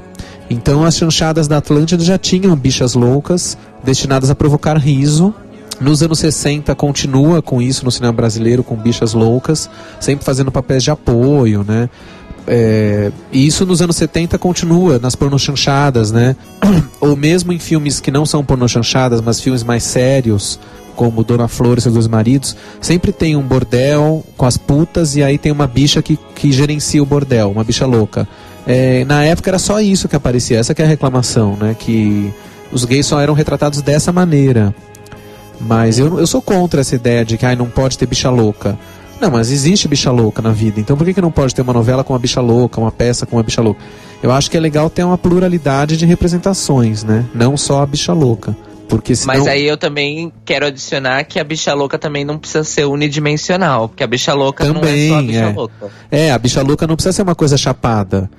Então 0.50 0.84
as 0.84 0.96
chanchadas 0.96 1.48
da 1.48 1.58
Atlântida 1.58 2.04
já 2.04 2.18
tinham 2.18 2.56
bichas 2.56 2.94
loucas 2.94 3.58
destinadas 3.84 4.30
a 4.30 4.36
provocar 4.36 4.78
riso. 4.78 5.34
Nos 5.80 6.02
anos 6.02 6.20
60 6.20 6.74
continua 6.76 7.42
com 7.42 7.62
isso 7.62 7.84
no 7.84 7.92
cinema 7.92 8.14
brasileiro, 8.14 8.64
com 8.64 8.76
bichas 8.76 9.14
loucas, 9.14 9.70
sempre 10.00 10.24
fazendo 10.24 10.52
papéis 10.52 10.84
de 10.84 10.92
apoio, 10.92 11.66
né? 11.68 11.90
É, 12.48 13.12
e 13.32 13.48
isso 13.48 13.66
nos 13.66 13.82
anos 13.82 13.96
70 13.96 14.38
continua 14.38 15.00
nas 15.00 15.16
pornochanchadas, 15.16 16.12
né? 16.12 16.36
Ou 17.02 17.16
mesmo 17.16 17.52
em 17.52 17.60
filmes 17.60 18.00
que 18.00 18.12
não 18.12 18.26
são 18.26 18.44
pornochanchadas, 18.44 19.22
mas 19.22 19.42
filmes 19.42 19.64
mais 19.64 19.84
sérios, 19.84 20.60
como 20.96 21.24
Dona 21.24 21.48
Flor 21.48 21.78
e 21.78 21.82
seus 21.82 21.94
dois 21.94 22.08
maridos, 22.08 22.56
sempre 22.80 23.12
tem 23.12 23.36
um 23.36 23.42
bordel 23.42 24.24
com 24.38 24.46
as 24.46 24.58
putas 24.58 25.16
e 25.16 25.24
aí 25.24 25.38
tem 25.38 25.52
uma 25.52 25.68
bicha 25.68 26.02
que, 26.02 26.18
que 26.36 26.52
gerencia 26.52 27.02
o 27.02 27.06
bordel, 27.06 27.52
uma 27.52 27.64
bicha 27.64 27.86
louca. 27.86 28.28
É, 28.68 29.04
na 29.06 29.24
época 29.24 29.50
era 29.50 29.60
só 29.60 29.80
isso 29.80 30.08
que 30.08 30.16
aparecia, 30.16 30.60
essa 30.60 30.74
que 30.74 30.82
é 30.82 30.86
a 30.86 30.88
reclamação, 30.88 31.56
né? 31.56 31.76
Que 31.78 32.32
os 32.72 32.86
gays 32.86 33.06
só 33.06 33.20
eram 33.20 33.34
retratados 33.34 33.82
dessa 33.82 34.12
maneira. 34.12 34.74
Mas 35.60 35.98
eu, 36.00 36.20
eu 36.20 36.28
sou 36.28 36.42
contra 36.42 36.82
essa 36.82 36.96
ideia 36.96 37.24
de 37.24 37.38
que 37.38 37.46
ai, 37.46 37.56
não 37.56 37.68
pode 37.68 37.98
ter 37.98 38.06
bicha 38.06 38.30
louca. 38.30 38.78
Não, 39.26 39.32
mas 39.32 39.52
existe 39.52 39.88
bicha 39.88 40.12
louca 40.12 40.40
na 40.40 40.52
vida. 40.52 40.80
Então 40.80 40.96
por 40.96 41.04
que, 41.04 41.12
que 41.12 41.20
não 41.20 41.32
pode 41.32 41.56
ter 41.56 41.64
uma 41.64 41.74
novela 41.74 42.04
com 42.04 42.14
uma 42.14 42.20
bicha 42.20 42.40
louca, 42.40 42.80
uma 42.80 42.92
peça 42.92 43.26
com 43.26 43.38
uma 43.38 43.42
bicha 43.42 43.60
louca? 43.60 43.82
Eu 44.22 44.32
acho 44.32 44.52
que 44.52 44.56
é 44.56 44.60
legal 44.60 44.88
ter 44.88 45.04
uma 45.04 45.18
pluralidade 45.18 45.98
de 45.98 46.06
representações, 46.06 47.04
né? 47.04 47.26
Não 47.34 47.58
só 47.58 47.82
a 47.82 47.88
bicha 47.88 48.14
louca. 48.14 48.56
Porque 48.88 49.16
senão... 49.16 49.34
Mas 49.34 49.48
aí 49.48 49.64
eu 49.64 49.78
também 49.78 50.32
quero 50.46 50.68
adicionar 50.68 51.24
que 51.24 51.40
a 51.40 51.44
bicha 51.44 51.74
louca 51.74 51.98
também 51.98 52.24
não 52.24 52.38
precisa 52.38 52.64
ser 52.64 52.86
unidimensional, 52.86 53.90
porque 53.90 54.04
a 54.04 54.08
bicha 54.08 54.32
louca 54.32 54.64
também, 54.64 55.10
não 55.10 55.16
é 55.16 55.18
só 55.18 55.18
a 55.18 55.22
bicha 55.24 55.40
é. 55.40 55.54
louca. 55.54 55.92
É, 56.12 56.32
a 56.32 56.38
bicha 56.38 56.62
louca 56.62 56.86
não 56.86 56.96
precisa 56.96 57.14
ser 57.14 57.24
uma 57.24 57.34
coisa 57.34 57.58
chapada. 57.58 58.30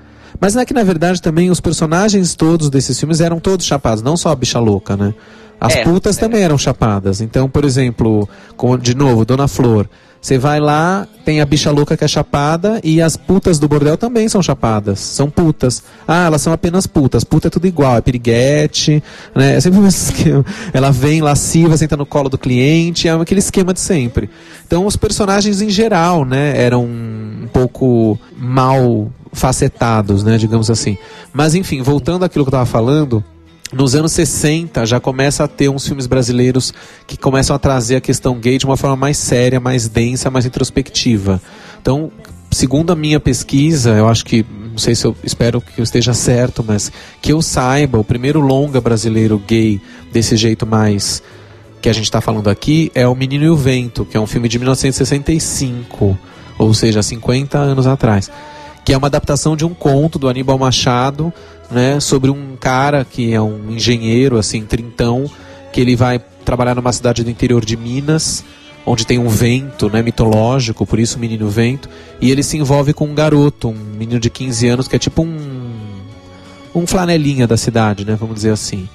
Mas 0.40 0.54
não 0.54 0.62
é 0.62 0.64
que 0.64 0.72
na 0.72 0.84
verdade 0.84 1.20
também 1.20 1.50
os 1.50 1.60
personagens 1.60 2.36
todos 2.36 2.70
desses 2.70 2.96
filmes 2.96 3.20
eram 3.20 3.40
todos 3.40 3.66
chapados, 3.66 4.04
não 4.04 4.16
só 4.16 4.30
a 4.30 4.36
bicha 4.36 4.60
louca, 4.60 4.96
né? 4.96 5.12
As 5.60 5.74
é, 5.74 5.82
putas 5.82 6.16
é. 6.16 6.20
também 6.20 6.42
eram 6.42 6.56
chapadas. 6.56 7.20
Então, 7.20 7.48
por 7.48 7.64
exemplo, 7.64 8.28
com, 8.56 8.78
de 8.78 8.94
novo, 8.94 9.24
Dona 9.24 9.48
Flor. 9.48 9.88
Você 10.26 10.38
vai 10.38 10.58
lá, 10.58 11.06
tem 11.24 11.40
a 11.40 11.46
bicha 11.46 11.70
louca 11.70 11.96
que 11.96 12.02
é 12.02 12.08
chapada 12.08 12.80
e 12.82 13.00
as 13.00 13.16
putas 13.16 13.60
do 13.60 13.68
bordel 13.68 13.96
também 13.96 14.28
são 14.28 14.42
chapadas. 14.42 14.98
São 14.98 15.30
putas. 15.30 15.84
Ah, 16.04 16.26
elas 16.26 16.42
são 16.42 16.52
apenas 16.52 16.84
putas. 16.84 17.22
Puta 17.22 17.46
é 17.46 17.50
tudo 17.50 17.68
igual, 17.68 17.96
é 17.96 18.00
piriguete, 18.00 19.00
né? 19.32 19.54
É 19.54 19.60
sempre 19.60 19.78
o 19.78 19.82
mesmo 19.82 20.02
esquema. 20.10 20.44
Ela 20.72 20.90
vem 20.90 21.22
lasciva, 21.22 21.76
senta 21.76 21.96
no 21.96 22.04
colo 22.04 22.28
do 22.28 22.36
cliente, 22.36 23.06
é 23.06 23.12
aquele 23.12 23.38
esquema 23.38 23.72
de 23.72 23.78
sempre. 23.78 24.28
Então, 24.66 24.84
os 24.84 24.96
personagens 24.96 25.62
em 25.62 25.70
geral, 25.70 26.24
né, 26.24 26.60
eram 26.60 26.82
um 26.84 27.48
pouco 27.52 28.18
mal 28.36 29.08
facetados, 29.32 30.24
né, 30.24 30.38
digamos 30.38 30.68
assim. 30.68 30.98
Mas 31.32 31.54
enfim, 31.54 31.82
voltando 31.82 32.24
àquilo 32.24 32.44
que 32.44 32.48
eu 32.48 32.58
estava 32.58 32.66
falando, 32.66 33.22
nos 33.76 33.94
anos 33.94 34.12
60 34.12 34.86
já 34.86 34.98
começa 34.98 35.44
a 35.44 35.48
ter 35.48 35.68
uns 35.68 35.86
filmes 35.86 36.06
brasileiros 36.06 36.72
que 37.06 37.16
começam 37.16 37.54
a 37.54 37.58
trazer 37.58 37.96
a 37.96 38.00
questão 38.00 38.38
gay 38.38 38.58
de 38.58 38.64
uma 38.64 38.76
forma 38.76 38.96
mais 38.96 39.18
séria, 39.18 39.60
mais 39.60 39.86
densa, 39.86 40.30
mais 40.30 40.46
introspectiva. 40.46 41.40
Então, 41.80 42.10
segundo 42.50 42.92
a 42.92 42.96
minha 42.96 43.20
pesquisa, 43.20 43.90
eu 43.90 44.08
acho 44.08 44.24
que, 44.24 44.44
não 44.70 44.78
sei 44.78 44.94
se 44.94 45.04
eu 45.04 45.14
espero 45.22 45.60
que 45.60 45.78
eu 45.78 45.84
esteja 45.84 46.14
certo, 46.14 46.64
mas 46.66 46.90
que 47.20 47.32
eu 47.32 47.42
saiba, 47.42 47.98
o 47.98 48.04
primeiro 48.04 48.40
longa 48.40 48.80
brasileiro 48.80 49.40
gay 49.46 49.80
desse 50.10 50.36
jeito 50.36 50.66
mais 50.66 51.22
que 51.82 51.88
a 51.88 51.92
gente 51.92 52.04
está 52.04 52.20
falando 52.20 52.48
aqui 52.48 52.90
é 52.94 53.06
O 53.06 53.14
Menino 53.14 53.44
e 53.44 53.50
o 53.50 53.56
Vento, 53.56 54.06
que 54.06 54.16
é 54.16 54.20
um 54.20 54.26
filme 54.26 54.48
de 54.48 54.58
1965, 54.58 56.18
ou 56.58 56.72
seja, 56.72 57.02
50 57.02 57.58
anos 57.58 57.86
atrás 57.86 58.30
que 58.86 58.92
é 58.92 58.96
uma 58.96 59.08
adaptação 59.08 59.56
de 59.56 59.64
um 59.64 59.74
conto 59.74 60.16
do 60.16 60.28
Aníbal 60.28 60.56
Machado, 60.56 61.32
né, 61.70 62.00
sobre 62.00 62.30
um 62.30 62.56
cara 62.56 63.04
que 63.04 63.32
é 63.32 63.40
um 63.40 63.70
engenheiro, 63.70 64.38
assim, 64.38 64.62
trintão, 64.64 65.30
que 65.72 65.80
ele 65.80 65.96
vai 65.96 66.18
trabalhar 66.44 66.74
numa 66.74 66.92
cidade 66.92 67.24
do 67.24 67.30
interior 67.30 67.64
de 67.64 67.76
Minas, 67.76 68.44
onde 68.84 69.06
tem 69.06 69.18
um 69.18 69.28
vento, 69.28 69.90
né, 69.90 70.02
mitológico, 70.02 70.86
por 70.86 70.98
isso 70.98 71.16
o 71.16 71.20
menino 71.20 71.48
vento, 71.48 71.88
e 72.20 72.30
ele 72.30 72.42
se 72.42 72.56
envolve 72.56 72.92
com 72.92 73.06
um 73.06 73.14
garoto, 73.14 73.68
um 73.68 73.74
menino 73.74 74.20
de 74.20 74.30
15 74.30 74.68
anos, 74.68 74.88
que 74.88 74.96
é 74.96 74.98
tipo 74.98 75.22
um 75.22 75.76
um 76.74 76.86
flanelinha 76.86 77.46
da 77.46 77.56
cidade, 77.56 78.04
né, 78.04 78.16
vamos 78.20 78.34
dizer 78.34 78.50
assim. 78.50 78.86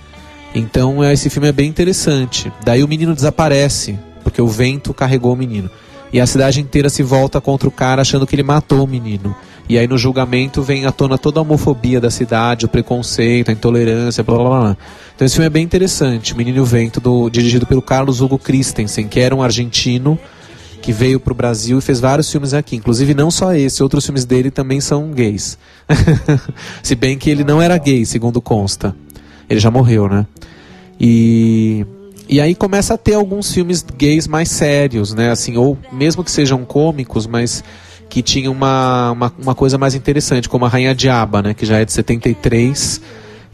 Então, 0.53 1.03
esse 1.03 1.29
filme 1.29 1.47
é 1.47 1.51
bem 1.51 1.67
interessante. 1.67 2.51
Daí 2.63 2.83
o 2.83 2.87
menino 2.87 3.15
desaparece, 3.15 3.97
porque 4.23 4.41
o 4.41 4.47
vento 4.47 4.93
carregou 4.93 5.33
o 5.33 5.35
menino. 5.35 5.69
E 6.13 6.19
a 6.19 6.27
cidade 6.27 6.61
inteira 6.61 6.89
se 6.89 7.01
volta 7.01 7.41
contra 7.41 7.67
o 7.67 7.71
cara 7.71 8.01
achando 8.01 8.27
que 8.27 8.35
ele 8.35 8.43
matou 8.43 8.83
o 8.83 8.87
menino. 8.87 9.35
E 9.71 9.77
aí 9.77 9.87
no 9.87 9.97
julgamento 9.97 10.61
vem 10.61 10.85
à 10.85 10.91
tona 10.91 11.17
toda 11.17 11.39
a 11.39 11.43
homofobia 11.43 12.01
da 12.01 12.11
cidade, 12.11 12.65
o 12.65 12.67
preconceito, 12.67 13.47
a 13.47 13.53
intolerância, 13.53 14.21
blá 14.21 14.37
blá 14.37 14.49
blá. 14.49 14.77
Então 15.15 15.25
esse 15.25 15.35
filme 15.35 15.47
é 15.47 15.49
bem 15.49 15.63
interessante. 15.63 16.35
Menino 16.35 16.65
Vento, 16.65 16.99
do, 16.99 17.29
dirigido 17.29 17.65
pelo 17.65 17.81
Carlos 17.81 18.19
Hugo 18.19 18.37
Christensen, 18.37 19.07
que 19.07 19.17
era 19.17 19.33
um 19.33 19.41
argentino 19.41 20.19
que 20.81 20.91
veio 20.91 21.21
para 21.21 21.31
o 21.31 21.33
Brasil 21.33 21.77
e 21.77 21.81
fez 21.81 22.01
vários 22.01 22.29
filmes 22.29 22.53
aqui. 22.53 22.75
Inclusive 22.75 23.13
não 23.13 23.31
só 23.31 23.53
esse, 23.53 23.81
outros 23.81 24.05
filmes 24.05 24.25
dele 24.25 24.51
também 24.51 24.81
são 24.81 25.09
gays. 25.11 25.57
Se 26.83 26.93
bem 26.93 27.17
que 27.17 27.29
ele 27.29 27.45
não 27.45 27.61
era 27.61 27.77
gay, 27.77 28.05
segundo 28.05 28.41
consta. 28.41 28.93
Ele 29.49 29.61
já 29.61 29.71
morreu, 29.71 30.09
né? 30.09 30.27
E 30.99 31.85
e 32.27 32.41
aí 32.41 32.55
começa 32.55 32.95
a 32.95 32.97
ter 32.97 33.13
alguns 33.13 33.53
filmes 33.53 33.85
gays 33.97 34.27
mais 34.27 34.49
sérios, 34.49 35.13
né? 35.13 35.31
Assim, 35.31 35.55
ou 35.55 35.77
mesmo 35.93 36.25
que 36.25 36.31
sejam 36.31 36.65
cômicos, 36.65 37.25
mas 37.25 37.63
que 38.11 38.21
tinha 38.21 38.51
uma, 38.51 39.11
uma, 39.11 39.33
uma, 39.41 39.55
coisa 39.55 39.77
mais 39.77 39.95
interessante, 39.95 40.49
como 40.49 40.65
a 40.65 40.67
Rainha 40.67 40.93
Diaba, 40.93 41.41
né, 41.41 41.53
que 41.53 41.65
já 41.65 41.79
é 41.79 41.85
de 41.85 41.93
73 41.93 43.01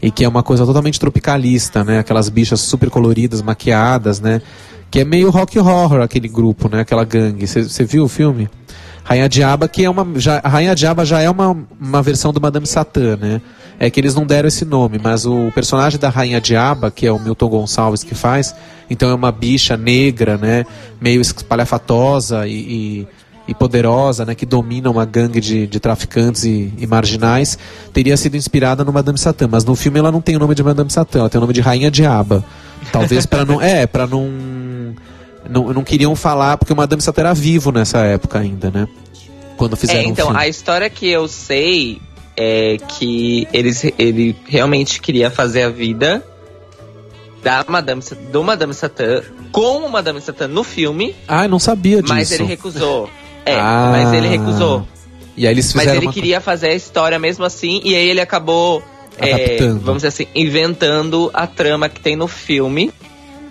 e 0.02 0.10
que 0.10 0.24
é 0.24 0.28
uma 0.28 0.42
coisa 0.42 0.66
totalmente 0.66 0.98
tropicalista, 0.98 1.84
né, 1.84 2.00
aquelas 2.00 2.28
bichas 2.28 2.60
super 2.60 2.90
coloridas, 2.90 3.40
maquiadas, 3.40 4.18
né, 4.18 4.42
que 4.90 4.98
é 4.98 5.04
meio 5.04 5.30
rock 5.30 5.56
horror 5.60 6.00
aquele 6.00 6.26
grupo, 6.26 6.68
né, 6.68 6.80
aquela 6.80 7.04
gangue. 7.04 7.46
Você 7.46 7.84
viu 7.84 8.02
o 8.02 8.08
filme? 8.08 8.50
Rainha 9.04 9.28
Diaba, 9.28 9.68
que 9.68 9.84
é 9.84 9.88
uma. 9.88 10.06
Já, 10.20 10.40
a 10.42 10.48
Rainha 10.48 10.74
Diaba 10.74 11.02
já 11.02 11.20
é 11.20 11.30
uma, 11.30 11.56
uma 11.80 12.02
versão 12.02 12.30
do 12.30 12.40
Madame 12.42 12.66
Satã, 12.66 13.16
né? 13.16 13.40
É 13.78 13.88
que 13.88 13.98
eles 13.98 14.14
não 14.14 14.26
deram 14.26 14.48
esse 14.48 14.66
nome, 14.66 15.00
mas 15.02 15.24
o 15.24 15.50
personagem 15.54 15.98
da 15.98 16.10
Rainha 16.10 16.42
Diaba, 16.42 16.90
que 16.90 17.06
é 17.06 17.12
o 17.12 17.18
Milton 17.18 17.48
Gonçalves 17.48 18.02
que 18.02 18.14
faz, 18.14 18.54
Então 18.90 19.08
é 19.08 19.14
uma 19.14 19.32
bicha 19.32 19.78
negra, 19.78 20.36
né? 20.36 20.66
Meio 21.00 21.22
espalhafatosa 21.22 22.46
e, 22.46 22.52
e, 22.52 23.08
e 23.48 23.54
poderosa, 23.54 24.26
né? 24.26 24.34
Que 24.34 24.44
domina 24.44 24.90
uma 24.90 25.06
gangue 25.06 25.40
de, 25.40 25.66
de 25.66 25.80
traficantes 25.80 26.44
e, 26.44 26.70
e, 26.76 26.86
marginais. 26.86 27.58
Teria 27.94 28.14
sido 28.14 28.36
inspirada 28.36 28.84
no 28.84 28.92
Madame 28.92 29.18
Satã, 29.18 29.48
mas 29.50 29.64
no 29.64 29.74
filme 29.74 29.98
ela 29.98 30.12
não 30.12 30.20
tem 30.20 30.36
o 30.36 30.38
nome 30.38 30.54
de 30.54 30.62
Madame 30.62 30.90
Satã, 30.90 31.20
ela 31.20 31.30
tem 31.30 31.38
o 31.38 31.40
nome 31.40 31.54
de 31.54 31.62
Rainha 31.62 31.90
Diaba. 31.90 32.44
Talvez 32.92 33.24
para 33.24 33.46
não. 33.46 33.60
É, 33.60 33.86
para 33.86 34.06
não, 34.06 34.30
não. 35.48 35.72
Não 35.72 35.82
queriam 35.82 36.14
falar, 36.14 36.58
porque 36.58 36.74
o 36.74 36.76
Madame 36.76 37.00
Satã 37.00 37.22
era 37.22 37.34
vivo 37.34 37.72
nessa 37.72 38.00
época 38.00 38.38
ainda, 38.38 38.70
né? 38.70 38.86
Quando 39.56 39.76
fizeram 39.76 40.00
é, 40.00 40.04
então, 40.04 40.36
a 40.36 40.46
história 40.46 40.88
que 40.90 41.08
eu 41.08 41.26
sei 41.26 42.00
é 42.36 42.76
que 42.76 43.48
eles, 43.52 43.82
ele 43.98 44.36
realmente 44.46 45.00
queria 45.00 45.30
fazer 45.30 45.62
a 45.62 45.70
vida 45.70 46.22
da 47.42 47.64
Madame, 47.66 48.02
do 48.30 48.44
Madame 48.44 48.74
Satã 48.74 49.22
com 49.50 49.78
o 49.78 49.90
Madame 49.90 50.20
Satã 50.20 50.46
no 50.46 50.62
filme. 50.62 51.16
Ah, 51.26 51.46
eu 51.46 51.48
não 51.48 51.58
sabia 51.58 52.02
disso. 52.02 52.12
Mas 52.12 52.30
ele 52.30 52.44
recusou. 52.44 53.08
É, 53.48 53.58
ah, 53.58 53.88
mas 53.92 54.12
ele 54.12 54.28
recusou. 54.28 54.86
E 55.36 55.46
aí 55.46 55.54
eles 55.54 55.70
fizeram 55.70 55.90
Mas 55.90 55.96
ele 55.96 56.06
uma... 56.06 56.12
queria 56.12 56.40
fazer 56.40 56.70
a 56.70 56.74
história 56.74 57.18
mesmo 57.18 57.44
assim, 57.44 57.80
e 57.84 57.94
aí 57.94 58.08
ele 58.08 58.20
acabou, 58.20 58.82
é, 59.18 59.56
vamos 59.58 60.02
dizer 60.02 60.08
assim, 60.08 60.26
inventando 60.34 61.30
a 61.32 61.46
trama 61.46 61.88
que 61.88 62.00
tem 62.00 62.16
no 62.16 62.26
filme. 62.26 62.92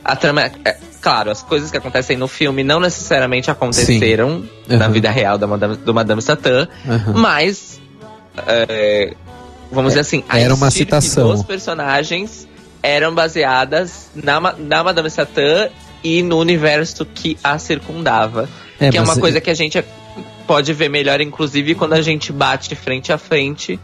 A 0.03 0.15
trama. 0.15 0.51
É, 0.65 0.77
claro, 1.01 1.31
as 1.31 1.41
coisas 1.41 1.71
que 1.71 1.77
acontecem 1.77 2.17
no 2.17 2.27
filme 2.27 2.61
não 2.61 2.81
necessariamente 2.81 3.49
aconteceram 3.49 4.43
uhum. 4.69 4.77
na 4.77 4.89
vida 4.89 5.09
real 5.09 5.37
da 5.37 5.47
Madame, 5.47 5.77
do 5.77 5.93
Madame 5.93 6.21
Satã, 6.21 6.67
uhum. 6.85 7.13
mas 7.13 7.79
é, 8.45 9.13
vamos 9.71 9.91
dizer 9.91 10.01
assim, 10.01 10.23
a 10.27 10.39
era 10.39 10.53
uma 10.53 10.69
citação. 10.69 11.31
dos 11.31 11.43
personagens 11.43 12.47
eram 12.83 13.15
baseadas 13.15 14.11
na, 14.13 14.39
na 14.57 14.83
Madame 14.83 15.09
Satã 15.09 15.69
e 16.03 16.21
no 16.21 16.37
universo 16.37 17.05
que 17.05 17.37
a 17.43 17.57
circundava. 17.57 18.49
É, 18.79 18.89
que 18.89 18.97
é 18.97 19.01
uma 19.01 19.17
coisa 19.17 19.41
que 19.41 19.49
a 19.49 19.53
gente 19.53 19.83
pode 20.45 20.71
ver 20.73 20.89
melhor, 20.89 21.19
inclusive, 21.21 21.75
quando 21.75 21.93
a 21.93 22.01
gente 22.01 22.31
bate 22.31 22.75
frente 22.75 23.11
a 23.11 23.17
frente 23.17 23.79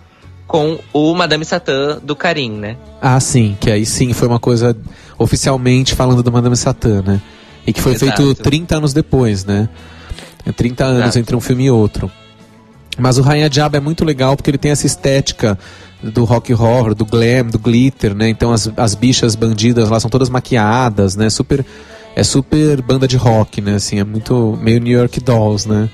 com 0.48 0.80
o 0.92 1.14
Madame 1.14 1.44
Satã 1.44 2.00
do 2.02 2.16
Karim, 2.16 2.52
né? 2.52 2.78
Ah, 3.02 3.20
sim, 3.20 3.58
que 3.60 3.72
aí 3.72 3.86
sim 3.86 4.14
foi 4.14 4.28
uma 4.28 4.40
coisa 4.40 4.76
oficialmente 5.18 5.96
falando 5.96 6.22
do 6.22 6.32
Madame 6.32 6.56
Satã, 6.56 7.02
né? 7.02 7.22
E 7.66 7.74
que 7.74 7.82
foi 7.82 7.94
Exato. 7.94 8.22
feito 8.22 8.44
30 8.44 8.78
anos 8.78 8.94
depois, 8.94 9.46
né? 9.46 9.70
30 10.56 10.84
anos 10.84 11.02
Exato. 11.02 11.20
entre 11.20 11.36
um 11.36 11.40
filme 11.40 11.66
e 11.66 11.72
outro. 11.72 12.12
Mas 12.98 13.18
o 13.18 13.22
Rainha 13.22 13.50
Diabo 13.50 13.78
é 13.78 13.80
muito 13.80 14.06
legal 14.06 14.36
porque 14.36 14.50
ele 14.50 14.58
tem 14.58 14.72
essa 14.72 14.86
estética 14.86 15.58
do 16.04 16.26
rock 16.26 16.54
horror, 16.54 16.94
do 16.94 17.06
glam, 17.06 17.46
do 17.46 17.58
glitter, 17.58 18.14
né? 18.14 18.30
Então 18.30 18.52
as, 18.52 18.70
as 18.76 18.94
bichas 18.94 19.36
bandidas 19.36 19.90
lá 19.90 20.00
são 20.00 20.10
todas 20.10 20.30
maquiadas, 20.30 21.16
né? 21.16 21.30
Super 21.30 21.66
é 22.16 22.24
super 22.24 22.82
banda 22.82 23.08
de 23.08 23.18
rock, 23.18 23.62
né? 23.62 23.76
Assim, 23.76 24.00
é 24.00 24.04
muito 24.04 24.58
meio 24.62 24.80
New 24.80 24.98
York 24.98 25.20
Dolls, 25.20 25.68
né? 25.68 25.90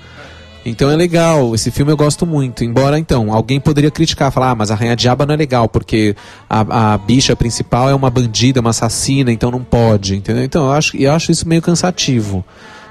Então 0.66 0.92
é 0.92 0.96
legal, 0.96 1.56
esse 1.56 1.72
filme 1.72 1.92
eu 1.92 1.98
gosto 1.98 2.26
muito. 2.26 2.64
Embora, 2.64 3.00
então, 3.00 3.34
alguém 3.34 3.60
poderia 3.60 3.90
criticar, 3.90 4.32
falar, 4.32 4.52
ah, 4.52 4.56
mas 4.56 4.70
a 4.70 4.76
Rainha 4.76 4.96
Diaba 4.96 5.26
não 5.26 5.34
é 5.34 5.38
legal, 5.38 5.70
porque 5.70 6.16
a, 6.50 6.94
a 6.94 6.98
bicha 6.98 7.36
principal 7.36 7.90
é 7.90 7.96
uma 7.96 8.10
bandida, 8.10 8.60
uma 8.60 8.72
assassina, 8.72 9.32
então 9.32 9.50
não 9.50 9.64
pode, 9.64 10.16
entendeu? 10.16 10.44
Então 10.44 10.66
eu 10.66 10.72
acho, 10.72 10.98
eu 10.98 11.12
acho 11.12 11.32
isso 11.32 11.48
meio 11.48 11.62
cansativo. 11.62 12.44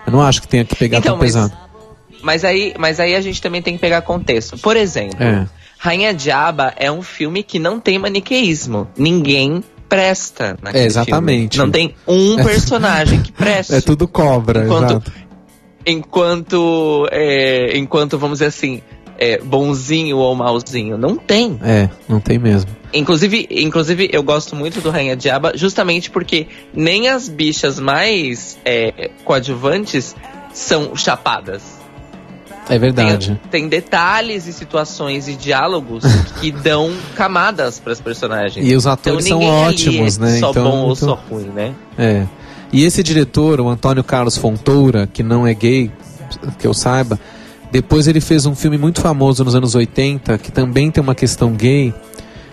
Eu 0.06 0.12
não 0.12 0.22
acho 0.22 0.40
que 0.40 0.48
tenha 0.48 0.64
que 0.64 0.74
pegar 0.74 0.98
então, 0.98 1.12
tão 1.12 1.18
mas... 1.18 1.34
pesado. 1.34 1.52
Mas 2.22 2.44
aí, 2.44 2.74
mas 2.78 2.98
aí 2.98 3.14
a 3.14 3.20
gente 3.20 3.40
também 3.40 3.62
tem 3.62 3.74
que 3.74 3.80
pegar 3.80 4.02
contexto. 4.02 4.58
Por 4.58 4.76
exemplo, 4.76 5.22
é. 5.22 5.46
Rainha 5.78 6.12
Diaba 6.12 6.72
é 6.76 6.90
um 6.90 7.02
filme 7.02 7.44
que 7.44 7.58
não 7.60 7.78
tem 7.78 7.98
maniqueísmo. 7.98 8.88
Ninguém 8.96 9.62
presta 9.88 10.56
naquele 10.62 10.84
é, 10.84 10.86
exatamente. 10.86 11.56
Filme. 11.56 11.66
Não 11.66 11.72
tem 11.72 11.94
um 12.06 12.36
personagem 12.44 13.22
que 13.22 13.32
presta. 13.32 13.76
É 13.76 13.80
tudo 13.80 14.06
cobra, 14.06 14.64
enquanto, 14.64 14.90
exato. 14.90 15.12
Enquanto, 15.86 17.08
é, 17.10 17.76
enquanto 17.76 18.18
vamos 18.18 18.38
dizer 18.38 18.46
assim, 18.48 18.82
é, 19.18 19.38
bonzinho 19.38 20.18
ou 20.18 20.34
malzinho. 20.34 20.96
Não 20.96 21.16
tem. 21.16 21.58
É, 21.62 21.88
não 22.08 22.20
tem 22.20 22.38
mesmo. 22.38 22.70
Inclusive, 22.92 23.46
inclusive, 23.50 24.08
eu 24.12 24.22
gosto 24.22 24.56
muito 24.56 24.80
do 24.80 24.90
Rainha 24.90 25.16
Diaba 25.16 25.52
justamente 25.54 26.10
porque 26.10 26.46
nem 26.72 27.08
as 27.08 27.28
bichas 27.28 27.78
mais 27.78 28.58
é, 28.64 29.10
coadjuvantes 29.24 30.14
são 30.52 30.94
chapadas. 30.96 31.78
É 32.68 32.78
verdade. 32.78 33.40
Tem, 33.50 33.62
tem, 33.62 33.68
detalhes 33.68 34.46
e 34.46 34.52
situações 34.52 35.28
e 35.28 35.34
diálogos 35.34 36.04
que 36.40 36.50
dão 36.50 36.92
camadas 37.14 37.78
para 37.78 37.92
os 37.92 38.00
personagens. 38.00 38.66
E 38.66 38.74
os 38.74 38.86
atores 38.86 39.26
então, 39.26 39.40
são 39.40 39.50
ótimos, 39.50 40.18
é 40.18 40.20
né? 40.20 40.38
Só 40.38 40.50
então, 40.50 40.64
bom 40.64 40.78
ou 40.84 40.96
só 40.96 41.14
ruim, 41.14 41.50
né? 41.54 41.74
É. 41.96 42.26
E 42.72 42.84
esse 42.84 43.02
diretor, 43.02 43.60
o 43.60 43.68
Antônio 43.68 44.04
Carlos 44.04 44.36
Fontoura, 44.36 45.06
que 45.06 45.22
não 45.22 45.46
é 45.46 45.54
gay, 45.54 45.90
que 46.58 46.66
eu 46.66 46.74
saiba, 46.74 47.18
depois 47.72 48.06
ele 48.06 48.20
fez 48.20 48.44
um 48.46 48.54
filme 48.54 48.76
muito 48.76 49.00
famoso 49.00 49.42
nos 49.44 49.54
anos 49.54 49.74
80, 49.74 50.36
que 50.38 50.52
também 50.52 50.90
tem 50.90 51.02
uma 51.02 51.14
questão 51.14 51.52
gay, 51.52 51.94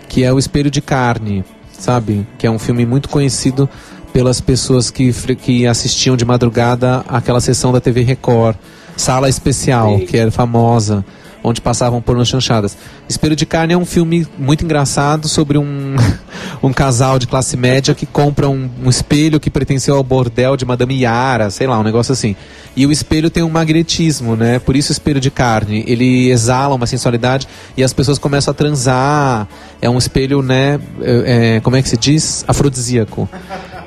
que 0.07 0.23
é 0.23 0.31
O 0.31 0.39
Espelho 0.39 0.71
de 0.71 0.81
Carne, 0.81 1.43
sabe? 1.71 2.25
Que 2.37 2.47
é 2.47 2.51
um 2.51 2.59
filme 2.59 2.85
muito 2.85 3.09
conhecido 3.09 3.69
pelas 4.13 4.39
pessoas 4.39 4.89
que, 4.89 5.11
que 5.35 5.67
assistiam 5.67 6.15
de 6.15 6.23
madrugada 6.23 7.03
aquela 7.07 7.41
sessão 7.41 7.73
da 7.73 7.81
TV 7.81 8.01
Record 8.01 8.55
Sala 8.97 9.29
Especial, 9.29 9.99
Sim. 9.99 10.05
que 10.05 10.17
era 10.17 10.31
famosa, 10.31 11.05
onde 11.43 11.61
passavam 11.61 12.01
porno 12.01 12.25
chanchadas. 12.25 12.75
Espelho 13.07 13.35
de 13.35 13.45
Carne 13.45 13.73
é 13.73 13.77
um 13.77 13.85
filme 13.85 14.27
muito 14.37 14.65
engraçado 14.65 15.27
sobre 15.27 15.57
um, 15.57 15.95
um 16.63 16.73
casal 16.73 17.19
de 17.19 17.27
classe 17.27 17.55
média 17.55 17.93
que 17.93 18.05
compra 18.05 18.49
um, 18.49 18.69
um, 18.83 18.89
espelho 18.89 19.39
que 19.39 19.49
pertenceu 19.49 19.95
ao 19.95 20.03
bordel 20.03 20.57
de 20.57 20.65
Madame 20.65 20.99
Yara, 20.99 21.51
sei 21.51 21.67
lá, 21.67 21.79
um 21.79 21.83
negócio 21.83 22.11
assim. 22.11 22.35
E 22.75 22.85
o 22.85 22.91
espelho 22.91 23.29
tem 23.29 23.43
um 23.43 23.49
magnetismo, 23.49 24.35
né? 24.35 24.59
Por 24.59 24.75
isso 24.75 24.91
espelho 24.91 25.19
de 25.19 25.29
carne. 25.29 25.83
Ele 25.87 26.29
exala 26.29 26.75
uma 26.75 26.87
sensualidade 26.87 27.47
e 27.77 27.83
as 27.83 27.93
pessoas 27.93 28.17
começam 28.17 28.51
a 28.51 28.55
transar. 28.55 29.47
É 29.81 29.89
um 29.89 29.97
espelho, 29.97 30.41
né? 30.41 30.79
É, 31.01 31.55
é 31.55 31.59
como 31.61 31.75
é 31.75 31.81
que 31.81 31.87
se 31.87 31.95
diz? 31.95 32.43
Afrodisíaco. 32.47 33.29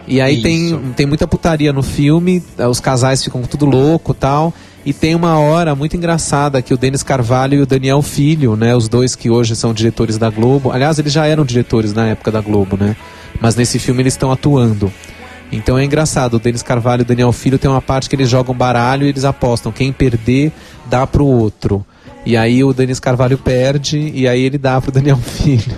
E 0.06 0.22
aí 0.22 0.40
tem, 0.40 0.78
tem 0.96 1.06
muita 1.06 1.26
putaria 1.26 1.70
no 1.70 1.82
filme, 1.82 2.42
os 2.70 2.80
casais 2.80 3.22
ficam 3.22 3.42
tudo 3.42 3.66
louco 3.66 4.14
tal. 4.14 4.54
E 4.88 4.92
tem 4.94 5.14
uma 5.14 5.38
hora 5.38 5.74
muito 5.74 5.98
engraçada 5.98 6.62
que 6.62 6.72
o 6.72 6.76
Denis 6.78 7.02
Carvalho 7.02 7.58
e 7.58 7.60
o 7.60 7.66
Daniel 7.66 8.00
Filho, 8.00 8.56
né, 8.56 8.74
os 8.74 8.88
dois 8.88 9.14
que 9.14 9.28
hoje 9.28 9.54
são 9.54 9.74
diretores 9.74 10.16
da 10.16 10.30
Globo, 10.30 10.72
aliás, 10.72 10.98
eles 10.98 11.12
já 11.12 11.26
eram 11.26 11.44
diretores 11.44 11.92
na 11.92 12.06
época 12.06 12.30
da 12.30 12.40
Globo, 12.40 12.74
né? 12.74 12.96
Mas 13.38 13.54
nesse 13.54 13.78
filme 13.78 14.00
eles 14.00 14.14
estão 14.14 14.32
atuando. 14.32 14.90
Então 15.52 15.76
é 15.76 15.84
engraçado, 15.84 16.38
o 16.38 16.38
Denis 16.38 16.62
Carvalho 16.62 17.02
e 17.02 17.04
o 17.04 17.04
Daniel 17.04 17.32
Filho 17.32 17.58
tem 17.58 17.70
uma 17.70 17.82
parte 17.82 18.08
que 18.08 18.16
eles 18.16 18.30
jogam 18.30 18.54
baralho 18.54 19.04
e 19.04 19.10
eles 19.10 19.26
apostam, 19.26 19.70
quem 19.70 19.92
perder 19.92 20.52
dá 20.86 21.06
pro 21.06 21.26
outro. 21.26 21.84
E 22.24 22.34
aí 22.34 22.64
o 22.64 22.72
Denis 22.72 22.98
Carvalho 22.98 23.36
perde 23.36 23.98
e 24.14 24.26
aí 24.26 24.42
ele 24.42 24.56
dá 24.56 24.80
pro 24.80 24.90
Daniel 24.90 25.18
Filho. 25.20 25.76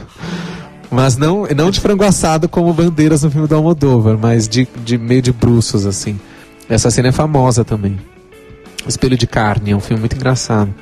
Mas 0.88 1.16
não, 1.16 1.48
não 1.56 1.72
de 1.72 1.80
frango 1.80 2.04
assado 2.04 2.48
como 2.48 2.72
bandeiras 2.72 3.24
no 3.24 3.30
filme 3.32 3.48
do 3.48 3.56
Almodóvar, 3.56 4.16
mas 4.16 4.48
de, 4.48 4.68
de 4.84 4.96
meio 4.96 5.20
de 5.20 5.32
bruços, 5.32 5.84
assim. 5.84 6.16
Essa 6.68 6.92
cena 6.92 7.08
é 7.08 7.12
famosa 7.12 7.64
também. 7.64 7.98
Espelho 8.86 9.16
de 9.16 9.26
Carne, 9.26 9.72
é 9.72 9.76
um 9.76 9.80
filme 9.80 10.00
muito 10.00 10.16
engraçado. 10.16 10.72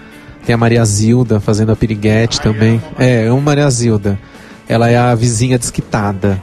Tem 0.45 0.55
a 0.55 0.59
Maria 0.59 0.85
Zilda 0.85 1.41
fazendo 1.41 1.73
a 1.73 1.77
piriguete 1.77 2.41
também. 2.41 2.83
É, 2.99 3.27
é 3.27 3.33
uma 3.33 3.41
Maria 3.41 3.69
Zilda. 3.69 4.19
Ela 4.69 4.89
é 4.89 4.97
a 4.97 5.15
vizinha 5.15 5.59
desquitada. 5.59 6.43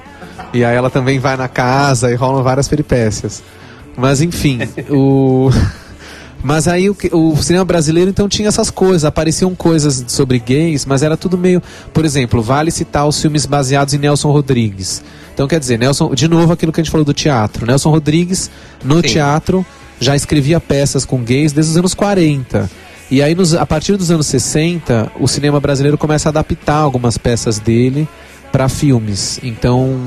E 0.54 0.64
aí 0.64 0.76
ela 0.76 0.90
também 0.90 1.20
vai 1.20 1.36
na 1.36 1.48
casa 1.48 2.12
e 2.12 2.16
rolam 2.16 2.44
várias 2.44 2.68
peripécias. 2.68 3.44
Mas 3.98 4.22
enfim, 4.22 4.60
o. 4.90 5.50
Mas 6.44 6.68
aí 6.68 6.92
o, 6.92 6.96
o, 7.12 7.36
cinema 7.38 7.66
brasileiro 7.66 8.12
então 8.12 8.30
tinha 8.30 8.48
essas 8.48 8.70
coisas, 8.70 9.04
apareciam 9.04 9.56
coisas 9.56 10.06
sobre 10.08 10.38
gays, 10.38 10.86
mas 10.86 11.02
era 11.02 11.18
tudo 11.18 11.40
meio. 11.40 11.60
Por 11.92 12.06
exemplo, 12.06 12.40
vale 12.40 12.70
citar 12.70 13.08
os 13.08 13.20
filmes 13.20 13.48
baseados 13.48 13.96
em 13.96 13.98
Nelson 13.98 14.30
Rodrigues. 14.30 15.04
Então 15.34 15.48
quer 15.48 15.60
dizer, 15.60 15.80
Nelson, 15.80 16.14
de 16.14 16.28
novo 16.28 16.54
aquilo 16.54 16.72
que 16.72 16.80
a 16.80 16.84
gente 16.84 16.92
falou 16.92 17.04
do 17.04 17.16
teatro. 17.16 17.66
Nelson 17.66 17.90
Rodrigues, 17.90 18.52
no 18.84 18.98
Sim. 18.98 19.02
teatro, 19.02 19.66
já 20.00 20.16
escrevia 20.16 20.60
peças 20.60 21.06
com 21.06 21.24
gays 21.24 21.54
desde 21.54 21.72
os 21.72 21.78
anos 21.78 21.94
40. 21.94 22.70
E 23.10 23.22
aí, 23.22 23.36
nos, 23.36 23.54
a 23.54 23.66
partir 23.66 23.96
dos 23.98 24.10
anos 24.10 24.26
60, 24.28 25.12
o 25.20 25.28
cinema 25.28 25.60
brasileiro 25.60 25.98
começa 25.98 26.30
a 26.30 26.32
adaptar 26.32 26.78
algumas 26.78 27.18
peças 27.18 27.60
dele 27.60 28.08
para 28.52 28.68
filmes. 28.70 29.40
Então, 29.44 30.00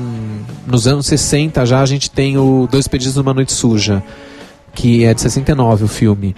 nos 0.67 0.87
anos 0.87 1.05
60 1.05 1.65
já 1.65 1.81
a 1.81 1.85
gente 1.85 2.09
tem 2.09 2.37
o 2.37 2.67
Dois 2.69 2.87
Pedidos 2.87 3.15
numa 3.15 3.33
Noite 3.33 3.53
Suja, 3.53 4.03
que 4.73 5.05
é 5.05 5.13
de 5.13 5.21
69 5.21 5.85
o 5.85 5.87
filme. 5.87 6.35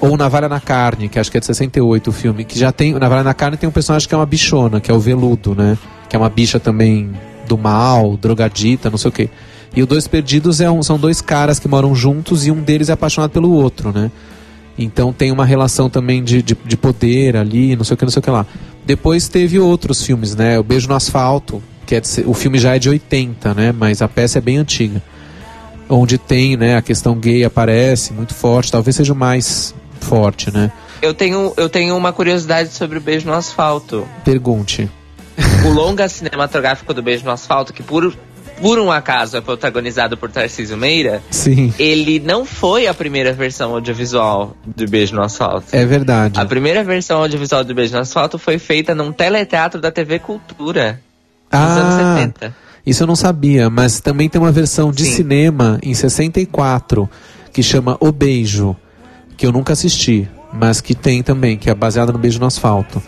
Ou 0.00 0.16
Navalha 0.16 0.48
na 0.48 0.60
Carne, 0.60 1.08
que 1.08 1.18
acho 1.18 1.30
que 1.30 1.36
é 1.36 1.40
de 1.40 1.46
68 1.46 2.08
o 2.08 2.12
filme, 2.12 2.44
que 2.44 2.58
já 2.58 2.72
tem. 2.72 2.92
Navalha 2.94 3.22
na 3.22 3.34
Carne 3.34 3.56
tem 3.56 3.68
um 3.68 3.72
personagem 3.72 4.08
que 4.08 4.14
é 4.14 4.18
uma 4.18 4.26
bichona, 4.26 4.80
que 4.80 4.90
é 4.90 4.94
o 4.94 4.98
Veludo, 4.98 5.54
né? 5.54 5.78
Que 6.08 6.16
é 6.16 6.18
uma 6.18 6.28
bicha 6.28 6.58
também 6.58 7.10
do 7.46 7.56
mal, 7.56 8.16
drogadita, 8.16 8.90
não 8.90 8.98
sei 8.98 9.08
o 9.08 9.12
quê. 9.12 9.30
E 9.76 9.82
o 9.82 9.86
Dois 9.86 10.06
Perdidos 10.06 10.60
é 10.60 10.70
um, 10.70 10.82
são 10.82 10.98
dois 10.98 11.20
caras 11.20 11.58
que 11.58 11.66
moram 11.66 11.94
juntos 11.94 12.46
e 12.46 12.50
um 12.50 12.62
deles 12.62 12.88
é 12.88 12.92
apaixonado 12.92 13.30
pelo 13.30 13.50
outro, 13.50 13.92
né? 13.92 14.10
Então 14.78 15.12
tem 15.12 15.32
uma 15.32 15.44
relação 15.44 15.88
também 15.88 16.22
de, 16.22 16.42
de, 16.42 16.56
de, 16.64 16.76
poder 16.76 17.36
ali, 17.36 17.76
não 17.76 17.84
sei 17.84 17.94
o 17.94 17.96
que, 17.96 18.04
não 18.04 18.10
sei 18.10 18.20
o 18.20 18.22
que 18.22 18.30
lá. 18.30 18.46
Depois 18.84 19.28
teve 19.28 19.58
outros 19.58 20.02
filmes, 20.02 20.34
né? 20.34 20.58
O 20.58 20.62
Beijo 20.62 20.88
no 20.88 20.94
Asfalto, 20.94 21.62
que 21.86 21.94
é 21.94 22.00
de, 22.00 22.08
o 22.26 22.34
filme 22.34 22.58
já 22.58 22.76
é 22.76 22.78
de 22.78 22.88
80, 22.88 23.54
né? 23.54 23.72
Mas 23.72 24.02
a 24.02 24.08
peça 24.08 24.38
é 24.38 24.40
bem 24.40 24.58
antiga. 24.58 25.02
onde 25.88 26.18
tem, 26.18 26.56
né, 26.56 26.76
a 26.76 26.82
questão 26.82 27.16
gay 27.16 27.44
aparece 27.44 28.12
muito 28.12 28.34
forte, 28.34 28.72
talvez 28.72 28.96
seja 28.96 29.12
o 29.12 29.16
mais 29.16 29.74
forte, 30.00 30.52
né? 30.52 30.72
Eu 31.02 31.12
tenho, 31.12 31.52
eu 31.56 31.68
tenho 31.68 31.96
uma 31.96 32.12
curiosidade 32.12 32.70
sobre 32.70 32.98
o 32.98 33.00
Beijo 33.00 33.26
no 33.26 33.34
Asfalto. 33.34 34.06
Pergunte. 34.24 34.88
O 35.66 35.68
longa 35.68 36.08
cinematográfico 36.08 36.94
do 36.94 37.02
Beijo 37.02 37.24
no 37.24 37.30
Asfalto, 37.30 37.72
que 37.72 37.82
por, 37.82 38.16
por 38.60 38.78
um 38.78 38.90
acaso 38.90 39.36
é 39.36 39.40
protagonizado 39.40 40.16
por 40.16 40.30
Tarcísio 40.30 40.76
Meira, 40.76 41.22
Sim. 41.30 41.72
ele 41.78 42.20
não 42.20 42.44
foi 42.44 42.86
a 42.86 42.94
primeira 42.94 43.32
versão 43.32 43.72
audiovisual 43.74 44.56
do 44.64 44.88
Beijo 44.88 45.14
no 45.14 45.22
Asfalto. 45.22 45.66
É 45.72 45.84
verdade. 45.84 46.38
A 46.38 46.44
primeira 46.44 46.82
versão 46.82 47.20
audiovisual 47.20 47.64
do 47.64 47.74
Beijo 47.74 47.94
no 47.94 48.00
Asfalto 48.00 48.38
foi 48.38 48.58
feita 48.58 48.94
num 48.94 49.12
teleteatro 49.12 49.80
da 49.80 49.90
TV 49.90 50.18
Cultura, 50.18 51.00
nos 51.52 51.60
ah, 51.60 51.80
anos 51.80 52.18
70. 52.18 52.56
Isso 52.86 53.02
eu 53.02 53.06
não 53.06 53.16
sabia, 53.16 53.70
mas 53.70 54.00
também 54.00 54.28
tem 54.28 54.40
uma 54.40 54.52
versão 54.52 54.90
de 54.90 55.04
Sim. 55.04 55.12
cinema 55.12 55.78
em 55.82 55.94
64 55.94 57.08
que 57.52 57.62
chama 57.62 57.96
O 58.00 58.12
Beijo, 58.12 58.76
que 59.36 59.46
eu 59.46 59.52
nunca 59.52 59.72
assisti, 59.72 60.28
mas 60.52 60.80
que 60.80 60.94
tem 60.94 61.22
também, 61.22 61.56
que 61.56 61.70
é 61.70 61.74
baseada 61.74 62.12
no 62.12 62.18
Beijo 62.18 62.38
no 62.38 62.46
Asfalto. 62.46 63.02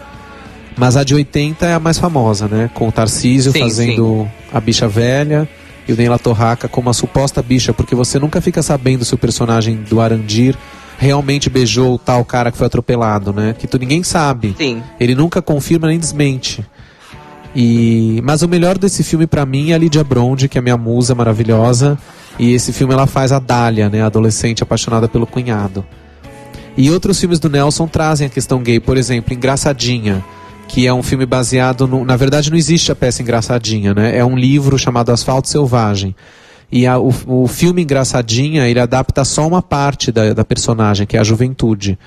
Mas 0.76 0.96
a 0.96 1.02
de 1.02 1.14
80 1.14 1.66
é 1.66 1.74
a 1.74 1.80
mais 1.80 1.98
famosa, 1.98 2.46
né? 2.46 2.70
Com 2.74 2.88
o 2.88 2.92
Tarcísio 2.92 3.50
Sim, 3.50 3.60
fazendo 3.60 4.28
a 4.52 4.60
bicha 4.60 4.86
velha 4.86 5.48
e 5.88 5.92
o 5.92 5.96
Neila 5.96 6.18
Torraca 6.18 6.68
como 6.68 6.90
a 6.90 6.92
suposta 6.92 7.42
bicha, 7.42 7.72
porque 7.72 7.94
você 7.94 8.18
nunca 8.18 8.40
fica 8.40 8.62
sabendo 8.62 9.04
se 9.04 9.14
o 9.14 9.18
personagem 9.18 9.76
do 9.88 10.00
Arandir 10.00 10.56
realmente 10.98 11.48
beijou 11.48 11.94
o 11.94 11.98
tal 11.98 12.24
cara 12.24 12.50
que 12.50 12.58
foi 12.58 12.66
atropelado, 12.66 13.32
né? 13.32 13.54
Que 13.58 13.66
tu 13.66 13.78
ninguém 13.78 14.02
sabe. 14.02 14.54
Sim. 14.58 14.82
Ele 15.00 15.14
nunca 15.14 15.40
confirma 15.40 15.88
nem 15.88 15.98
desmente. 15.98 16.64
E 17.54 18.20
mas 18.22 18.42
o 18.42 18.48
melhor 18.48 18.76
desse 18.76 19.02
filme 19.02 19.26
pra 19.26 19.46
mim 19.46 19.70
é 19.70 19.74
a 19.74 19.78
Lydia 19.78 20.04
Bronde, 20.04 20.46
que 20.48 20.58
é 20.58 20.60
minha 20.60 20.76
musa 20.76 21.14
maravilhosa, 21.14 21.98
e 22.38 22.52
esse 22.52 22.70
filme 22.70 22.92
ela 22.92 23.06
faz 23.06 23.32
a 23.32 23.38
Dália, 23.38 23.88
né, 23.88 24.02
a 24.02 24.06
adolescente 24.06 24.62
apaixonada 24.62 25.08
pelo 25.08 25.26
cunhado. 25.26 25.82
E 26.76 26.90
outros 26.90 27.18
filmes 27.18 27.38
do 27.38 27.48
Nelson 27.48 27.86
trazem 27.86 28.26
a 28.26 28.30
questão 28.30 28.62
gay, 28.62 28.78
por 28.78 28.98
exemplo, 28.98 29.32
Engraçadinha, 29.32 30.22
que 30.68 30.86
é 30.86 30.93
um 30.93 31.02
filme 31.02 31.24
baseado 31.26 31.86
no, 31.86 32.05
na 32.05 32.16
verdade 32.16 32.51
não 32.51 32.56
existe 32.56 32.90
a 32.90 32.97
peça 32.97 33.22
Engraçadinha, 33.22 33.94
né? 33.94 34.16
É 34.16 34.24
um 34.24 34.36
livro 34.36 34.78
chamado 34.78 35.10
Asfalto 35.10 35.48
Selvagem. 35.48 36.14
E 36.70 36.86
a, 36.86 36.98
o, 36.98 37.12
o 37.26 37.47
filme 37.47 37.82
Engraçadinha, 37.82 38.68
ele 38.68 38.80
adapta 38.80 39.24
só 39.24 39.47
uma 39.47 39.62
parte 39.62 40.10
da, 40.10 40.32
da 40.32 40.44
personagem, 40.44 41.06
que 41.06 41.16
é 41.16 41.20
a 41.20 41.24
juventude 41.24 41.98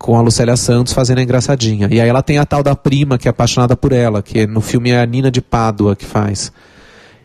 com 0.00 0.16
a 0.16 0.22
Lucélia 0.22 0.56
Santos 0.56 0.94
fazendo 0.94 1.18
a 1.18 1.22
engraçadinha. 1.22 1.86
E 1.90 2.00
aí 2.00 2.08
ela 2.08 2.22
tem 2.22 2.38
a 2.38 2.46
tal 2.46 2.62
da 2.62 2.74
prima 2.74 3.18
que 3.18 3.28
é 3.28 3.30
apaixonada 3.30 3.76
por 3.76 3.92
ela, 3.92 4.22
que 4.22 4.46
no 4.46 4.62
filme 4.62 4.90
é 4.90 5.00
a 5.00 5.04
Nina 5.04 5.30
de 5.30 5.42
Pádua 5.42 5.94
que 5.94 6.06
faz. 6.06 6.50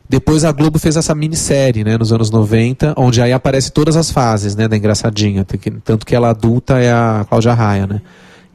Depois 0.07 0.43
a 0.43 0.51
Globo 0.51 0.77
fez 0.77 0.97
essa 0.97 1.15
minissérie, 1.15 1.83
né, 1.83 1.97
nos 1.97 2.11
anos 2.11 2.29
90, 2.29 2.93
onde 2.97 3.21
aí 3.21 3.31
aparece 3.31 3.71
todas 3.71 3.95
as 3.95 4.11
fases, 4.11 4.55
né, 4.55 4.67
da 4.67 4.75
engraçadinha, 4.77 5.45
tanto 5.83 6.05
que 6.05 6.13
ela 6.13 6.29
adulta 6.29 6.77
é 6.77 6.91
a 6.91 7.25
Cláudia 7.27 7.53
Raia, 7.53 7.87
né? 7.87 8.01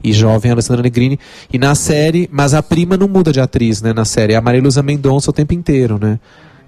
E 0.03 0.13
jovem 0.13 0.51
Alessandra 0.51 0.81
Negrini. 0.81 1.19
E 1.51 1.57
na 1.57 1.75
série, 1.75 2.29
mas 2.31 2.53
a 2.53 2.61
prima 2.61 2.97
não 2.97 3.07
muda 3.07 3.31
de 3.31 3.39
atriz, 3.39 3.81
né, 3.81 3.93
na 3.93 4.05
série, 4.05 4.33
é 4.33 4.35
a 4.35 4.41
Maria 4.41 4.61
Lusa 4.61 4.81
Mendonça 4.81 5.29
o 5.29 5.33
tempo 5.33 5.53
inteiro, 5.53 5.99
né? 5.99 6.19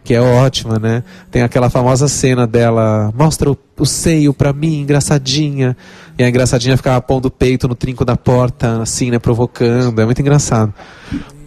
que 0.03 0.13
é 0.13 0.21
ótima, 0.21 0.77
né? 0.77 1.01
Tem 1.31 1.41
aquela 1.43 1.69
famosa 1.69 2.07
cena 2.07 2.45
dela, 2.45 3.11
mostra 3.17 3.49
o, 3.49 3.57
o 3.79 3.85
seio 3.85 4.33
pra 4.33 4.51
mim, 4.51 4.81
engraçadinha. 4.81 5.77
E 6.17 6.23
a 6.23 6.29
engraçadinha 6.29 6.75
ficava 6.75 6.99
pondo 7.01 7.27
o 7.27 7.31
peito 7.31 7.67
no 7.67 7.75
trinco 7.75 8.03
da 8.03 8.17
porta, 8.17 8.81
assim, 8.81 9.09
né? 9.09 9.17
Provocando. 9.17 10.01
É 10.01 10.05
muito 10.05 10.19
engraçado. 10.19 10.73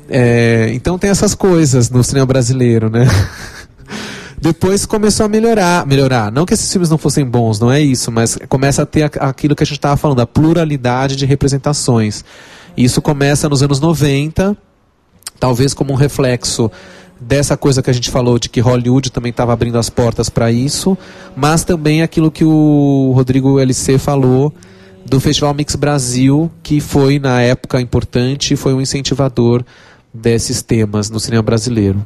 É, 0.08 0.70
então 0.72 0.98
tem 0.98 1.10
essas 1.10 1.34
coisas 1.34 1.90
no 1.90 2.02
cinema 2.02 2.26
brasileiro, 2.26 2.88
né? 2.88 3.06
Depois 4.40 4.84
começou 4.84 5.26
a 5.26 5.28
melhorar, 5.28 5.86
melhorar. 5.86 6.30
Não 6.30 6.44
que 6.44 6.54
esses 6.54 6.70
filmes 6.70 6.90
não 6.90 6.98
fossem 6.98 7.24
bons, 7.24 7.58
não 7.58 7.72
é 7.72 7.80
isso, 7.80 8.12
mas 8.12 8.38
começa 8.48 8.82
a 8.82 8.86
ter 8.86 9.10
aquilo 9.18 9.56
que 9.56 9.62
a 9.62 9.66
gente 9.66 9.78
estava 9.78 9.96
falando, 9.96 10.20
a 10.20 10.26
pluralidade 10.26 11.16
de 11.16 11.24
representações. 11.24 12.24
Isso 12.76 13.00
começa 13.00 13.48
nos 13.48 13.62
anos 13.62 13.80
90, 13.80 14.56
talvez 15.40 15.72
como 15.72 15.92
um 15.92 15.96
reflexo 15.96 16.70
dessa 17.18 17.56
coisa 17.56 17.82
que 17.82 17.88
a 17.88 17.92
gente 17.92 18.10
falou 18.10 18.38
de 18.38 18.48
que 18.50 18.60
Hollywood 18.60 19.10
também 19.10 19.30
estava 19.30 19.52
abrindo 19.52 19.78
as 19.78 19.88
portas 19.88 20.28
para 20.28 20.52
isso, 20.52 20.98
mas 21.34 21.64
também 21.64 22.02
aquilo 22.02 22.30
que 22.30 22.44
o 22.44 23.12
Rodrigo 23.14 23.58
LC 23.58 23.98
falou 23.98 24.52
do 25.06 25.20
Festival 25.20 25.54
Mix 25.54 25.76
Brasil, 25.76 26.50
que 26.62 26.80
foi 26.80 27.18
na 27.18 27.40
época 27.40 27.80
importante 27.80 28.52
e 28.52 28.56
foi 28.56 28.74
um 28.74 28.80
incentivador 28.80 29.64
desses 30.12 30.62
temas 30.62 31.08
no 31.08 31.20
cinema 31.20 31.42
brasileiro. 31.42 32.04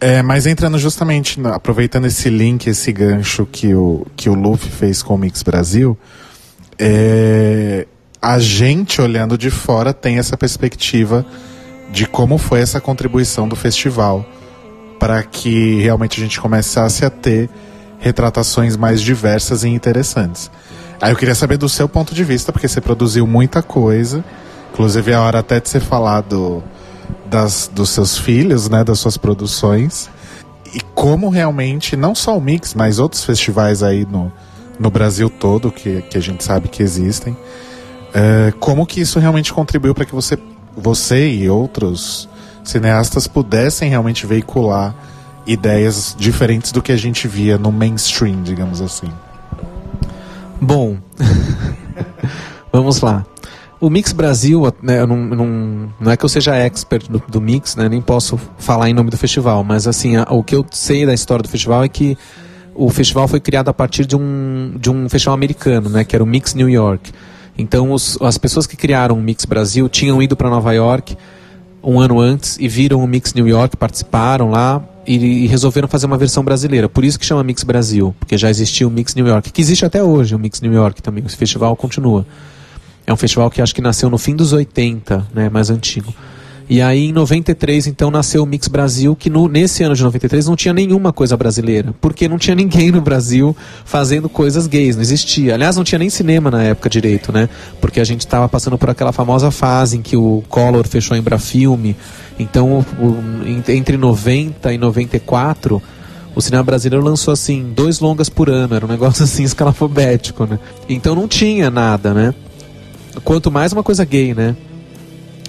É, 0.00 0.22
mas 0.22 0.46
entrando 0.46 0.78
justamente, 0.78 1.38
aproveitando 1.48 2.06
esse 2.06 2.30
link, 2.30 2.66
esse 2.66 2.90
gancho 2.90 3.44
que 3.44 3.74
o, 3.74 4.06
que 4.16 4.30
o 4.30 4.34
Luffy 4.34 4.70
fez 4.70 5.02
com 5.02 5.14
o 5.14 5.18
Mix 5.18 5.42
Brasil, 5.42 5.96
é, 6.78 7.86
a 8.20 8.38
gente 8.38 9.00
olhando 9.02 9.36
de 9.36 9.50
fora 9.50 9.92
tem 9.92 10.18
essa 10.18 10.38
perspectiva 10.38 11.26
de 11.92 12.06
como 12.06 12.38
foi 12.38 12.60
essa 12.60 12.80
contribuição 12.80 13.46
do 13.46 13.54
festival 13.54 14.24
para 14.98 15.22
que 15.22 15.80
realmente 15.80 16.18
a 16.18 16.22
gente 16.22 16.40
começasse 16.40 17.04
a 17.04 17.10
ter 17.10 17.50
retratações 17.98 18.76
mais 18.76 19.02
diversas 19.02 19.64
e 19.64 19.68
interessantes. 19.68 20.50
Aí 20.98 21.12
eu 21.12 21.16
queria 21.16 21.34
saber 21.34 21.58
do 21.58 21.68
seu 21.68 21.88
ponto 21.88 22.14
de 22.14 22.24
vista, 22.24 22.52
porque 22.52 22.68
você 22.68 22.80
produziu 22.80 23.26
muita 23.26 23.62
coisa, 23.62 24.24
inclusive 24.72 25.12
é 25.12 25.14
a 25.14 25.20
hora 25.20 25.38
até 25.40 25.60
de 25.60 25.68
você 25.68 25.80
falar 25.80 26.22
do, 26.22 26.62
das, 27.26 27.70
dos 27.72 27.90
seus 27.90 28.18
filhos, 28.18 28.68
né, 28.68 28.84
das 28.84 28.98
suas 28.98 29.16
produções, 29.16 30.10
e 30.74 30.80
como 30.94 31.28
realmente, 31.28 31.96
não 31.96 32.14
só 32.14 32.36
o 32.36 32.40
Mix, 32.40 32.74
mas 32.74 32.98
outros 32.98 33.24
festivais 33.24 33.82
aí 33.82 34.06
no, 34.06 34.32
no 34.78 34.90
Brasil 34.90 35.28
todo, 35.28 35.70
que, 35.70 36.02
que 36.02 36.16
a 36.16 36.20
gente 36.20 36.44
sabe 36.44 36.68
que 36.68 36.82
existem, 36.82 37.36
é, 38.14 38.52
como 38.58 38.86
que 38.86 39.00
isso 39.00 39.18
realmente 39.18 39.52
contribuiu 39.52 39.94
para 39.94 40.04
que 40.04 40.14
você 40.14 40.38
você 40.76 41.28
e 41.28 41.48
outros 41.48 42.28
cineastas 42.64 43.26
pudessem 43.26 43.88
realmente 43.88 44.26
veicular 44.26 44.94
ideias 45.46 46.14
diferentes 46.18 46.70
do 46.72 46.82
que 46.82 46.92
a 46.92 46.96
gente 46.96 47.26
via 47.26 47.58
no 47.58 47.72
mainstream, 47.72 48.42
digamos 48.42 48.80
assim. 48.80 49.10
Bom, 50.60 50.98
vamos 52.72 53.00
lá. 53.00 53.24
O 53.80 53.88
Mix 53.88 54.12
Brasil, 54.12 54.62
né, 54.82 55.06
não, 55.06 55.16
não, 55.16 55.92
não 55.98 56.12
é 56.12 56.16
que 56.16 56.22
eu 56.24 56.28
seja 56.28 56.54
expert 56.54 57.08
do, 57.08 57.18
do, 57.26 57.40
Mix, 57.40 57.76
né, 57.76 57.88
nem 57.88 58.00
posso 58.00 58.38
falar 58.58 58.90
em 58.90 58.92
nome 58.92 59.08
do 59.08 59.16
festival, 59.16 59.64
mas 59.64 59.86
assim, 59.86 60.16
a, 60.16 60.24
o 60.24 60.44
que 60.44 60.54
eu 60.54 60.66
sei 60.70 61.06
da 61.06 61.14
história 61.14 61.42
do 61.42 61.48
festival 61.48 61.82
é 61.82 61.88
que 61.88 62.18
o 62.74 62.90
festival 62.90 63.26
foi 63.26 63.40
criado 63.40 63.68
a 63.68 63.72
partir 63.72 64.04
de 64.04 64.14
um, 64.14 64.74
de 64.78 64.90
um 64.90 65.08
festival 65.08 65.34
americano, 65.34 65.88
né, 65.88 66.04
que 66.04 66.14
era 66.14 66.22
o 66.22 66.26
Mix 66.26 66.52
New 66.52 66.68
York. 66.68 67.10
Então, 67.56 67.92
os, 67.92 68.18
as 68.20 68.36
pessoas 68.36 68.66
que 68.66 68.76
criaram 68.76 69.18
o 69.18 69.22
Mix 69.22 69.44
Brasil 69.44 69.88
tinham 69.88 70.22
ido 70.22 70.36
para 70.36 70.50
Nova 70.50 70.72
York 70.72 71.16
um 71.82 71.98
ano 71.98 72.20
antes 72.20 72.58
e 72.60 72.68
viram 72.68 73.02
o 73.02 73.06
Mix 73.06 73.32
New 73.32 73.48
York, 73.48 73.76
participaram 73.76 74.50
lá 74.50 74.82
e, 75.06 75.16
e, 75.16 75.46
resolveram 75.46 75.88
fazer 75.88 76.06
uma 76.06 76.18
versão 76.18 76.44
brasileira. 76.44 76.88
Por 76.88 77.04
isso 77.04 77.18
que 77.18 77.24
chama 77.24 77.42
Mix 77.42 77.64
Brasil, 77.64 78.14
porque 78.18 78.36
já 78.36 78.50
existia 78.50 78.86
o 78.86 78.90
Mix 78.90 79.14
New 79.14 79.26
York, 79.26 79.50
que 79.50 79.60
existe 79.60 79.84
até 79.84 80.02
hoje 80.02 80.34
o 80.34 80.38
Mix 80.38 80.60
New 80.60 80.72
York 80.72 81.02
também. 81.02 81.24
Esse 81.24 81.36
festival 81.36 81.74
continua. 81.76 82.26
É 83.10 83.12
um 83.12 83.16
festival 83.16 83.50
que 83.50 83.60
acho 83.60 83.74
que 83.74 83.80
nasceu 83.80 84.08
no 84.08 84.16
fim 84.16 84.36
dos 84.36 84.52
80, 84.52 85.26
né, 85.34 85.48
mais 85.48 85.68
antigo. 85.68 86.14
E 86.68 86.80
aí 86.80 87.06
em 87.06 87.12
93 87.12 87.88
então 87.88 88.08
nasceu 88.08 88.44
o 88.44 88.46
Mix 88.46 88.68
Brasil, 88.68 89.16
que 89.16 89.28
no, 89.28 89.48
nesse 89.48 89.82
ano 89.82 89.96
de 89.96 90.04
93 90.04 90.46
não 90.46 90.54
tinha 90.54 90.72
nenhuma 90.72 91.12
coisa 91.12 91.36
brasileira, 91.36 91.92
porque 92.00 92.28
não 92.28 92.38
tinha 92.38 92.54
ninguém 92.54 92.92
no 92.92 93.00
Brasil 93.00 93.56
fazendo 93.84 94.28
coisas 94.28 94.68
gays, 94.68 94.94
não 94.94 95.02
existia. 95.02 95.54
Aliás, 95.54 95.74
não 95.74 95.82
tinha 95.82 95.98
nem 95.98 96.08
cinema 96.08 96.52
na 96.52 96.62
época 96.62 96.88
direito, 96.88 97.32
né? 97.32 97.48
Porque 97.80 97.98
a 97.98 98.04
gente 98.04 98.20
estava 98.20 98.48
passando 98.48 98.78
por 98.78 98.88
aquela 98.88 99.10
famosa 99.10 99.50
fase 99.50 99.96
em 99.98 100.02
que 100.02 100.16
o 100.16 100.44
Collor 100.48 100.86
fechou 100.86 101.16
a 101.16 101.18
Embrafilme. 101.18 101.96
Então, 102.38 102.78
o, 102.78 103.16
entre 103.68 103.96
90 103.96 104.72
e 104.72 104.78
94, 104.78 105.82
o 106.32 106.40
cinema 106.40 106.62
brasileiro 106.62 107.04
lançou 107.04 107.32
assim 107.32 107.72
dois 107.74 107.98
longas 107.98 108.28
por 108.28 108.48
ano, 108.48 108.76
era 108.76 108.86
um 108.86 108.88
negócio 108.88 109.24
assim 109.24 109.42
escalafobético, 109.44 110.46
né? 110.46 110.60
Então 110.88 111.16
não 111.16 111.26
tinha 111.26 111.72
nada, 111.72 112.14
né? 112.14 112.32
Quanto 113.24 113.50
mais 113.50 113.72
uma 113.72 113.82
coisa 113.82 114.04
gay, 114.04 114.34
né? 114.34 114.56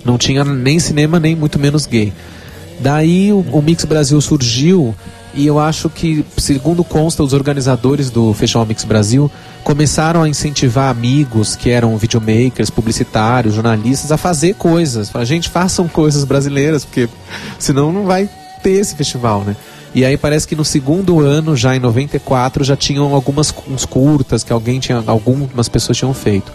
Não 0.04 0.18
tinha 0.18 0.44
nem 0.44 0.80
cinema, 0.80 1.20
nem 1.20 1.36
muito 1.36 1.60
menos 1.60 1.86
gay. 1.86 2.12
Daí 2.80 3.32
o, 3.32 3.46
o, 3.52 3.62
Mix 3.62 3.86
Brasil 3.86 4.20
surgiu 4.20 4.96
e 5.34 5.46
eu 5.46 5.60
acho 5.60 5.90
que, 5.90 6.26
segundo 6.38 6.84
consta, 6.84 7.24
os 7.24 7.32
organizadores 7.32 8.10
do 8.10 8.34
Festival 8.34 8.66
Mix 8.66 8.84
Brasil 8.84 9.32
começaram 9.64 10.24
a 10.24 10.28
incentivar 10.28 10.90
amigos 10.90 11.56
que 11.56 11.70
eram 11.70 11.96
videomakers, 11.98 12.70
publicitários, 12.70 13.54
jornalistas 13.54 14.12
a 14.12 14.18
fazer 14.18 14.56
coisas. 14.56 15.10
Falar, 15.10 15.26
gente, 15.26 15.48
façam 15.48 15.88
coisas 15.88 16.24
brasileiras, 16.24 16.84
porque 16.84 17.08
senão 17.60 17.94
não 17.94 18.06
vai 18.06 18.28
ter 18.64 18.72
esse 18.72 18.96
festival, 18.96 19.44
né? 19.44 19.56
E 19.94 20.04
aí 20.04 20.18
parece 20.18 20.48
que 20.48 20.56
no 20.56 20.66
segundo 20.66 21.20
ano, 21.20 21.56
já 21.56 21.76
em 21.76 21.80
94, 21.80 22.64
já 22.64 22.76
tinham 22.76 23.14
algumas 23.14 23.54
uns 23.70 23.86
curtas 23.86 24.44
que 24.44 24.52
alguém 24.52 24.80
tinha, 24.80 25.04
algumas 25.06 25.70
pessoas 25.70 25.98
tinham 25.98 26.14
feito. 26.14 26.52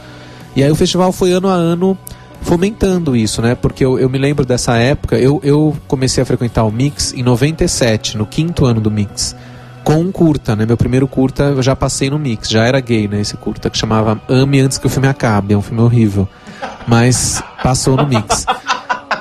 E 0.57 0.65
aí 0.65 0.71
o 0.71 0.75
festival 0.75 1.13
foi 1.13 1.33
ano 1.33 1.49
a 1.49 1.53
ano 1.53 1.97
fomentando 2.41 3.15
isso, 3.15 3.43
né? 3.43 3.55
Porque 3.55 3.85
eu, 3.85 3.99
eu 3.99 4.09
me 4.09 4.19
lembro 4.19 4.45
dessa 4.45 4.77
época, 4.77 5.19
eu, 5.19 5.39
eu 5.45 5.77
comecei 5.87 6.23
a 6.23 6.27
frequentar 6.27 6.65
o 6.65 6.73
Mix 6.73 7.13
em 7.13 7.23
97, 7.23 8.17
no 8.17 8.25
quinto 8.25 8.65
ano 8.65 8.81
do 8.81 8.91
Mix. 8.91 9.37
com 9.85 10.01
um 10.01 10.11
curta, 10.11 10.57
né? 10.57 10.65
Meu 10.67 10.77
primeiro 10.77 11.07
curta 11.07 11.45
eu 11.45 11.63
já 11.63 11.77
passei 11.77 12.11
no 12.11 12.19
mix, 12.19 12.49
já 12.49 12.65
era 12.65 12.81
gay, 12.81 13.07
né? 13.07 13.21
Esse 13.21 13.37
curta 13.37 13.71
que 13.71 13.79
chamava 13.79 14.21
Ame 14.29 14.59
Antes 14.61 14.79
que 14.79 14.87
o 14.87 14.91
filme 14.91 15.07
acabe. 15.07 15.55
É 15.55 15.57
um 15.57 15.63
filme 15.63 15.81
horrível. 15.81 16.29
Mas 16.89 17.41
passou 17.63 17.97
no 17.97 18.07
mix. 18.07 18.47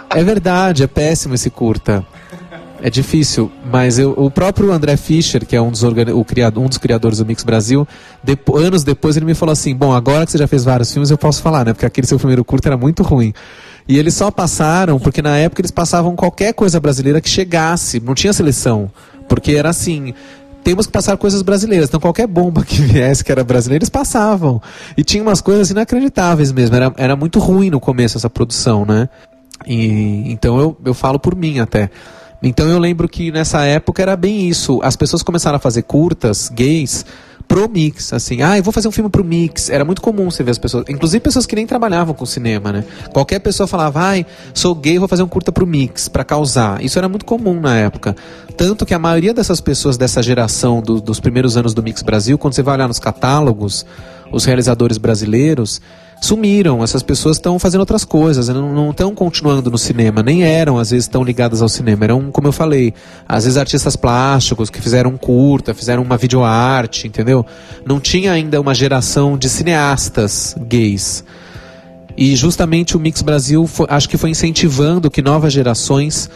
É 0.09 0.23
verdade, 0.23 0.81
é 0.81 0.87
péssimo 0.87 1.35
esse 1.35 1.49
curta. 1.49 2.03
É 2.85 2.89
difícil, 2.91 3.51
mas 3.73 3.97
eu, 3.97 4.11
o 4.11 4.29
próprio 4.29 4.71
André 4.71 4.95
Fischer, 4.95 5.43
que 5.43 5.55
é 5.55 5.59
um 5.59 5.71
dos, 5.71 5.81
criado, 6.27 6.61
um 6.61 6.67
dos 6.67 6.77
criadores 6.77 7.17
do 7.17 7.25
Mix 7.25 7.43
Brasil, 7.43 7.87
depo, 8.23 8.55
anos 8.55 8.83
depois 8.83 9.17
ele 9.17 9.25
me 9.25 9.33
falou 9.33 9.53
assim: 9.53 9.75
Bom, 9.75 9.91
agora 9.91 10.23
que 10.23 10.31
você 10.31 10.37
já 10.37 10.47
fez 10.47 10.63
vários 10.63 10.93
filmes, 10.93 11.09
eu 11.09 11.17
posso 11.17 11.41
falar, 11.41 11.65
né? 11.65 11.73
Porque 11.73 11.87
aquele 11.87 12.05
seu 12.05 12.19
primeiro 12.19 12.45
curto 12.45 12.67
era 12.67 12.77
muito 12.77 13.01
ruim. 13.01 13.33
E 13.87 13.97
eles 13.97 14.13
só 14.13 14.29
passaram 14.29 14.99
porque 14.99 15.19
na 15.19 15.35
época 15.35 15.61
eles 15.61 15.71
passavam 15.71 16.15
qualquer 16.15 16.53
coisa 16.53 16.79
brasileira 16.79 17.19
que 17.19 17.27
chegasse, 17.27 17.99
não 17.99 18.13
tinha 18.13 18.31
seleção. 18.31 18.91
Porque 19.27 19.53
era 19.53 19.71
assim, 19.71 20.13
temos 20.63 20.85
que 20.85 20.91
passar 20.91 21.17
coisas 21.17 21.41
brasileiras. 21.41 21.87
Então 21.87 21.99
qualquer 21.99 22.27
bomba 22.27 22.63
que 22.63 22.79
viesse 22.83 23.23
que 23.23 23.31
era 23.31 23.43
brasileira, 23.43 23.81
eles 23.81 23.89
passavam. 23.89 24.61
E 24.95 25.03
tinha 25.03 25.23
umas 25.23 25.41
coisas 25.41 25.71
inacreditáveis 25.71 26.51
mesmo. 26.51 26.75
Era, 26.75 26.93
era 26.97 27.15
muito 27.15 27.39
ruim 27.39 27.71
no 27.71 27.79
começo 27.79 28.15
essa 28.15 28.29
produção, 28.29 28.85
né? 28.85 29.09
E, 29.65 30.31
então 30.31 30.59
eu, 30.59 30.77
eu 30.85 30.93
falo 30.93 31.17
por 31.17 31.35
mim 31.35 31.57
até. 31.57 31.89
Então 32.45 32.69
eu 32.69 32.77
lembro 32.77 33.09
que 33.09 33.31
nessa 33.31 33.65
época 33.65 34.03
era 34.03 34.15
bem 34.15 34.47
isso. 34.47 34.79
As 34.83 34.95
pessoas 34.95 35.23
começaram 35.23 35.57
a 35.57 35.59
fazer 35.59 35.81
curtas, 35.81 36.47
gays, 36.47 37.03
pro 37.47 37.67
mix, 37.67 38.13
assim, 38.13 38.41
ah, 38.41 38.57
eu 38.57 38.63
vou 38.63 38.71
fazer 38.71 38.87
um 38.87 38.91
filme 38.91 39.09
pro 39.09 39.23
mix. 39.23 39.69
Era 39.69 39.83
muito 39.83 40.01
comum 40.01 40.29
você 40.29 40.43
ver 40.43 40.51
as 40.51 40.57
pessoas, 40.57 40.85
inclusive 40.87 41.19
pessoas 41.21 41.45
que 41.45 41.55
nem 41.55 41.65
trabalhavam 41.65 42.13
com 42.13 42.25
cinema, 42.25 42.71
né? 42.71 42.83
Qualquer 43.11 43.39
pessoa 43.39 43.65
falava, 43.65 43.99
ai, 43.99 44.25
sou 44.53 44.75
gay, 44.75 44.99
vou 44.99 45.07
fazer 45.07 45.23
um 45.23 45.27
curta 45.27 45.51
pro 45.51 45.65
mix, 45.65 46.07
para 46.07 46.23
causar. 46.23 46.83
Isso 46.83 46.99
era 46.99 47.09
muito 47.09 47.25
comum 47.25 47.59
na 47.59 47.75
época. 47.77 48.15
Tanto 48.55 48.85
que 48.85 48.93
a 48.93 48.99
maioria 48.99 49.33
dessas 49.33 49.59
pessoas 49.59 49.97
dessa 49.97 50.21
geração 50.21 50.81
do, 50.81 51.01
dos 51.01 51.19
primeiros 51.19 51.57
anos 51.57 51.73
do 51.73 51.81
Mix 51.81 52.03
Brasil, 52.03 52.37
quando 52.37 52.53
você 52.53 52.61
vai 52.61 52.75
olhar 52.75 52.87
nos 52.87 52.99
catálogos, 52.99 53.85
os 54.31 54.45
realizadores 54.45 54.97
brasileiros, 54.97 55.81
sumiram. 56.21 56.83
Essas 56.83 57.03
pessoas 57.03 57.37
estão 57.37 57.57
fazendo 57.59 57.81
outras 57.81 58.03
coisas, 58.03 58.47
não 58.49 58.91
estão 58.91 59.13
continuando 59.13 59.69
no 59.69 59.77
cinema, 59.77 60.23
nem 60.23 60.43
eram, 60.43 60.77
às 60.77 60.91
vezes, 60.91 61.07
tão 61.07 61.23
ligadas 61.23 61.61
ao 61.61 61.69
cinema. 61.69 62.05
Eram, 62.05 62.31
como 62.31 62.47
eu 62.47 62.51
falei, 62.51 62.93
às 63.27 63.43
vezes 63.43 63.57
artistas 63.57 63.95
plásticos 63.95 64.69
que 64.69 64.81
fizeram 64.81 65.17
curta, 65.17 65.73
fizeram 65.73 66.03
uma 66.03 66.17
videoarte, 66.17 67.07
entendeu? 67.07 67.45
Não 67.85 67.99
tinha 67.99 68.31
ainda 68.31 68.59
uma 68.59 68.73
geração 68.73 69.37
de 69.37 69.49
cineastas 69.49 70.55
gays. 70.67 71.23
E 72.17 72.35
justamente 72.35 72.95
o 72.95 72.99
Mix 72.99 73.21
Brasil 73.21 73.67
foi, 73.67 73.87
acho 73.89 74.07
que 74.07 74.17
foi 74.17 74.29
incentivando 74.29 75.11
que 75.11 75.21
novas 75.21 75.51
gerações 75.51 76.29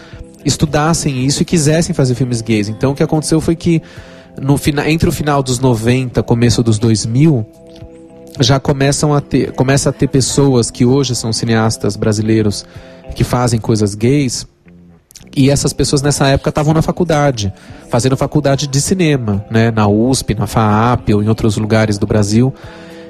estudassem 0.43 1.25
isso 1.25 1.41
e 1.41 1.45
quisessem 1.45 1.95
fazer 1.95 2.15
filmes 2.15 2.41
gays. 2.41 2.67
Então 2.67 2.91
o 2.91 2.95
que 2.95 3.03
aconteceu 3.03 3.39
foi 3.39 3.55
que 3.55 3.81
no, 4.41 4.59
entre 4.85 5.07
o 5.07 5.11
final 5.11 5.41
dos 5.41 5.59
90 5.59 6.21
começo 6.23 6.61
dos 6.61 6.77
2000 6.77 7.45
já 8.39 8.59
começam 8.59 9.13
a 9.13 9.21
ter, 9.21 9.51
começa 9.51 9.89
a 9.89 9.93
ter 9.93 10.07
pessoas 10.07 10.71
que 10.71 10.85
hoje 10.85 11.15
são 11.15 11.31
cineastas 11.33 11.95
brasileiros 11.95 12.65
que 13.15 13.23
fazem 13.23 13.59
coisas 13.59 13.95
gays. 13.95 14.47
E 15.35 15.49
essas 15.49 15.73
pessoas 15.73 16.01
nessa 16.01 16.27
época 16.27 16.49
estavam 16.49 16.73
na 16.73 16.81
faculdade, 16.81 17.53
fazendo 17.89 18.17
faculdade 18.17 18.67
de 18.67 18.81
cinema, 18.81 19.45
né, 19.49 19.69
na 19.69 19.87
USP, 19.87 20.33
na 20.33 20.47
FAAP 20.47 21.09
ou 21.13 21.23
em 21.23 21.29
outros 21.29 21.57
lugares 21.57 21.97
do 21.97 22.07
Brasil. 22.07 22.53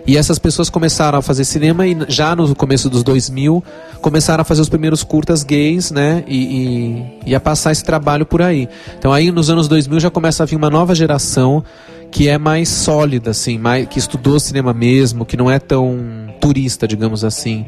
E 0.05 0.17
essas 0.17 0.39
pessoas 0.39 0.69
começaram 0.69 1.19
a 1.19 1.21
fazer 1.21 1.45
cinema 1.45 1.85
e 1.85 1.95
já 2.07 2.35
no 2.35 2.55
começo 2.55 2.89
dos 2.89 3.03
2000 3.03 3.63
começaram 4.01 4.41
a 4.41 4.43
fazer 4.43 4.61
os 4.61 4.69
primeiros 4.69 5.03
curtas 5.03 5.43
gays, 5.43 5.91
né? 5.91 6.23
E, 6.27 6.37
e, 6.37 7.05
e, 7.27 7.35
a 7.35 7.39
passar 7.39 7.71
esse 7.71 7.83
trabalho 7.83 8.25
por 8.25 8.41
aí. 8.41 8.67
Então 8.97 9.13
aí 9.13 9.31
nos 9.31 9.51
anos 9.51 9.67
2000 9.67 9.99
já 9.99 10.09
começa 10.09 10.41
a 10.41 10.45
vir 10.47 10.55
uma 10.55 10.69
nova 10.69 10.95
geração 10.95 11.63
que 12.11 12.27
é 12.27 12.37
mais 12.37 12.69
sólida, 12.69 13.31
assim, 13.31 13.57
mais, 13.57 13.87
que 13.87 13.99
estudou 13.99 14.39
cinema 14.39 14.73
mesmo, 14.73 15.25
que 15.25 15.37
não 15.37 15.49
é 15.49 15.59
tão 15.59 15.97
turista, 16.39 16.87
digamos 16.87 17.23
assim, 17.23 17.65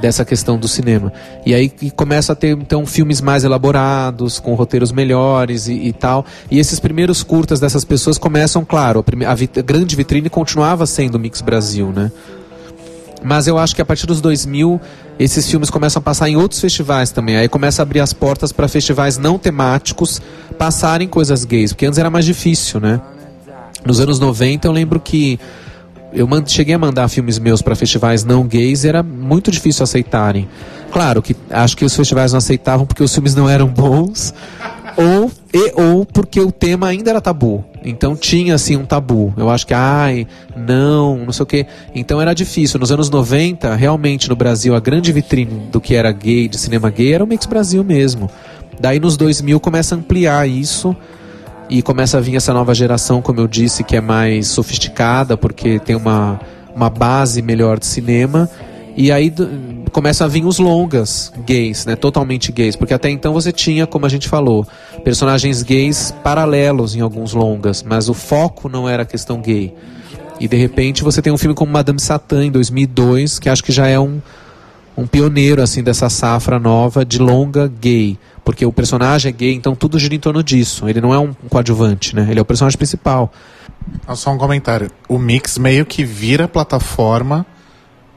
dessa 0.00 0.24
questão 0.24 0.58
do 0.58 0.68
cinema. 0.68 1.12
E 1.44 1.54
aí 1.54 1.68
começa 1.94 2.32
a 2.32 2.36
ter 2.36 2.56
então 2.56 2.86
filmes 2.86 3.20
mais 3.20 3.44
elaborados, 3.44 4.38
com 4.38 4.54
roteiros 4.54 4.92
melhores 4.92 5.68
e, 5.68 5.74
e 5.74 5.92
tal. 5.92 6.24
E 6.50 6.58
esses 6.58 6.80
primeiros 6.80 7.22
curtas 7.22 7.60
dessas 7.60 7.84
pessoas 7.84 8.18
começam, 8.18 8.64
claro, 8.64 9.04
a, 9.04 9.30
a, 9.30 9.34
vit 9.34 9.58
a 9.58 9.62
grande 9.62 9.96
vitrine 9.96 10.28
continuava 10.28 10.86
sendo 10.86 11.16
o 11.16 11.18
Mix 11.18 11.40
Brasil, 11.40 11.92
né? 11.94 12.10
Mas 13.24 13.46
eu 13.46 13.58
acho 13.58 13.74
que 13.74 13.82
a 13.82 13.84
partir 13.84 14.06
dos 14.06 14.20
2000 14.20 14.80
esses 15.18 15.50
filmes 15.50 15.70
começam 15.70 15.98
a 16.00 16.02
passar 16.02 16.28
em 16.28 16.36
outros 16.36 16.60
festivais 16.60 17.10
também. 17.10 17.36
Aí 17.36 17.48
começa 17.48 17.82
a 17.82 17.84
abrir 17.84 18.00
as 18.00 18.12
portas 18.12 18.52
para 18.52 18.68
festivais 18.68 19.16
não 19.16 19.38
temáticos 19.38 20.20
passarem 20.58 21.08
coisas 21.08 21.44
gays, 21.44 21.72
porque 21.72 21.86
antes 21.86 21.98
era 21.98 22.10
mais 22.10 22.24
difícil, 22.24 22.78
né? 22.78 23.00
Nos 23.86 24.00
anos 24.00 24.18
90 24.18 24.66
eu 24.66 24.72
lembro 24.72 24.98
que 24.98 25.38
eu 26.12 26.28
cheguei 26.46 26.74
a 26.74 26.78
mandar 26.78 27.08
filmes 27.08 27.38
meus 27.38 27.62
para 27.62 27.76
festivais 27.76 28.24
não 28.24 28.46
gays 28.46 28.84
e 28.84 28.88
era 28.88 29.02
muito 29.02 29.50
difícil 29.50 29.84
aceitarem. 29.84 30.48
Claro 30.90 31.22
que 31.22 31.36
acho 31.50 31.76
que 31.76 31.84
os 31.84 31.94
festivais 31.94 32.32
não 32.32 32.38
aceitavam 32.38 32.86
porque 32.86 33.02
os 33.02 33.12
filmes 33.12 33.34
não 33.34 33.48
eram 33.48 33.68
bons 33.68 34.34
ou 34.96 35.30
e 35.52 35.72
ou 35.80 36.04
porque 36.06 36.40
o 36.40 36.50
tema 36.50 36.88
ainda 36.88 37.10
era 37.10 37.20
tabu. 37.20 37.64
Então 37.84 38.16
tinha 38.16 38.54
assim 38.54 38.76
um 38.76 38.84
tabu. 38.84 39.32
Eu 39.36 39.48
acho 39.48 39.66
que 39.66 39.74
ai, 39.74 40.26
não, 40.56 41.18
não 41.18 41.32
sei 41.32 41.42
o 41.44 41.46
quê. 41.46 41.66
Então 41.94 42.20
era 42.20 42.34
difícil. 42.34 42.80
Nos 42.80 42.90
anos 42.90 43.08
90, 43.08 43.74
realmente 43.76 44.28
no 44.28 44.34
Brasil 44.34 44.74
a 44.74 44.80
grande 44.80 45.12
vitrine 45.12 45.68
do 45.70 45.80
que 45.80 45.94
era 45.94 46.10
gay, 46.10 46.48
de 46.48 46.58
cinema 46.58 46.90
gay, 46.90 47.12
era 47.12 47.22
o 47.22 47.26
Mix 47.26 47.46
Brasil 47.46 47.84
mesmo. 47.84 48.28
Daí 48.80 48.98
nos 48.98 49.16
2000 49.16 49.60
começa 49.60 49.94
a 49.94 49.98
ampliar 49.98 50.48
isso 50.48 50.96
e 51.68 51.82
começa 51.82 52.18
a 52.18 52.20
vir 52.20 52.36
essa 52.36 52.52
nova 52.52 52.74
geração, 52.74 53.20
como 53.20 53.40
eu 53.40 53.48
disse, 53.48 53.82
que 53.82 53.96
é 53.96 54.00
mais 54.00 54.48
sofisticada, 54.48 55.36
porque 55.36 55.78
tem 55.78 55.96
uma, 55.96 56.40
uma 56.74 56.88
base 56.88 57.42
melhor 57.42 57.78
de 57.78 57.86
cinema. 57.86 58.48
E 58.96 59.12
aí 59.12 59.32
começam 59.92 60.26
a 60.26 60.28
vir 60.28 60.44
os 60.44 60.58
longas 60.58 61.32
gays, 61.44 61.84
né? 61.84 61.96
Totalmente 61.96 62.50
gays. 62.50 62.76
Porque 62.76 62.94
até 62.94 63.10
então 63.10 63.32
você 63.32 63.52
tinha, 63.52 63.86
como 63.86 64.06
a 64.06 64.08
gente 64.08 64.28
falou, 64.28 64.66
personagens 65.04 65.62
gays 65.62 66.14
paralelos 66.22 66.94
em 66.94 67.00
alguns 67.00 67.34
longas, 67.34 67.82
mas 67.82 68.08
o 68.08 68.14
foco 68.14 68.68
não 68.68 68.88
era 68.88 69.02
a 69.02 69.06
questão 69.06 69.40
gay. 69.40 69.74
E 70.38 70.48
de 70.48 70.56
repente 70.56 71.02
você 71.02 71.20
tem 71.20 71.32
um 71.32 71.38
filme 71.38 71.54
como 71.54 71.72
Madame 71.72 72.00
Satã 72.00 72.44
em 72.44 72.50
2002, 72.50 73.38
que 73.38 73.48
acho 73.48 73.64
que 73.64 73.72
já 73.72 73.86
é 73.86 73.98
um, 73.98 74.20
um 74.96 75.06
pioneiro 75.06 75.62
assim 75.62 75.82
dessa 75.82 76.08
safra 76.08 76.58
nova 76.58 77.04
de 77.04 77.18
longa 77.18 77.66
gay 77.68 78.18
porque 78.46 78.64
o 78.64 78.72
personagem 78.72 79.28
é 79.28 79.32
gay, 79.32 79.52
então 79.52 79.74
tudo 79.74 79.98
gira 79.98 80.14
em 80.14 80.20
torno 80.20 80.40
disso. 80.40 80.88
Ele 80.88 81.00
não 81.00 81.12
é 81.12 81.18
um 81.18 81.34
coadjuvante, 81.50 82.14
né? 82.14 82.28
Ele 82.30 82.38
é 82.38 82.42
o 82.42 82.44
personagem 82.44 82.78
principal. 82.78 83.32
Só 84.14 84.30
um 84.30 84.38
comentário. 84.38 84.88
O 85.08 85.18
Mix 85.18 85.58
meio 85.58 85.84
que 85.84 86.04
vira 86.04 86.46
plataforma 86.46 87.44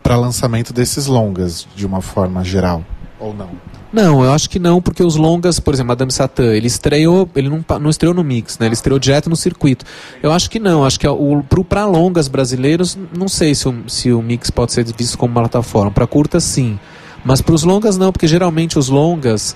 para 0.03 0.15
lançamento 0.15 0.71
desses 0.71 1.07
longas, 1.07 1.67
de 1.75 1.83
uma 1.83 1.99
forma 1.99 2.43
geral, 2.43 2.85
ou 3.19 3.33
não? 3.33 3.49
Não, 3.91 4.23
eu 4.23 4.31
acho 4.31 4.47
que 4.51 4.59
não, 4.59 4.79
porque 4.79 5.03
os 5.03 5.15
longas, 5.15 5.59
por 5.59 5.73
exemplo, 5.73 5.87
Madame 5.87 6.11
Satã, 6.11 6.53
ele 6.53 6.67
estreou, 6.67 7.27
ele 7.35 7.49
não, 7.49 7.65
não 7.79 7.89
estreou 7.89 8.13
no 8.13 8.23
Mix, 8.23 8.59
né? 8.59 8.67
Ele 8.67 8.75
estreou 8.75 8.99
direto 8.99 9.31
no 9.31 9.35
circuito. 9.35 9.83
Eu 10.21 10.31
acho 10.31 10.47
que 10.47 10.59
não, 10.59 10.85
acho 10.85 10.99
que 10.99 11.07
é 11.07 11.09
o 11.09 11.43
para 11.67 11.87
longas 11.87 12.27
brasileiros, 12.27 12.95
não 13.17 13.27
sei 13.27 13.55
se 13.55 13.67
o, 13.67 13.83
se 13.87 14.11
o 14.11 14.21
Mix 14.21 14.51
pode 14.51 14.73
ser 14.73 14.85
visto 14.95 15.17
como 15.17 15.31
uma 15.31 15.41
plataforma. 15.41 15.89
Para 15.89 16.05
curtas, 16.05 16.43
sim. 16.43 16.79
Mas 17.25 17.41
para 17.41 17.55
os 17.55 17.63
longas, 17.63 17.97
não, 17.97 18.11
porque 18.11 18.27
geralmente 18.27 18.77
os 18.77 18.89
longas 18.89 19.55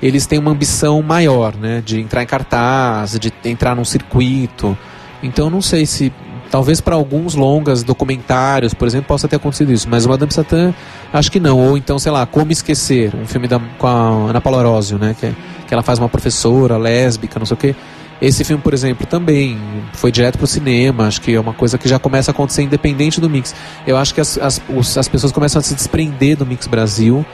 eles 0.00 0.26
têm 0.26 0.38
uma 0.38 0.50
ambição 0.50 1.02
maior, 1.02 1.56
né? 1.56 1.82
De 1.84 2.00
entrar 2.00 2.22
em 2.22 2.26
cartaz, 2.26 3.18
de 3.18 3.32
entrar 3.44 3.74
num 3.74 3.84
circuito. 3.84 4.76
Então 5.22 5.50
não 5.50 5.62
sei 5.62 5.86
se. 5.86 6.12
Talvez 6.48 6.80
para 6.80 6.94
alguns 6.94 7.34
longas, 7.34 7.82
documentários, 7.82 8.72
por 8.72 8.86
exemplo, 8.86 9.08
possa 9.08 9.26
ter 9.26 9.34
acontecido 9.34 9.72
isso. 9.72 9.88
Mas 9.90 10.06
o 10.06 10.08
Madame 10.08 10.32
Satã, 10.32 10.72
acho 11.12 11.30
que 11.30 11.40
não. 11.40 11.58
Ou 11.58 11.76
então, 11.76 11.98
sei 11.98 12.12
lá, 12.12 12.24
Como 12.24 12.52
Esquecer, 12.52 13.12
um 13.16 13.26
filme 13.26 13.48
da, 13.48 13.60
com 13.76 13.86
a 13.86 14.30
Ana 14.30 14.40
Paula 14.40 14.60
Arósio, 14.60 14.96
né? 14.96 15.16
Que, 15.18 15.34
que 15.66 15.74
ela 15.74 15.82
faz 15.82 15.98
uma 15.98 16.08
professora 16.08 16.76
lésbica, 16.76 17.40
não 17.40 17.46
sei 17.46 17.54
o 17.54 17.58
quê. 17.58 17.74
Esse 18.22 18.44
filme, 18.44 18.62
por 18.62 18.72
exemplo, 18.72 19.06
também 19.06 19.58
foi 19.92 20.12
direto 20.12 20.38
pro 20.38 20.46
cinema. 20.46 21.08
Acho 21.08 21.20
que 21.20 21.34
é 21.34 21.40
uma 21.40 21.52
coisa 21.52 21.76
que 21.76 21.88
já 21.88 21.98
começa 21.98 22.30
a 22.30 22.32
acontecer 22.32 22.62
independente 22.62 23.20
do 23.20 23.28
Mix. 23.28 23.52
Eu 23.84 23.96
acho 23.96 24.14
que 24.14 24.20
as, 24.20 24.38
as, 24.38 24.62
os, 24.68 24.96
as 24.96 25.08
pessoas 25.08 25.32
começam 25.32 25.58
a 25.58 25.62
se 25.62 25.74
desprender 25.74 26.36
do 26.36 26.46
Mix 26.46 26.68
Brasil 26.68 27.26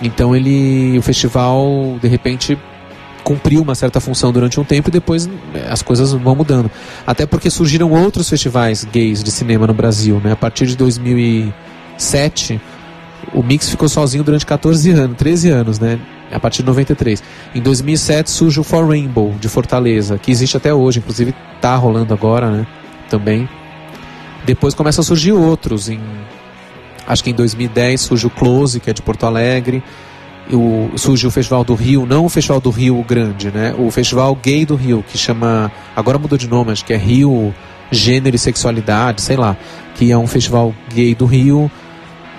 então 0.00 0.34
ele, 0.34 0.98
o 0.98 1.02
festival, 1.02 1.98
de 2.00 2.08
repente, 2.08 2.58
cumpriu 3.22 3.62
uma 3.62 3.74
certa 3.74 4.00
função 4.00 4.32
durante 4.32 4.58
um 4.58 4.64
tempo 4.64 4.88
e 4.88 4.92
depois 4.92 5.28
eh, 5.54 5.68
as 5.70 5.82
coisas 5.82 6.12
vão 6.12 6.34
mudando. 6.34 6.70
Até 7.06 7.26
porque 7.26 7.50
surgiram 7.50 7.90
outros 7.90 8.28
festivais 8.28 8.84
gays 8.84 9.22
de 9.22 9.30
cinema 9.30 9.66
no 9.66 9.74
Brasil, 9.74 10.20
né? 10.22 10.32
A 10.32 10.36
partir 10.36 10.66
de 10.66 10.76
2007, 10.76 12.60
o 13.32 13.42
Mix 13.42 13.68
ficou 13.68 13.88
sozinho 13.88 14.24
durante 14.24 14.44
14 14.44 14.90
anos, 14.90 15.16
13 15.16 15.50
anos, 15.50 15.78
né? 15.78 15.98
A 16.32 16.40
partir 16.40 16.62
de 16.62 16.66
93. 16.66 17.22
Em 17.54 17.60
2007 17.60 18.30
surge 18.30 18.58
o 18.58 18.64
For 18.64 18.86
Rainbow 18.88 19.34
de 19.38 19.48
Fortaleza, 19.48 20.18
que 20.18 20.30
existe 20.30 20.56
até 20.56 20.72
hoje, 20.72 20.98
inclusive 20.98 21.34
tá 21.60 21.76
rolando 21.76 22.12
agora, 22.12 22.50
né? 22.50 22.66
Também. 23.08 23.48
Depois 24.44 24.74
começam 24.74 25.02
a 25.02 25.04
surgir 25.04 25.32
outros 25.32 25.88
em 25.88 26.00
Acho 27.12 27.22
que 27.22 27.30
em 27.30 27.34
2010 27.34 28.00
surge 28.00 28.26
o 28.26 28.30
Close, 28.30 28.80
que 28.80 28.88
é 28.88 28.92
de 28.92 29.02
Porto 29.02 29.24
Alegre. 29.24 29.82
o, 30.50 30.90
surgiu 30.96 31.28
o 31.28 31.32
Festival 31.32 31.62
do 31.62 31.74
Rio, 31.74 32.06
não 32.06 32.24
o 32.24 32.28
Festival 32.28 32.60
do 32.60 32.70
Rio 32.70 33.04
Grande, 33.06 33.50
né? 33.50 33.74
O 33.78 33.90
Festival 33.90 34.34
Gay 34.34 34.64
do 34.64 34.74
Rio, 34.74 35.04
que 35.06 35.18
chama. 35.18 35.70
Agora 35.94 36.18
mudou 36.18 36.38
de 36.38 36.48
nome, 36.48 36.72
acho 36.72 36.84
que 36.84 36.92
é 36.92 36.96
Rio 36.96 37.54
Gênero 37.90 38.34
e 38.34 38.38
Sexualidade, 38.38 39.20
sei 39.20 39.36
lá. 39.36 39.56
Que 39.94 40.10
é 40.10 40.16
um 40.16 40.26
festival 40.26 40.74
gay 40.92 41.14
do 41.14 41.26
Rio. 41.26 41.70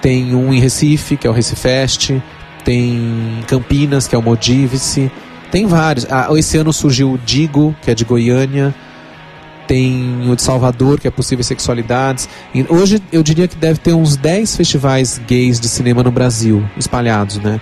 Tem 0.02 0.34
um 0.36 0.52
em 0.52 0.60
Recife, 0.60 1.16
que 1.16 1.28
é 1.28 1.30
o 1.30 1.34
Recifest. 1.34 2.22
Tem 2.66 3.40
Campinas, 3.48 4.08
que 4.08 4.16
é 4.16 4.18
o 4.18 4.22
Modivice. 4.22 5.12
Tem 5.52 5.68
vários. 5.68 6.08
Ah, 6.10 6.28
esse 6.36 6.58
ano 6.58 6.74
surgiu 6.74 7.14
o 7.14 7.18
Digo, 7.20 7.76
que 7.84 7.92
é 7.92 7.94
de 7.94 8.04
Goiânia. 8.04 8.74
Tem 9.68 10.30
o 10.30 10.36
de 10.36 10.42
Salvador, 10.42 11.00
que 11.00 11.08
é 11.08 11.12
Possíveis 11.12 11.48
Sexualidades. 11.48 12.28
E 12.54 12.66
hoje 12.70 13.02
eu 13.12 13.24
diria 13.24 13.48
que 13.48 13.56
deve 13.56 13.80
ter 13.80 13.94
uns 13.94 14.16
10 14.16 14.56
festivais 14.56 15.22
gays 15.28 15.60
de 15.60 15.68
cinema 15.68 16.04
no 16.04 16.12
Brasil, 16.12 16.64
espalhados, 16.78 17.38
né? 17.38 17.60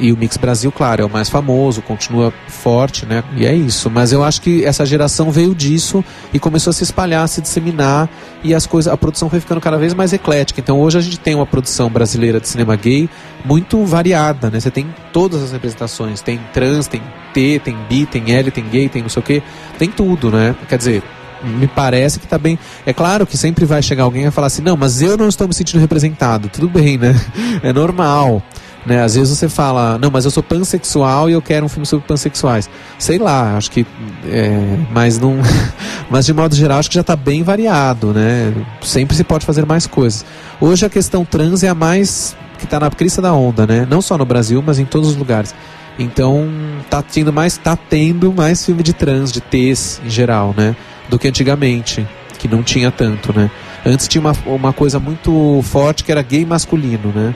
E 0.00 0.12
o 0.12 0.16
Mix 0.16 0.38
Brasil, 0.38 0.72
claro, 0.72 1.02
é 1.02 1.04
o 1.04 1.10
mais 1.10 1.28
famoso, 1.28 1.82
continua 1.82 2.32
forte, 2.48 3.04
né? 3.04 3.22
E 3.36 3.44
é 3.44 3.54
isso. 3.54 3.90
Mas 3.90 4.12
eu 4.12 4.24
acho 4.24 4.40
que 4.40 4.64
essa 4.64 4.86
geração 4.86 5.30
veio 5.30 5.54
disso 5.54 6.02
e 6.32 6.38
começou 6.38 6.70
a 6.70 6.74
se 6.74 6.82
espalhar, 6.82 7.22
a 7.22 7.26
se 7.26 7.42
disseminar 7.42 8.08
e 8.42 8.54
as 8.54 8.66
coisas, 8.66 8.90
a 8.90 8.96
produção 8.96 9.28
foi 9.28 9.40
ficando 9.40 9.60
cada 9.60 9.76
vez 9.76 9.92
mais 9.92 10.14
eclética. 10.14 10.58
Então 10.58 10.80
hoje 10.80 10.96
a 10.96 11.00
gente 11.02 11.20
tem 11.20 11.34
uma 11.34 11.44
produção 11.44 11.90
brasileira 11.90 12.40
de 12.40 12.48
cinema 12.48 12.76
gay 12.76 13.10
muito 13.44 13.84
variada, 13.84 14.48
né? 14.48 14.58
Você 14.58 14.70
tem 14.70 14.86
todas 15.12 15.42
as 15.42 15.52
representações, 15.52 16.22
tem 16.22 16.40
trans, 16.50 16.86
tem 16.86 17.02
T, 17.34 17.60
tem 17.62 17.76
bi, 17.86 18.06
tem 18.06 18.32
L, 18.32 18.50
tem 18.50 18.64
gay, 18.64 18.88
tem 18.88 19.02
não 19.02 19.10
sei 19.10 19.20
o 19.20 19.24
quê, 19.24 19.42
tem 19.78 19.90
tudo, 19.90 20.30
né? 20.30 20.56
Quer 20.66 20.78
dizer, 20.78 21.02
me 21.42 21.66
parece 21.66 22.18
que 22.18 22.26
está 22.26 22.38
bem. 22.38 22.58
É 22.84 22.92
claro 22.92 23.26
que 23.26 23.36
sempre 23.36 23.64
vai 23.64 23.82
chegar 23.82 24.04
alguém 24.04 24.26
e 24.26 24.30
falar 24.30 24.48
assim: 24.48 24.62
não, 24.62 24.76
mas 24.76 25.02
eu 25.02 25.16
não 25.16 25.28
estou 25.28 25.46
me 25.48 25.54
sentindo 25.54 25.80
representado. 25.80 26.48
Tudo 26.48 26.68
bem, 26.68 26.98
né? 26.98 27.14
É 27.62 27.72
normal. 27.72 28.42
Né? 28.86 29.02
Às 29.02 29.14
vezes 29.14 29.36
você 29.36 29.48
fala, 29.48 29.98
não, 29.98 30.10
mas 30.10 30.24
eu 30.24 30.30
sou 30.30 30.42
pansexual 30.42 31.28
e 31.28 31.34
eu 31.34 31.42
quero 31.42 31.66
um 31.66 31.68
filme 31.68 31.84
sobre 31.84 32.06
pansexuais. 32.06 32.70
Sei 32.98 33.18
lá, 33.18 33.56
acho 33.56 33.70
que. 33.70 33.86
É, 34.26 34.48
mas 34.90 35.18
não. 35.18 35.36
mas 36.10 36.24
de 36.24 36.32
modo 36.32 36.54
geral, 36.54 36.78
acho 36.78 36.88
que 36.88 36.94
já 36.94 37.02
está 37.02 37.16
bem 37.16 37.42
variado, 37.42 38.12
né? 38.12 38.54
Sempre 38.82 39.16
se 39.16 39.24
pode 39.24 39.44
fazer 39.44 39.66
mais 39.66 39.86
coisas. 39.86 40.24
Hoje 40.60 40.86
a 40.86 40.88
questão 40.88 41.24
trans 41.24 41.62
é 41.62 41.68
a 41.68 41.74
mais. 41.74 42.34
que 42.58 42.64
está 42.64 42.80
na 42.80 42.90
crista 42.90 43.20
da 43.20 43.34
onda, 43.34 43.66
né? 43.66 43.86
Não 43.88 44.00
só 44.00 44.16
no 44.16 44.24
Brasil, 44.24 44.62
mas 44.64 44.78
em 44.78 44.84
todos 44.84 45.10
os 45.10 45.16
lugares. 45.16 45.54
Então 45.98 46.48
tá 46.88 47.02
tendo 47.02 47.32
mais, 47.32 47.58
tá 47.58 47.76
tendo 47.76 48.32
mais 48.32 48.64
filme 48.64 48.82
de 48.82 48.94
trans, 48.94 49.30
de 49.30 49.40
T's 49.40 50.00
em 50.04 50.08
geral, 50.08 50.54
né? 50.56 50.74
Do 51.10 51.18
que 51.18 51.28
antigamente, 51.28 52.06
que 52.38 52.48
não 52.48 52.62
tinha 52.62 52.90
tanto, 52.90 53.36
né? 53.36 53.50
Antes 53.84 54.08
tinha 54.08 54.20
uma, 54.20 54.32
uma 54.46 54.72
coisa 54.72 54.98
muito 54.98 55.60
forte 55.64 56.04
que 56.04 56.12
era 56.12 56.22
gay 56.22 56.46
masculino, 56.46 57.12
né? 57.14 57.34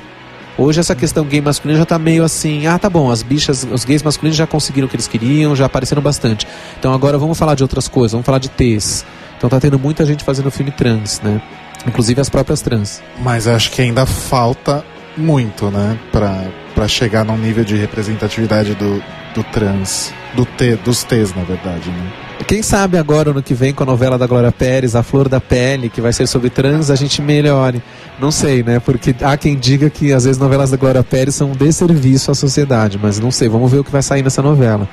Hoje 0.56 0.78
essa 0.78 0.94
questão 0.94 1.24
gay 1.24 1.40
masculino 1.40 1.80
já 1.80 1.84
tá 1.84 1.98
meio 1.98 2.22
assim, 2.22 2.66
ah, 2.68 2.78
tá 2.78 2.88
bom, 2.88 3.10
as 3.10 3.22
bichas, 3.22 3.66
os 3.68 3.84
gays 3.84 4.02
masculinos 4.04 4.36
já 4.36 4.46
conseguiram 4.46 4.86
o 4.86 4.88
que 4.88 4.94
eles 4.94 5.08
queriam, 5.08 5.56
já 5.56 5.66
apareceram 5.66 6.00
bastante. 6.00 6.46
Então 6.78 6.94
agora 6.94 7.18
vamos 7.18 7.36
falar 7.36 7.56
de 7.56 7.64
outras 7.64 7.88
coisas, 7.88 8.12
vamos 8.12 8.24
falar 8.24 8.38
de 8.38 8.48
T's. 8.48 9.04
Então 9.36 9.50
tá 9.50 9.58
tendo 9.58 9.78
muita 9.78 10.06
gente 10.06 10.22
fazendo 10.22 10.50
filme 10.52 10.70
trans, 10.70 11.20
né? 11.22 11.42
Inclusive 11.86 12.20
as 12.20 12.28
próprias 12.28 12.62
trans. 12.62 13.02
Mas 13.18 13.48
acho 13.48 13.72
que 13.72 13.82
ainda 13.82 14.06
falta 14.06 14.84
muito, 15.16 15.70
né, 15.70 15.98
pra, 16.10 16.44
pra 16.74 16.88
chegar 16.88 17.24
num 17.24 17.36
nível 17.36 17.64
de 17.64 17.76
representatividade 17.76 18.74
do, 18.74 19.02
do 19.34 19.42
trans, 19.44 20.12
do 20.34 20.44
T, 20.44 20.76
dos 20.76 21.04
T's, 21.04 21.34
na 21.34 21.42
verdade, 21.42 21.90
né? 21.90 22.12
Quem 22.46 22.62
sabe 22.62 22.98
agora, 22.98 23.32
no 23.32 23.42
que 23.42 23.54
vem, 23.54 23.72
com 23.72 23.82
a 23.84 23.86
novela 23.86 24.18
da 24.18 24.26
Glória 24.26 24.52
Pérez, 24.52 24.94
A 24.94 25.02
Flor 25.02 25.28
da 25.28 25.40
Pele, 25.40 25.88
que 25.88 26.00
vai 26.00 26.12
ser 26.12 26.26
sobre 26.26 26.50
trans, 26.50 26.90
a 26.90 26.96
gente 26.96 27.22
melhore. 27.22 27.82
Não 28.20 28.30
sei, 28.30 28.62
né? 28.62 28.80
Porque 28.80 29.14
há 29.22 29.36
quem 29.36 29.56
diga 29.56 29.88
que 29.88 30.12
às 30.12 30.24
vezes 30.24 30.38
novelas 30.38 30.70
da 30.70 30.76
Glória 30.76 31.02
Pérez 31.02 31.34
são 31.34 31.52
um 31.52 31.56
desserviço 31.56 32.30
à 32.30 32.34
sociedade, 32.34 32.98
mas 33.00 33.18
não 33.18 33.30
sei, 33.30 33.48
vamos 33.48 33.70
ver 33.70 33.78
o 33.78 33.84
que 33.84 33.90
vai 33.90 34.02
sair 34.02 34.22
nessa 34.22 34.42
novela. 34.42 34.88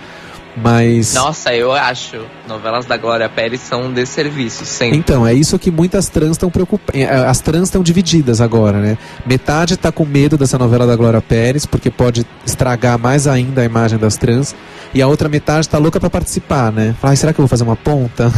Mas. 0.55 1.13
Nossa, 1.13 1.53
eu 1.53 1.71
acho. 1.71 2.25
Novelas 2.47 2.85
da 2.85 2.97
Glória 2.97 3.29
Pérez 3.29 3.61
são 3.61 3.83
um 3.83 3.93
desserviço, 3.93 4.65
sempre. 4.65 4.97
Então, 4.97 5.25
é 5.25 5.33
isso 5.33 5.57
que 5.57 5.71
muitas 5.71 6.09
trans 6.09 6.31
estão 6.31 6.49
preocupadas. 6.49 6.99
É, 6.99 7.07
as 7.07 7.39
trans 7.39 7.63
estão 7.63 7.81
divididas 7.81 8.41
agora, 8.41 8.79
né? 8.79 8.97
Metade 9.25 9.75
está 9.75 9.91
com 9.91 10.05
medo 10.05 10.37
dessa 10.37 10.57
novela 10.57 10.85
da 10.85 10.95
Glória 10.95 11.21
Pérez, 11.21 11.65
porque 11.65 11.89
pode 11.89 12.25
estragar 12.45 12.99
mais 12.99 13.27
ainda 13.27 13.61
a 13.61 13.65
imagem 13.65 13.97
das 13.97 14.17
trans. 14.17 14.53
E 14.93 15.01
a 15.01 15.07
outra 15.07 15.29
metade 15.29 15.61
está 15.61 15.77
louca 15.77 15.99
para 15.99 16.09
participar, 16.09 16.71
né? 16.71 16.95
Fala, 16.99 17.15
será 17.15 17.33
que 17.33 17.39
eu 17.39 17.43
vou 17.43 17.49
fazer 17.49 17.63
uma 17.63 17.75
ponta? 17.75 18.31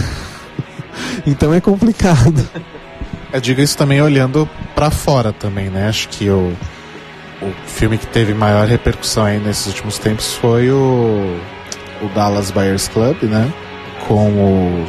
então 1.25 1.53
é 1.53 1.59
complicado. 1.59 2.47
Eu 3.31 3.41
digo 3.41 3.61
isso 3.61 3.77
também 3.77 4.01
olhando 4.01 4.47
para 4.75 4.91
fora 4.91 5.34
também, 5.34 5.69
né? 5.69 5.88
Acho 5.88 6.07
que 6.09 6.30
o, 6.30 6.53
o 7.41 7.51
filme 7.65 7.97
que 7.97 8.05
teve 8.05 8.34
maior 8.34 8.67
repercussão 8.67 9.25
aí 9.25 9.39
nesses 9.39 9.65
últimos 9.67 9.97
tempos 9.97 10.34
foi 10.34 10.69
o 10.69 11.39
o 12.03 12.09
Dallas 12.09 12.51
Buyers 12.51 12.88
Club, 12.88 13.23
né? 13.23 13.51
Com 14.07 14.30
o, 14.30 14.88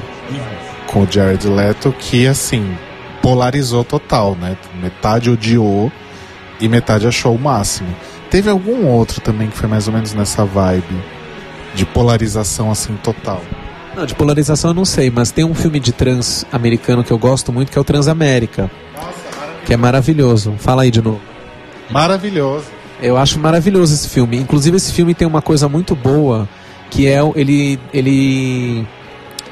com 0.86 1.02
o 1.04 1.08
Jared 1.10 1.46
Leto, 1.46 1.94
que 1.98 2.26
assim, 2.26 2.76
polarizou 3.22 3.84
total, 3.84 4.36
né? 4.40 4.56
Metade 4.82 5.30
odiou 5.30 5.90
e 6.60 6.68
metade 6.68 7.06
achou 7.06 7.34
o 7.34 7.38
máximo. 7.38 7.94
Teve 8.30 8.50
algum 8.50 8.86
outro 8.86 9.20
também 9.20 9.48
que 9.48 9.56
foi 9.56 9.68
mais 9.68 9.86
ou 9.86 9.94
menos 9.94 10.12
nessa 10.12 10.44
vibe 10.44 11.02
de 11.74 11.84
polarização 11.84 12.70
assim 12.70 12.96
total. 13.02 13.42
Não, 13.96 14.06
de 14.06 14.14
polarização 14.14 14.70
eu 14.70 14.74
não 14.74 14.84
sei, 14.84 15.10
mas 15.10 15.30
tem 15.30 15.44
um 15.44 15.54
filme 15.54 15.78
de 15.78 15.92
trans 15.92 16.44
americano 16.52 17.04
que 17.04 17.12
eu 17.12 17.18
gosto 17.18 17.52
muito 17.52 17.70
que 17.70 17.78
é 17.78 17.80
o 17.80 17.84
Transamérica. 17.84 18.70
Nossa, 18.94 19.12
que 19.64 19.72
é 19.72 19.76
maravilhoso. 19.76 20.54
Fala 20.58 20.82
aí 20.82 20.90
de 20.90 21.02
novo. 21.02 21.20
Maravilhoso. 21.90 22.66
Eu 23.00 23.16
acho 23.16 23.38
maravilhoso 23.38 23.94
esse 23.94 24.08
filme. 24.08 24.36
Inclusive 24.36 24.76
esse 24.76 24.92
filme 24.92 25.14
tem 25.14 25.26
uma 25.26 25.42
coisa 25.42 25.68
muito 25.68 25.94
boa 25.94 26.48
que 26.90 27.06
é 27.08 27.18
ele 27.34 27.78
ele 27.92 28.86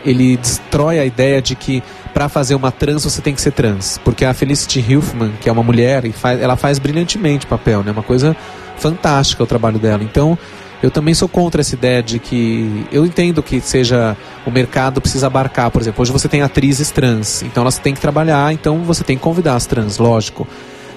ele 0.04 0.36
destrói 0.36 0.98
a 0.98 1.04
ideia 1.04 1.40
de 1.40 1.54
que 1.54 1.82
para 2.12 2.28
fazer 2.28 2.54
uma 2.54 2.70
trans 2.70 3.04
você 3.04 3.22
tem 3.22 3.34
que 3.34 3.40
ser 3.40 3.52
trans, 3.52 3.98
porque 4.04 4.24
a 4.24 4.34
Felicity 4.34 4.80
Huffman, 4.80 5.32
que 5.40 5.48
é 5.48 5.52
uma 5.52 5.62
mulher, 5.62 6.04
e 6.04 6.12
faz, 6.12 6.40
ela 6.40 6.56
faz 6.56 6.78
brilhantemente 6.78 7.46
o 7.46 7.48
papel, 7.48 7.82
né? 7.82 7.90
Uma 7.90 8.02
coisa 8.02 8.36
fantástica 8.76 9.42
o 9.42 9.46
trabalho 9.46 9.78
dela. 9.78 10.02
Então, 10.02 10.36
eu 10.82 10.90
também 10.90 11.14
sou 11.14 11.28
contra 11.28 11.60
essa 11.60 11.74
ideia 11.74 12.02
de 12.02 12.18
que 12.18 12.86
eu 12.90 13.06
entendo 13.06 13.42
que 13.42 13.60
seja 13.60 14.16
o 14.44 14.50
mercado 14.50 15.00
precisa 15.00 15.28
abarcar, 15.28 15.70
por 15.70 15.80
exemplo, 15.80 16.02
hoje 16.02 16.12
você 16.12 16.28
tem 16.28 16.42
atrizes 16.42 16.90
trans, 16.90 17.42
então 17.42 17.62
elas 17.62 17.78
têm 17.78 17.94
que 17.94 18.00
trabalhar, 18.00 18.52
então 18.52 18.78
você 18.82 19.04
tem 19.04 19.16
que 19.16 19.22
convidar 19.22 19.54
as 19.54 19.66
trans, 19.66 19.98
lógico 19.98 20.46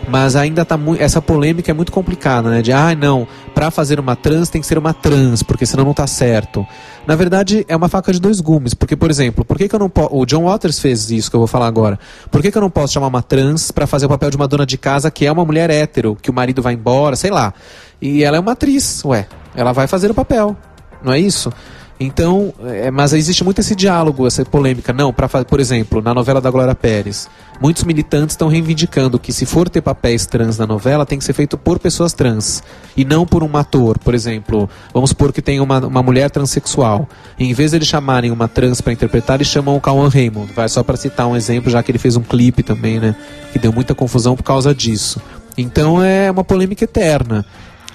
mas 0.07 0.35
ainda 0.35 0.63
tá 0.63 0.77
muito. 0.77 1.01
Essa 1.01 1.21
polêmica 1.21 1.71
é 1.71 1.73
muito 1.73 1.91
complicada, 1.91 2.49
né? 2.49 2.61
De, 2.61 2.71
ah, 2.71 2.95
não, 2.95 3.27
para 3.53 3.71
fazer 3.71 3.99
uma 3.99 4.15
trans 4.15 4.49
tem 4.49 4.61
que 4.61 4.67
ser 4.67 4.77
uma 4.77 4.93
trans, 4.93 5.41
porque 5.43 5.65
senão 5.65 5.85
não 5.85 5.93
tá 5.93 6.07
certo. 6.07 6.65
Na 7.07 7.15
verdade, 7.15 7.65
é 7.67 7.75
uma 7.75 7.89
faca 7.89 8.11
de 8.11 8.19
dois 8.19 8.39
gumes, 8.39 8.73
porque, 8.73 8.95
por 8.95 9.09
exemplo, 9.09 9.43
por 9.43 9.57
que, 9.57 9.67
que 9.67 9.75
eu 9.75 9.79
não 9.79 9.89
posso. 9.89 10.15
O 10.15 10.25
John 10.25 10.45
Waters 10.45 10.79
fez 10.79 11.09
isso 11.11 11.29
que 11.29 11.35
eu 11.35 11.39
vou 11.39 11.47
falar 11.47 11.67
agora. 11.67 11.99
Por 12.31 12.41
que, 12.41 12.51
que 12.51 12.57
eu 12.57 12.61
não 12.61 12.69
posso 12.69 12.93
chamar 12.93 13.07
uma 13.07 13.21
trans 13.21 13.71
para 13.71 13.87
fazer 13.87 14.05
o 14.05 14.09
papel 14.09 14.29
de 14.29 14.37
uma 14.37 14.47
dona 14.47 14.65
de 14.65 14.77
casa 14.77 15.09
que 15.09 15.25
é 15.25 15.31
uma 15.31 15.45
mulher 15.45 15.69
hétero, 15.69 16.17
que 16.21 16.29
o 16.29 16.33
marido 16.33 16.61
vai 16.61 16.73
embora, 16.73 17.15
sei 17.15 17.31
lá. 17.31 17.53
E 18.01 18.23
ela 18.23 18.37
é 18.37 18.39
uma 18.39 18.51
atriz, 18.51 19.03
ué. 19.05 19.27
Ela 19.55 19.71
vai 19.71 19.87
fazer 19.87 20.11
o 20.11 20.13
papel. 20.13 20.55
Não 21.03 21.13
é 21.13 21.19
isso? 21.19 21.51
Então, 21.97 22.53
é, 22.65 22.91
mas 22.91 23.13
existe 23.13 23.43
muito 23.43 23.59
esse 23.59 23.73
diálogo, 23.73 24.27
essa 24.27 24.43
polêmica. 24.43 24.91
Não, 24.91 25.13
para 25.13 25.29
por 25.45 25.59
exemplo, 25.61 26.01
na 26.01 26.13
novela 26.13 26.41
da 26.41 26.51
Glória 26.51 26.75
Pérez, 26.75 27.29
muitos 27.61 27.85
militantes 27.85 28.33
estão 28.33 28.49
reivindicando 28.49 29.17
que 29.17 29.31
se 29.31 29.45
for 29.45 29.69
ter 29.69 29.81
papéis 29.81 30.25
trans 30.25 30.57
na 30.57 30.67
novela, 30.67 31.05
tem 31.05 31.17
que 31.17 31.23
ser 31.23 31.31
feito 31.31 31.57
por 31.57 31.79
pessoas 31.79 32.11
trans 32.11 32.61
e 32.97 33.05
não 33.05 33.25
por 33.25 33.43
um 33.43 33.55
ator. 33.55 33.97
Por 33.97 34.13
exemplo, 34.13 34.69
vamos 34.93 35.11
supor 35.11 35.31
que 35.31 35.41
tem 35.41 35.61
uma, 35.61 35.79
uma 35.79 36.03
mulher 36.03 36.29
transexual. 36.29 37.07
E 37.39 37.45
em 37.45 37.53
vez 37.53 37.71
de 37.71 37.77
eles 37.77 37.87
chamarem 37.87 38.29
uma 38.29 38.49
trans 38.49 38.81
para 38.81 38.91
interpretar, 38.91 39.37
eles 39.37 39.47
chamam 39.47 39.77
o 39.77 39.81
Cauan 39.81 40.09
Raymond. 40.09 40.51
Vai 40.51 40.67
só 40.67 40.83
para 40.83 40.97
citar 40.97 41.27
um 41.27 41.35
exemplo, 41.35 41.71
já 41.71 41.81
que 41.81 41.91
ele 41.91 41.99
fez 41.99 42.17
um 42.17 42.23
clipe 42.23 42.61
também, 42.61 42.99
né? 42.99 43.15
Que 43.53 43.59
deu 43.59 43.71
muita 43.71 43.95
confusão 43.95 44.35
por 44.35 44.43
causa 44.43 44.75
disso. 44.75 45.21
Então 45.57 46.03
é 46.03 46.29
uma 46.29 46.43
polêmica 46.43 46.83
eterna. 46.83 47.45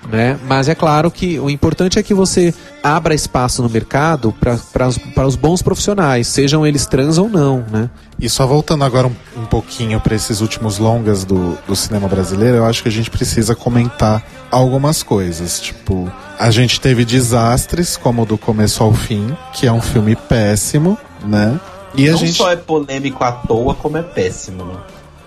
Né? 0.09 0.39
Mas 0.47 0.69
é 0.69 0.75
claro 0.75 1.11
que 1.11 1.39
o 1.39 1.51
importante 1.51 1.99
é 1.99 2.03
que 2.03 2.15
você 2.15 2.55
abra 2.83 3.15
espaço 3.15 3.63
no 3.63 3.69
mercado 3.69 4.35
para 4.41 5.27
os 5.27 5.37
bons 5.37 5.61
profissionais, 5.61 6.27
sejam 6.27 6.67
eles 6.67 6.87
trans 6.87 7.19
ou 7.19 7.29
não. 7.29 7.65
Né? 7.71 7.91
E 8.19 8.29
só 8.29 8.47
voltando 8.47 8.83
agora 8.85 9.09
um, 9.09 9.15
um 9.37 9.45
pouquinho 9.45 10.01
para 10.01 10.15
esses 10.15 10.41
últimos 10.41 10.79
longas 10.79 11.25
do, 11.25 11.57
do 11.67 11.77
cinema 11.77 12.09
brasileiro, 12.09 12.59
eu 12.59 12.65
acho 12.65 12.83
que 12.83 12.89
a 12.89 12.93
gente 12.93 13.11
precisa 13.11 13.55
comentar 13.55 14.23
algumas 14.51 15.03
coisas. 15.03 15.61
Tipo, 15.61 16.11
a 16.39 16.51
gente 16.51 16.81
teve 16.81 17.05
desastres, 17.05 17.97
como 17.97 18.25
do 18.25 18.39
começo 18.39 18.83
ao 18.83 18.95
fim, 18.95 19.37
que 19.53 19.67
é 19.67 19.73
um 19.73 19.83
filme 19.83 20.17
péssimo, 20.17 20.97
né? 21.25 21.61
E 21.95 22.09
a 22.09 22.13
não 22.13 22.19
gente... 22.19 22.35
só 22.35 22.51
é 22.51 22.57
polêmico 22.57 23.23
à 23.23 23.33
toa, 23.33 23.75
como 23.75 23.97
é 23.97 24.03
péssimo, 24.03 24.65
né? 24.65 24.77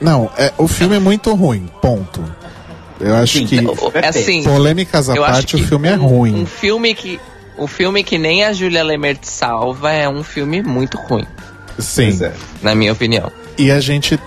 Não, 0.02 0.30
é, 0.38 0.52
o 0.58 0.68
filme 0.68 0.96
é 0.96 1.00
muito 1.00 1.34
ruim, 1.34 1.70
ponto. 1.82 2.22
Eu 3.00 3.16
acho 3.16 3.40
Sim, 3.40 3.46
que 3.48 3.60
é 3.96 4.08
assim, 4.08 4.44
polêmicas 4.44 5.10
à 5.10 5.16
parte, 5.16 5.56
o 5.56 5.60
filme 5.60 5.88
é 5.88 5.96
ruim. 5.96 6.44
Um 6.44 6.46
filme 6.46 6.94
que 6.94 7.20
um 7.58 7.68
filme 7.68 8.04
que 8.04 8.18
nem 8.18 8.44
a 8.44 8.54
Julia 8.54 8.84
Lemert 8.84 9.20
salva 9.24 9.92
é 9.92 10.10
um 10.10 10.24
filme 10.24 10.62
muito 10.62 10.98
ruim. 10.98 11.26
Sim. 11.78 12.18
É. 12.24 12.34
Na 12.62 12.74
minha 12.76 12.92
opinião. 12.92 13.32
E 13.58 13.72
a 13.72 13.80
gente 13.80 14.20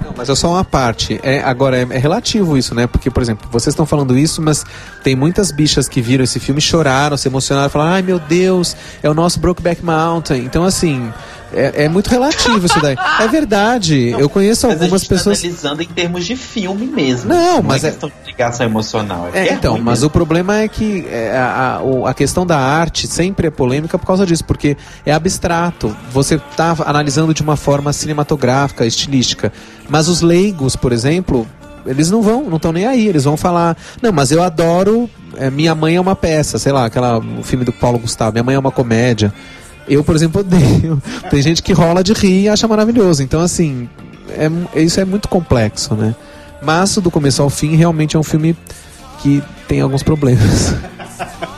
Não, 0.00 0.14
mas 0.16 0.28
é 0.28 0.34
só 0.34 0.50
uma 0.50 0.64
parte. 0.64 1.18
É, 1.22 1.40
agora, 1.40 1.76
é, 1.76 1.86
é, 1.90 1.98
relativo 1.98 2.56
isso, 2.56 2.74
né? 2.74 2.86
Porque, 2.86 3.10
por 3.10 3.20
exemplo, 3.20 3.48
vocês 3.50 3.72
estão 3.72 3.84
falando 3.84 4.16
isso, 4.16 4.40
mas 4.40 4.64
tem 5.02 5.16
muitas 5.16 5.50
bichas 5.50 5.88
que 5.88 6.00
viram 6.00 6.22
esse 6.22 6.38
filme, 6.38 6.60
choraram, 6.60 7.16
se 7.16 7.26
emocionaram, 7.26 7.68
falaram, 7.68 7.94
ai 7.94 8.02
meu 8.02 8.18
Deus, 8.18 8.76
é 9.02 9.10
o 9.10 9.14
nosso 9.14 9.40
Brokeback 9.40 9.84
Mountain. 9.84 10.44
Então, 10.44 10.64
assim, 10.64 11.12
é, 11.52 11.84
é, 11.84 11.88
muito 11.88 12.08
relativo 12.08 12.64
isso 12.66 12.80
daí. 12.80 12.96
É 13.20 13.28
verdade. 13.28 14.10
Não, 14.10 14.20
eu 14.20 14.28
conheço 14.28 14.66
algumas 14.66 15.02
tá 15.02 15.08
pessoas. 15.08 15.38
analisando 15.38 15.82
em 15.82 15.86
termos 15.86 16.26
de 16.26 16.36
filme 16.36 16.86
mesmo. 16.86 17.30
Não, 17.30 17.56
não 17.56 17.62
mas 17.62 17.84
é 17.84 17.90
questão 17.90 18.08
de 18.08 18.30
ligação 18.30 18.66
emocional. 18.66 19.28
É, 19.32 19.48
é 19.48 19.52
então, 19.54 19.78
mas 19.78 20.00
mesmo. 20.00 20.06
o 20.08 20.10
problema 20.10 20.58
é 20.58 20.68
que 20.68 21.06
é, 21.10 21.36
a, 21.36 21.80
a, 21.80 22.10
a, 22.10 22.14
questão 22.14 22.46
da 22.46 22.58
arte 22.58 23.06
sempre 23.06 23.46
é 23.46 23.50
polêmica 23.50 23.98
por 23.98 24.06
causa 24.06 24.26
disso, 24.26 24.44
porque 24.44 24.76
é 25.06 25.12
abstrato. 25.12 25.96
Você 26.12 26.34
está 26.34 26.76
analisando 26.84 27.32
de 27.32 27.42
uma 27.42 27.56
forma 27.56 27.92
cinematográfica, 27.92 28.84
estilística. 28.84 29.52
Mas 29.88 30.08
os 30.08 30.20
leigos, 30.20 30.76
por 30.76 30.92
exemplo, 30.92 31.46
eles 31.86 32.10
não 32.10 32.20
vão, 32.20 32.44
não 32.44 32.56
estão 32.56 32.72
nem 32.72 32.86
aí. 32.86 33.06
Eles 33.06 33.24
vão 33.24 33.36
falar, 33.36 33.76
não, 34.02 34.12
mas 34.12 34.30
eu 34.30 34.42
adoro. 34.42 35.08
É, 35.36 35.50
Minha 35.50 35.74
Mãe 35.74 35.96
é 35.96 36.00
uma 36.00 36.16
peça, 36.16 36.58
sei 36.58 36.72
lá, 36.72 36.84
aquela 36.84 37.18
o 37.18 37.42
filme 37.42 37.64
do 37.64 37.72
Paulo 37.72 37.98
Gustavo. 37.98 38.32
Minha 38.32 38.44
Mãe 38.44 38.54
é 38.54 38.58
uma 38.58 38.70
comédia. 38.70 39.32
Eu, 39.88 40.04
por 40.04 40.14
exemplo, 40.14 40.40
odeio. 40.40 41.02
Tem 41.30 41.40
gente 41.40 41.62
que 41.62 41.72
rola 41.72 42.02
de 42.02 42.12
rir 42.12 42.42
e 42.42 42.48
acha 42.48 42.68
maravilhoso. 42.68 43.22
Então, 43.22 43.40
assim, 43.40 43.88
é, 44.30 44.80
isso 44.80 45.00
é 45.00 45.04
muito 45.04 45.28
complexo, 45.28 45.94
né? 45.94 46.14
Mas, 46.62 46.96
do 46.96 47.10
começo 47.10 47.42
ao 47.42 47.48
fim, 47.48 47.76
realmente 47.76 48.16
é 48.16 48.18
um 48.18 48.24
filme 48.24 48.56
que 49.22 49.42
tem 49.66 49.80
alguns 49.80 50.02
problemas. 50.02 50.74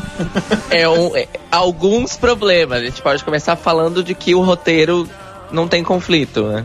É, 0.70 0.86
um, 0.86 1.16
é 1.16 1.27
alguns 1.51 2.15
problemas. 2.15 2.82
A 2.82 2.85
gente 2.85 3.01
pode 3.01 3.24
começar 3.24 3.57
falando 3.57 4.05
de 4.05 4.15
que 4.15 4.35
o 4.35 4.43
roteiro 4.43 5.09
não 5.51 5.66
tem 5.66 5.82
conflito, 5.82 6.43
né? 6.44 6.65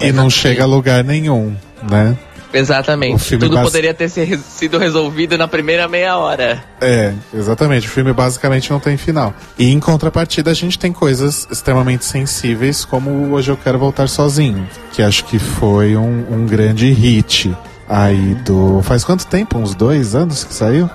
E 0.00 0.10
não 0.12 0.30
chega 0.30 0.62
a 0.62 0.66
lugar 0.66 1.04
nenhum, 1.04 1.54
né? 1.82 2.16
Exatamente. 2.52 3.38
Tudo 3.38 3.54
bas... 3.54 3.64
poderia 3.64 3.94
ter 3.94 4.08
sido 4.08 4.78
resolvido 4.78 5.38
na 5.38 5.46
primeira 5.46 5.88
meia 5.88 6.16
hora. 6.16 6.62
É, 6.80 7.14
exatamente. 7.32 7.86
O 7.86 7.90
filme 7.90 8.12
basicamente 8.12 8.70
não 8.70 8.80
tem 8.80 8.96
final. 8.96 9.34
E 9.58 9.72
em 9.72 9.80
contrapartida, 9.80 10.50
a 10.50 10.54
gente 10.54 10.78
tem 10.78 10.92
coisas 10.92 11.46
extremamente 11.50 12.04
sensíveis, 12.04 12.84
como 12.84 13.32
Hoje 13.32 13.50
Eu 13.50 13.56
Quero 13.56 13.78
Voltar 13.78 14.08
Sozinho, 14.08 14.68
que 14.92 15.02
acho 15.02 15.24
que 15.24 15.38
foi 15.38 15.96
um, 15.96 16.26
um 16.30 16.46
grande 16.46 16.90
hit 16.92 17.56
aí 17.88 18.34
do. 18.44 18.82
Faz 18.82 19.04
quanto 19.04 19.26
tempo? 19.26 19.58
Uns 19.58 19.74
dois 19.74 20.14
anos 20.14 20.44
que 20.44 20.54
saiu? 20.54 20.88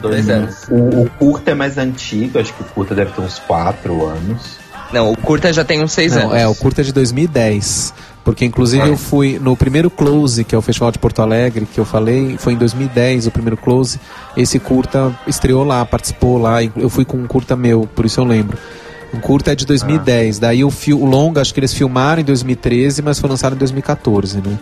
Dois 0.00 0.28
anos. 0.28 0.66
O, 0.70 1.02
o 1.02 1.10
curta 1.18 1.50
é 1.50 1.54
mais 1.54 1.76
antigo, 1.78 2.38
acho 2.38 2.52
que 2.52 2.62
o 2.62 2.64
curta 2.64 2.94
deve 2.94 3.12
ter 3.12 3.20
uns 3.20 3.38
quatro 3.40 4.06
anos. 4.06 4.56
Não, 4.92 5.12
o 5.12 5.16
curta 5.16 5.52
já 5.52 5.64
tem 5.64 5.82
uns 5.82 5.92
seis 5.92 6.14
não, 6.14 6.22
anos. 6.22 6.34
É, 6.34 6.46
o 6.46 6.54
curta 6.54 6.80
é 6.80 6.84
de 6.84 6.92
2010. 6.92 7.92
Porque 8.26 8.44
inclusive 8.44 8.88
eu 8.88 8.96
fui 8.96 9.38
no 9.38 9.56
primeiro 9.56 9.88
Close, 9.88 10.42
que 10.42 10.52
é 10.52 10.58
o 10.58 10.60
Festival 10.60 10.90
de 10.90 10.98
Porto 10.98 11.22
Alegre, 11.22 11.64
que 11.64 11.78
eu 11.78 11.84
falei, 11.84 12.36
foi 12.36 12.54
em 12.54 12.56
2010 12.56 13.28
o 13.28 13.30
primeiro 13.30 13.56
Close. 13.56 14.00
Esse 14.36 14.58
curta 14.58 15.16
estreou 15.28 15.62
lá, 15.62 15.84
participou 15.84 16.36
lá. 16.36 16.56
Eu 16.60 16.90
fui 16.90 17.04
com 17.04 17.18
um 17.18 17.26
curta 17.28 17.54
meu, 17.54 17.88
por 17.94 18.04
isso 18.04 18.18
eu 18.18 18.24
lembro. 18.24 18.58
Um 19.14 19.20
curta 19.20 19.52
é 19.52 19.54
de 19.54 19.64
2010. 19.64 20.38
Ah. 20.38 20.40
Daí 20.40 20.64
o, 20.64 20.68
o 20.68 21.04
longa, 21.04 21.40
acho 21.40 21.54
que 21.54 21.60
eles 21.60 21.72
filmaram 21.72 22.20
em 22.20 22.24
2013, 22.24 23.00
mas 23.00 23.20
foi 23.20 23.30
lançado 23.30 23.54
em 23.54 23.58
2014, 23.58 24.38
né? 24.38 24.58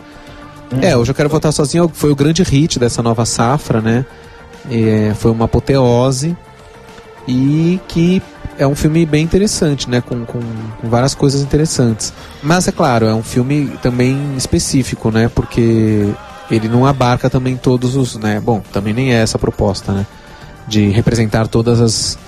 Hum. 0.71 0.79
É, 0.83 0.95
hoje 0.95 1.11
eu 1.11 1.15
quero 1.15 1.31
voltar 1.31 1.51
sozinho. 1.51 1.91
Foi 1.91 2.11
o 2.13 2.15
grande 2.15 2.43
hit 2.43 2.79
dessa 2.79 3.03
nova 3.03 3.25
safra, 3.25 3.81
né? 3.81 4.05
É, 4.71 5.15
foi 5.15 5.31
uma 5.31 5.47
apoteose 5.47 6.37
e 7.27 7.81
que 7.89 8.23
é 8.59 8.67
um 8.67 8.75
filme 8.75 9.05
bem 9.05 9.25
interessante, 9.25 9.89
né? 9.89 10.01
Com, 10.01 10.25
com, 10.25 10.41
com, 10.81 10.89
várias 10.89 11.15
coisas 11.15 11.43
interessantes. 11.43 12.13
Mas 12.43 12.69
é 12.69 12.73
claro, 12.73 13.07
é 13.07 13.15
um 13.15 13.23
filme 13.23 13.69
também 13.83 14.37
específico, 14.37 15.11
né? 15.11 15.31
Porque 15.35 16.09
ele 16.51 16.69
não 16.69 16.87
abarca 16.87 17.29
também 17.29 17.57
todos 17.57 17.97
os. 17.97 18.17
Né? 18.17 18.41
Bom, 18.41 18.61
também 18.73 18.93
nem 18.93 19.15
é 19.15 19.23
essa 19.23 19.37
a 19.37 19.41
proposta, 19.41 19.93
né? 19.93 20.07
De 20.67 20.89
representar 20.89 21.49
todas 21.49 21.81
as, 21.81 22.19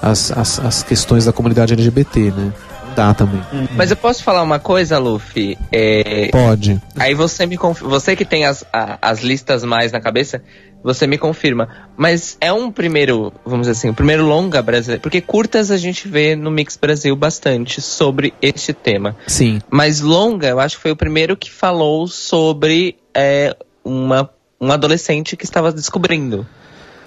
as, 0.00 0.32
as, 0.32 0.58
as 0.60 0.82
questões 0.82 1.24
da 1.24 1.32
comunidade 1.32 1.72
LGBT, 1.72 2.30
né? 2.30 2.52
Dá 2.94 3.14
também. 3.14 3.40
Uhum. 3.52 3.68
Mas 3.76 3.90
eu 3.90 3.96
posso 3.96 4.22
falar 4.22 4.42
uma 4.42 4.58
coisa, 4.58 4.98
Luffy? 4.98 5.58
É... 5.70 6.28
Pode. 6.30 6.80
Aí 6.98 7.14
você 7.14 7.46
me 7.46 7.56
conf... 7.56 7.80
você 7.80 8.14
que 8.14 8.24
tem 8.24 8.44
as, 8.44 8.64
a, 8.72 8.98
as 9.00 9.20
listas 9.22 9.64
mais 9.64 9.92
na 9.92 10.00
cabeça, 10.00 10.42
você 10.82 11.06
me 11.06 11.16
confirma. 11.16 11.68
Mas 11.96 12.36
é 12.40 12.52
um 12.52 12.70
primeiro, 12.70 13.32
vamos 13.44 13.66
dizer 13.66 13.78
assim, 13.78 13.88
o 13.88 13.92
um 13.92 13.94
primeiro 13.94 14.24
longa 14.24 14.60
brasileiro. 14.60 15.02
Porque 15.02 15.20
curtas 15.20 15.70
a 15.70 15.76
gente 15.76 16.08
vê 16.08 16.34
no 16.34 16.50
Mix 16.50 16.76
Brasil 16.76 17.14
bastante 17.14 17.80
sobre 17.80 18.34
este 18.42 18.72
tema. 18.72 19.16
Sim. 19.26 19.60
Mas 19.70 20.00
longa, 20.00 20.48
eu 20.48 20.60
acho 20.60 20.76
que 20.76 20.82
foi 20.82 20.90
o 20.90 20.96
primeiro 20.96 21.36
que 21.36 21.50
falou 21.50 22.06
sobre 22.06 22.96
é, 23.14 23.56
uma, 23.84 24.28
um 24.60 24.70
adolescente 24.70 25.36
que 25.36 25.44
estava 25.44 25.72
descobrindo 25.72 26.46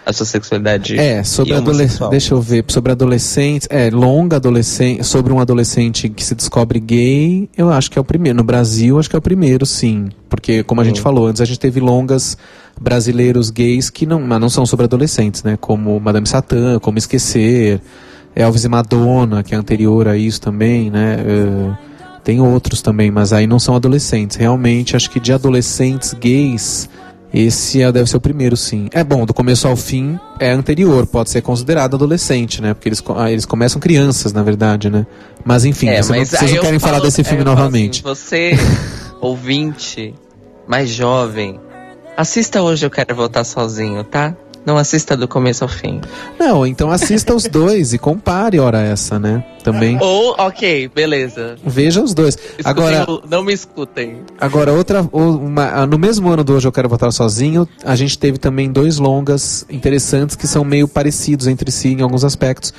a 0.05 0.13
sua 0.13 0.25
sexualidade. 0.25 0.99
É, 0.99 1.23
sobre 1.23 1.53
adolescente. 1.53 2.09
Deixa 2.09 2.33
eu 2.33 2.41
ver, 2.41 2.63
sobre 2.67 2.91
adolescentes. 2.91 3.67
É, 3.71 3.89
longa 3.89 4.35
adolescente. 4.35 5.03
Sobre 5.03 5.33
um 5.33 5.39
adolescente 5.39 6.07
que 6.07 6.23
se 6.23 6.35
descobre 6.35 6.79
gay, 6.79 7.49
eu 7.57 7.71
acho 7.71 7.89
que 7.89 7.97
é 7.97 8.01
o 8.01 8.05
primeiro. 8.05 8.37
No 8.37 8.43
Brasil, 8.43 8.99
acho 8.99 9.09
que 9.09 9.15
é 9.15 9.19
o 9.19 9.21
primeiro, 9.21 9.65
sim. 9.65 10.09
Porque, 10.29 10.63
como 10.63 10.79
a 10.79 10.83
gente 10.83 11.01
falou, 11.01 11.27
antes 11.27 11.41
a 11.41 11.45
gente 11.45 11.59
teve 11.59 11.79
longas 11.79 12.37
brasileiros 12.79 13.49
gays 13.49 13.89
que 13.89 14.05
não, 14.05 14.21
mas 14.21 14.39
não 14.39 14.49
são 14.49 14.65
sobre 14.65 14.85
adolescentes, 14.85 15.43
né? 15.43 15.57
Como 15.59 15.99
Madame 15.99 16.27
Satã, 16.27 16.77
Como 16.79 16.97
Esquecer, 16.97 17.81
Elvis 18.35 18.63
e 18.63 18.69
Madonna, 18.69 19.41
que 19.43 19.55
é 19.55 19.57
anterior 19.57 20.07
a 20.07 20.15
isso 20.15 20.39
também, 20.39 20.91
né? 20.91 21.17
Uh, 21.25 21.75
tem 22.23 22.41
outros 22.41 22.81
também, 22.81 23.09
mas 23.09 23.31
aí 23.31 23.47
não 23.47 23.59
são 23.59 23.75
adolescentes. 23.75 24.35
Realmente, 24.35 24.95
acho 24.95 25.09
que 25.09 25.19
de 25.19 25.31
adolescentes 25.31 26.13
gays 26.13 26.89
esse 27.35 27.81
é, 27.81 27.91
deve 27.91 28.09
ser 28.09 28.15
o 28.15 28.21
primeiro, 28.21 28.55
sim. 28.55 28.87
É 28.93 29.03
bom, 29.03 29.25
do 29.25 29.33
começo 29.33 29.67
ao 29.67 29.75
fim 29.75 30.17
é 30.39 30.51
anterior, 30.51 31.05
pode 31.05 31.29
ser 31.29 31.41
considerado 31.41 31.95
adolescente, 31.95 32.61
né? 32.61 32.73
Porque 32.73 32.87
eles, 32.87 33.03
ah, 33.13 33.29
eles 33.29 33.45
começam 33.45 33.81
crianças, 33.81 34.31
na 34.31 34.41
verdade, 34.41 34.89
né? 34.89 35.05
Mas 35.43 35.65
enfim, 35.65 35.89
é, 35.89 35.97
mas 35.97 36.07
não, 36.07 36.25
vocês 36.25 36.53
não 36.53 36.61
querem 36.61 36.79
falo, 36.79 36.93
falar 36.93 37.03
desse 37.03 37.25
filme 37.25 37.43
novamente. 37.43 37.99
Assim, 37.99 38.15
você, 38.15 38.51
ouvinte, 39.19 40.15
mais 40.65 40.89
jovem, 40.89 41.59
assista 42.15 42.61
hoje 42.61 42.85
Eu 42.85 42.89
Quero 42.89 43.13
Voltar 43.13 43.43
Sozinho, 43.43 44.01
tá? 44.05 44.33
Não 44.65 44.77
assista 44.77 45.15
do 45.15 45.27
começo 45.27 45.63
ao 45.63 45.69
fim. 45.69 46.01
Não, 46.39 46.65
então 46.65 46.89
assista 46.89 47.35
os 47.35 47.43
dois 47.43 47.93
e 47.93 47.99
compare 47.99 48.59
hora 48.59 48.81
essa, 48.81 49.19
né? 49.19 49.43
Também. 49.63 49.97
Ou, 50.01 50.35
ok, 50.37 50.89
beleza. 50.93 51.55
Veja 51.63 52.01
os 52.01 52.13
dois. 52.13 52.35
Escutem, 52.35 52.63
agora, 52.65 53.05
não 53.29 53.43
me 53.43 53.53
escutem. 53.53 54.21
Agora, 54.39 54.73
outra. 54.73 55.07
Uma, 55.11 55.85
no 55.85 55.99
mesmo 55.99 56.29
ano 56.29 56.43
do 56.43 56.53
Hoje 56.53 56.67
Eu 56.67 56.71
Quero 56.71 56.89
Votar 56.89 57.11
Sozinho, 57.11 57.67
a 57.83 57.95
gente 57.95 58.17
teve 58.17 58.39
também 58.39 58.71
dois 58.71 58.97
longas 58.97 59.65
interessantes 59.69 60.35
que 60.35 60.47
são 60.47 60.63
meio 60.63 60.87
parecidos 60.87 61.47
entre 61.47 61.71
si 61.71 61.89
em 61.89 62.01
alguns 62.01 62.23
aspectos. 62.23 62.73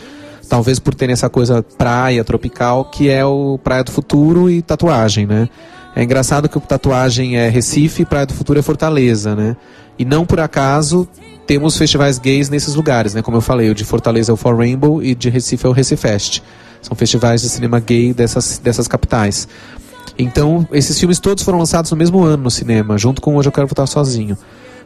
Talvez 0.48 0.78
por 0.78 0.94
terem 0.94 1.12
essa 1.12 1.28
coisa 1.28 1.64
praia, 1.76 2.22
tropical, 2.24 2.84
que 2.84 3.08
é 3.08 3.24
o 3.24 3.58
Praia 3.62 3.84
do 3.84 3.90
Futuro 3.90 4.50
e 4.50 4.62
tatuagem, 4.62 5.26
né? 5.26 5.48
É 5.94 6.02
engraçado 6.02 6.48
que 6.48 6.58
o 6.58 6.60
tatuagem 6.60 7.38
é 7.38 7.48
Recife 7.48 8.02
e 8.02 8.04
Praia 8.04 8.26
do 8.26 8.34
Futuro 8.34 8.58
é 8.58 8.62
Fortaleza, 8.62 9.34
né? 9.34 9.56
E 9.98 10.04
não 10.04 10.26
por 10.26 10.40
acaso 10.40 11.08
temos 11.46 11.76
festivais 11.76 12.18
gays 12.18 12.48
nesses 12.48 12.74
lugares, 12.74 13.14
né? 13.14 13.22
Como 13.22 13.36
eu 13.36 13.40
falei, 13.40 13.70
o 13.70 13.74
de 13.74 13.84
Fortaleza 13.84 14.32
é 14.32 14.34
o 14.34 14.36
For 14.36 14.56
Rainbow 14.56 15.02
e 15.02 15.14
de 15.14 15.30
Recife 15.30 15.64
é 15.64 15.68
o 15.68 15.72
Recifest. 15.72 16.42
São 16.82 16.96
festivais 16.96 17.40
de 17.42 17.48
cinema 17.48 17.80
gay 17.80 18.12
dessas, 18.12 18.58
dessas 18.58 18.88
capitais. 18.88 19.48
Então, 20.18 20.66
esses 20.72 20.98
filmes 20.98 21.18
todos 21.18 21.44
foram 21.44 21.58
lançados 21.58 21.90
no 21.90 21.96
mesmo 21.96 22.22
ano 22.22 22.44
no 22.44 22.50
cinema, 22.50 22.96
junto 22.96 23.20
com 23.20 23.36
Hoje 23.36 23.48
Eu 23.48 23.52
Quero 23.52 23.66
Votar 23.66 23.86
Sozinho. 23.86 24.36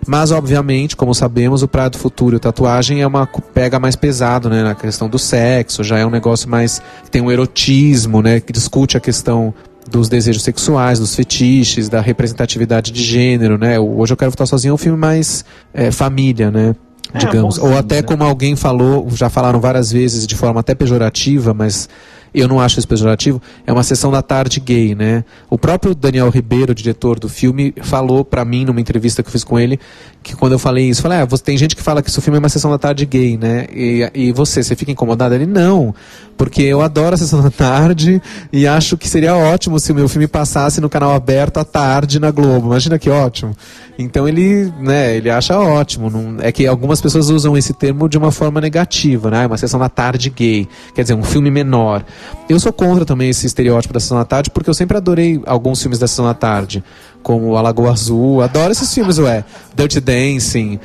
Mas, 0.07 0.31
obviamente, 0.31 0.97
como 0.97 1.15
sabemos, 1.15 1.63
o 1.63 1.69
Praia 1.69 1.91
do 1.91 1.99
Futuro 1.99 2.37
e 2.37 2.41
tatuagem 2.41 3.03
é 3.03 3.07
uma 3.07 3.27
pega 3.27 3.79
mais 3.79 3.97
pesado, 3.97 4.49
né? 4.49 4.63
Na 4.63 4.75
questão 4.75 5.09
do 5.09 5.19
sexo, 5.19 5.85
já 5.85 5.99
é 5.99 6.07
um 6.07 6.11
negócio 6.11 6.49
mais. 6.49 6.81
tem 7.11 7.21
um 7.21 7.31
erotismo, 7.31 8.23
né? 8.23 8.41
Que 8.41 8.53
discute 8.53 8.97
a 8.97 9.01
questão 9.01 9.53
dos 9.91 10.09
desejos 10.09 10.43
sexuais, 10.43 10.99
dos 10.99 11.15
fetiches, 11.15 11.89
da 11.89 12.01
representatividade 12.01 12.93
de 12.93 13.03
gênero, 13.03 13.59
né? 13.59 13.79
Hoje 13.79 14.13
eu 14.13 14.17
quero 14.17 14.31
votar 14.31 14.47
sozinho 14.47 14.73
é 14.73 14.75
um 14.75 14.79
filme 14.79 14.99
mais 14.99 15.45
é, 15.75 15.91
família, 15.91 16.51
né? 16.51 16.75
É, 17.13 17.19
digamos. 17.19 17.59
Ou 17.59 17.77
até 17.77 17.97
né? 17.97 18.03
como 18.03 18.23
alguém 18.23 18.55
falou, 18.55 19.09
já 19.11 19.29
falaram 19.29 19.61
várias 19.61 19.91
vezes 19.91 20.27
de 20.27 20.37
forma 20.37 20.61
até 20.61 20.75
pejorativa, 20.75 21.53
mas 21.53 21.89
eu 22.35 22.49
não 22.49 22.61
acho 22.61 22.79
isso 22.79 22.89
pejorativo, 22.89 23.41
é 23.67 23.73
uma 23.73 23.83
sessão 23.83 24.11
da 24.11 24.23
tarde 24.23 24.61
gay, 24.61 24.95
né? 24.95 25.25
O 25.49 25.59
próprio 25.59 25.95
Daniel 25.95 26.29
Ribeiro, 26.31 26.75
diretor 26.75 27.19
do 27.19 27.29
filme, 27.29 27.75
falou 27.83 28.25
para 28.25 28.45
mim 28.45 28.65
numa 28.65 28.81
entrevista 28.81 29.23
que 29.23 29.29
eu 29.29 29.33
fiz 29.33 29.45
com 29.45 29.59
ele, 29.59 29.79
que 30.23 30.37
quando 30.37 30.53
eu 30.53 30.59
falei 30.59 30.89
isso, 30.89 31.03
falei, 31.03 31.19
ah, 31.19 31.25
você, 31.25 31.43
tem 31.43 31.57
gente 31.57 31.75
que 31.75 31.83
fala 31.83 32.03
que 32.03 32.11
esse 32.11 32.21
filme 32.21 32.37
é 32.37 32.41
uma 32.41 32.49
sessão 32.49 32.71
da 32.71 32.79
tarde 32.79 33.05
gay, 33.07 33.37
né? 33.37 33.67
E, 33.73 34.11
e 34.15 34.33
você, 34.33 34.63
você 34.63 34.77
fica 34.77 34.93
incomodado? 34.93 35.35
Ele, 35.35 35.47
não, 35.47 35.95
porque 36.37 36.63
eu 36.63 36.81
adoro 36.81 37.15
a 37.15 37.19
sessão 37.19 37.41
da 37.43 37.51
tarde 37.51 38.21
e 38.53 38.67
acho 38.67 38.97
que 38.97 39.09
seria 39.09 39.35
ótimo 39.35 39.79
se 39.79 39.93
o 39.93 39.95
meu 39.95 40.09
filme 40.09 40.27
passasse 40.27 40.81
no 40.81 40.89
canal 40.89 41.13
aberto 41.13 41.59
à 41.59 41.65
tarde 41.65 42.19
na 42.21 42.31
Globo. 42.31 42.67
Imagina 42.69 42.99
que 42.99 43.11
ótimo. 43.11 43.55
Então 44.01 44.27
ele, 44.27 44.73
né, 44.81 45.15
ele 45.17 45.29
acha 45.29 45.59
ótimo. 45.59 46.09
Não, 46.09 46.37
é 46.41 46.51
que 46.51 46.67
algumas 46.67 47.01
pessoas 47.01 47.29
usam 47.29 47.57
esse 47.57 47.75
termo 47.75 48.09
de 48.09 48.17
uma 48.17 48.33
forma 48.33 48.61
negativa, 48.61 49.31
né? 49.31 49.47
Uma 49.47 49.59
sessão 49.59 49.79
da 49.79 49.89
tarde 49.89 50.31
gay, 50.31 50.67
quer 50.95 51.03
dizer, 51.03 51.15
um 51.15 51.23
filme 51.23 51.51
menor. 51.51 52.03
Eu 52.49 52.59
sou 52.59 52.73
contra 52.73 53.05
também 53.05 53.29
esse 53.29 53.47
estereótipo 53.47 53.93
da 53.93 54.01
sessão 54.01 54.17
da 54.17 54.25
tarde, 54.25 54.51
porque 54.51 54.71
eu 54.71 54.75
sempre 54.75 54.97
adorei 54.97 55.41
alguns 55.45 55.83
filmes 55.83 55.99
da 55.99 56.07
sessão 56.07 56.25
da 56.25 56.35
tarde. 56.35 56.83
como 57.23 57.55
A 57.57 57.61
Lagoa 57.61 57.93
Azul. 57.93 58.41
Adoro 58.41 58.73
esses 58.73 58.93
filmes, 58.93 59.19
ué. 59.19 59.45
Dirty 59.77 60.01
Dancing, 60.01 60.81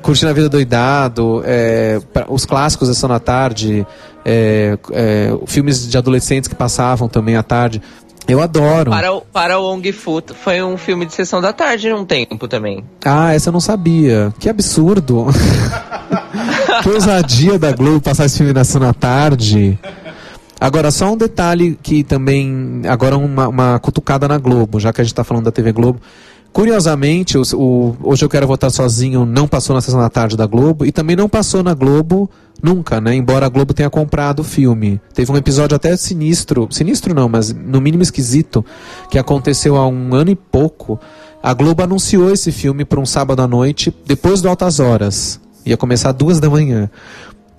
Curtindo 0.00 0.30
a 0.30 0.32
Vida 0.32 0.48
Doidado, 0.48 1.42
é, 1.44 2.00
os 2.28 2.46
clássicos 2.46 2.88
da 2.88 2.94
Sessão 2.94 3.08
da 3.08 3.18
Tarde, 3.18 3.86
é, 4.24 4.78
é, 4.92 5.38
filmes 5.46 5.88
de 5.88 5.98
adolescentes 5.98 6.48
que 6.48 6.54
passavam 6.54 7.08
também 7.08 7.36
à 7.36 7.42
tarde. 7.42 7.82
Eu 8.28 8.40
adoro. 8.40 8.90
Para 8.90 9.12
o, 9.12 9.20
para 9.20 9.58
o 9.58 9.64
Ong 9.64 9.92
Fu 9.92 10.22
foi 10.34 10.62
um 10.62 10.76
filme 10.76 11.06
de 11.06 11.14
sessão 11.14 11.40
da 11.40 11.52
tarde 11.52 11.88
num 11.88 12.04
tempo 12.04 12.48
também. 12.48 12.84
Ah, 13.04 13.32
essa 13.32 13.50
eu 13.50 13.52
não 13.52 13.60
sabia. 13.60 14.34
Que 14.38 14.48
absurdo. 14.48 15.26
que 16.82 16.88
ousadia 16.88 17.58
da 17.58 17.72
Globo 17.72 18.00
passar 18.00 18.26
esse 18.26 18.38
filme 18.38 18.52
na 18.52 18.64
sessão 18.64 18.80
da 18.80 18.92
tarde. 18.92 19.78
Agora, 20.60 20.90
só 20.90 21.12
um 21.12 21.16
detalhe 21.16 21.78
que 21.82 22.02
também. 22.02 22.82
Agora, 22.88 23.16
uma, 23.16 23.48
uma 23.48 23.78
cutucada 23.78 24.26
na 24.26 24.38
Globo, 24.38 24.80
já 24.80 24.92
que 24.92 25.00
a 25.00 25.04
gente 25.04 25.12
está 25.12 25.22
falando 25.22 25.44
da 25.44 25.52
TV 25.52 25.70
Globo. 25.70 26.00
Curiosamente, 26.56 27.36
o, 27.36 27.42
o, 27.52 27.96
Hoje 28.02 28.24
Eu 28.24 28.30
Quero 28.30 28.46
Votar 28.46 28.70
Sozinho 28.70 29.26
não 29.26 29.46
passou 29.46 29.76
na 29.76 29.82
sessão 29.82 30.00
da 30.00 30.08
tarde 30.08 30.38
da 30.38 30.46
Globo 30.46 30.86
e 30.86 30.90
também 30.90 31.14
não 31.14 31.28
passou 31.28 31.62
na 31.62 31.74
Globo 31.74 32.30
nunca, 32.62 32.98
né? 32.98 33.14
Embora 33.14 33.44
a 33.44 33.48
Globo 33.50 33.74
tenha 33.74 33.90
comprado 33.90 34.40
o 34.40 34.42
filme. 34.42 34.98
Teve 35.12 35.30
um 35.30 35.36
episódio 35.36 35.76
até 35.76 35.94
sinistro, 35.98 36.66
sinistro 36.70 37.14
não, 37.14 37.28
mas 37.28 37.52
no 37.52 37.78
mínimo 37.78 38.02
esquisito, 38.02 38.64
que 39.10 39.18
aconteceu 39.18 39.76
há 39.76 39.86
um 39.86 40.14
ano 40.14 40.30
e 40.30 40.34
pouco. 40.34 40.98
A 41.42 41.52
Globo 41.52 41.82
anunciou 41.82 42.32
esse 42.32 42.50
filme 42.50 42.86
para 42.86 43.00
um 43.00 43.04
sábado 43.04 43.42
à 43.42 43.46
noite, 43.46 43.94
depois 44.06 44.40
do 44.40 44.48
Altas 44.48 44.80
Horas. 44.80 45.38
Ia 45.62 45.76
começar 45.76 46.12
duas 46.12 46.40
da 46.40 46.48
manhã. 46.48 46.88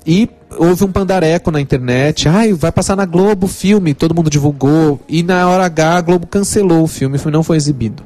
E 0.08 0.28
houve 0.58 0.86
um 0.86 0.92
pandareco 0.92 1.52
na 1.52 1.62
internet. 1.62 2.28
Ai, 2.28 2.52
vai 2.52 2.72
passar 2.72 2.96
na 2.96 3.06
Globo 3.06 3.46
o 3.46 3.48
filme, 3.48 3.94
todo 3.94 4.16
mundo 4.16 4.28
divulgou. 4.28 5.00
E 5.08 5.22
na 5.22 5.48
hora 5.48 5.68
H 5.68 5.98
a 5.98 6.02
Globo 6.02 6.26
cancelou 6.26 6.82
o 6.82 6.88
filme, 6.88 7.18
o 7.18 7.20
filme 7.20 7.38
não 7.38 7.44
foi 7.44 7.58
exibido. 7.58 8.02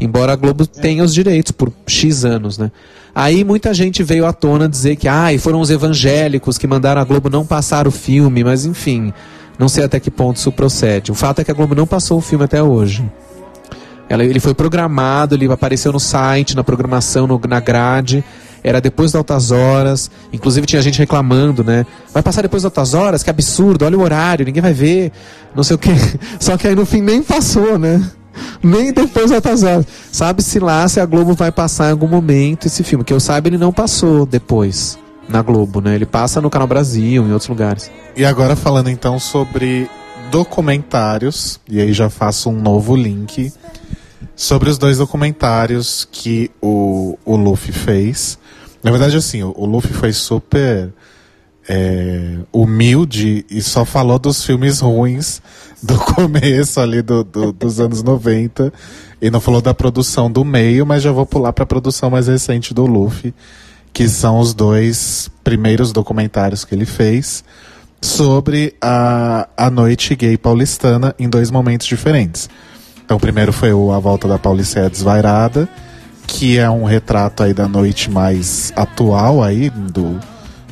Embora 0.00 0.32
a 0.32 0.36
Globo 0.36 0.66
tenha 0.66 1.04
os 1.04 1.14
direitos 1.14 1.52
por 1.52 1.72
X 1.86 2.24
anos, 2.24 2.58
né? 2.58 2.70
Aí 3.14 3.44
muita 3.44 3.72
gente 3.72 4.02
veio 4.02 4.26
à 4.26 4.32
tona 4.32 4.68
dizer 4.68 4.96
que 4.96 5.06
ah, 5.06 5.28
foram 5.38 5.60
os 5.60 5.70
evangélicos 5.70 6.58
que 6.58 6.66
mandaram 6.66 7.00
a 7.00 7.04
Globo 7.04 7.30
não 7.30 7.46
passar 7.46 7.86
o 7.86 7.90
filme, 7.90 8.42
mas 8.42 8.66
enfim, 8.66 9.12
não 9.58 9.68
sei 9.68 9.84
até 9.84 10.00
que 10.00 10.10
ponto 10.10 10.36
isso 10.36 10.50
procede. 10.50 11.12
O 11.12 11.14
fato 11.14 11.40
é 11.40 11.44
que 11.44 11.50
a 11.50 11.54
Globo 11.54 11.74
não 11.74 11.86
passou 11.86 12.18
o 12.18 12.20
filme 12.20 12.44
até 12.44 12.62
hoje. 12.62 13.04
Ela, 14.08 14.24
ele 14.24 14.40
foi 14.40 14.52
programado, 14.52 15.34
ele 15.34 15.50
apareceu 15.50 15.92
no 15.92 16.00
site, 16.00 16.56
na 16.56 16.64
programação, 16.64 17.26
no, 17.26 17.40
na 17.48 17.60
grade. 17.60 18.24
Era 18.62 18.80
depois 18.80 19.12
das 19.12 19.18
altas 19.18 19.50
horas. 19.50 20.10
Inclusive 20.32 20.66
tinha 20.66 20.82
gente 20.82 20.98
reclamando, 20.98 21.62
né? 21.62 21.86
Vai 22.12 22.22
passar 22.22 22.42
depois 22.42 22.62
das 22.62 22.70
altas 22.70 22.94
horas? 22.94 23.22
Que 23.22 23.30
absurdo, 23.30 23.84
olha 23.84 23.96
o 23.96 24.02
horário, 24.02 24.44
ninguém 24.44 24.62
vai 24.62 24.72
ver. 24.72 25.12
Não 25.54 25.62
sei 25.62 25.76
o 25.76 25.78
quê. 25.78 25.90
Só 26.40 26.56
que 26.56 26.66
aí 26.66 26.74
no 26.74 26.84
fim 26.84 27.00
nem 27.00 27.22
passou, 27.22 27.78
né? 27.78 28.02
Nem 28.62 28.92
depois 28.92 29.30
vai 29.30 29.40
passar. 29.40 29.84
Sabe-se 30.12 30.58
lá 30.58 30.86
se 30.88 31.00
a 31.00 31.06
Globo 31.06 31.34
vai 31.34 31.52
passar 31.52 31.88
em 31.88 31.92
algum 31.92 32.08
momento 32.08 32.66
esse 32.66 32.82
filme. 32.82 33.04
Que 33.04 33.12
eu 33.12 33.20
saiba, 33.20 33.48
ele 33.48 33.58
não 33.58 33.72
passou 33.72 34.26
depois 34.26 34.98
na 35.28 35.42
Globo, 35.42 35.80
né? 35.80 35.94
Ele 35.94 36.06
passa 36.06 36.40
no 36.40 36.50
Canal 36.50 36.68
Brasil, 36.68 37.26
em 37.26 37.32
outros 37.32 37.48
lugares. 37.48 37.90
E 38.16 38.24
agora 38.24 38.54
falando 38.56 38.90
então 38.90 39.18
sobre 39.18 39.88
documentários, 40.30 41.60
e 41.68 41.80
aí 41.80 41.92
já 41.92 42.10
faço 42.10 42.50
um 42.50 42.60
novo 42.60 42.96
link 42.96 43.52
sobre 44.34 44.68
os 44.68 44.78
dois 44.78 44.98
documentários 44.98 46.08
que 46.10 46.50
o, 46.60 47.18
o 47.24 47.36
Luffy 47.36 47.72
fez. 47.72 48.38
Na 48.82 48.90
verdade, 48.90 49.16
assim, 49.16 49.42
o, 49.42 49.54
o 49.56 49.64
Luffy 49.64 49.92
foi 49.92 50.12
super 50.12 50.92
é, 51.68 52.36
humilde 52.52 53.44
e 53.50 53.62
só 53.62 53.84
falou 53.84 54.18
dos 54.18 54.44
filmes 54.44 54.80
ruins 54.80 55.40
do 55.82 55.98
começo 56.14 56.80
ali 56.80 57.02
do, 57.02 57.24
do, 57.24 57.52
dos 57.52 57.80
anos 57.80 58.02
90 58.02 58.72
e 59.20 59.30
não 59.30 59.40
falou 59.40 59.60
da 59.60 59.72
produção 59.72 60.30
do 60.30 60.44
meio, 60.44 60.84
mas 60.84 61.02
já 61.02 61.12
vou 61.12 61.24
pular 61.24 61.52
para 61.52 61.64
a 61.64 61.66
produção 61.66 62.10
mais 62.10 62.26
recente 62.26 62.74
do 62.74 62.84
Luffy, 62.86 63.34
que 63.92 64.08
são 64.08 64.38
os 64.38 64.52
dois 64.52 65.30
primeiros 65.42 65.92
documentários 65.92 66.64
que 66.64 66.74
ele 66.74 66.86
fez 66.86 67.44
sobre 68.02 68.74
a, 68.82 69.48
a 69.56 69.70
noite 69.70 70.14
gay 70.14 70.36
paulistana 70.36 71.14
em 71.18 71.28
dois 71.28 71.50
momentos 71.50 71.86
diferentes. 71.86 72.50
Então, 73.02 73.16
o 73.16 73.20
primeiro 73.20 73.52
foi 73.52 73.72
o 73.72 73.92
A 73.92 73.98
Volta 73.98 74.28
da 74.28 74.38
Pauliceia 74.38 74.90
Desvairada, 74.90 75.68
que 76.26 76.58
é 76.58 76.68
um 76.68 76.84
retrato 76.84 77.42
aí 77.42 77.54
da 77.54 77.68
noite 77.68 78.10
mais 78.10 78.72
atual 78.76 79.42
aí, 79.42 79.70
do, 79.70 80.18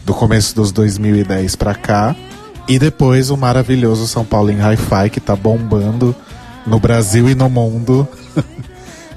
do 0.05 0.15
começo 0.15 0.55
dos 0.55 0.73
2010 0.73 1.57
para 1.57 1.75
cá. 1.75 2.15
E 2.69 2.79
depois 2.79 3.31
o 3.31 3.37
maravilhoso 3.37 4.07
São 4.07 4.25
Paulo 4.25 4.51
em 4.51 4.59
Hi-Fi, 4.59 5.11
que 5.11 5.21
tá 5.21 5.35
bombando 5.35 6.15
no 6.67 6.79
Brasil 6.79 7.29
e 7.29 7.35
no 7.35 7.49
mundo. 7.49 8.07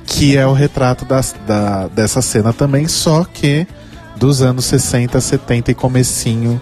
que 0.06 0.38
é 0.38 0.45
o 0.45 0.53
retrato 0.53 1.03
das, 1.03 1.36
da, 1.48 1.88
dessa 1.88 2.22
cena 2.22 2.53
também, 2.53 2.88
só 2.88 3.24
que 3.24 3.68
dos 4.16 4.41
anos 4.41 4.66
60, 4.66 5.20
70 5.20 5.72
e 5.72 5.76
comecinho 5.76 6.62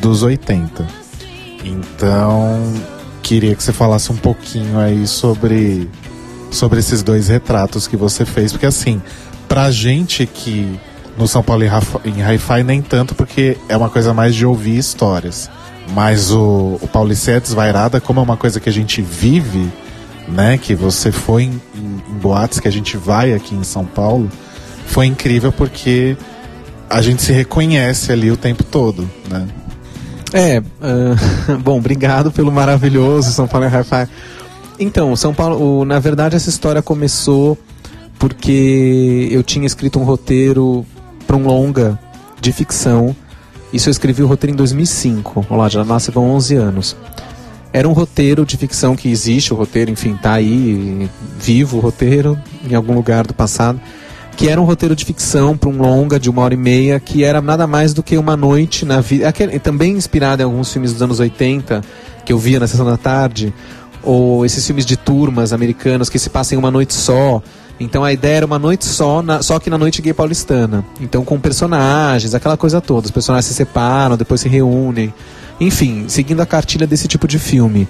dos 0.00 0.22
80. 0.22 0.86
Então, 1.64 2.72
queria 3.22 3.54
que 3.54 3.62
você 3.62 3.72
falasse 3.72 4.10
um 4.10 4.16
pouquinho 4.16 4.78
aí 4.78 5.06
sobre, 5.06 5.88
sobre 6.50 6.80
esses 6.80 7.02
dois 7.02 7.28
retratos 7.28 7.86
que 7.86 7.96
você 7.96 8.24
fez, 8.24 8.50
porque 8.50 8.66
assim, 8.66 9.00
pra 9.46 9.70
gente 9.70 10.26
que 10.26 10.80
no 11.20 11.28
São 11.28 11.42
Paulo 11.42 11.62
em 11.62 12.22
Hi-Fi 12.22 12.64
nem 12.64 12.80
tanto, 12.80 13.14
porque 13.14 13.58
é 13.68 13.76
uma 13.76 13.90
coisa 13.90 14.14
mais 14.14 14.34
de 14.34 14.46
ouvir 14.46 14.78
histórias. 14.78 15.50
Mas 15.92 16.30
o, 16.30 16.78
o 16.80 16.88
Paulicé 16.88 17.38
Desvairada, 17.38 18.00
como 18.00 18.20
é 18.20 18.22
uma 18.22 18.36
coisa 18.36 18.58
que 18.58 18.68
a 18.68 18.72
gente 18.72 19.02
vive, 19.02 19.70
né? 20.26 20.56
Que 20.56 20.74
você 20.74 21.12
foi 21.12 21.42
em, 21.44 21.60
em, 21.74 22.02
em 22.10 22.18
boates 22.18 22.58
que 22.58 22.66
a 22.66 22.72
gente 22.72 22.96
vai 22.96 23.34
aqui 23.34 23.54
em 23.54 23.62
São 23.62 23.84
Paulo, 23.84 24.30
foi 24.86 25.06
incrível 25.06 25.52
porque 25.52 26.16
a 26.88 27.02
gente 27.02 27.22
se 27.22 27.32
reconhece 27.32 28.10
ali 28.10 28.30
o 28.30 28.36
tempo 28.36 28.64
todo, 28.64 29.08
né? 29.28 29.46
É, 30.32 30.60
uh, 30.60 31.58
bom, 31.60 31.78
obrigado 31.78 32.32
pelo 32.32 32.50
maravilhoso 32.50 33.30
São 33.32 33.46
Paulo 33.46 33.66
Hi-Fi. 33.66 34.08
Então, 34.78 35.14
São 35.16 35.34
Paulo, 35.34 35.84
na 35.84 35.98
verdade 35.98 36.36
essa 36.36 36.48
história 36.48 36.80
começou 36.80 37.58
porque 38.18 39.28
eu 39.30 39.42
tinha 39.42 39.66
escrito 39.66 39.98
um 39.98 40.04
roteiro 40.04 40.86
para 41.30 41.36
um 41.36 41.46
longa 41.46 41.96
de 42.40 42.52
ficção 42.52 43.14
isso 43.72 43.88
eu 43.88 43.92
escrevi 43.92 44.20
o 44.20 44.26
roteiro 44.26 44.52
em 44.52 44.56
2005. 44.56 45.46
Olha 45.48 45.58
lá, 45.60 45.68
já 45.68 45.84
nasce 45.84 46.10
com 46.10 46.28
11 46.28 46.56
anos. 46.56 46.96
Era 47.72 47.88
um 47.88 47.92
roteiro 47.92 48.44
de 48.44 48.56
ficção 48.56 48.96
que 48.96 49.08
existe, 49.08 49.54
o 49.54 49.56
roteiro, 49.56 49.92
enfim, 49.92 50.18
tá 50.20 50.32
aí, 50.32 51.08
vivo 51.38 51.76
o 51.76 51.80
roteiro, 51.80 52.36
em 52.68 52.74
algum 52.74 52.94
lugar 52.94 53.24
do 53.28 53.32
passado. 53.32 53.80
Que 54.36 54.48
era 54.48 54.60
um 54.60 54.64
roteiro 54.64 54.96
de 54.96 55.04
ficção 55.04 55.56
para 55.56 55.68
um 55.68 55.78
longa 55.80 56.18
de 56.18 56.28
uma 56.28 56.42
hora 56.42 56.54
e 56.54 56.56
meia, 56.56 56.98
que 56.98 57.22
era 57.22 57.40
nada 57.40 57.64
mais 57.64 57.94
do 57.94 58.02
que 58.02 58.18
uma 58.18 58.36
noite 58.36 58.84
na 58.84 59.00
vida. 59.00 59.32
Também 59.62 59.92
inspirado 59.92 60.42
em 60.42 60.44
alguns 60.44 60.72
filmes 60.72 60.92
dos 60.92 61.00
anos 61.00 61.20
80, 61.20 61.80
que 62.24 62.32
eu 62.32 62.38
via 62.38 62.58
na 62.58 62.66
sessão 62.66 62.84
da 62.84 62.96
tarde, 62.96 63.54
ou 64.02 64.44
esses 64.44 64.66
filmes 64.66 64.84
de 64.84 64.96
turmas 64.96 65.52
americanos 65.52 66.08
que 66.08 66.18
se 66.18 66.28
passam 66.28 66.56
em 66.56 66.58
uma 66.58 66.72
noite 66.72 66.92
só 66.92 67.40
então 67.80 68.04
a 68.04 68.12
ideia 68.12 68.36
era 68.36 68.46
uma 68.46 68.58
noite 68.58 68.84
só, 68.84 69.22
na, 69.22 69.40
só 69.42 69.58
que 69.58 69.70
na 69.70 69.78
noite 69.78 70.02
gay 70.02 70.12
paulistana. 70.12 70.84
Então 71.00 71.24
com 71.24 71.40
personagens, 71.40 72.34
aquela 72.34 72.56
coisa 72.56 72.78
toda. 72.78 73.06
Os 73.06 73.10
personagens 73.10 73.46
se 73.46 73.54
separam, 73.54 74.18
depois 74.18 74.42
se 74.42 74.48
reúnem. 74.48 75.12
Enfim, 75.58 76.04
seguindo 76.06 76.40
a 76.40 76.46
cartilha 76.46 76.86
desse 76.86 77.08
tipo 77.08 77.26
de 77.26 77.38
filme. 77.38 77.88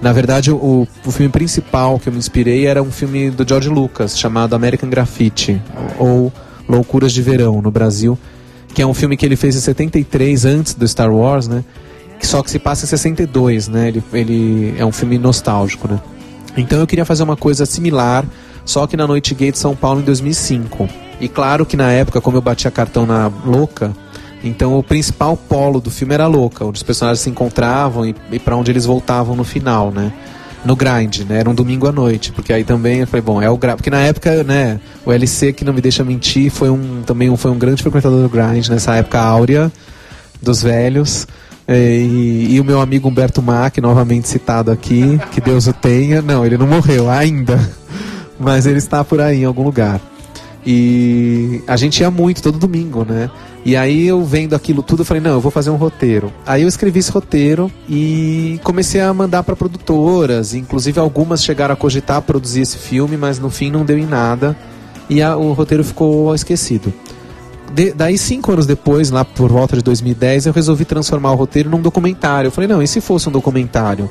Na 0.00 0.12
verdade, 0.12 0.50
o, 0.50 0.86
o 1.04 1.10
filme 1.10 1.30
principal 1.30 1.98
que 1.98 2.08
eu 2.08 2.12
me 2.12 2.18
inspirei 2.18 2.66
era 2.66 2.82
um 2.82 2.90
filme 2.90 3.30
do 3.30 3.46
George 3.46 3.68
Lucas, 3.68 4.18
chamado 4.18 4.54
American 4.54 4.88
Graffiti, 4.90 5.60
ou 5.98 6.32
Loucuras 6.68 7.12
de 7.12 7.22
Verão, 7.22 7.62
no 7.62 7.70
Brasil, 7.70 8.18
que 8.74 8.82
é 8.82 8.86
um 8.86 8.92
filme 8.92 9.16
que 9.16 9.24
ele 9.24 9.36
fez 9.36 9.56
em 9.56 9.60
73, 9.60 10.44
antes 10.44 10.74
do 10.74 10.86
Star 10.86 11.10
Wars, 11.10 11.48
né? 11.48 11.64
Só 12.20 12.42
que 12.42 12.50
se 12.50 12.58
passa 12.58 12.84
em 12.84 12.88
62, 12.88 13.68
né? 13.68 13.88
Ele, 13.88 14.02
ele 14.12 14.74
é 14.78 14.84
um 14.84 14.92
filme 14.92 15.18
nostálgico, 15.18 15.88
né? 15.88 15.98
Então 16.56 16.80
eu 16.80 16.86
queria 16.86 17.04
fazer 17.04 17.22
uma 17.22 17.36
coisa 17.36 17.66
similar 17.66 18.24
só 18.66 18.84
que 18.86 18.96
na 18.96 19.06
Noite 19.06 19.32
Gay 19.32 19.52
de 19.52 19.58
São 19.58 19.76
Paulo 19.76 20.00
em 20.00 20.04
2005. 20.04 20.88
E 21.20 21.28
claro 21.28 21.64
que 21.64 21.76
na 21.76 21.92
época, 21.92 22.20
como 22.20 22.36
eu 22.36 22.42
batia 22.42 22.70
cartão 22.70 23.06
na 23.06 23.30
Louca, 23.46 23.92
então 24.42 24.76
o 24.76 24.82
principal 24.82 25.36
polo 25.36 25.80
do 25.80 25.90
filme 25.90 26.12
era 26.12 26.24
a 26.24 26.26
Louca, 26.26 26.64
onde 26.64 26.76
os 26.76 26.82
personagens 26.82 27.20
se 27.20 27.30
encontravam 27.30 28.04
e, 28.04 28.14
e 28.32 28.38
para 28.38 28.56
onde 28.56 28.70
eles 28.70 28.84
voltavam 28.84 29.36
no 29.36 29.44
final, 29.44 29.92
né? 29.92 30.12
No 30.64 30.74
grind, 30.74 31.20
né? 31.20 31.38
Era 31.38 31.48
um 31.48 31.54
domingo 31.54 31.86
à 31.86 31.92
noite, 31.92 32.32
porque 32.32 32.52
aí 32.52 32.64
também 32.64 32.98
eu 32.98 33.06
falei, 33.06 33.22
bom, 33.22 33.40
é 33.40 33.48
o 33.48 33.56
grind. 33.56 33.76
Porque 33.76 33.88
na 33.88 34.00
época, 34.00 34.42
né, 34.42 34.80
o 35.04 35.12
LC, 35.12 35.52
que 35.52 35.64
não 35.64 35.72
me 35.72 35.80
deixa 35.80 36.02
mentir, 36.02 36.50
foi 36.50 36.68
um, 36.68 37.02
também 37.06 37.30
um, 37.30 37.36
foi 37.36 37.52
um 37.52 37.58
grande 37.58 37.82
frequentador 37.82 38.20
do 38.20 38.28
grind, 38.28 38.66
nessa 38.68 38.96
época 38.96 39.20
áurea 39.20 39.70
dos 40.42 40.60
velhos. 40.60 41.26
E, 41.68 42.48
e, 42.50 42.60
o 42.60 42.64
meu 42.64 42.80
amigo 42.80 43.08
Humberto 43.08 43.42
Mack, 43.42 43.80
novamente 43.80 44.28
citado 44.28 44.70
aqui, 44.70 45.18
que 45.32 45.40
Deus 45.40 45.66
o 45.66 45.72
tenha. 45.72 46.22
Não, 46.22 46.46
ele 46.46 46.56
não 46.56 46.66
morreu 46.66 47.10
ainda 47.10 47.58
mas 48.38 48.66
ele 48.66 48.78
está 48.78 49.04
por 49.04 49.20
aí 49.20 49.42
em 49.42 49.44
algum 49.44 49.62
lugar. 49.62 50.00
E 50.64 51.62
a 51.66 51.76
gente 51.76 52.00
ia 52.00 52.10
muito 52.10 52.42
todo 52.42 52.58
domingo, 52.58 53.04
né? 53.04 53.30
E 53.64 53.76
aí 53.76 54.06
eu 54.06 54.24
vendo 54.24 54.54
aquilo 54.54 54.82
tudo, 54.82 55.02
eu 55.02 55.04
falei, 55.04 55.22
não, 55.22 55.32
eu 55.32 55.40
vou 55.40 55.50
fazer 55.50 55.70
um 55.70 55.76
roteiro. 55.76 56.32
Aí 56.44 56.62
eu 56.62 56.68
escrevi 56.68 56.98
esse 56.98 57.10
roteiro 57.10 57.70
e 57.88 58.60
comecei 58.64 59.00
a 59.00 59.12
mandar 59.14 59.42
para 59.44 59.54
produtoras, 59.54 60.54
inclusive 60.54 60.98
algumas 60.98 61.44
chegaram 61.44 61.72
a 61.72 61.76
cogitar 61.76 62.20
produzir 62.22 62.62
esse 62.62 62.78
filme, 62.78 63.16
mas 63.16 63.38
no 63.38 63.50
fim 63.50 63.70
não 63.70 63.84
deu 63.84 63.98
em 63.98 64.06
nada 64.06 64.56
e 65.08 65.22
a, 65.22 65.36
o 65.36 65.52
roteiro 65.52 65.84
ficou 65.84 66.34
esquecido. 66.34 66.92
De, 67.72 67.92
daí, 67.92 68.16
cinco 68.16 68.52
anos 68.52 68.66
depois, 68.66 69.10
lá 69.10 69.24
por 69.24 69.50
volta 69.50 69.76
de 69.76 69.82
2010, 69.82 70.46
eu 70.46 70.52
resolvi 70.52 70.84
transformar 70.84 71.32
o 71.32 71.34
roteiro 71.34 71.68
num 71.68 71.80
documentário. 71.80 72.48
Eu 72.48 72.52
falei, 72.52 72.68
não, 72.68 72.82
e 72.82 72.86
se 72.86 73.00
fosse 73.00 73.28
um 73.28 73.32
documentário? 73.32 74.08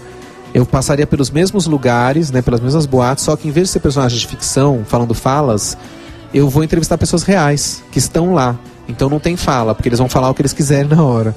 Eu 0.53 0.65
passaria 0.65 1.05
pelos 1.05 1.29
mesmos 1.29 1.65
lugares, 1.65 2.31
né, 2.31 2.41
pelas 2.41 2.61
mesmas 2.61 2.85
boates, 2.85 3.23
só 3.23 3.35
que 3.35 3.47
em 3.47 3.51
vez 3.51 3.67
de 3.67 3.73
ser 3.73 3.79
personagem 3.79 4.17
de 4.17 4.27
ficção, 4.27 4.83
falando 4.85 5.13
falas, 5.13 5.77
eu 6.33 6.49
vou 6.49 6.63
entrevistar 6.63 6.97
pessoas 6.97 7.23
reais, 7.23 7.83
que 7.91 7.99
estão 7.99 8.33
lá. 8.33 8.57
Então 8.87 9.09
não 9.09 9.19
tem 9.19 9.35
fala, 9.35 9.73
porque 9.73 9.89
eles 9.89 9.99
vão 9.99 10.07
falar 10.07 10.29
o 10.29 10.33
que 10.33 10.41
eles 10.41 10.53
quiserem 10.53 10.89
na 10.89 11.03
hora. 11.03 11.35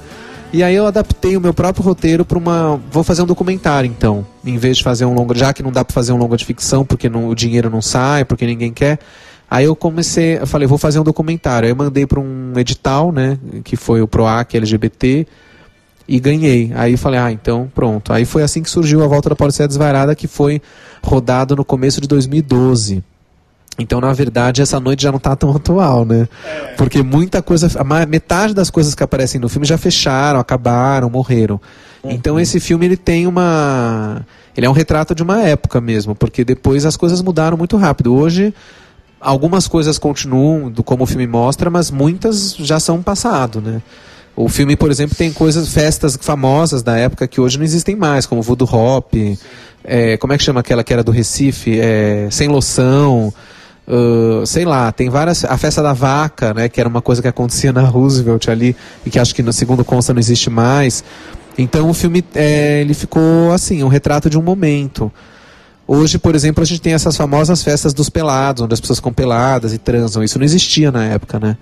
E 0.51 0.63
aí 0.63 0.73
eu 0.73 0.87
adaptei 0.87 1.37
o 1.37 1.41
meu 1.41 1.53
próprio 1.53 1.83
roteiro 1.83 2.25
para 2.25 2.37
uma. 2.37 2.79
Vou 2.91 3.03
fazer 3.03 3.21
um 3.21 3.25
documentário, 3.25 3.87
então. 3.87 4.25
Em 4.43 4.57
vez 4.57 4.77
de 4.77 4.83
fazer 4.83 5.05
um 5.05 5.13
longo. 5.13 5.35
Já 5.35 5.53
que 5.53 5.61
não 5.61 5.71
dá 5.71 5.85
para 5.85 5.93
fazer 5.93 6.11
um 6.11 6.17
longo 6.17 6.35
de 6.35 6.43
ficção, 6.43 6.83
porque 6.83 7.07
não, 7.07 7.27
o 7.27 7.35
dinheiro 7.35 7.69
não 7.69 7.81
sai, 7.81 8.25
porque 8.25 8.47
ninguém 8.47 8.73
quer. 8.73 8.99
Aí 9.49 9.65
eu 9.65 9.75
comecei, 9.75 10.37
eu 10.37 10.45
falei, 10.45 10.67
vou 10.67 10.77
fazer 10.77 10.99
um 10.99 11.03
documentário. 11.03 11.65
Aí 11.65 11.71
eu 11.71 11.75
mandei 11.75 12.05
para 12.05 12.19
um 12.19 12.53
edital, 12.57 13.11
né, 13.11 13.37
que 13.63 13.75
foi 13.75 14.01
o 14.01 14.07
PROAC 14.07 14.55
LGBT, 14.55 15.25
e 16.07 16.19
ganhei. 16.19 16.71
Aí 16.75 16.95
falei, 16.97 17.19
ah, 17.19 17.31
então 17.31 17.69
pronto. 17.73 18.13
Aí 18.13 18.25
foi 18.25 18.43
assim 18.43 18.61
que 18.61 18.69
surgiu 18.69 19.03
a 19.03 19.07
Volta 19.07 19.29
da 19.29 19.35
Polícia 19.35 19.67
Desvairada, 19.67 20.13
que 20.15 20.27
foi 20.27 20.61
rodado 21.03 21.55
no 21.55 21.65
começo 21.65 21.99
de 21.99 22.07
2012. 22.07 23.03
Então, 23.79 24.01
na 24.01 24.11
verdade, 24.11 24.61
essa 24.61 24.79
noite 24.79 25.03
já 25.03 25.09
não 25.09 25.17
está 25.17 25.35
tão 25.35 25.55
atual, 25.55 26.03
né? 26.03 26.27
É. 26.45 26.73
Porque 26.75 27.01
muita 27.01 27.41
coisa, 27.41 27.69
a 27.79 28.05
metade 28.05 28.53
das 28.53 28.69
coisas 28.69 28.93
que 28.93 29.01
aparecem 29.01 29.39
no 29.39 29.47
filme 29.47 29.65
já 29.65 29.77
fecharam, 29.77 30.39
acabaram, 30.39 31.09
morreram. 31.09 31.61
Uhum. 32.03 32.11
Então, 32.11 32.39
esse 32.39 32.59
filme 32.59 32.85
ele 32.85 32.97
tem 32.97 33.25
uma, 33.25 34.25
ele 34.55 34.65
é 34.65 34.69
um 34.69 34.73
retrato 34.73 35.15
de 35.15 35.23
uma 35.23 35.41
época 35.41 35.79
mesmo, 35.79 36.13
porque 36.13 36.43
depois 36.43 36.85
as 36.85 36.97
coisas 36.97 37.21
mudaram 37.21 37.55
muito 37.55 37.77
rápido. 37.77 38.13
Hoje 38.13 38.53
algumas 39.19 39.67
coisas 39.67 39.97
continuam 39.97 40.69
do 40.69 40.83
como 40.83 41.03
o 41.03 41.07
filme 41.07 41.27
mostra, 41.27 41.69
mas 41.69 41.91
muitas 41.91 42.55
já 42.55 42.79
são 42.79 43.01
passado, 43.01 43.61
né? 43.61 43.81
O 44.35 44.47
filme, 44.47 44.75
por 44.77 44.89
exemplo, 44.89 45.15
tem 45.17 45.33
coisas, 45.33 45.67
festas 45.67 46.17
famosas 46.19 46.81
da 46.81 46.97
época 46.97 47.27
que 47.27 47.41
hoje 47.41 47.57
não 47.57 47.65
existem 47.65 47.95
mais, 47.95 48.25
como 48.25 48.41
Voodoo 48.41 48.69
Hop, 48.73 49.13
é, 49.83 50.17
como 50.17 50.33
é 50.33 50.37
que 50.37 50.43
chama 50.43 50.61
aquela 50.61 50.83
que 50.83 50.93
era 50.93 51.03
do 51.03 51.11
Recife? 51.11 51.79
É, 51.79 52.27
Sem 52.31 52.47
Loção, 52.47 53.33
uh, 53.87 54.45
sei 54.45 54.65
lá, 54.65 54.91
tem 54.91 55.09
várias. 55.09 55.43
A 55.43 55.57
festa 55.57 55.81
da 55.81 55.93
vaca, 55.93 56.53
né, 56.53 56.69
que 56.69 56.79
era 56.79 56.87
uma 56.87 57.01
coisa 57.01 57.21
que 57.21 57.27
acontecia 57.27 57.73
na 57.73 57.81
Roosevelt 57.81 58.47
ali, 58.47 58.75
e 59.05 59.09
que 59.09 59.19
acho 59.19 59.33
que 59.33 59.41
no 59.41 59.51
segundo 59.51 59.83
consta 59.83 60.13
não 60.13 60.19
existe 60.19 60.49
mais. 60.49 61.03
Então 61.57 61.89
o 61.89 61.93
filme 61.93 62.23
é, 62.33 62.81
ele 62.81 62.93
ficou 62.93 63.51
assim, 63.51 63.83
um 63.83 63.87
retrato 63.87 64.29
de 64.29 64.37
um 64.37 64.41
momento. 64.41 65.11
Hoje, 65.91 66.19
por 66.19 66.35
exemplo, 66.35 66.61
a 66.61 66.67
gente 66.67 66.81
tem 66.81 66.93
essas 66.93 67.17
famosas 67.17 67.63
festas 67.63 67.95
dos 67.95 68.11
pelados, 68.11 68.61
onde 68.61 68.71
as 68.75 68.79
pessoas 68.79 68.99
ficam 68.99 69.11
peladas 69.11 69.73
e 69.73 69.79
transam. 69.79 70.23
Isso 70.23 70.37
não 70.37 70.45
existia 70.45 70.91
na 70.91 71.03
época, 71.03 71.39
né? 71.39 71.57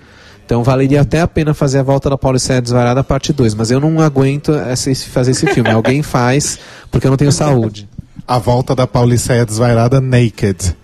Então 0.45 0.61
valeria 0.65 0.99
até 0.99 1.21
a 1.21 1.27
pena 1.29 1.53
fazer 1.53 1.79
a 1.79 1.83
volta 1.83 2.09
da 2.09 2.17
Paulicéia 2.17 2.61
Desvarada 2.61 3.01
parte 3.05 3.31
2, 3.31 3.53
mas 3.53 3.71
eu 3.71 3.79
não 3.79 4.01
aguento 4.01 4.53
essa, 4.53 4.93
fazer 4.95 5.31
esse 5.31 5.47
filme. 5.47 5.71
Alguém 5.71 6.03
faz, 6.03 6.59
porque 6.91 7.07
eu 7.07 7.09
não 7.09 7.17
tenho 7.17 7.31
saúde. 7.31 7.87
A 8.27 8.37
volta 8.37 8.75
da 8.75 8.85
Paulicéia 8.85 9.45
Desvairada 9.45 10.01
naked. 10.01 10.75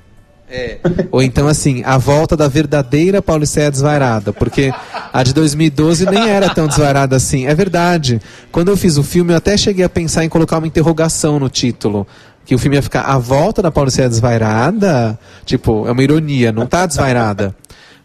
É. 0.49 0.77
Ou 1.11 1.21
então, 1.21 1.47
assim, 1.47 1.81
a 1.83 1.97
volta 1.97 2.37
da 2.37 2.47
verdadeira 2.47 3.21
Paulicéia 3.21 3.71
desvairada. 3.71 4.31
Porque 4.31 4.71
a 5.11 5.23
de 5.23 5.33
2012 5.33 6.05
nem 6.05 6.29
era 6.29 6.53
tão 6.53 6.67
desvairada 6.67 7.15
assim. 7.15 7.47
É 7.47 7.55
verdade. 7.55 8.21
Quando 8.51 8.69
eu 8.69 8.77
fiz 8.77 8.97
o 8.97 9.03
filme, 9.03 9.33
eu 9.33 9.37
até 9.37 9.57
cheguei 9.57 9.83
a 9.83 9.89
pensar 9.89 10.23
em 10.23 10.29
colocar 10.29 10.59
uma 10.59 10.67
interrogação 10.67 11.39
no 11.39 11.49
título 11.49 12.07
que 12.45 12.53
o 12.53 12.59
filme 12.59 12.75
ia 12.75 12.81
ficar 12.81 13.01
a 13.01 13.17
volta 13.17 13.61
da 13.61 13.71
Paulicéia 13.71 14.09
desvairada, 14.09 15.17
tipo, 15.45 15.87
é 15.87 15.91
uma 15.91 16.03
ironia, 16.03 16.51
não 16.51 16.65
tá 16.65 16.85
desvairada. 16.85 17.55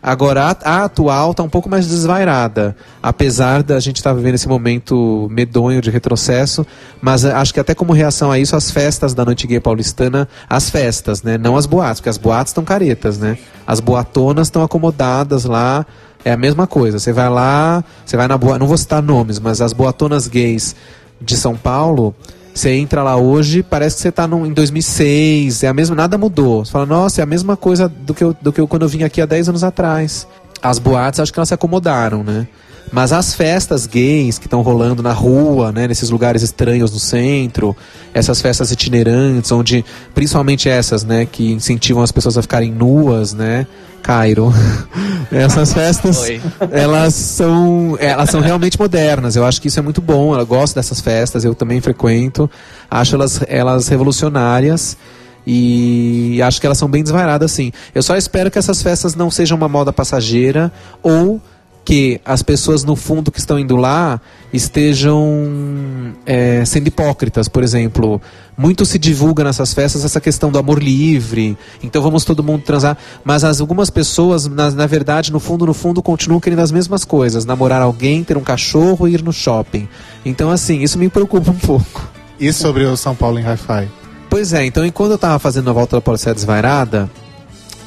Agora, 0.01 0.56
a, 0.65 0.85
atual 0.85 1.35
tá 1.35 1.43
um 1.43 1.48
pouco 1.48 1.69
mais 1.69 1.89
desvairada, 1.89 2.77
apesar 3.02 3.65
da 3.65 3.81
gente 3.81 3.97
estar 3.97 4.10
tá 4.10 4.16
vivendo 4.16 4.36
esse 4.36 4.47
momento 4.47 5.27
medonho 5.28 5.81
de 5.81 5.90
retrocesso, 5.90 6.65
mas 7.02 7.24
acho 7.24 7.52
que 7.52 7.59
até 7.59 7.74
como 7.74 7.93
reação 7.93 8.31
a 8.31 8.39
isso, 8.39 8.55
as 8.55 8.70
festas 8.70 9.12
da 9.12 9.24
noite 9.24 9.44
gay 9.48 9.59
paulistana, 9.59 10.28
as 10.48 10.70
festas, 10.70 11.24
né? 11.24 11.36
Não 11.36 11.56
as 11.56 11.66
boates, 11.66 11.98
porque 11.98 12.09
as 12.09 12.16
boates 12.16 12.51
estão 12.51 12.65
caretas, 12.65 13.19
né? 13.19 13.36
As 13.66 13.81
boatonas 13.81 14.47
estão 14.47 14.62
acomodadas 14.62 15.44
lá, 15.44 15.85
é 16.24 16.31
a 16.31 16.36
mesma 16.36 16.69
coisa. 16.69 17.01
Você 17.01 17.12
vai 17.12 17.28
lá, 17.28 17.82
você 18.06 18.16
vai 18.16 18.28
na 18.28 18.39
boa, 18.39 18.56
não 18.56 18.69
vou 18.69 18.78
citar 18.78 19.02
nomes, 19.02 19.40
mas 19.40 19.60
as 19.60 19.73
boatonas 19.73 20.28
gays 20.28 20.77
de 21.20 21.36
São 21.36 21.56
Paulo, 21.56 22.15
você 22.59 22.71
entra 22.73 23.03
lá 23.03 23.17
hoje, 23.17 23.63
parece 23.63 23.97
que 23.97 24.03
você 24.03 24.09
está 24.09 24.25
em 24.25 24.53
2006, 24.53 25.63
é 25.63 25.69
a 25.69 25.75
mesma, 25.75 25.95
nada 25.95 26.19
mudou. 26.19 26.65
Você 26.65 26.73
fala, 26.73 26.87
nossa, 26.87 27.21
é 27.21 27.25
a 27.25 27.27
mesma 27.27 27.57
coisa 27.57 27.89
do 27.89 28.13
que 28.13 28.25
eu, 28.25 28.37
do 28.41 28.53
que 28.53 28.61
eu 28.61 28.67
quando 28.67 28.83
eu 28.83 28.89
vim 28.89 29.03
aqui 29.03 29.21
há 29.21 29.27
10 29.27 29.51
anos 29.51 29.65
atrás. 29.65 30.27
As 30.61 30.79
boates, 30.79 31.21
acho 31.21 31.33
que 31.33 31.39
elas 31.39 31.49
se 31.49 31.55
acomodaram, 31.55 32.25
né? 32.25 32.49
Mas 32.91 33.13
as 33.13 33.35
festas 33.35 33.87
gays 33.87 34.39
que 34.39 34.47
estão 34.47 34.63
rolando 34.63 35.03
na 35.03 35.13
rua, 35.13 35.71
né, 35.71 35.87
nesses 35.87 36.11
lugares 36.11 36.43
estranhos 36.43 36.91
no 36.91 36.99
centro, 36.99 37.77
essas 38.15 38.41
festas 38.41 38.73
itinerantes, 38.73 39.53
onde 39.53 39.85
principalmente 40.15 40.69
essas, 40.69 41.05
né, 41.05 41.27
que 41.27 41.53
incentivam 41.53 42.03
as 42.03 42.11
pessoas 42.11 42.39
a 42.39 42.43
ficarem 42.43 42.73
nuas, 42.73 43.35
né, 43.35 43.67
Cairo. 44.09 44.51
Essas 45.31 45.75
festas, 45.75 46.21
Oi. 46.21 46.41
elas 46.71 47.13
são, 47.13 47.95
elas 48.01 48.31
são 48.31 48.41
realmente 48.41 48.81
modernas. 48.81 49.37
Eu 49.37 49.45
acho 49.45 49.61
que 49.61 49.69
isso 49.69 49.79
é 49.79 49.83
muito 49.83 50.01
bom. 50.01 50.35
Eu 50.35 50.47
gosto 50.47 50.77
dessas 50.77 50.99
festas, 50.99 51.45
eu 51.45 51.55
também 51.55 51.79
frequento. 51.83 52.51
Acho 52.91 53.17
elas, 53.17 53.41
elas 53.47 53.87
revolucionárias 53.89 54.97
e 55.47 56.41
acho 56.43 56.59
que 56.59 56.67
elas 56.67 56.79
são 56.79 56.89
bem 56.89 57.03
desvairadas, 57.03 57.53
sim. 57.53 57.71
Eu 57.95 58.03
só 58.03 58.17
espero 58.17 58.51
que 58.51 58.59
essas 58.59 58.81
festas 58.81 59.15
não 59.15 59.31
sejam 59.31 59.59
uma 59.59 59.69
moda 59.69 59.93
passageira 59.93 60.73
ou 61.03 61.39
que 61.89 62.20
as 62.23 62.43
pessoas 62.43 62.85
no 62.85 62.94
fundo 62.94 63.32
que 63.32 63.39
estão 63.39 63.59
indo 63.59 63.74
lá 63.74 64.20
estejam 64.52 66.12
é, 66.27 66.62
sendo 66.66 66.89
hipócritas, 66.89 67.48
por 67.48 67.62
exemplo. 67.62 68.20
Muito 68.59 68.85
se 68.85 68.98
divulga 68.98 69.43
nessas 69.43 69.73
festas 69.73 70.05
essa 70.05 70.20
questão 70.20 70.52
do 70.52 70.59
amor 70.59 70.82
livre, 70.82 71.56
então 71.82 72.02
vamos 72.02 72.27
todo 72.27 72.44
mundo 72.44 72.62
transar. 72.62 72.98
Mas 73.24 73.43
as, 73.43 73.62
algumas 73.62 73.89
pessoas, 73.89 74.47
na, 74.47 74.70
na 74.70 74.86
verdade, 74.86 75.32
no 75.32 75.40
fundo, 75.40 75.65
no 75.65 75.73
fundo, 75.73 76.02
continuam 76.02 76.40
querendo 76.40 76.59
as 76.59 76.70
mesmas 76.70 77.06
coisas: 77.06 77.47
namorar 77.47 77.81
alguém, 77.81 78.23
ter 78.23 78.36
um 78.36 78.43
cachorro 78.43 79.09
e 79.09 79.15
ir 79.15 79.23
no 79.23 79.32
shopping. 79.32 79.89
Então, 80.27 80.51
assim, 80.51 80.82
isso 80.82 80.98
me 80.98 81.09
preocupa 81.09 81.52
um 81.52 81.56
pouco. 81.56 82.06
E 82.39 82.52
sobre 82.52 82.85
o 82.85 82.98
São 82.98 83.15
Paulo 83.15 83.39
em 83.39 83.44
Hi-Fi? 83.44 83.89
Pois 84.28 84.52
é, 84.52 84.66
então 84.66 84.85
enquanto 84.85 85.12
eu 85.12 85.16
estava 85.16 85.39
fazendo 85.39 85.70
a 85.70 85.73
volta 85.73 85.97
da 85.97 86.02
Polícia 86.02 86.35
Desvairada, 86.35 87.09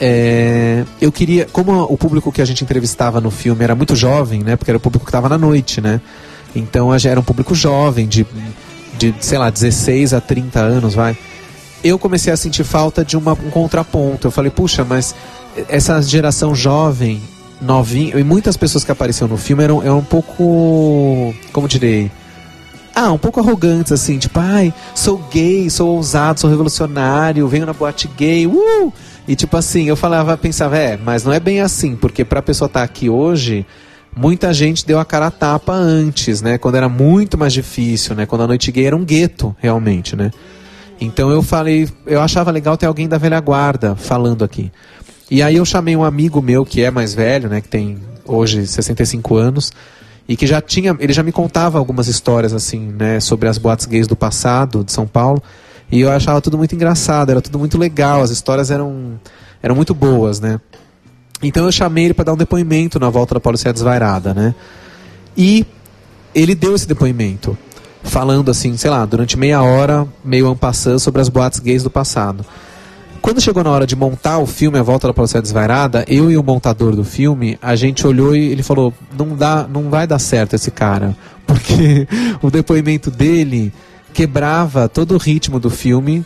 é, 0.03 0.83
eu 0.99 1.11
queria, 1.11 1.47
como 1.51 1.83
o 1.83 1.95
público 1.95 2.31
que 2.31 2.41
a 2.41 2.45
gente 2.45 2.63
entrevistava 2.63 3.21
no 3.21 3.29
filme 3.29 3.63
era 3.63 3.75
muito 3.75 3.95
jovem, 3.95 4.41
né? 4.41 4.55
Porque 4.55 4.71
era 4.71 4.77
o 4.79 4.81
público 4.81 5.05
que 5.05 5.09
estava 5.09 5.29
na 5.29 5.37
noite, 5.37 5.79
né? 5.79 6.01
Então 6.55 6.91
era 6.91 7.19
um 7.19 7.23
público 7.23 7.53
jovem, 7.53 8.07
de, 8.07 8.25
de, 8.97 9.13
sei 9.19 9.37
lá, 9.37 9.51
16 9.51 10.15
a 10.15 10.19
30 10.19 10.59
anos, 10.59 10.95
vai. 10.95 11.15
Eu 11.83 11.99
comecei 11.99 12.33
a 12.33 12.37
sentir 12.37 12.63
falta 12.63 13.05
de 13.05 13.15
uma, 13.15 13.33
um 13.33 13.51
contraponto. 13.51 14.25
Eu 14.25 14.31
falei, 14.31 14.49
puxa, 14.49 14.83
mas 14.83 15.13
essa 15.69 16.01
geração 16.01 16.55
jovem, 16.55 17.21
novinha, 17.61 18.17
e 18.17 18.23
muitas 18.23 18.57
pessoas 18.57 18.83
que 18.83 18.91
apareceram 18.91 19.27
no 19.27 19.37
filme 19.37 19.63
eram, 19.63 19.83
eram 19.83 19.99
um 19.99 20.03
pouco. 20.03 21.31
Como 21.53 21.67
direi? 21.67 22.09
Ah, 22.95 23.11
um 23.11 23.19
pouco 23.19 23.39
arrogantes, 23.39 23.91
assim, 23.91 24.17
tipo, 24.17 24.39
ai, 24.39 24.73
sou 24.95 25.17
gay, 25.31 25.69
sou 25.69 25.95
ousado, 25.95 26.39
sou 26.39 26.49
revolucionário, 26.49 27.47
venho 27.47 27.65
na 27.65 27.71
boate 27.71 28.09
gay, 28.17 28.47
uh! 28.47 28.93
E 29.27 29.35
tipo 29.35 29.55
assim, 29.55 29.85
eu 29.85 29.95
falava, 29.95 30.35
pensava, 30.37 30.77
é, 30.77 30.97
mas 30.97 31.23
não 31.23 31.31
é 31.31 31.39
bem 31.39 31.61
assim, 31.61 31.95
porque 31.95 32.25
pra 32.25 32.41
pessoa 32.41 32.67
estar 32.67 32.79
tá 32.79 32.83
aqui 32.83 33.09
hoje, 33.09 33.65
muita 34.15 34.53
gente 34.53 34.85
deu 34.85 34.99
a 34.99 35.05
cara 35.05 35.27
a 35.27 35.31
tapa 35.31 35.73
antes, 35.73 36.41
né? 36.41 36.57
Quando 36.57 36.75
era 36.75 36.89
muito 36.89 37.37
mais 37.37 37.53
difícil, 37.53 38.15
né? 38.15 38.25
Quando 38.25 38.41
a 38.41 38.47
noite 38.47 38.71
gay 38.71 38.85
era 38.85 38.95
um 38.95 39.05
gueto, 39.05 39.55
realmente, 39.59 40.15
né? 40.15 40.31
Então 40.99 41.31
eu 41.31 41.41
falei, 41.41 41.89
eu 42.05 42.21
achava 42.21 42.51
legal 42.51 42.77
ter 42.77 42.85
alguém 42.85 43.07
da 43.07 43.17
velha 43.17 43.39
guarda 43.39 43.95
falando 43.95 44.43
aqui. 44.43 44.71
E 45.29 45.41
aí 45.41 45.55
eu 45.55 45.65
chamei 45.65 45.95
um 45.95 46.03
amigo 46.03 46.41
meu 46.41 46.65
que 46.65 46.83
é 46.83 46.91
mais 46.91 47.13
velho, 47.13 47.49
né, 47.49 47.61
que 47.61 47.69
tem 47.69 47.97
hoje 48.25 48.67
65 48.67 49.35
anos, 49.35 49.71
e 50.27 50.35
que 50.35 50.45
já 50.45 50.61
tinha, 50.61 50.95
ele 50.99 51.13
já 51.13 51.23
me 51.23 51.31
contava 51.31 51.79
algumas 51.79 52.07
histórias 52.07 52.53
assim, 52.53 52.93
né, 52.97 53.19
sobre 53.19 53.47
as 53.47 53.57
boates 53.57 53.85
gays 53.85 54.07
do 54.07 54.15
passado 54.15 54.83
de 54.83 54.91
São 54.91 55.07
Paulo. 55.07 55.41
E 55.91 56.01
eu 56.01 56.11
achava 56.11 56.39
tudo 56.39 56.57
muito 56.57 56.73
engraçado, 56.73 57.31
era 57.31 57.41
tudo 57.41 57.59
muito 57.59 57.77
legal, 57.77 58.21
as 58.21 58.29
histórias 58.29 58.71
eram, 58.71 59.19
eram 59.61 59.75
muito 59.75 59.93
boas, 59.93 60.39
né? 60.39 60.59
Então 61.43 61.65
eu 61.65 61.71
chamei 61.71 62.05
ele 62.05 62.13
para 62.13 62.25
dar 62.25 62.33
um 62.33 62.37
depoimento 62.37 62.99
na 62.99 63.09
volta 63.09 63.33
da 63.33 63.39
Polícia 63.39 63.73
Desvairada, 63.73 64.33
né? 64.33 64.55
E 65.35 65.65
ele 66.33 66.55
deu 66.55 66.75
esse 66.75 66.87
depoimento, 66.87 67.57
falando 68.03 68.49
assim, 68.49 68.77
sei 68.77 68.89
lá, 68.89 69.05
durante 69.05 69.37
meia 69.37 69.61
hora, 69.61 70.07
meio 70.23 70.47
ampassando 70.47 70.99
sobre 70.99 71.21
as 71.21 71.29
boates 71.29 71.59
gays 71.59 71.83
do 71.83 71.89
passado. 71.89 72.45
Quando 73.21 73.39
chegou 73.39 73.63
na 73.63 73.69
hora 73.69 73.85
de 73.85 73.95
montar 73.95 74.39
o 74.39 74.47
filme 74.47 74.79
A 74.79 74.83
Volta 74.83 75.07
da 75.07 75.13
Polícia 75.13 75.41
Desvairada, 75.41 76.03
eu 76.07 76.31
e 76.31 76.37
o 76.37 76.43
montador 76.43 76.95
do 76.95 77.03
filme, 77.03 77.57
a 77.61 77.75
gente 77.75 78.05
olhou 78.07 78.35
e 78.35 78.51
ele 78.51 78.63
falou: 78.63 78.93
não, 79.15 79.35
dá, 79.35 79.67
não 79.67 79.89
vai 79.89 80.07
dar 80.07 80.17
certo 80.17 80.55
esse 80.55 80.71
cara. 80.71 81.15
Porque 81.45 82.07
o 82.41 82.49
depoimento 82.49 83.11
dele 83.11 83.71
quebrava 84.11 84.87
todo 84.87 85.15
o 85.15 85.17
ritmo 85.17 85.59
do 85.59 85.69
filme 85.69 86.25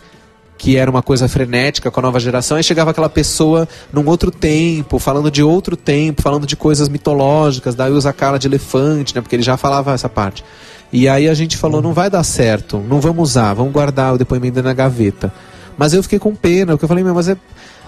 que 0.58 0.78
era 0.78 0.90
uma 0.90 1.02
coisa 1.02 1.28
frenética 1.28 1.92
com 1.92 2.00
a 2.00 2.04
nova 2.04 2.20
geração, 2.20 2.58
e 2.58 2.64
chegava 2.64 2.92
aquela 2.92 3.10
pessoa 3.10 3.68
num 3.92 4.08
outro 4.08 4.32
tempo, 4.32 5.00
falando 5.00 5.30
de 5.30 5.44
outro 5.44 5.76
tempo, 5.76 6.22
falando 6.22 6.48
de 6.48 6.56
coisas 6.56 6.88
mitológicas, 6.88 7.76
daí 7.76 7.92
usa 7.92 8.10
a 8.10 8.14
cara 8.14 8.38
de 8.38 8.48
elefante, 8.48 9.14
né? 9.14 9.22
Porque 9.22 9.36
ele 9.36 9.44
já 9.44 9.58
falava 9.58 9.94
essa 9.94 10.10
parte. 10.10 10.44
E 10.92 11.10
aí 11.10 11.28
a 11.28 11.34
gente 11.34 11.58
falou, 11.58 11.82
não 11.82 11.94
vai 11.94 12.10
dar 12.10 12.24
certo, 12.24 12.78
não 12.88 13.02
vamos 13.02 13.32
usar, 13.32 13.54
vamos 13.54 13.74
guardar 13.74 14.14
o 14.14 14.18
depoimento 14.18 14.62
na 14.64 14.74
gaveta. 14.74 15.32
Mas 15.78 15.94
eu 15.94 16.02
fiquei 16.02 16.20
com 16.20 16.34
pena, 16.34 16.74
porque 16.74 16.86
eu 16.86 16.90
falei, 16.90 17.04
mas 17.04 17.28
é, 17.28 17.36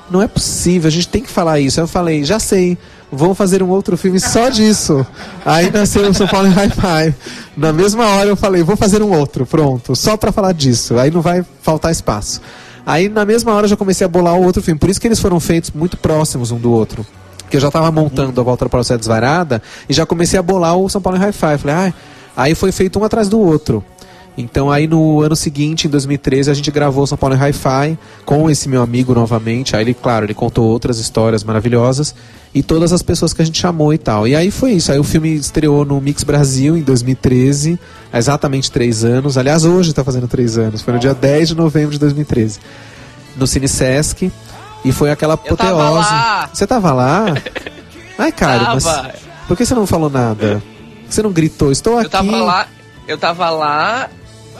não 0.09 0.21
é 0.21 0.27
possível, 0.27 0.87
a 0.87 0.91
gente 0.91 1.07
tem 1.07 1.21
que 1.21 1.29
falar 1.29 1.59
isso. 1.59 1.79
Aí 1.79 1.83
eu 1.83 1.87
falei, 1.87 2.23
já 2.23 2.37
sei, 2.37 2.77
vamos 3.11 3.37
fazer 3.37 3.63
um 3.63 3.69
outro 3.69 3.97
filme 3.97 4.19
só 4.19 4.49
disso. 4.49 5.05
Aí 5.45 5.71
nasceu 5.71 6.09
o 6.09 6.13
São 6.13 6.27
Paulo 6.27 6.49
High 6.49 6.69
Five. 6.69 7.15
Na 7.55 7.71
mesma 7.73 8.05
hora 8.05 8.29
eu 8.29 8.35
falei, 8.35 8.63
vou 8.63 8.75
fazer 8.75 9.01
um 9.01 9.11
outro, 9.11 9.45
pronto, 9.45 9.95
só 9.95 10.17
para 10.17 10.31
falar 10.31 10.53
disso. 10.53 10.97
Aí 10.97 11.11
não 11.11 11.21
vai 11.21 11.45
faltar 11.61 11.91
espaço. 11.91 12.41
Aí 12.85 13.09
na 13.09 13.25
mesma 13.25 13.53
hora 13.53 13.65
eu 13.65 13.69
já 13.69 13.77
comecei 13.77 14.05
a 14.05 14.07
bolar 14.07 14.35
o 14.35 14.43
outro 14.43 14.61
filme. 14.61 14.79
Por 14.79 14.89
isso 14.89 14.99
que 14.99 15.07
eles 15.07 15.19
foram 15.19 15.39
feitos 15.39 15.71
muito 15.71 15.97
próximos 15.97 16.51
um 16.51 16.57
do 16.57 16.71
outro. 16.71 17.05
Que 17.49 17.57
eu 17.57 17.61
já 17.61 17.67
estava 17.67 17.91
montando 17.91 18.39
a 18.39 18.43
Volta 18.43 18.67
para 18.67 18.79
o 18.79 18.97
Desvarada 18.97 19.61
e 19.89 19.93
já 19.93 20.05
comecei 20.05 20.37
a 20.37 20.43
bolar 20.43 20.75
o 20.77 20.89
São 20.89 21.01
Paulo 21.01 21.17
High 21.17 21.31
Five. 21.31 21.57
Falei, 21.59 21.75
ah, 21.75 21.93
aí 22.35 22.55
foi 22.55 22.71
feito 22.71 22.99
um 22.99 23.03
atrás 23.03 23.29
do 23.29 23.39
outro. 23.39 23.83
Então 24.37 24.69
aí 24.69 24.87
no 24.87 25.21
ano 25.21 25.35
seguinte, 25.35 25.87
em 25.87 25.89
2013, 25.89 26.51
a 26.51 26.53
gente 26.53 26.69
gravou 26.69 27.07
São 27.07 27.17
Paulo 27.17 27.35
em 27.35 27.39
Hi-Fi 27.39 27.97
com 28.23 28.47
esse 28.49 28.69
meu 28.69 28.83
amigo 28.83 29.13
novamente. 29.15 29.75
Aí 29.75 29.83
ele, 29.83 29.95
claro, 29.95 30.25
ele 30.25 30.35
contou 30.35 30.65
outras 30.67 30.99
histórias 30.99 31.43
maravilhosas 31.43 32.13
e 32.53 32.61
todas 32.61 32.93
as 32.93 33.01
pessoas 33.01 33.33
que 33.33 33.41
a 33.41 33.45
gente 33.45 33.59
chamou 33.59 33.91
e 33.93 33.97
tal. 33.97 34.27
E 34.27 34.35
aí 34.35 34.51
foi 34.51 34.73
isso. 34.73 34.91
Aí 34.91 34.99
o 34.99 35.03
filme 35.03 35.33
estreou 35.33 35.83
no 35.83 35.99
Mix 35.99 36.23
Brasil 36.23 36.77
em 36.77 36.83
2013, 36.83 37.79
há 38.13 38.17
exatamente 38.19 38.71
três 38.71 39.03
anos. 39.03 39.39
Aliás, 39.39 39.65
hoje 39.65 39.89
está 39.89 40.03
fazendo 40.03 40.27
três 40.27 40.55
anos. 40.55 40.83
Foi 40.83 40.93
no 40.93 40.99
dia 40.99 41.15
10 41.15 41.49
de 41.49 41.55
novembro 41.55 41.91
de 41.91 41.99
2013. 41.99 42.59
No 43.35 43.47
Cine 43.47 43.67
Sesc. 43.67 44.31
E 44.85 44.91
foi 44.91 45.09
aquela 45.09 45.33
apoteose. 45.33 46.09
Você 46.53 46.67
tava 46.67 46.93
lá? 46.93 47.25
Ai, 48.17 48.31
cara, 48.31 48.75
mas 48.75 48.85
por 49.47 49.57
que 49.57 49.65
você 49.65 49.73
não 49.73 49.87
falou 49.87 50.09
nada? 50.09 50.61
Você 51.09 51.21
não 51.23 51.31
gritou? 51.31 51.71
Estou 51.71 51.97
aqui. 51.97 52.05
Eu 52.05 52.09
tava 52.09 52.37
lá, 52.37 52.67
eu 53.07 53.17
tava 53.17 53.49
lá 53.49 54.09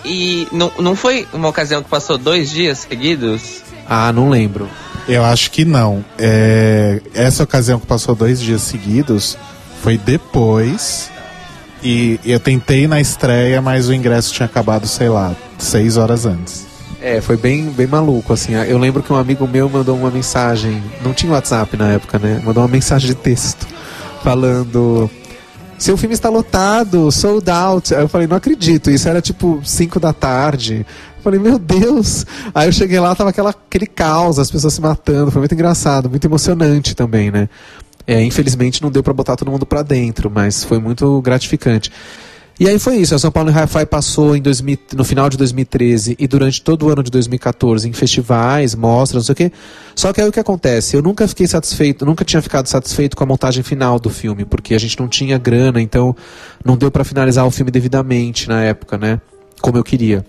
e 0.04 0.48
não, 0.52 0.72
não 0.80 0.96
foi 0.96 1.28
uma 1.34 1.48
ocasião 1.48 1.84
que 1.84 1.90
passou 1.90 2.18
dois 2.18 2.50
dias 2.50 2.80
seguidos? 2.80 3.62
Ah, 3.88 4.12
não 4.12 4.30
lembro. 4.30 4.70
Eu 5.08 5.24
acho 5.24 5.52
que 5.52 5.64
não. 5.64 6.04
É, 6.18 7.02
essa 7.14 7.44
ocasião 7.44 7.80
que 7.80 7.86
passou 7.86 8.14
dois 8.14 8.42
dias 8.42 8.62
seguidos 8.62 9.38
foi 9.82 9.98
depois. 9.98 11.10
E 11.82 12.20
eu 12.26 12.40
tentei 12.40 12.88
na 12.88 13.00
estreia, 13.00 13.62
mas 13.62 13.88
o 13.88 13.94
ingresso 13.94 14.34
tinha 14.34 14.46
acabado, 14.46 14.88
sei 14.88 15.10
lá, 15.10 15.34
seis 15.58 15.96
horas 15.96 16.26
antes. 16.26 16.66
É, 17.00 17.22
foi 17.22 17.38
bem, 17.38 17.70
bem 17.70 17.88
maluco, 17.88 18.34
assim. 18.34 18.54
Eu 18.54 18.78
lembro 18.78 19.04
que 19.04 19.14
um 19.14 19.16
amigo 19.16 19.48
meu 19.48 19.70
mandou 19.70 19.96
uma 19.96 20.10
mensagem, 20.10 20.84
não 21.04 21.14
tinha 21.14 21.32
WhatsApp 21.32 21.78
na 21.78 21.90
época, 21.90 22.18
né? 22.18 22.42
Mandou 22.44 22.64
uma 22.64 22.70
mensagem 22.70 23.08
de 23.08 23.16
texto 23.16 23.68
falando 24.24 25.10
seu 25.78 25.96
filme 25.96 26.14
está 26.14 26.30
lotado, 26.30 27.12
sold 27.12 27.50
out. 27.50 27.94
Aí 27.94 28.02
eu 28.02 28.08
falei, 28.08 28.28
não 28.28 28.38
acredito, 28.38 28.90
isso 28.90 29.08
era 29.08 29.22
tipo 29.22 29.62
5 29.64 30.00
da 30.00 30.12
tarde. 30.12 30.86
Eu 31.18 31.24
falei, 31.24 31.40
meu 31.40 31.60
Deus. 31.60 32.26
Aí 32.54 32.68
eu 32.68 32.72
cheguei 32.72 33.00
lá, 33.00 33.14
tava 33.16 33.30
aquela, 33.30 33.52
aquele 33.52 33.88
caos, 33.88 34.40
as 34.40 34.50
pessoas 34.50 34.74
se 34.74 34.82
matando. 34.82 35.32
Foi 35.32 35.40
muito 35.40 35.54
engraçado, 35.54 36.10
muito 36.10 36.26
emocionante 36.26 36.96
também, 36.96 37.32
né? 37.32 37.48
É, 38.06 38.24
infelizmente 38.24 38.82
não 38.82 38.90
deu 38.90 39.04
para 39.04 39.14
botar 39.14 39.36
todo 39.36 39.52
mundo 39.52 39.66
para 39.66 39.84
dentro, 39.84 40.32
mas 40.34 40.64
foi 40.64 40.80
muito 40.80 41.22
gratificante. 41.22 41.92
E 42.60 42.68
aí 42.68 42.80
foi 42.80 42.98
isso, 42.98 43.14
a 43.14 43.20
São 43.20 43.30
Paulo 43.30 43.52
Hi-Fi 43.52 43.86
passou 43.86 44.36
em 44.36 44.42
2000, 44.42 44.80
no 44.96 45.04
final 45.04 45.30
de 45.30 45.38
2013 45.38 46.16
e 46.18 46.28
durante 46.28 46.60
todo 46.60 46.88
o 46.88 46.90
ano 46.90 47.04
de 47.04 47.12
2014 47.12 47.88
em 47.88 47.94
festivais, 47.94 48.74
mostras, 48.74 49.22
não 49.22 49.26
sei 49.26 49.34
o 49.34 49.36
quê. 49.36 49.52
Só 49.96 50.12
que 50.12 50.20
aí 50.20 50.28
o 50.28 50.32
que 50.32 50.40
acontece? 50.40 50.96
Eu 50.96 51.04
nunca 51.04 51.28
fiquei 51.28 51.46
satisfeito, 51.46 52.04
nunca 52.04 52.26
tinha 52.26 52.42
ficado 52.42 52.66
satisfeito 52.66 53.16
com 53.16 53.24
a 53.24 53.28
montagem 53.28 53.62
final 53.62 54.00
do 54.00 54.10
filme, 54.10 54.44
porque 54.44 54.74
a 54.74 54.80
gente 54.80 55.00
não 55.00 55.08
tinha 55.08 55.38
grana, 55.38 55.80
então 55.80 56.16
não 56.66 56.76
deu 56.76 56.90
para 56.90 57.04
finalizar 57.04 57.46
o 57.46 57.52
filme 57.52 57.70
devidamente 57.70 58.50
na 58.50 58.64
época, 58.64 58.98
né? 58.98 59.22
Como 59.62 59.78
eu 59.78 59.84
queria. 59.84 60.26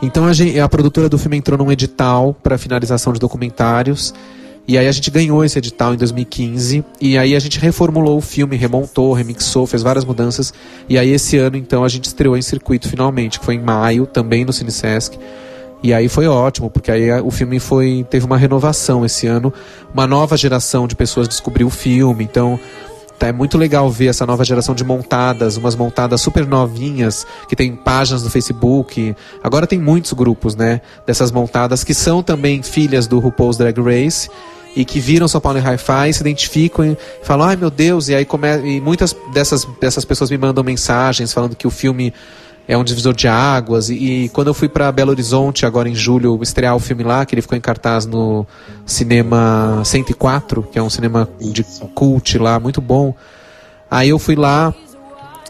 Então 0.00 0.26
a, 0.26 0.32
gente, 0.32 0.60
a 0.60 0.68
produtora 0.68 1.08
do 1.08 1.18
filme 1.18 1.38
entrou 1.38 1.58
num 1.58 1.72
edital 1.72 2.34
para 2.40 2.56
finalização 2.56 3.12
de 3.12 3.18
documentários 3.18 4.14
e 4.66 4.78
aí 4.78 4.88
a 4.88 4.92
gente 4.92 5.10
ganhou 5.10 5.44
esse 5.44 5.58
edital 5.58 5.92
em 5.92 5.96
2015 5.96 6.84
e 7.00 7.18
aí 7.18 7.36
a 7.36 7.38
gente 7.38 7.58
reformulou 7.58 8.16
o 8.16 8.20
filme, 8.20 8.56
remontou, 8.56 9.12
remixou, 9.12 9.66
fez 9.66 9.82
várias 9.82 10.04
mudanças 10.04 10.54
e 10.88 10.98
aí 10.98 11.10
esse 11.10 11.36
ano 11.36 11.56
então 11.56 11.84
a 11.84 11.88
gente 11.88 12.06
estreou 12.06 12.36
em 12.36 12.42
circuito 12.42 12.88
finalmente, 12.88 13.38
que 13.38 13.44
foi 13.44 13.56
em 13.56 13.60
maio, 13.62 14.06
também 14.06 14.44
no 14.44 14.52
CineSesc. 14.52 15.18
E 15.82 15.92
aí 15.92 16.08
foi 16.08 16.26
ótimo, 16.26 16.70
porque 16.70 16.90
aí 16.90 17.10
o 17.20 17.30
filme 17.30 17.60
foi 17.60 18.06
teve 18.08 18.24
uma 18.24 18.38
renovação 18.38 19.04
esse 19.04 19.26
ano, 19.26 19.52
uma 19.92 20.06
nova 20.06 20.34
geração 20.34 20.86
de 20.86 20.96
pessoas 20.96 21.28
descobriu 21.28 21.66
o 21.66 21.70
filme, 21.70 22.24
então 22.24 22.58
tá, 23.18 23.28
é 23.28 23.32
muito 23.32 23.56
legal 23.58 23.90
ver 23.90 24.06
essa 24.06 24.26
nova 24.26 24.44
geração 24.44 24.74
de 24.74 24.84
montadas, 24.84 25.56
umas 25.56 25.74
montadas 25.74 26.20
super 26.20 26.46
novinhas, 26.46 27.26
que 27.48 27.56
tem 27.56 27.74
páginas 27.74 28.22
no 28.22 28.30
Facebook. 28.30 29.14
Agora 29.42 29.66
tem 29.66 29.78
muitos 29.78 30.12
grupos, 30.12 30.54
né, 30.54 30.80
dessas 31.06 31.30
montadas 31.30 31.84
que 31.84 31.94
são 31.94 32.22
também 32.22 32.62
filhas 32.62 33.06
do 33.06 33.18
RuPaul's 33.18 33.56
Drag 33.56 33.78
Race 33.80 34.28
e 34.76 34.84
que 34.84 34.98
viram 34.98 35.28
São 35.28 35.40
Paulo 35.40 35.58
em 35.58 35.62
Hi-Fi, 35.62 36.12
se 36.12 36.20
identificam 36.20 36.84
e 36.84 36.96
falam, 37.22 37.46
ai 37.46 37.56
meu 37.56 37.70
Deus, 37.70 38.08
e 38.08 38.14
aí 38.14 38.24
come... 38.24 38.48
e 38.64 38.80
muitas 38.80 39.16
dessas, 39.32 39.64
dessas 39.80 40.04
pessoas 40.04 40.30
me 40.30 40.38
mandam 40.38 40.64
mensagens 40.64 41.32
falando 41.32 41.54
que 41.54 41.66
o 41.66 41.70
filme 41.70 42.12
é 42.66 42.76
um 42.76 42.84
divisor 42.84 43.14
de 43.14 43.28
águas. 43.28 43.88
E, 43.90 43.94
e 43.94 44.28
quando 44.30 44.48
eu 44.48 44.54
fui 44.54 44.68
para 44.68 44.90
Belo 44.90 45.10
Horizonte, 45.10 45.66
agora 45.66 45.88
em 45.88 45.94
julho, 45.94 46.38
estrear 46.42 46.74
o 46.74 46.78
filme 46.78 47.02
lá, 47.02 47.24
que 47.24 47.34
ele 47.34 47.42
ficou 47.42 47.56
em 47.56 47.60
cartaz 47.60 48.06
no 48.06 48.46
Cinema 48.86 49.82
104, 49.84 50.62
que 50.70 50.78
é 50.78 50.82
um 50.82 50.90
cinema 50.90 51.28
de 51.40 51.64
cult 51.94 52.38
lá, 52.38 52.58
muito 52.58 52.80
bom. 52.80 53.14
Aí 53.90 54.08
eu 54.08 54.18
fui 54.18 54.34
lá 54.34 54.74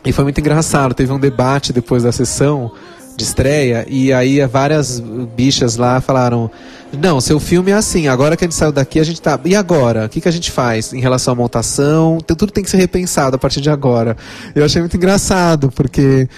e 0.05 0.12
foi 0.12 0.24
muito 0.24 0.39
engraçado. 0.39 0.95
Teve 0.95 1.12
um 1.12 1.19
debate 1.19 1.73
depois 1.73 2.03
da 2.03 2.12
sessão 2.12 2.73
de 3.16 3.24
estreia 3.24 3.86
e 3.89 4.12
aí 4.12 4.45
várias 4.47 5.01
bichas 5.36 5.77
lá 5.77 6.01
falaram 6.01 6.51
não, 6.99 7.20
seu 7.20 7.41
filme 7.41 7.70
é 7.70 7.74
assim. 7.74 8.09
Agora 8.09 8.36
que 8.36 8.45
a 8.45 8.47
gente 8.47 8.55
saiu 8.55 8.73
daqui, 8.73 9.01
a 9.01 9.05
gente 9.05 9.20
tá. 9.20 9.39
E 9.45 9.57
agora? 9.57 10.07
O 10.07 10.09
que, 10.09 10.20
que 10.20 10.28
a 10.28 10.31
gente 10.31 10.51
faz 10.51 10.93
em 10.93 11.01
relação 11.01 11.32
à 11.32 11.36
montação? 11.36 12.19
Tudo 12.19 12.53
tem 12.53 12.62
que 12.62 12.70
ser 12.70 12.77
repensado 12.77 13.36
a 13.36 13.39
partir 13.39 13.61
de 13.61 13.70
agora. 13.70 14.16
Eu 14.55 14.65
achei 14.65 14.81
muito 14.81 14.97
engraçado, 14.97 15.70
porque 15.70 16.28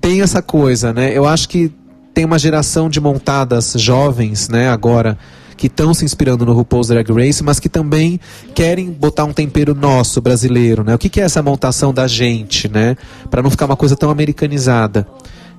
tem 0.00 0.22
essa 0.22 0.40
coisa, 0.40 0.92
né? 0.92 1.16
Eu 1.16 1.26
acho 1.26 1.48
que 1.48 1.72
tem 2.14 2.24
uma 2.24 2.38
geração 2.38 2.88
de 2.88 3.00
montadas 3.00 3.74
jovens, 3.76 4.48
né, 4.48 4.68
agora, 4.68 5.16
que 5.56 5.68
estão 5.68 5.94
se 5.94 6.04
inspirando 6.04 6.44
no 6.44 6.52
RuPaul's 6.52 6.88
Drag 6.88 7.08
Race, 7.12 7.44
mas 7.44 7.60
que 7.60 7.68
também 7.68 8.18
querem 8.54 8.90
botar 8.90 9.24
um 9.24 9.32
tempero 9.32 9.72
nosso, 9.72 10.20
brasileiro, 10.20 10.82
né? 10.82 10.94
O 10.94 10.98
que, 10.98 11.08
que 11.08 11.20
é 11.20 11.24
essa 11.24 11.42
montação 11.42 11.94
da 11.94 12.08
gente, 12.08 12.68
né? 12.68 12.96
Para 13.30 13.40
não 13.40 13.50
ficar 13.50 13.66
uma 13.66 13.76
coisa 13.76 13.94
tão 13.94 14.10
americanizada. 14.10 15.06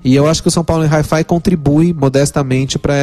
E 0.03 0.15
eu 0.15 0.27
acho 0.27 0.41
que 0.41 0.47
o 0.47 0.51
São 0.51 0.63
Paulo 0.63 0.85
em 0.85 0.87
Hi-Fi 0.87 1.25
contribui 1.25 1.93
modestamente 1.93 2.79
para 2.79 2.95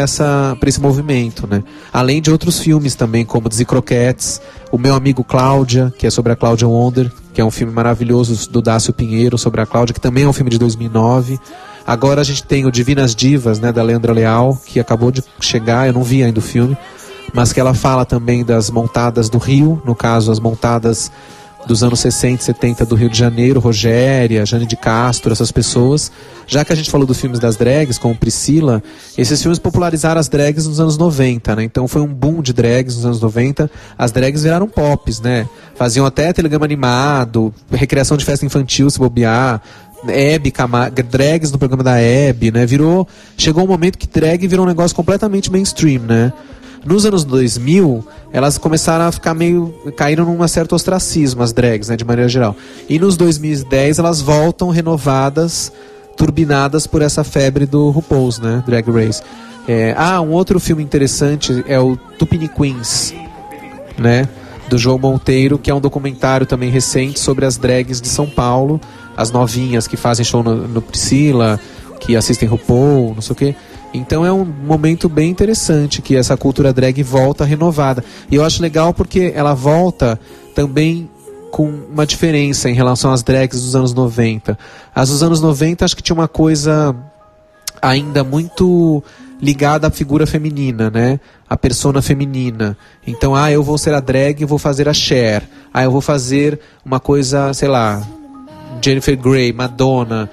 esse 0.66 0.80
movimento, 0.80 1.46
né? 1.46 1.62
Além 1.92 2.22
de 2.22 2.30
outros 2.30 2.58
filmes 2.58 2.94
também, 2.94 3.24
como 3.24 3.48
Dizzy 3.48 3.66
Croquettes, 3.66 4.40
O 4.72 4.78
Meu 4.78 4.94
Amigo 4.94 5.22
Cláudia, 5.22 5.92
que 5.98 6.06
é 6.06 6.10
sobre 6.10 6.32
a 6.32 6.36
Cláudia 6.36 6.66
Wonder, 6.66 7.12
que 7.34 7.40
é 7.40 7.44
um 7.44 7.50
filme 7.50 7.72
maravilhoso 7.72 8.50
do 8.50 8.62
Dácio 8.62 8.94
Pinheiro 8.94 9.36
sobre 9.36 9.60
a 9.60 9.66
Cláudia, 9.66 9.92
que 9.92 10.00
também 10.00 10.24
é 10.24 10.28
um 10.28 10.32
filme 10.32 10.50
de 10.50 10.58
2009. 10.58 11.38
Agora 11.86 12.22
a 12.22 12.24
gente 12.24 12.42
tem 12.42 12.64
o 12.64 12.72
Divinas 12.72 13.14
Divas, 13.14 13.60
né, 13.60 13.70
da 13.72 13.82
Leandra 13.82 14.12
Leal, 14.14 14.58
que 14.64 14.80
acabou 14.80 15.10
de 15.10 15.22
chegar, 15.38 15.86
eu 15.86 15.92
não 15.92 16.02
vi 16.02 16.22
ainda 16.22 16.38
o 16.38 16.42
filme, 16.42 16.76
mas 17.34 17.52
que 17.52 17.60
ela 17.60 17.74
fala 17.74 18.06
também 18.06 18.42
das 18.42 18.70
montadas 18.70 19.28
do 19.28 19.36
Rio, 19.36 19.82
no 19.84 19.94
caso 19.94 20.32
as 20.32 20.40
montadas 20.40 21.12
dos 21.66 21.82
anos 21.82 22.00
60 22.00 22.42
e 22.42 22.44
70 22.44 22.86
do 22.86 22.94
Rio 22.94 23.10
de 23.10 23.18
Janeiro, 23.18 23.60
Rogéria, 23.60 24.46
Jane 24.46 24.66
de 24.66 24.76
Castro, 24.76 25.32
essas 25.32 25.50
pessoas. 25.50 26.12
Já 26.46 26.64
que 26.64 26.72
a 26.72 26.76
gente 26.76 26.90
falou 26.90 27.06
dos 27.06 27.20
filmes 27.20 27.40
das 27.40 27.56
drags, 27.56 27.98
como 27.98 28.14
Priscila, 28.14 28.82
esses 29.18 29.42
filmes 29.42 29.58
popularizaram 29.58 30.20
as 30.20 30.28
drags 30.28 30.66
nos 30.66 30.78
anos 30.78 30.96
90, 30.96 31.56
né? 31.56 31.64
Então 31.64 31.88
foi 31.88 32.00
um 32.02 32.06
boom 32.06 32.40
de 32.40 32.52
drags 32.52 32.94
nos 32.94 33.04
anos 33.04 33.20
90. 33.20 33.68
As 33.98 34.12
drags 34.12 34.44
viraram 34.44 34.68
pops, 34.68 35.20
né? 35.20 35.48
Faziam 35.74 36.06
até 36.06 36.32
telegrama 36.32 36.64
animado, 36.64 37.52
recreação 37.70 38.16
de 38.16 38.24
festa 38.24 38.46
infantil, 38.46 38.88
se 38.88 38.98
bobear. 38.98 39.60
Hebe, 40.08 40.52
drags 41.08 41.50
no 41.50 41.58
programa 41.58 41.82
da 41.82 41.98
Hebe, 41.98 42.52
né? 42.52 42.64
Virou, 42.64 43.08
chegou 43.36 43.64
um 43.64 43.66
momento 43.66 43.98
que 43.98 44.06
drag 44.06 44.46
virou 44.46 44.64
um 44.64 44.68
negócio 44.68 44.94
completamente 44.94 45.50
mainstream, 45.50 46.02
né? 46.02 46.32
Nos 46.86 47.04
anos 47.04 47.24
2000, 47.24 48.06
elas 48.32 48.58
começaram 48.58 49.06
a 49.06 49.12
ficar 49.12 49.34
meio. 49.34 49.74
caíram 49.96 50.24
num 50.24 50.46
certo 50.46 50.74
ostracismo, 50.74 51.42
as 51.42 51.52
drags, 51.52 51.88
né, 51.88 51.96
de 51.96 52.04
maneira 52.04 52.28
geral. 52.28 52.54
E 52.88 52.96
nos 52.98 53.16
2010 53.16 53.98
elas 53.98 54.20
voltam 54.20 54.70
renovadas, 54.70 55.72
turbinadas 56.16 56.86
por 56.86 57.02
essa 57.02 57.24
febre 57.24 57.66
do 57.66 57.90
RuPaul's, 57.90 58.38
né, 58.38 58.62
Drag 58.64 58.88
Race. 58.88 59.20
É, 59.66 59.94
ah, 59.98 60.20
um 60.20 60.30
outro 60.30 60.60
filme 60.60 60.80
interessante 60.80 61.64
é 61.66 61.78
o 61.78 61.96
Tupini 61.96 62.48
Queens, 62.48 63.12
né? 63.98 64.28
Do 64.68 64.78
João 64.78 64.96
Monteiro, 64.96 65.58
que 65.58 65.70
é 65.70 65.74
um 65.74 65.80
documentário 65.80 66.46
também 66.46 66.70
recente 66.70 67.18
sobre 67.18 67.44
as 67.44 67.56
drags 67.56 68.00
de 68.00 68.06
São 68.06 68.28
Paulo, 68.28 68.80
as 69.16 69.32
novinhas 69.32 69.88
que 69.88 69.96
fazem 69.96 70.24
show 70.24 70.42
no, 70.42 70.68
no 70.68 70.80
Priscila, 70.80 71.58
que 71.98 72.14
assistem 72.14 72.48
RuPaul, 72.48 73.12
não 73.14 73.22
sei 73.22 73.32
o 73.32 73.36
quê. 73.36 73.56
Então 73.96 74.24
é 74.24 74.32
um 74.32 74.44
momento 74.44 75.08
bem 75.08 75.30
interessante 75.30 76.02
que 76.02 76.16
essa 76.16 76.36
cultura 76.36 76.72
drag 76.72 77.02
volta 77.02 77.44
renovada. 77.44 78.04
E 78.30 78.36
eu 78.36 78.44
acho 78.44 78.62
legal 78.62 78.92
porque 78.92 79.32
ela 79.34 79.54
volta 79.54 80.18
também 80.54 81.08
com 81.50 81.68
uma 81.68 82.04
diferença 82.04 82.68
em 82.68 82.74
relação 82.74 83.10
às 83.10 83.22
drags 83.22 83.60
dos 83.62 83.74
anos 83.74 83.94
90. 83.94 84.58
As 84.94 85.08
dos 85.08 85.22
anos 85.22 85.40
90 85.40 85.84
acho 85.84 85.96
que 85.96 86.02
tinha 86.02 86.14
uma 86.14 86.28
coisa 86.28 86.94
ainda 87.80 88.22
muito 88.22 89.02
ligada 89.40 89.86
à 89.86 89.90
figura 89.90 90.26
feminina, 90.26 90.90
né? 90.90 91.20
A 91.48 91.56
persona 91.56 92.00
feminina. 92.02 92.76
Então, 93.06 93.34
ah, 93.34 93.50
eu 93.50 93.62
vou 93.62 93.78
ser 93.78 93.94
a 93.94 94.00
drag 94.00 94.42
e 94.42 94.46
vou 94.46 94.58
fazer 94.58 94.88
a 94.88 94.94
Cher. 94.94 95.48
Ah, 95.72 95.84
eu 95.84 95.90
vou 95.90 96.00
fazer 96.00 96.58
uma 96.84 96.98
coisa, 96.98 97.52
sei 97.52 97.68
lá, 97.68 98.02
Jennifer 98.82 99.16
Grey, 99.16 99.52
Madonna. 99.52 100.30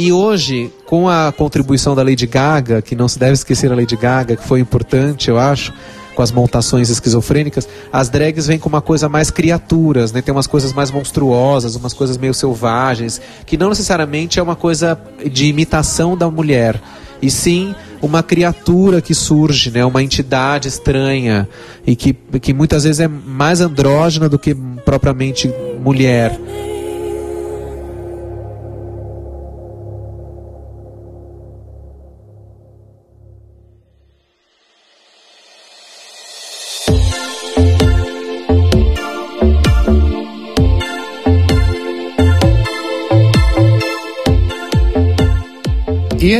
E 0.00 0.12
hoje, 0.12 0.70
com 0.86 1.08
a 1.08 1.32
contribuição 1.32 1.92
da 1.92 2.04
Lady 2.04 2.24
Gaga, 2.24 2.80
que 2.80 2.94
não 2.94 3.08
se 3.08 3.18
deve 3.18 3.32
esquecer 3.32 3.72
a 3.72 3.74
Lady 3.74 3.96
Gaga, 3.96 4.36
que 4.36 4.46
foi 4.46 4.60
importante, 4.60 5.28
eu 5.28 5.36
acho, 5.36 5.72
com 6.14 6.22
as 6.22 6.30
montações 6.30 6.88
esquizofrênicas, 6.88 7.68
as 7.92 8.08
drags 8.08 8.46
vêm 8.46 8.60
com 8.60 8.68
uma 8.68 8.80
coisa 8.80 9.08
mais 9.08 9.28
criaturas, 9.28 10.12
né? 10.12 10.22
Tem 10.22 10.32
umas 10.32 10.46
coisas 10.46 10.72
mais 10.72 10.92
monstruosas, 10.92 11.74
umas 11.74 11.92
coisas 11.92 12.16
meio 12.16 12.32
selvagens, 12.32 13.20
que 13.44 13.56
não 13.56 13.70
necessariamente 13.70 14.38
é 14.38 14.42
uma 14.42 14.54
coisa 14.54 14.96
de 15.28 15.46
imitação 15.46 16.16
da 16.16 16.30
mulher, 16.30 16.80
e 17.20 17.28
sim 17.28 17.74
uma 18.00 18.22
criatura 18.22 19.02
que 19.02 19.12
surge, 19.12 19.72
né? 19.72 19.84
Uma 19.84 20.00
entidade 20.00 20.68
estranha 20.68 21.48
e 21.84 21.96
que, 21.96 22.12
que 22.40 22.54
muitas 22.54 22.84
vezes 22.84 23.00
é 23.00 23.08
mais 23.08 23.60
andrógena 23.60 24.28
do 24.28 24.38
que 24.38 24.54
propriamente 24.84 25.52
mulher. 25.82 26.38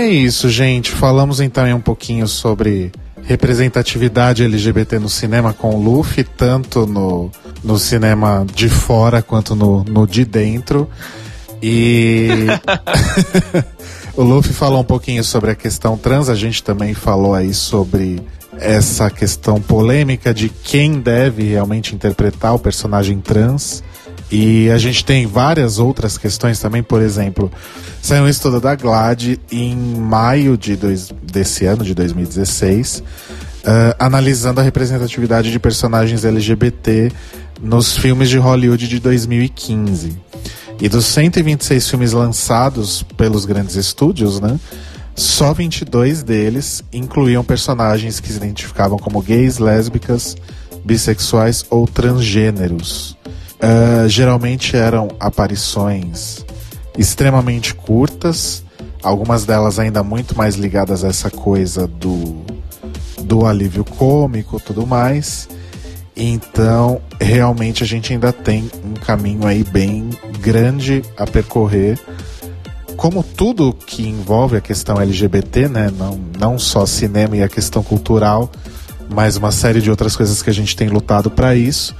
É 0.09 0.13
isso, 0.13 0.49
gente. 0.49 0.91
Falamos 0.91 1.39
então 1.39 1.65
um 1.77 1.81
pouquinho 1.81 2.27
sobre 2.27 2.91
representatividade 3.23 4.43
LGBT 4.43 4.99
no 4.99 5.09
cinema 5.09 5.53
com 5.53 5.75
o 5.75 5.83
Luffy, 5.83 6.25
tanto 6.25 6.87
no, 6.87 7.31
no 7.63 7.79
cinema 7.79 8.47
de 8.55 8.71
fora 8.71 9.21
quanto 9.21 9.55
no, 9.55 9.85
no 9.85 10.07
de 10.07 10.25
dentro. 10.25 10.89
E 11.63 12.29
o 14.17 14.23
Luffy 14.23 14.53
falou 14.53 14.81
um 14.81 14.85
pouquinho 14.85 15.23
sobre 15.23 15.51
a 15.51 15.55
questão 15.55 15.99
trans, 15.99 16.31
a 16.31 16.35
gente 16.35 16.63
também 16.63 16.95
falou 16.95 17.35
aí 17.35 17.53
sobre 17.53 18.21
essa 18.59 19.11
questão 19.11 19.61
polêmica 19.61 20.33
de 20.33 20.49
quem 20.49 21.01
deve 21.01 21.43
realmente 21.45 21.95
interpretar 21.95 22.55
o 22.55 22.59
personagem 22.59 23.21
trans. 23.21 23.85
E 24.31 24.71
a 24.71 24.77
gente 24.77 25.05
tem 25.05 25.27
várias 25.27 25.79
outras 25.79 26.19
questões 26.19 26.59
também, 26.59 26.83
por 26.83 27.01
exemplo, 27.01 27.51
saiu 28.03 28.25
um 28.25 28.29
estudo 28.29 28.61
da 28.61 28.75
GLAD 28.75 29.41
em 29.51 29.75
maio 29.75 30.57
de 30.57 30.77
dois, 30.77 31.11
desse 31.23 31.65
ano, 31.65 31.83
de 31.83 31.95
2016, 31.95 32.99
uh, 32.99 33.97
analisando 33.99 34.61
a 34.61 34.63
representatividade 34.63 35.51
de 35.51 35.59
personagens 35.59 36.25
LGBT 36.25 37.11
nos 37.63 37.97
filmes 37.97 38.29
de 38.29 38.37
Hollywood 38.37 38.87
de 38.87 39.01
2015. 39.01 40.17
E 40.81 40.89
dos 40.89 41.07
126 41.07 41.89
filmes 41.89 42.13
lançados 42.13 43.03
pelos 43.17 43.47
grandes 43.47 43.77
estúdios, 43.77 44.39
né, 44.41 44.61
só 45.17 45.53
22 45.53 46.23
deles 46.23 46.85
incluíam 46.93 47.43
personagens 47.43 48.21
que 48.21 48.29
se 48.29 48.37
identificavam 48.37 48.99
como 48.99 49.21
gays, 49.21 49.59
lésbicas, 49.59 50.37
bissexuais 50.85 51.65
ou 51.69 51.89
transgêneros. 51.89 53.17
Uh, 53.61 54.09
geralmente 54.09 54.77
eram 54.77 55.09
aparições 55.19 56.45
extremamente 56.97 57.75
curtas, 57.75 58.63
algumas 59.03 59.45
delas 59.45 59.79
ainda 59.79 60.03
muito 60.03 60.37
mais 60.37 60.55
ligadas 60.55 61.05
a 61.05 61.09
essa 61.09 61.29
coisa 61.31 61.87
do, 61.87 62.43
do 63.23 63.47
alívio 63.47 63.85
cômico 63.85 64.61
tudo 64.61 64.87
mais. 64.87 65.49
Então, 66.17 67.01
realmente 67.21 67.85
a 67.85 67.87
gente 67.87 68.13
ainda 68.13 68.33
tem 68.33 68.69
um 68.85 68.95
caminho 68.95 69.47
aí 69.47 69.63
bem 69.63 70.11
grande 70.41 71.05
a 71.17 71.25
percorrer. 71.25 71.97
Como 72.97 73.23
tudo 73.23 73.73
que 73.73 74.03
envolve 74.03 74.57
a 74.57 74.61
questão 74.61 75.01
LGBT, 75.01 75.69
né? 75.69 75.93
Não, 75.97 76.19
não 76.37 76.59
só 76.59 76.85
cinema 76.85 77.37
e 77.37 77.43
a 77.45 77.49
questão 77.49 77.85
cultural, 77.85 78.51
mas 79.09 79.37
uma 79.37 79.53
série 79.53 79.81
de 79.81 79.91
outras 79.91 80.17
coisas 80.17 80.43
que 80.43 80.51
a 80.51 80.53
gente 80.53 80.75
tem 80.77 80.89
lutado 80.89 81.31
para 81.31 81.55
isso 81.55 81.95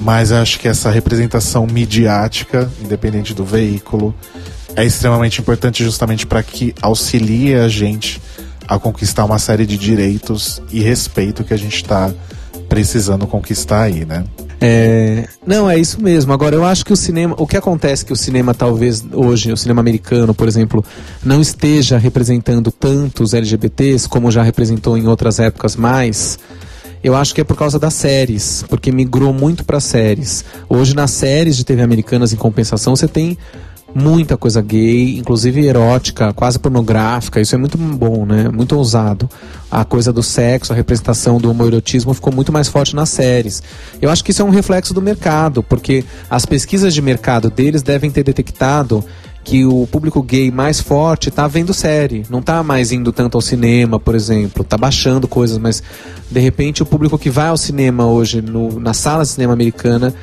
mas 0.00 0.32
acho 0.32 0.58
que 0.58 0.68
essa 0.68 0.90
representação 0.90 1.66
midiática, 1.66 2.70
independente 2.82 3.34
do 3.34 3.44
veículo, 3.44 4.14
é 4.76 4.84
extremamente 4.84 5.40
importante 5.40 5.82
justamente 5.82 6.26
para 6.26 6.42
que 6.42 6.74
auxilie 6.80 7.54
a 7.54 7.68
gente 7.68 8.20
a 8.66 8.78
conquistar 8.78 9.24
uma 9.24 9.38
série 9.38 9.66
de 9.66 9.76
direitos 9.76 10.62
e 10.70 10.80
respeito 10.80 11.42
que 11.42 11.54
a 11.54 11.56
gente 11.56 11.76
está 11.76 12.12
precisando 12.68 13.26
conquistar 13.26 13.82
aí, 13.82 14.04
né? 14.04 14.24
É, 14.60 15.26
não, 15.46 15.70
é 15.70 15.78
isso 15.78 16.02
mesmo. 16.02 16.32
Agora, 16.32 16.54
eu 16.54 16.64
acho 16.64 16.84
que 16.84 16.92
o 16.92 16.96
cinema. 16.96 17.34
O 17.38 17.46
que 17.46 17.56
acontece 17.56 18.04
que 18.04 18.12
o 18.12 18.16
cinema, 18.16 18.52
talvez 18.52 19.04
hoje, 19.12 19.52
o 19.52 19.56
cinema 19.56 19.80
americano, 19.80 20.34
por 20.34 20.48
exemplo, 20.48 20.84
não 21.24 21.40
esteja 21.40 21.96
representando 21.96 22.70
tantos 22.72 23.34
LGBTs 23.34 24.08
como 24.08 24.30
já 24.30 24.42
representou 24.42 24.98
em 24.98 25.06
outras 25.06 25.38
épocas 25.38 25.76
mais 25.76 26.38
eu 27.02 27.14
acho 27.14 27.34
que 27.34 27.40
é 27.40 27.44
por 27.44 27.56
causa 27.56 27.78
das 27.78 27.94
séries, 27.94 28.64
porque 28.68 28.90
migrou 28.92 29.32
muito 29.32 29.64
para 29.64 29.80
séries. 29.80 30.44
Hoje 30.68 30.94
nas 30.94 31.10
séries 31.10 31.56
de 31.56 31.64
TV 31.64 31.82
americanas 31.82 32.32
em 32.32 32.36
compensação 32.36 32.94
você 32.94 33.08
tem 33.08 33.36
muita 33.94 34.36
coisa 34.36 34.60
gay, 34.60 35.18
inclusive 35.18 35.66
erótica, 35.66 36.32
quase 36.32 36.58
pornográfica. 36.58 37.40
Isso 37.40 37.54
é 37.54 37.58
muito 37.58 37.78
bom, 37.78 38.26
né? 38.26 38.48
Muito 38.48 38.76
ousado. 38.76 39.28
A 39.70 39.84
coisa 39.84 40.12
do 40.12 40.22
sexo, 40.22 40.72
a 40.72 40.76
representação 40.76 41.38
do 41.38 41.50
homoerotismo 41.50 42.12
ficou 42.14 42.32
muito 42.32 42.52
mais 42.52 42.68
forte 42.68 42.94
nas 42.94 43.08
séries. 43.08 43.62
Eu 44.00 44.10
acho 44.10 44.22
que 44.22 44.30
isso 44.30 44.42
é 44.42 44.44
um 44.44 44.50
reflexo 44.50 44.92
do 44.92 45.02
mercado, 45.02 45.62
porque 45.62 46.04
as 46.28 46.44
pesquisas 46.44 46.94
de 46.94 47.02
mercado 47.02 47.50
deles 47.50 47.82
devem 47.82 48.10
ter 48.10 48.22
detectado 48.22 49.04
que 49.44 49.64
o 49.64 49.86
público 49.86 50.22
gay 50.22 50.50
mais 50.50 50.80
forte 50.80 51.30
está 51.30 51.48
vendo 51.48 51.72
série, 51.72 52.24
não 52.28 52.40
está 52.40 52.62
mais 52.62 52.92
indo 52.92 53.12
tanto 53.12 53.36
ao 53.36 53.40
cinema, 53.40 53.98
por 53.98 54.14
exemplo, 54.14 54.62
está 54.62 54.76
baixando 54.76 55.26
coisas, 55.26 55.56
mas 55.58 55.82
de 56.30 56.40
repente 56.40 56.82
o 56.82 56.86
público 56.86 57.18
que 57.18 57.30
vai 57.30 57.48
ao 57.48 57.56
cinema 57.56 58.06
hoje 58.06 58.42
no, 58.42 58.78
na 58.78 58.92
sala 58.92 59.22
de 59.22 59.30
cinema 59.30 59.52
americana 59.52 60.14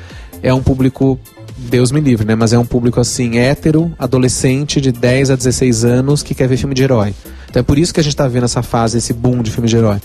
é 0.42 0.52
um 0.54 0.62
público 0.62 1.18
Deus 1.56 1.90
me 1.90 2.00
livre, 2.00 2.26
né? 2.26 2.34
Mas 2.34 2.52
é 2.52 2.58
um 2.58 2.66
público 2.66 3.00
assim, 3.00 3.38
hétero, 3.38 3.90
adolescente 3.98 4.80
de 4.80 4.92
10 4.92 5.30
a 5.30 5.36
16 5.36 5.84
anos 5.84 6.22
que 6.22 6.34
quer 6.34 6.46
ver 6.46 6.58
filme 6.58 6.74
de 6.74 6.82
herói. 6.82 7.14
Então 7.48 7.60
é 7.60 7.62
por 7.62 7.78
isso 7.78 7.94
que 7.94 8.00
a 8.00 8.02
gente 8.02 8.12
está 8.12 8.28
vendo 8.28 8.44
essa 8.44 8.62
fase, 8.62 8.98
esse 8.98 9.12
boom 9.12 9.42
de 9.42 9.50
filme 9.50 9.68
de 9.68 9.76
herói. 9.76 9.98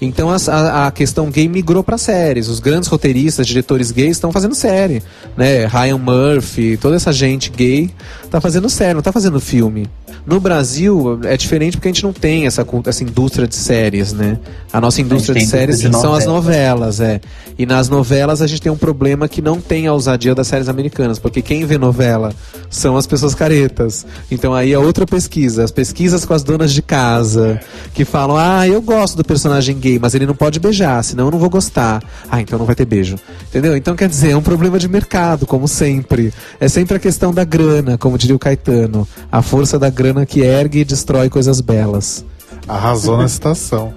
Então 0.00 0.30
a, 0.30 0.86
a 0.86 0.90
questão 0.90 1.30
gay 1.30 1.48
migrou 1.48 1.84
para 1.84 1.98
séries. 1.98 2.48
Os 2.48 2.58
grandes 2.58 2.88
roteiristas, 2.88 3.46
diretores 3.46 3.90
gays 3.90 4.12
estão 4.12 4.32
fazendo 4.32 4.54
série, 4.54 5.02
né? 5.36 5.66
Ryan 5.66 5.98
Murphy, 5.98 6.76
toda 6.76 6.96
essa 6.96 7.12
gente 7.12 7.50
gay 7.50 7.90
está 8.24 8.40
fazendo 8.40 8.68
série, 8.70 8.94
não 8.94 9.00
está 9.00 9.12
fazendo 9.12 9.38
filme. 9.40 9.88
No 10.26 10.38
Brasil 10.38 11.18
é 11.24 11.36
diferente 11.36 11.76
porque 11.76 11.88
a 11.88 11.92
gente 11.92 12.02
não 12.02 12.12
tem 12.12 12.46
essa, 12.46 12.66
essa 12.86 13.02
indústria 13.02 13.46
de 13.46 13.56
séries, 13.56 14.12
né? 14.12 14.38
A 14.72 14.80
nossa 14.80 15.00
indústria 15.00 15.34
a 15.34 15.38
de 15.38 15.46
séries 15.46 15.80
de 15.80 15.90
são 15.90 16.14
as 16.14 16.26
novelas, 16.26 17.00
é. 17.00 17.20
E 17.58 17.66
nas 17.66 17.88
novelas 17.88 18.40
a 18.40 18.46
gente 18.46 18.62
tem 18.62 18.70
um 18.70 18.76
problema 18.76 19.28
que 19.28 19.42
não 19.42 19.60
tem 19.60 19.86
a 19.86 19.92
ousadia 19.92 20.34
das 20.34 20.46
séries 20.46 20.68
americanas, 20.68 21.18
porque 21.18 21.42
quem 21.42 21.64
vê 21.64 21.76
novela 21.78 22.32
são 22.68 22.96
as 22.96 23.06
pessoas 23.06 23.34
caretas. 23.34 24.06
Então 24.30 24.54
aí 24.54 24.72
é 24.72 24.78
outra 24.78 25.06
pesquisa, 25.06 25.64
as 25.64 25.70
pesquisas 25.70 26.24
com 26.24 26.34
as 26.34 26.42
donas 26.42 26.72
de 26.72 26.82
casa, 26.82 27.60
que 27.94 28.04
falam: 28.04 28.36
"Ah, 28.36 28.66
eu 28.66 28.80
gosto 28.80 29.16
do 29.16 29.24
personagem 29.24 29.78
gay, 29.78 29.98
mas 29.98 30.14
ele 30.14 30.26
não 30.26 30.34
pode 30.34 30.60
beijar, 30.60 31.02
senão 31.02 31.26
eu 31.26 31.30
não 31.30 31.38
vou 31.38 31.50
gostar". 31.50 32.02
Ah, 32.30 32.40
então 32.40 32.58
não 32.58 32.66
vai 32.66 32.74
ter 32.74 32.84
beijo. 32.84 33.16
Entendeu? 33.48 33.76
Então 33.76 33.96
quer 33.96 34.08
dizer, 34.08 34.30
é 34.30 34.36
um 34.36 34.42
problema 34.42 34.78
de 34.78 34.88
mercado, 34.88 35.46
como 35.46 35.66
sempre. 35.66 36.32
É 36.58 36.68
sempre 36.68 36.96
a 36.96 37.00
questão 37.00 37.32
da 37.32 37.44
grana, 37.44 37.98
como 37.98 38.16
diria 38.16 38.36
o 38.36 38.38
Caetano, 38.38 39.06
a 39.30 39.42
força 39.42 39.78
da 39.78 39.90
grana 39.90 40.09
que 40.26 40.40
ergue 40.40 40.80
e 40.80 40.84
destrói 40.84 41.28
coisas 41.28 41.60
belas. 41.60 42.24
Arrasou 42.66 43.16
na 43.16 43.28
citação. 43.28 43.94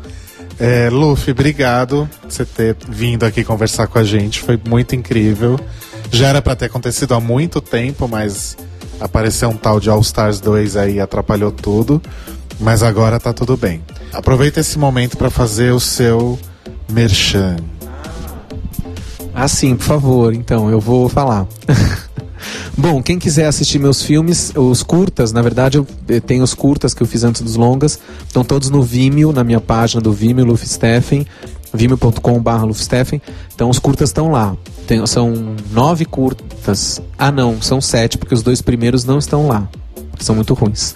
É, 0.60 0.90
Luffy, 0.90 1.32
obrigado 1.32 2.10
por 2.22 2.32
você 2.32 2.46
ter 2.46 2.76
vindo 2.88 3.26
aqui 3.26 3.44
conversar 3.44 3.88
com 3.88 4.00
a 4.00 4.04
gente. 4.04 4.40
Foi 4.42 4.60
muito 4.68 4.96
incrível. 4.96 5.60
Já 6.12 6.28
era 6.28 6.42
para 6.42 6.56
ter 6.56 6.66
acontecido 6.66 7.14
há 7.14 7.20
muito 7.20 7.60
tempo, 7.60 8.08
mas 8.08 8.56
apareceu 9.00 9.50
um 9.50 9.58
tal 9.58 9.80
de 9.80 9.90
All 9.90 10.00
Stars 10.02 10.40
2 10.40 10.78
aí 10.78 11.00
atrapalhou 11.00 11.52
tudo. 11.52 12.02
Mas 12.60 12.84
agora 12.84 13.20
tá 13.20 13.34
tudo 13.34 13.58
bem. 13.58 13.82
Aproveita 14.12 14.60
esse 14.60 14.78
momento 14.78 15.18
para 15.18 15.30
fazer 15.30 15.72
o 15.72 15.80
seu 15.80 16.38
merchan. 16.92 17.58
Ah, 19.34 19.48
sim, 19.48 19.76
por 19.76 19.86
favor. 19.86 20.34
Então, 20.34 20.70
eu 20.70 20.80
vou 20.80 21.10
falar. 21.10 21.48
Bom, 22.78 23.02
quem 23.02 23.20
quiser 23.20 23.46
assistir 23.46 23.80
meus 23.80 24.02
filmes, 24.02 24.52
os 24.56 24.84
curtas, 24.84 25.32
na 25.32 25.42
verdade 25.42 25.78
eu 25.78 25.88
tenho 26.22 26.44
os 26.44 26.54
curtas 26.54 26.94
que 26.94 27.02
eu 27.02 27.08
fiz 27.08 27.24
antes 27.24 27.42
dos 27.42 27.56
longas, 27.56 28.00
estão 28.26 28.44
todos 28.44 28.70
no 28.70 28.82
Vimeo, 28.82 29.32
na 29.32 29.44
minha 29.44 29.62
página 29.62 30.02
do 30.02 30.12
Vimeo, 30.12 30.46
Luffy 30.46 30.68
Steffen, 30.68 31.26
vimeo.com.br. 31.74 33.16
Então 33.54 33.70
os 33.70 33.80
curtas 33.80 34.10
estão 34.10 34.32
lá. 34.32 34.56
Tem, 34.88 35.06
são 35.08 35.56
nove 35.72 36.06
curtas. 36.06 37.02
Ah 37.18 37.32
não, 37.32 37.62
são 37.62 37.82
sete, 37.82 38.18
porque 38.18 38.34
os 38.34 38.44
dois 38.44 38.62
primeiros 38.62 39.04
não 39.06 39.18
estão 39.18 39.48
lá. 39.48 39.68
São 40.20 40.36
muito 40.36 40.54
ruins. 40.54 40.96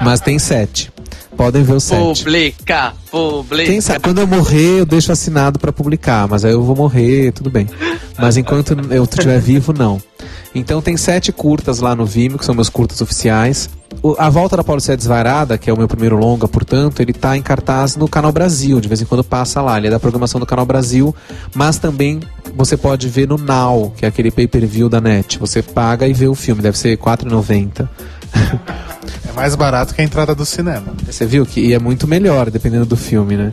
Mas 0.00 0.20
tem 0.20 0.38
sete. 0.38 0.92
Podem 1.36 1.62
ver 1.62 1.74
o 1.74 1.80
sete. 1.80 2.24
Publica, 2.24 2.92
publica. 3.10 3.70
Quem 3.70 3.80
sabe, 3.80 4.00
quando 4.00 4.20
eu 4.20 4.26
morrer, 4.26 4.80
eu 4.80 4.86
deixo 4.86 5.10
assinado 5.10 5.58
para 5.58 5.72
publicar, 5.72 6.28
mas 6.28 6.44
aí 6.44 6.52
eu 6.52 6.62
vou 6.62 6.76
morrer, 6.76 7.32
tudo 7.32 7.48
bem. 7.48 7.66
Mas 8.18 8.36
enquanto 8.36 8.76
eu 8.90 9.04
estiver 9.04 9.40
vivo, 9.40 9.72
não. 9.72 10.02
Então 10.54 10.82
tem 10.82 10.96
sete 10.96 11.32
curtas 11.32 11.78
lá 11.78 11.94
no 11.94 12.04
Vimeo, 12.04 12.38
que 12.38 12.44
são 12.44 12.54
meus 12.54 12.68
curtas 12.68 13.00
oficiais. 13.00 13.70
O, 14.02 14.14
a 14.18 14.28
Volta 14.28 14.56
da 14.56 14.64
Paulicéia 14.64 14.96
Desvairada, 14.96 15.58
que 15.58 15.68
é 15.68 15.72
o 15.72 15.76
meu 15.76 15.86
primeiro 15.86 16.16
longa, 16.16 16.48
portanto, 16.48 17.00
ele 17.00 17.10
está 17.10 17.36
em 17.36 17.42
cartaz 17.42 17.96
no 17.96 18.08
Canal 18.08 18.32
Brasil, 18.32 18.80
de 18.80 18.88
vez 18.88 19.00
em 19.00 19.04
quando 19.04 19.22
passa 19.22 19.60
lá. 19.60 19.78
Ele 19.78 19.88
é 19.88 19.90
da 19.90 20.00
programação 20.00 20.40
do 20.40 20.46
Canal 20.46 20.64
Brasil, 20.64 21.14
mas 21.54 21.78
também 21.78 22.20
você 22.54 22.76
pode 22.76 23.08
ver 23.08 23.28
no 23.28 23.36
Now, 23.36 23.92
que 23.96 24.04
é 24.04 24.08
aquele 24.08 24.30
pay-per-view 24.30 24.88
da 24.88 25.00
NET. 25.00 25.38
Você 25.38 25.62
paga 25.62 26.06
e 26.06 26.12
vê 26.12 26.26
o 26.26 26.34
filme, 26.34 26.62
deve 26.62 26.78
ser 26.78 26.90
R$ 26.90 26.96
4,90. 26.96 27.88
É 29.28 29.32
mais 29.32 29.54
barato 29.54 29.94
que 29.94 30.00
a 30.00 30.04
entrada 30.04 30.34
do 30.34 30.44
cinema. 30.44 30.92
Você 31.06 31.24
viu 31.24 31.46
que 31.46 31.72
é 31.72 31.78
muito 31.78 32.06
melhor, 32.06 32.50
dependendo 32.50 32.84
do 32.84 32.96
filme, 32.96 33.36
né? 33.36 33.50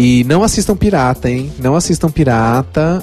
E 0.00 0.22
não 0.22 0.44
assistam 0.44 0.76
pirata, 0.76 1.28
hein? 1.28 1.50
Não 1.58 1.74
assistam 1.74 2.08
pirata, 2.08 3.02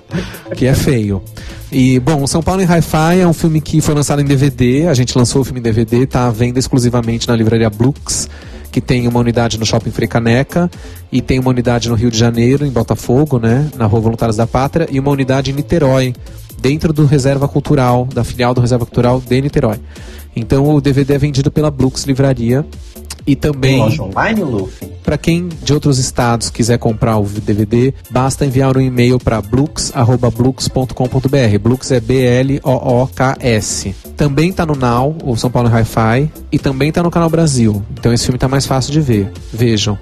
que 0.56 0.64
é 0.64 0.74
feio. 0.74 1.22
E, 1.70 2.00
bom, 2.00 2.26
São 2.26 2.42
Paulo 2.42 2.62
em 2.62 2.64
Hi-Fi 2.64 3.20
é 3.20 3.26
um 3.26 3.34
filme 3.34 3.60
que 3.60 3.82
foi 3.82 3.94
lançado 3.94 4.22
em 4.22 4.24
DVD. 4.24 4.88
A 4.88 4.94
gente 4.94 5.18
lançou 5.18 5.42
o 5.42 5.44
filme 5.44 5.60
em 5.60 5.62
DVD, 5.62 6.06
tá 6.06 6.28
à 6.28 6.30
venda 6.30 6.58
exclusivamente 6.58 7.28
na 7.28 7.36
livraria 7.36 7.68
Blux, 7.68 8.26
que 8.72 8.80
tem 8.80 9.06
uma 9.06 9.20
unidade 9.20 9.58
no 9.58 9.66
Shopping 9.66 9.90
Frecaneca 9.90 10.70
e 11.12 11.20
tem 11.20 11.38
uma 11.38 11.50
unidade 11.50 11.90
no 11.90 11.94
Rio 11.94 12.10
de 12.10 12.16
Janeiro, 12.16 12.64
em 12.64 12.70
Botafogo, 12.70 13.38
né, 13.38 13.68
na 13.76 13.84
Rua 13.84 14.00
Voluntários 14.00 14.38
da 14.38 14.46
Pátria, 14.46 14.88
e 14.90 14.98
uma 14.98 15.10
unidade 15.10 15.50
em 15.50 15.54
Niterói, 15.54 16.14
dentro 16.58 16.90
do 16.90 17.04
Reserva 17.04 17.48
Cultural, 17.48 18.06
da 18.06 18.24
filial 18.24 18.54
do 18.54 18.62
Reserva 18.62 18.86
Cultural 18.86 19.20
de 19.20 19.42
Niterói. 19.42 19.78
Então 20.34 20.74
o 20.74 20.80
DVD 20.80 21.12
é 21.12 21.18
vendido 21.18 21.50
pela 21.50 21.70
Blux 21.70 22.04
Livraria 22.04 22.64
e 23.26 23.36
também. 23.36 23.72
Tem 23.72 23.80
loja 23.80 24.02
online, 24.02 24.42
Luffy? 24.42 24.88
Para 25.02 25.18
quem 25.18 25.48
de 25.48 25.72
outros 25.72 25.98
estados 25.98 26.50
quiser 26.50 26.78
comprar 26.78 27.18
o 27.18 27.24
DVD, 27.24 27.92
basta 28.10 28.44
enviar 28.44 28.76
um 28.76 28.80
e-mail 28.80 29.18
para 29.18 29.40
blux.blux.com.br. 29.40 31.58
Blux 31.60 31.90
é 31.90 32.00
B-L-O-O-K-S. 32.00 33.94
Também 34.16 34.52
tá 34.52 34.66
no 34.66 34.76
Now, 34.76 35.16
o 35.24 35.36
São 35.36 35.50
Paulo 35.50 35.68
Hi-Fi, 35.68 36.30
e 36.52 36.58
também 36.58 36.92
tá 36.92 37.02
no 37.02 37.10
Canal 37.10 37.30
Brasil. 37.30 37.82
Então 37.92 38.12
esse 38.12 38.24
filme 38.24 38.38
tá 38.38 38.46
mais 38.46 38.66
fácil 38.66 38.92
de 38.92 39.00
ver. 39.00 39.32
Vejam. 39.52 39.98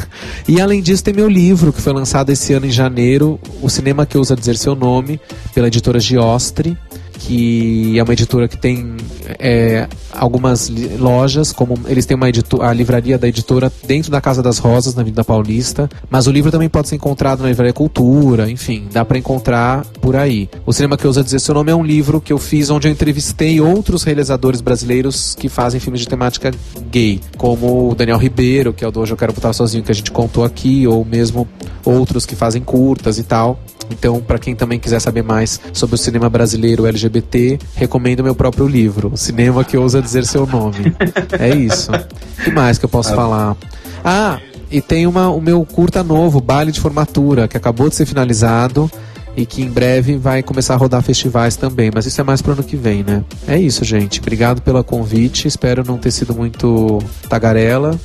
e 0.48 0.60
além 0.60 0.82
disso, 0.82 1.04
tem 1.04 1.14
meu 1.14 1.28
livro, 1.28 1.72
que 1.72 1.80
foi 1.80 1.92
lançado 1.92 2.30
esse 2.30 2.52
ano 2.52 2.66
em 2.66 2.70
janeiro, 2.70 3.38
O 3.62 3.68
Cinema 3.68 4.06
que 4.06 4.16
Ousa 4.16 4.34
Dizer 4.34 4.56
Seu 4.56 4.74
Nome, 4.74 5.20
pela 5.54 5.68
editora 5.68 6.00
Giostre 6.00 6.76
que 7.18 7.98
é 7.98 8.02
uma 8.02 8.12
editora 8.12 8.48
que 8.48 8.56
tem 8.56 8.96
é, 9.38 9.86
algumas 10.12 10.70
lojas, 10.98 11.52
como 11.52 11.78
eles 11.86 12.06
têm 12.06 12.16
uma 12.16 12.26
a 12.60 12.72
livraria 12.72 13.18
da 13.18 13.26
editora 13.28 13.72
dentro 13.86 14.10
da 14.10 14.20
Casa 14.20 14.42
das 14.42 14.58
Rosas, 14.58 14.94
na 14.94 15.02
Avenida 15.02 15.24
Paulista, 15.24 15.88
mas 16.08 16.26
o 16.26 16.30
livro 16.30 16.50
também 16.50 16.68
pode 16.68 16.88
ser 16.88 16.96
encontrado 16.96 17.42
na 17.42 17.48
Livraria 17.48 17.72
Cultura, 17.72 18.50
enfim, 18.50 18.86
dá 18.92 19.04
para 19.04 19.18
encontrar 19.18 19.84
por 20.00 20.14
aí. 20.16 20.48
O 20.64 20.72
Cinema 20.72 20.96
que 20.96 21.06
Ousa 21.06 21.24
Dizer 21.24 21.40
Seu 21.40 21.54
Nome 21.54 21.72
é 21.72 21.74
um 21.74 21.84
livro 21.84 22.20
que 22.20 22.32
eu 22.32 22.38
fiz 22.38 22.70
onde 22.70 22.86
eu 22.86 22.92
entrevistei 22.92 23.60
outros 23.60 24.04
realizadores 24.04 24.60
brasileiros 24.60 25.34
que 25.34 25.48
fazem 25.48 25.80
filmes 25.80 26.00
de 26.00 26.08
temática 26.08 26.52
gay, 26.90 27.20
como 27.36 27.90
o 27.90 27.94
Daniel 27.94 28.18
Ribeiro, 28.18 28.72
que 28.72 28.84
é 28.84 28.88
o 28.88 28.90
do 28.90 29.00
Hoje 29.00 29.12
Eu 29.12 29.16
Quero 29.16 29.32
Botar 29.32 29.52
Sozinho, 29.52 29.82
que 29.82 29.92
a 29.92 29.94
gente 29.94 30.10
contou 30.10 30.44
aqui, 30.44 30.86
ou 30.86 31.04
mesmo 31.04 31.48
outros 31.84 32.26
que 32.26 32.36
fazem 32.36 32.62
curtas 32.62 33.18
e 33.18 33.22
tal. 33.22 33.58
Então, 33.90 34.20
para 34.20 34.38
quem 34.38 34.54
também 34.54 34.78
quiser 34.78 35.00
saber 35.00 35.22
mais 35.22 35.60
sobre 35.72 35.94
o 35.94 35.98
cinema 35.98 36.28
brasileiro 36.28 36.86
LGBT, 36.86 37.58
recomendo 37.74 38.22
meu 38.22 38.34
próprio 38.34 38.66
livro, 38.66 39.12
Cinema 39.16 39.64
que 39.64 39.76
ousa 39.76 40.00
dizer 40.02 40.24
seu 40.24 40.46
nome. 40.46 40.94
É 41.38 41.54
isso. 41.54 41.90
O 41.92 42.42
que 42.42 42.50
mais 42.50 42.78
que 42.78 42.84
eu 42.84 42.88
posso 42.88 43.12
ah. 43.12 43.16
falar? 43.16 43.56
Ah, 44.04 44.40
e 44.70 44.80
tem 44.80 45.06
uma, 45.06 45.28
o 45.28 45.40
meu 45.40 45.64
curta 45.64 46.02
novo, 46.02 46.40
Baile 46.40 46.72
de 46.72 46.80
Formatura, 46.80 47.46
que 47.46 47.56
acabou 47.56 47.88
de 47.88 47.94
ser 47.94 48.06
finalizado 48.06 48.90
e 49.36 49.46
que 49.46 49.62
em 49.62 49.70
breve 49.70 50.16
vai 50.16 50.42
começar 50.42 50.74
a 50.74 50.76
rodar 50.76 51.02
festivais 51.02 51.56
também, 51.56 51.90
mas 51.94 52.06
isso 52.06 52.20
é 52.20 52.24
mais 52.24 52.42
pro 52.42 52.52
ano 52.52 52.62
que 52.62 52.76
vem, 52.76 53.04
né? 53.04 53.24
É 53.46 53.56
isso, 53.56 53.84
gente. 53.84 54.20
Obrigado 54.20 54.60
pelo 54.60 54.82
convite. 54.82 55.46
Espero 55.46 55.84
não 55.86 55.96
ter 55.96 56.10
sido 56.10 56.34
muito 56.34 56.98
tagarela. 57.28 57.98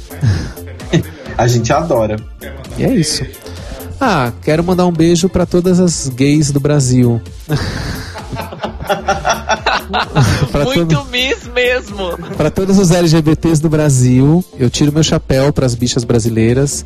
A 1.36 1.48
gente 1.48 1.74
adora. 1.74 2.18
E 2.78 2.84
é 2.84 2.94
isso. 2.94 3.26
Ah, 4.00 4.32
quero 4.42 4.64
mandar 4.64 4.86
um 4.86 4.92
beijo 4.92 5.30
para 5.30 5.46
todas 5.46 5.80
as 5.80 6.10
gays 6.10 6.52
do 6.52 6.60
Brasil. 6.60 7.22
Muito 10.66 10.96
todo... 10.96 11.06
miss 11.10 11.48
mesmo. 11.54 12.18
Para 12.36 12.50
todos 12.50 12.78
os 12.78 12.92
LGBTs 12.92 13.62
do 13.62 13.70
Brasil, 13.70 14.44
eu 14.58 14.70
tiro 14.70 14.92
meu 14.92 15.04
chapéu 15.04 15.54
para 15.54 15.66
as 15.66 15.76
bichas 15.76 16.04
brasileiras. 16.04 16.86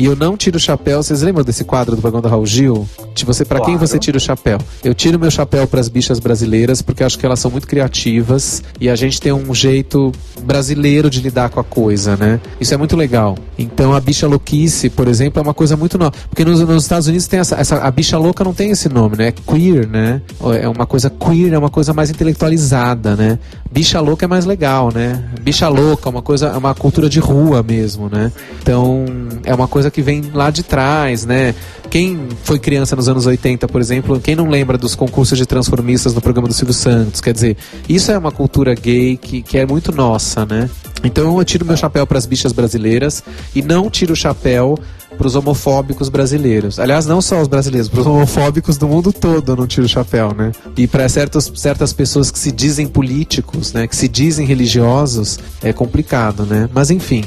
E 0.00 0.06
eu 0.06 0.16
não 0.16 0.34
tiro 0.34 0.56
o 0.56 0.60
chapéu. 0.60 1.02
Vocês 1.02 1.20
lembram 1.20 1.44
desse 1.44 1.62
quadro 1.62 1.94
do 1.94 2.00
Vagão 2.00 2.22
da 2.22 2.28
Raul 2.30 2.46
Gil? 2.46 2.88
De 3.14 3.22
você, 3.22 3.44
para 3.44 3.58
claro. 3.58 3.70
quem 3.70 3.78
você 3.78 3.98
tira 3.98 4.16
o 4.16 4.20
chapéu? 4.20 4.56
Eu 4.82 4.94
tiro 4.94 5.18
meu 5.18 5.30
chapéu 5.30 5.66
para 5.66 5.78
as 5.78 5.90
bichas 5.90 6.18
brasileiras 6.18 6.80
porque 6.80 7.04
acho 7.04 7.18
que 7.18 7.26
elas 7.26 7.38
são 7.38 7.50
muito 7.50 7.66
criativas 7.66 8.62
e 8.80 8.88
a 8.88 8.96
gente 8.96 9.20
tem 9.20 9.30
um 9.30 9.54
jeito 9.54 10.10
brasileiro 10.42 11.10
de 11.10 11.20
lidar 11.20 11.50
com 11.50 11.60
a 11.60 11.64
coisa, 11.64 12.16
né? 12.16 12.40
Isso 12.58 12.72
é 12.72 12.78
muito 12.78 12.96
legal. 12.96 13.36
Então 13.58 13.92
a 13.92 14.00
bicha 14.00 14.26
louquice, 14.26 14.88
por 14.88 15.06
exemplo, 15.06 15.38
é 15.38 15.42
uma 15.42 15.52
coisa 15.52 15.76
muito 15.76 15.98
nova. 15.98 16.12
Porque 16.30 16.46
nos, 16.46 16.60
nos 16.60 16.82
Estados 16.82 17.06
Unidos 17.06 17.26
tem 17.26 17.38
essa, 17.38 17.56
essa, 17.56 17.76
A 17.76 17.90
bicha 17.90 18.16
louca 18.16 18.42
não 18.42 18.54
tem 18.54 18.70
esse 18.70 18.88
nome, 18.88 19.18
né? 19.18 19.28
É 19.28 19.32
queer, 19.32 19.86
né? 19.86 20.22
É 20.62 20.66
uma 20.66 20.86
coisa 20.86 21.10
queer, 21.10 21.52
é 21.52 21.58
uma 21.58 21.68
coisa 21.68 21.92
mais 21.92 22.08
intelectualizada, 22.08 23.14
né? 23.14 23.38
Bicha 23.70 24.00
louca 24.00 24.24
é 24.24 24.28
mais 24.28 24.46
legal, 24.46 24.90
né? 24.94 25.22
Bicha 25.42 25.68
louca 25.68 26.08
é 26.08 26.10
uma 26.10 26.22
coisa, 26.22 26.46
é 26.46 26.56
uma 26.56 26.74
cultura 26.74 27.06
de 27.06 27.20
rua 27.20 27.62
mesmo, 27.62 28.08
né? 28.08 28.32
Então 28.62 29.04
é 29.44 29.54
uma 29.54 29.68
coisa 29.68 29.89
que 29.90 30.02
vem 30.02 30.30
lá 30.32 30.50
de 30.50 30.62
trás, 30.62 31.24
né? 31.24 31.54
Quem 31.90 32.28
foi 32.44 32.58
criança 32.58 32.94
nos 32.94 33.08
anos 33.08 33.26
80, 33.26 33.66
por 33.66 33.80
exemplo, 33.80 34.20
quem 34.20 34.36
não 34.36 34.48
lembra 34.48 34.78
dos 34.78 34.94
concursos 34.94 35.36
de 35.36 35.44
transformistas 35.44 36.14
no 36.14 36.20
programa 36.20 36.46
do 36.46 36.54
Silvio 36.54 36.74
Santos? 36.74 37.20
Quer 37.20 37.34
dizer, 37.34 37.56
isso 37.88 38.12
é 38.12 38.18
uma 38.18 38.30
cultura 38.30 38.74
gay 38.74 39.16
que, 39.16 39.42
que 39.42 39.58
é 39.58 39.66
muito 39.66 39.92
nossa, 39.92 40.46
né? 40.46 40.70
Então 41.02 41.38
eu 41.38 41.44
tiro 41.44 41.64
meu 41.64 41.76
chapéu 41.76 42.06
para 42.06 42.18
as 42.18 42.26
bichas 42.26 42.52
brasileiras 42.52 43.22
e 43.54 43.62
não 43.62 43.90
tiro 43.90 44.12
o 44.12 44.16
chapéu 44.16 44.78
para 45.16 45.26
os 45.26 45.34
homofóbicos 45.34 46.08
brasileiros. 46.08 46.78
Aliás, 46.78 47.06
não 47.06 47.20
só 47.20 47.40
os 47.40 47.48
brasileiros, 47.48 47.88
para 47.88 48.00
os 48.00 48.06
homofóbicos 48.06 48.78
do 48.78 48.88
mundo 48.88 49.12
todo 49.12 49.52
eu 49.52 49.56
não 49.56 49.66
tiro 49.66 49.86
o 49.86 49.88
chapéu, 49.88 50.34
né? 50.34 50.52
E 50.76 50.86
para 50.86 51.08
certas, 51.08 51.50
certas 51.54 51.92
pessoas 51.92 52.30
que 52.30 52.38
se 52.38 52.52
dizem 52.52 52.86
políticos, 52.86 53.72
né, 53.72 53.86
que 53.86 53.96
se 53.96 54.08
dizem 54.08 54.46
religiosos, 54.46 55.38
é 55.62 55.72
complicado, 55.72 56.46
né? 56.46 56.68
Mas 56.72 56.90
enfim, 56.90 57.24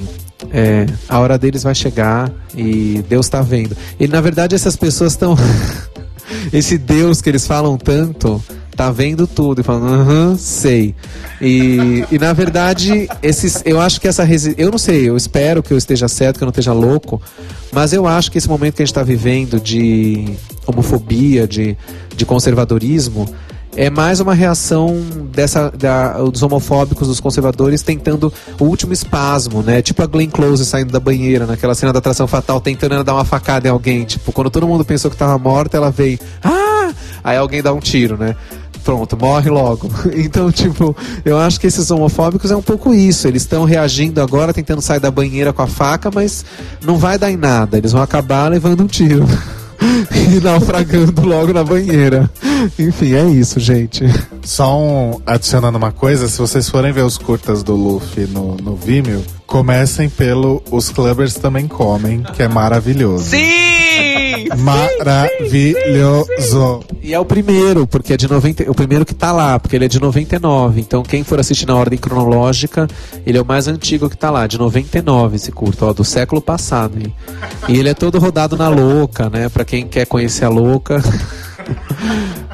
é, 0.53 0.85
a 1.09 1.19
hora 1.19 1.37
deles 1.37 1.63
vai 1.63 1.73
chegar 1.73 2.31
e 2.55 3.03
Deus 3.09 3.25
está 3.25 3.41
vendo. 3.41 3.75
E 3.99 4.07
na 4.07 4.21
verdade 4.21 4.53
essas 4.53 4.75
pessoas 4.75 5.13
estão. 5.13 5.35
Esse 6.53 6.77
Deus 6.77 7.21
que 7.21 7.29
eles 7.29 7.45
falam 7.47 7.77
tanto 7.77 8.41
tá 8.75 8.89
vendo 8.91 9.27
tudo 9.27 9.61
e 9.61 9.63
falando, 9.63 9.93
aham, 9.93 10.37
sei. 10.37 10.95
E, 11.41 12.03
e 12.11 12.17
na 12.17 12.33
verdade, 12.33 13.07
esses, 13.21 13.61
eu 13.65 13.79
acho 13.79 14.01
que 14.01 14.07
essa 14.07 14.27
eu 14.57 14.71
não 14.71 14.77
sei, 14.77 15.09
eu 15.09 15.15
espero 15.15 15.61
que 15.61 15.71
eu 15.71 15.77
esteja 15.77 16.07
certo, 16.07 16.37
que 16.37 16.43
eu 16.43 16.47
não 16.47 16.51
esteja 16.51 16.73
louco, 16.73 17.21
mas 17.71 17.93
eu 17.93 18.07
acho 18.07 18.31
que 18.31 18.37
esse 18.37 18.49
momento 18.49 18.75
que 18.75 18.81
a 18.81 18.85
gente 18.85 18.91
está 18.91 19.03
vivendo 19.03 19.59
de 19.59 20.25
homofobia, 20.65 21.47
de, 21.47 21.77
de 22.15 22.25
conservadorismo, 22.25 23.27
é 23.75 23.89
mais 23.89 24.19
uma 24.19 24.33
reação 24.33 25.01
dessa 25.31 25.71
da, 25.71 26.13
dos 26.23 26.43
homofóbicos, 26.43 27.07
dos 27.07 27.19
conservadores 27.19 27.81
tentando 27.81 28.31
o 28.59 28.65
último 28.65 28.93
espasmo, 28.93 29.61
né? 29.61 29.81
Tipo 29.81 30.03
a 30.03 30.05
Glenn 30.05 30.29
Close 30.29 30.65
saindo 30.65 30.91
da 30.91 30.99
banheira 30.99 31.45
naquela 31.45 31.73
cena 31.75 31.91
da 31.91 31.99
atração 31.99 32.27
fatal, 32.27 32.61
tentando 32.61 33.03
dar 33.03 33.13
uma 33.13 33.25
facada 33.25 33.67
em 33.67 33.71
alguém. 33.71 34.05
Tipo, 34.05 34.31
quando 34.31 34.49
todo 34.49 34.67
mundo 34.67 34.85
pensou 34.85 35.09
que 35.09 35.15
estava 35.15 35.37
morta, 35.37 35.77
ela 35.77 35.91
veio, 35.91 36.19
ah! 36.43 36.93
Aí 37.23 37.37
alguém 37.37 37.61
dá 37.61 37.73
um 37.73 37.79
tiro, 37.79 38.17
né? 38.17 38.35
Pronto, 38.83 39.17
morre 39.17 39.49
logo. 39.49 39.89
Então, 40.13 40.51
tipo, 40.51 40.95
eu 41.23 41.37
acho 41.37 41.59
que 41.59 41.67
esses 41.67 41.89
homofóbicos 41.89 42.51
é 42.51 42.55
um 42.55 42.61
pouco 42.61 42.93
isso. 42.93 43.27
Eles 43.27 43.43
estão 43.43 43.63
reagindo 43.63 44.21
agora, 44.21 44.53
tentando 44.53 44.81
sair 44.81 44.99
da 44.99 45.09
banheira 45.09 45.53
com 45.53 45.61
a 45.61 45.67
faca, 45.67 46.11
mas 46.13 46.45
não 46.83 46.97
vai 46.97 47.17
dar 47.17 47.31
em 47.31 47.37
nada. 47.37 47.77
Eles 47.77 47.91
vão 47.91 48.01
acabar 48.01 48.49
levando 48.49 48.83
um 48.83 48.87
tiro. 48.87 49.25
e 50.11 50.39
naufragando 50.39 51.25
logo 51.25 51.53
na 51.53 51.63
banheira. 51.63 52.29
Enfim, 52.77 53.13
é 53.13 53.25
isso, 53.29 53.59
gente. 53.59 54.03
Só 54.43 54.79
um, 54.79 55.21
adicionando 55.25 55.77
uma 55.77 55.91
coisa, 55.91 56.27
se 56.27 56.39
vocês 56.39 56.69
forem 56.69 56.91
ver 56.91 57.03
os 57.03 57.17
curtas 57.17 57.63
do 57.63 57.75
Luffy 57.75 58.25
no, 58.25 58.55
no 58.55 58.75
Vimeo, 58.75 59.23
comecem 59.45 60.09
pelo 60.09 60.63
Os 60.71 60.89
Clubbers 60.89 61.35
Também 61.35 61.67
Comem, 61.67 62.23
que 62.35 62.43
é 62.43 62.47
maravilhoso. 62.47 63.25
Sim! 63.25 64.12
Maravilhoso. 64.57 66.23
E 67.01 67.13
é 67.13 67.19
o 67.19 67.25
primeiro, 67.25 67.85
porque 67.85 68.13
é 68.13 68.17
de 68.17 68.29
90, 68.29 68.69
o 68.69 68.75
primeiro 68.75 69.05
que 69.05 69.13
tá 69.13 69.31
lá, 69.31 69.59
porque 69.59 69.75
ele 69.75 69.85
é 69.85 69.87
de 69.87 69.99
99. 69.99 70.79
Então 70.81 71.03
quem 71.03 71.23
for 71.23 71.39
assistir 71.39 71.67
na 71.67 71.75
ordem 71.75 71.99
cronológica, 71.99 72.87
ele 73.25 73.37
é 73.37 73.41
o 73.41 73.45
mais 73.45 73.67
antigo 73.67 74.09
que 74.09 74.17
tá 74.17 74.29
lá, 74.29 74.47
de 74.47 74.57
99 74.57 75.35
esse 75.35 75.51
curto, 75.51 75.85
ó, 75.85 75.93
do 75.93 76.03
século 76.03 76.41
passado. 76.41 76.97
E, 76.99 77.13
e 77.71 77.77
ele 77.79 77.89
é 77.89 77.93
todo 77.93 78.19
rodado 78.19 78.57
na 78.57 78.69
louca, 78.69 79.29
né? 79.29 79.49
Pra 79.49 79.65
quem 79.65 79.87
quer 79.87 80.05
conhecer 80.05 80.45
a 80.45 80.49
louca. 80.49 81.01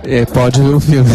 É, 0.04 0.26
pode 0.26 0.62
ver 0.62 0.74
o 0.74 0.80
filme. 0.80 1.10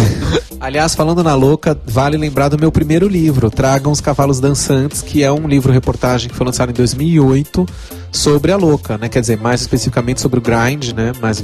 Aliás, 0.61 0.95
falando 0.95 1.23
na 1.23 1.35
louca, 1.35 1.77
vale 1.85 2.17
lembrar 2.17 2.49
do 2.49 2.59
meu 2.59 2.73
primeiro 2.73 3.09
livro, 3.09 3.51
Tragam 3.51 3.93
os 3.93 4.01
Cavalos 4.01 4.41
Dançantes, 4.41 5.03
que 5.03 5.23
é 5.23 5.31
um 5.31 5.47
livro-reportagem 5.47 6.31
que 6.31 6.35
foi 6.35 6.47
lançado 6.47 6.71
em 6.71 6.73
2008 6.73 7.67
sobre 8.11 8.53
a 8.53 8.57
louca, 8.57 8.97
né? 8.97 9.09
Quer 9.09 9.21
dizer, 9.21 9.39
mais 9.39 9.61
especificamente 9.61 10.21
sobre 10.21 10.39
o 10.39 10.43
grind, 10.43 10.93
né? 10.93 11.13
Mas 11.21 11.43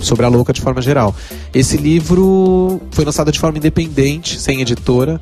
sobre 0.00 0.24
a 0.24 0.28
louca 0.28 0.52
de 0.52 0.60
forma 0.60 0.80
geral. 0.80 1.14
Esse 1.52 1.76
livro 1.76 2.80
foi 2.90 3.04
lançado 3.04 3.30
de 3.30 3.38
forma 3.38 3.58
independente, 3.58 4.40
sem 4.40 4.60
editora, 4.60 5.20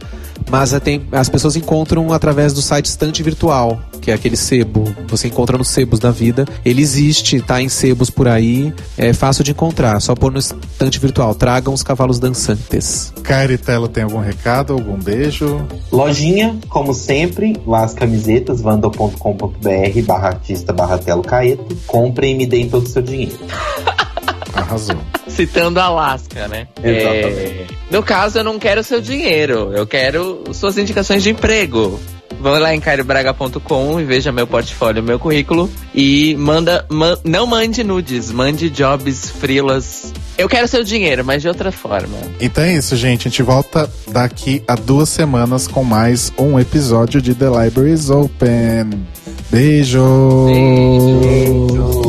mas 0.50 0.72
tem, 0.80 1.02
as 1.12 1.28
pessoas 1.28 1.56
encontram 1.56 2.12
através 2.12 2.52
do 2.52 2.62
site 2.62 2.86
Estante 2.86 3.22
Virtual, 3.22 3.78
que 4.00 4.10
é 4.10 4.14
aquele 4.14 4.36
sebo, 4.36 4.84
você 5.06 5.28
encontra 5.28 5.58
nos 5.58 5.68
sebos 5.68 5.98
da 5.98 6.10
vida. 6.10 6.46
Ele 6.64 6.80
existe, 6.80 7.40
tá 7.40 7.60
em 7.60 7.68
sebos 7.68 8.08
por 8.08 8.26
aí, 8.26 8.72
é 8.96 9.12
fácil 9.12 9.44
de 9.44 9.50
encontrar, 9.50 10.00
só 10.00 10.14
pôr 10.14 10.32
no 10.32 10.38
Estante 10.38 10.98
Virtual. 10.98 11.34
Tragam 11.34 11.74
os 11.74 11.82
cavalos 11.82 12.18
dançantes. 12.18 13.12
Caritelo 13.22 13.88
tem 13.88 14.04
algum 14.04 14.20
recado, 14.20 14.72
algum 14.72 14.96
beijo? 14.96 15.60
Lojinha, 15.92 16.58
como 16.68 16.94
sempre, 16.94 17.60
lá 17.66 17.84
as 17.84 17.92
camisetas, 17.92 18.60
vanda.com.br 18.60 20.02
barra 20.06 20.28
artista 20.28 20.72
barra 20.72 20.98
telo 20.98 21.22
caeto. 21.22 21.76
Comprem 21.86 22.34
e 22.34 22.38
me 22.38 22.46
deem 22.46 22.68
todo 22.68 22.86
o 22.86 22.88
seu 22.88 23.02
dinheiro. 23.02 23.38
Arrasou. 24.52 24.96
Citando 25.28 25.80
Alaska, 25.80 26.48
né? 26.48 26.66
Exatamente. 26.82 27.38
É, 27.38 27.66
no 27.90 28.02
caso, 28.02 28.38
eu 28.38 28.44
não 28.44 28.58
quero 28.58 28.82
seu 28.82 29.00
dinheiro, 29.00 29.72
eu 29.74 29.86
quero 29.86 30.44
suas 30.52 30.76
indicações 30.78 31.22
de 31.22 31.30
emprego. 31.30 31.98
Vão 32.40 32.56
lá 32.58 32.72
em 32.74 32.80
cariobraga.com 32.80 34.00
e 34.00 34.04
veja 34.04 34.30
meu 34.30 34.46
portfólio, 34.46 35.02
meu 35.02 35.18
currículo. 35.18 35.68
E 35.94 36.36
manda. 36.36 36.86
Man, 36.88 37.18
não 37.24 37.46
mande 37.46 37.82
nudes, 37.82 38.30
mande 38.30 38.70
jobs, 38.70 39.28
frilas. 39.28 40.12
Eu 40.36 40.48
quero 40.48 40.68
seu 40.68 40.84
dinheiro, 40.84 41.24
mas 41.24 41.42
de 41.42 41.48
outra 41.48 41.72
forma. 41.72 42.16
Então 42.40 42.62
é 42.62 42.74
isso, 42.74 42.94
gente. 42.96 43.26
A 43.26 43.30
gente 43.30 43.42
volta 43.42 43.90
daqui 44.12 44.62
a 44.68 44.76
duas 44.76 45.08
semanas 45.08 45.66
com 45.66 45.82
mais 45.82 46.32
um 46.38 46.60
episódio 46.60 47.20
de 47.20 47.34
The 47.34 47.46
Libraries 47.46 48.08
Open. 48.08 49.04
Beijo! 49.50 50.46
Beijo. 50.46 52.07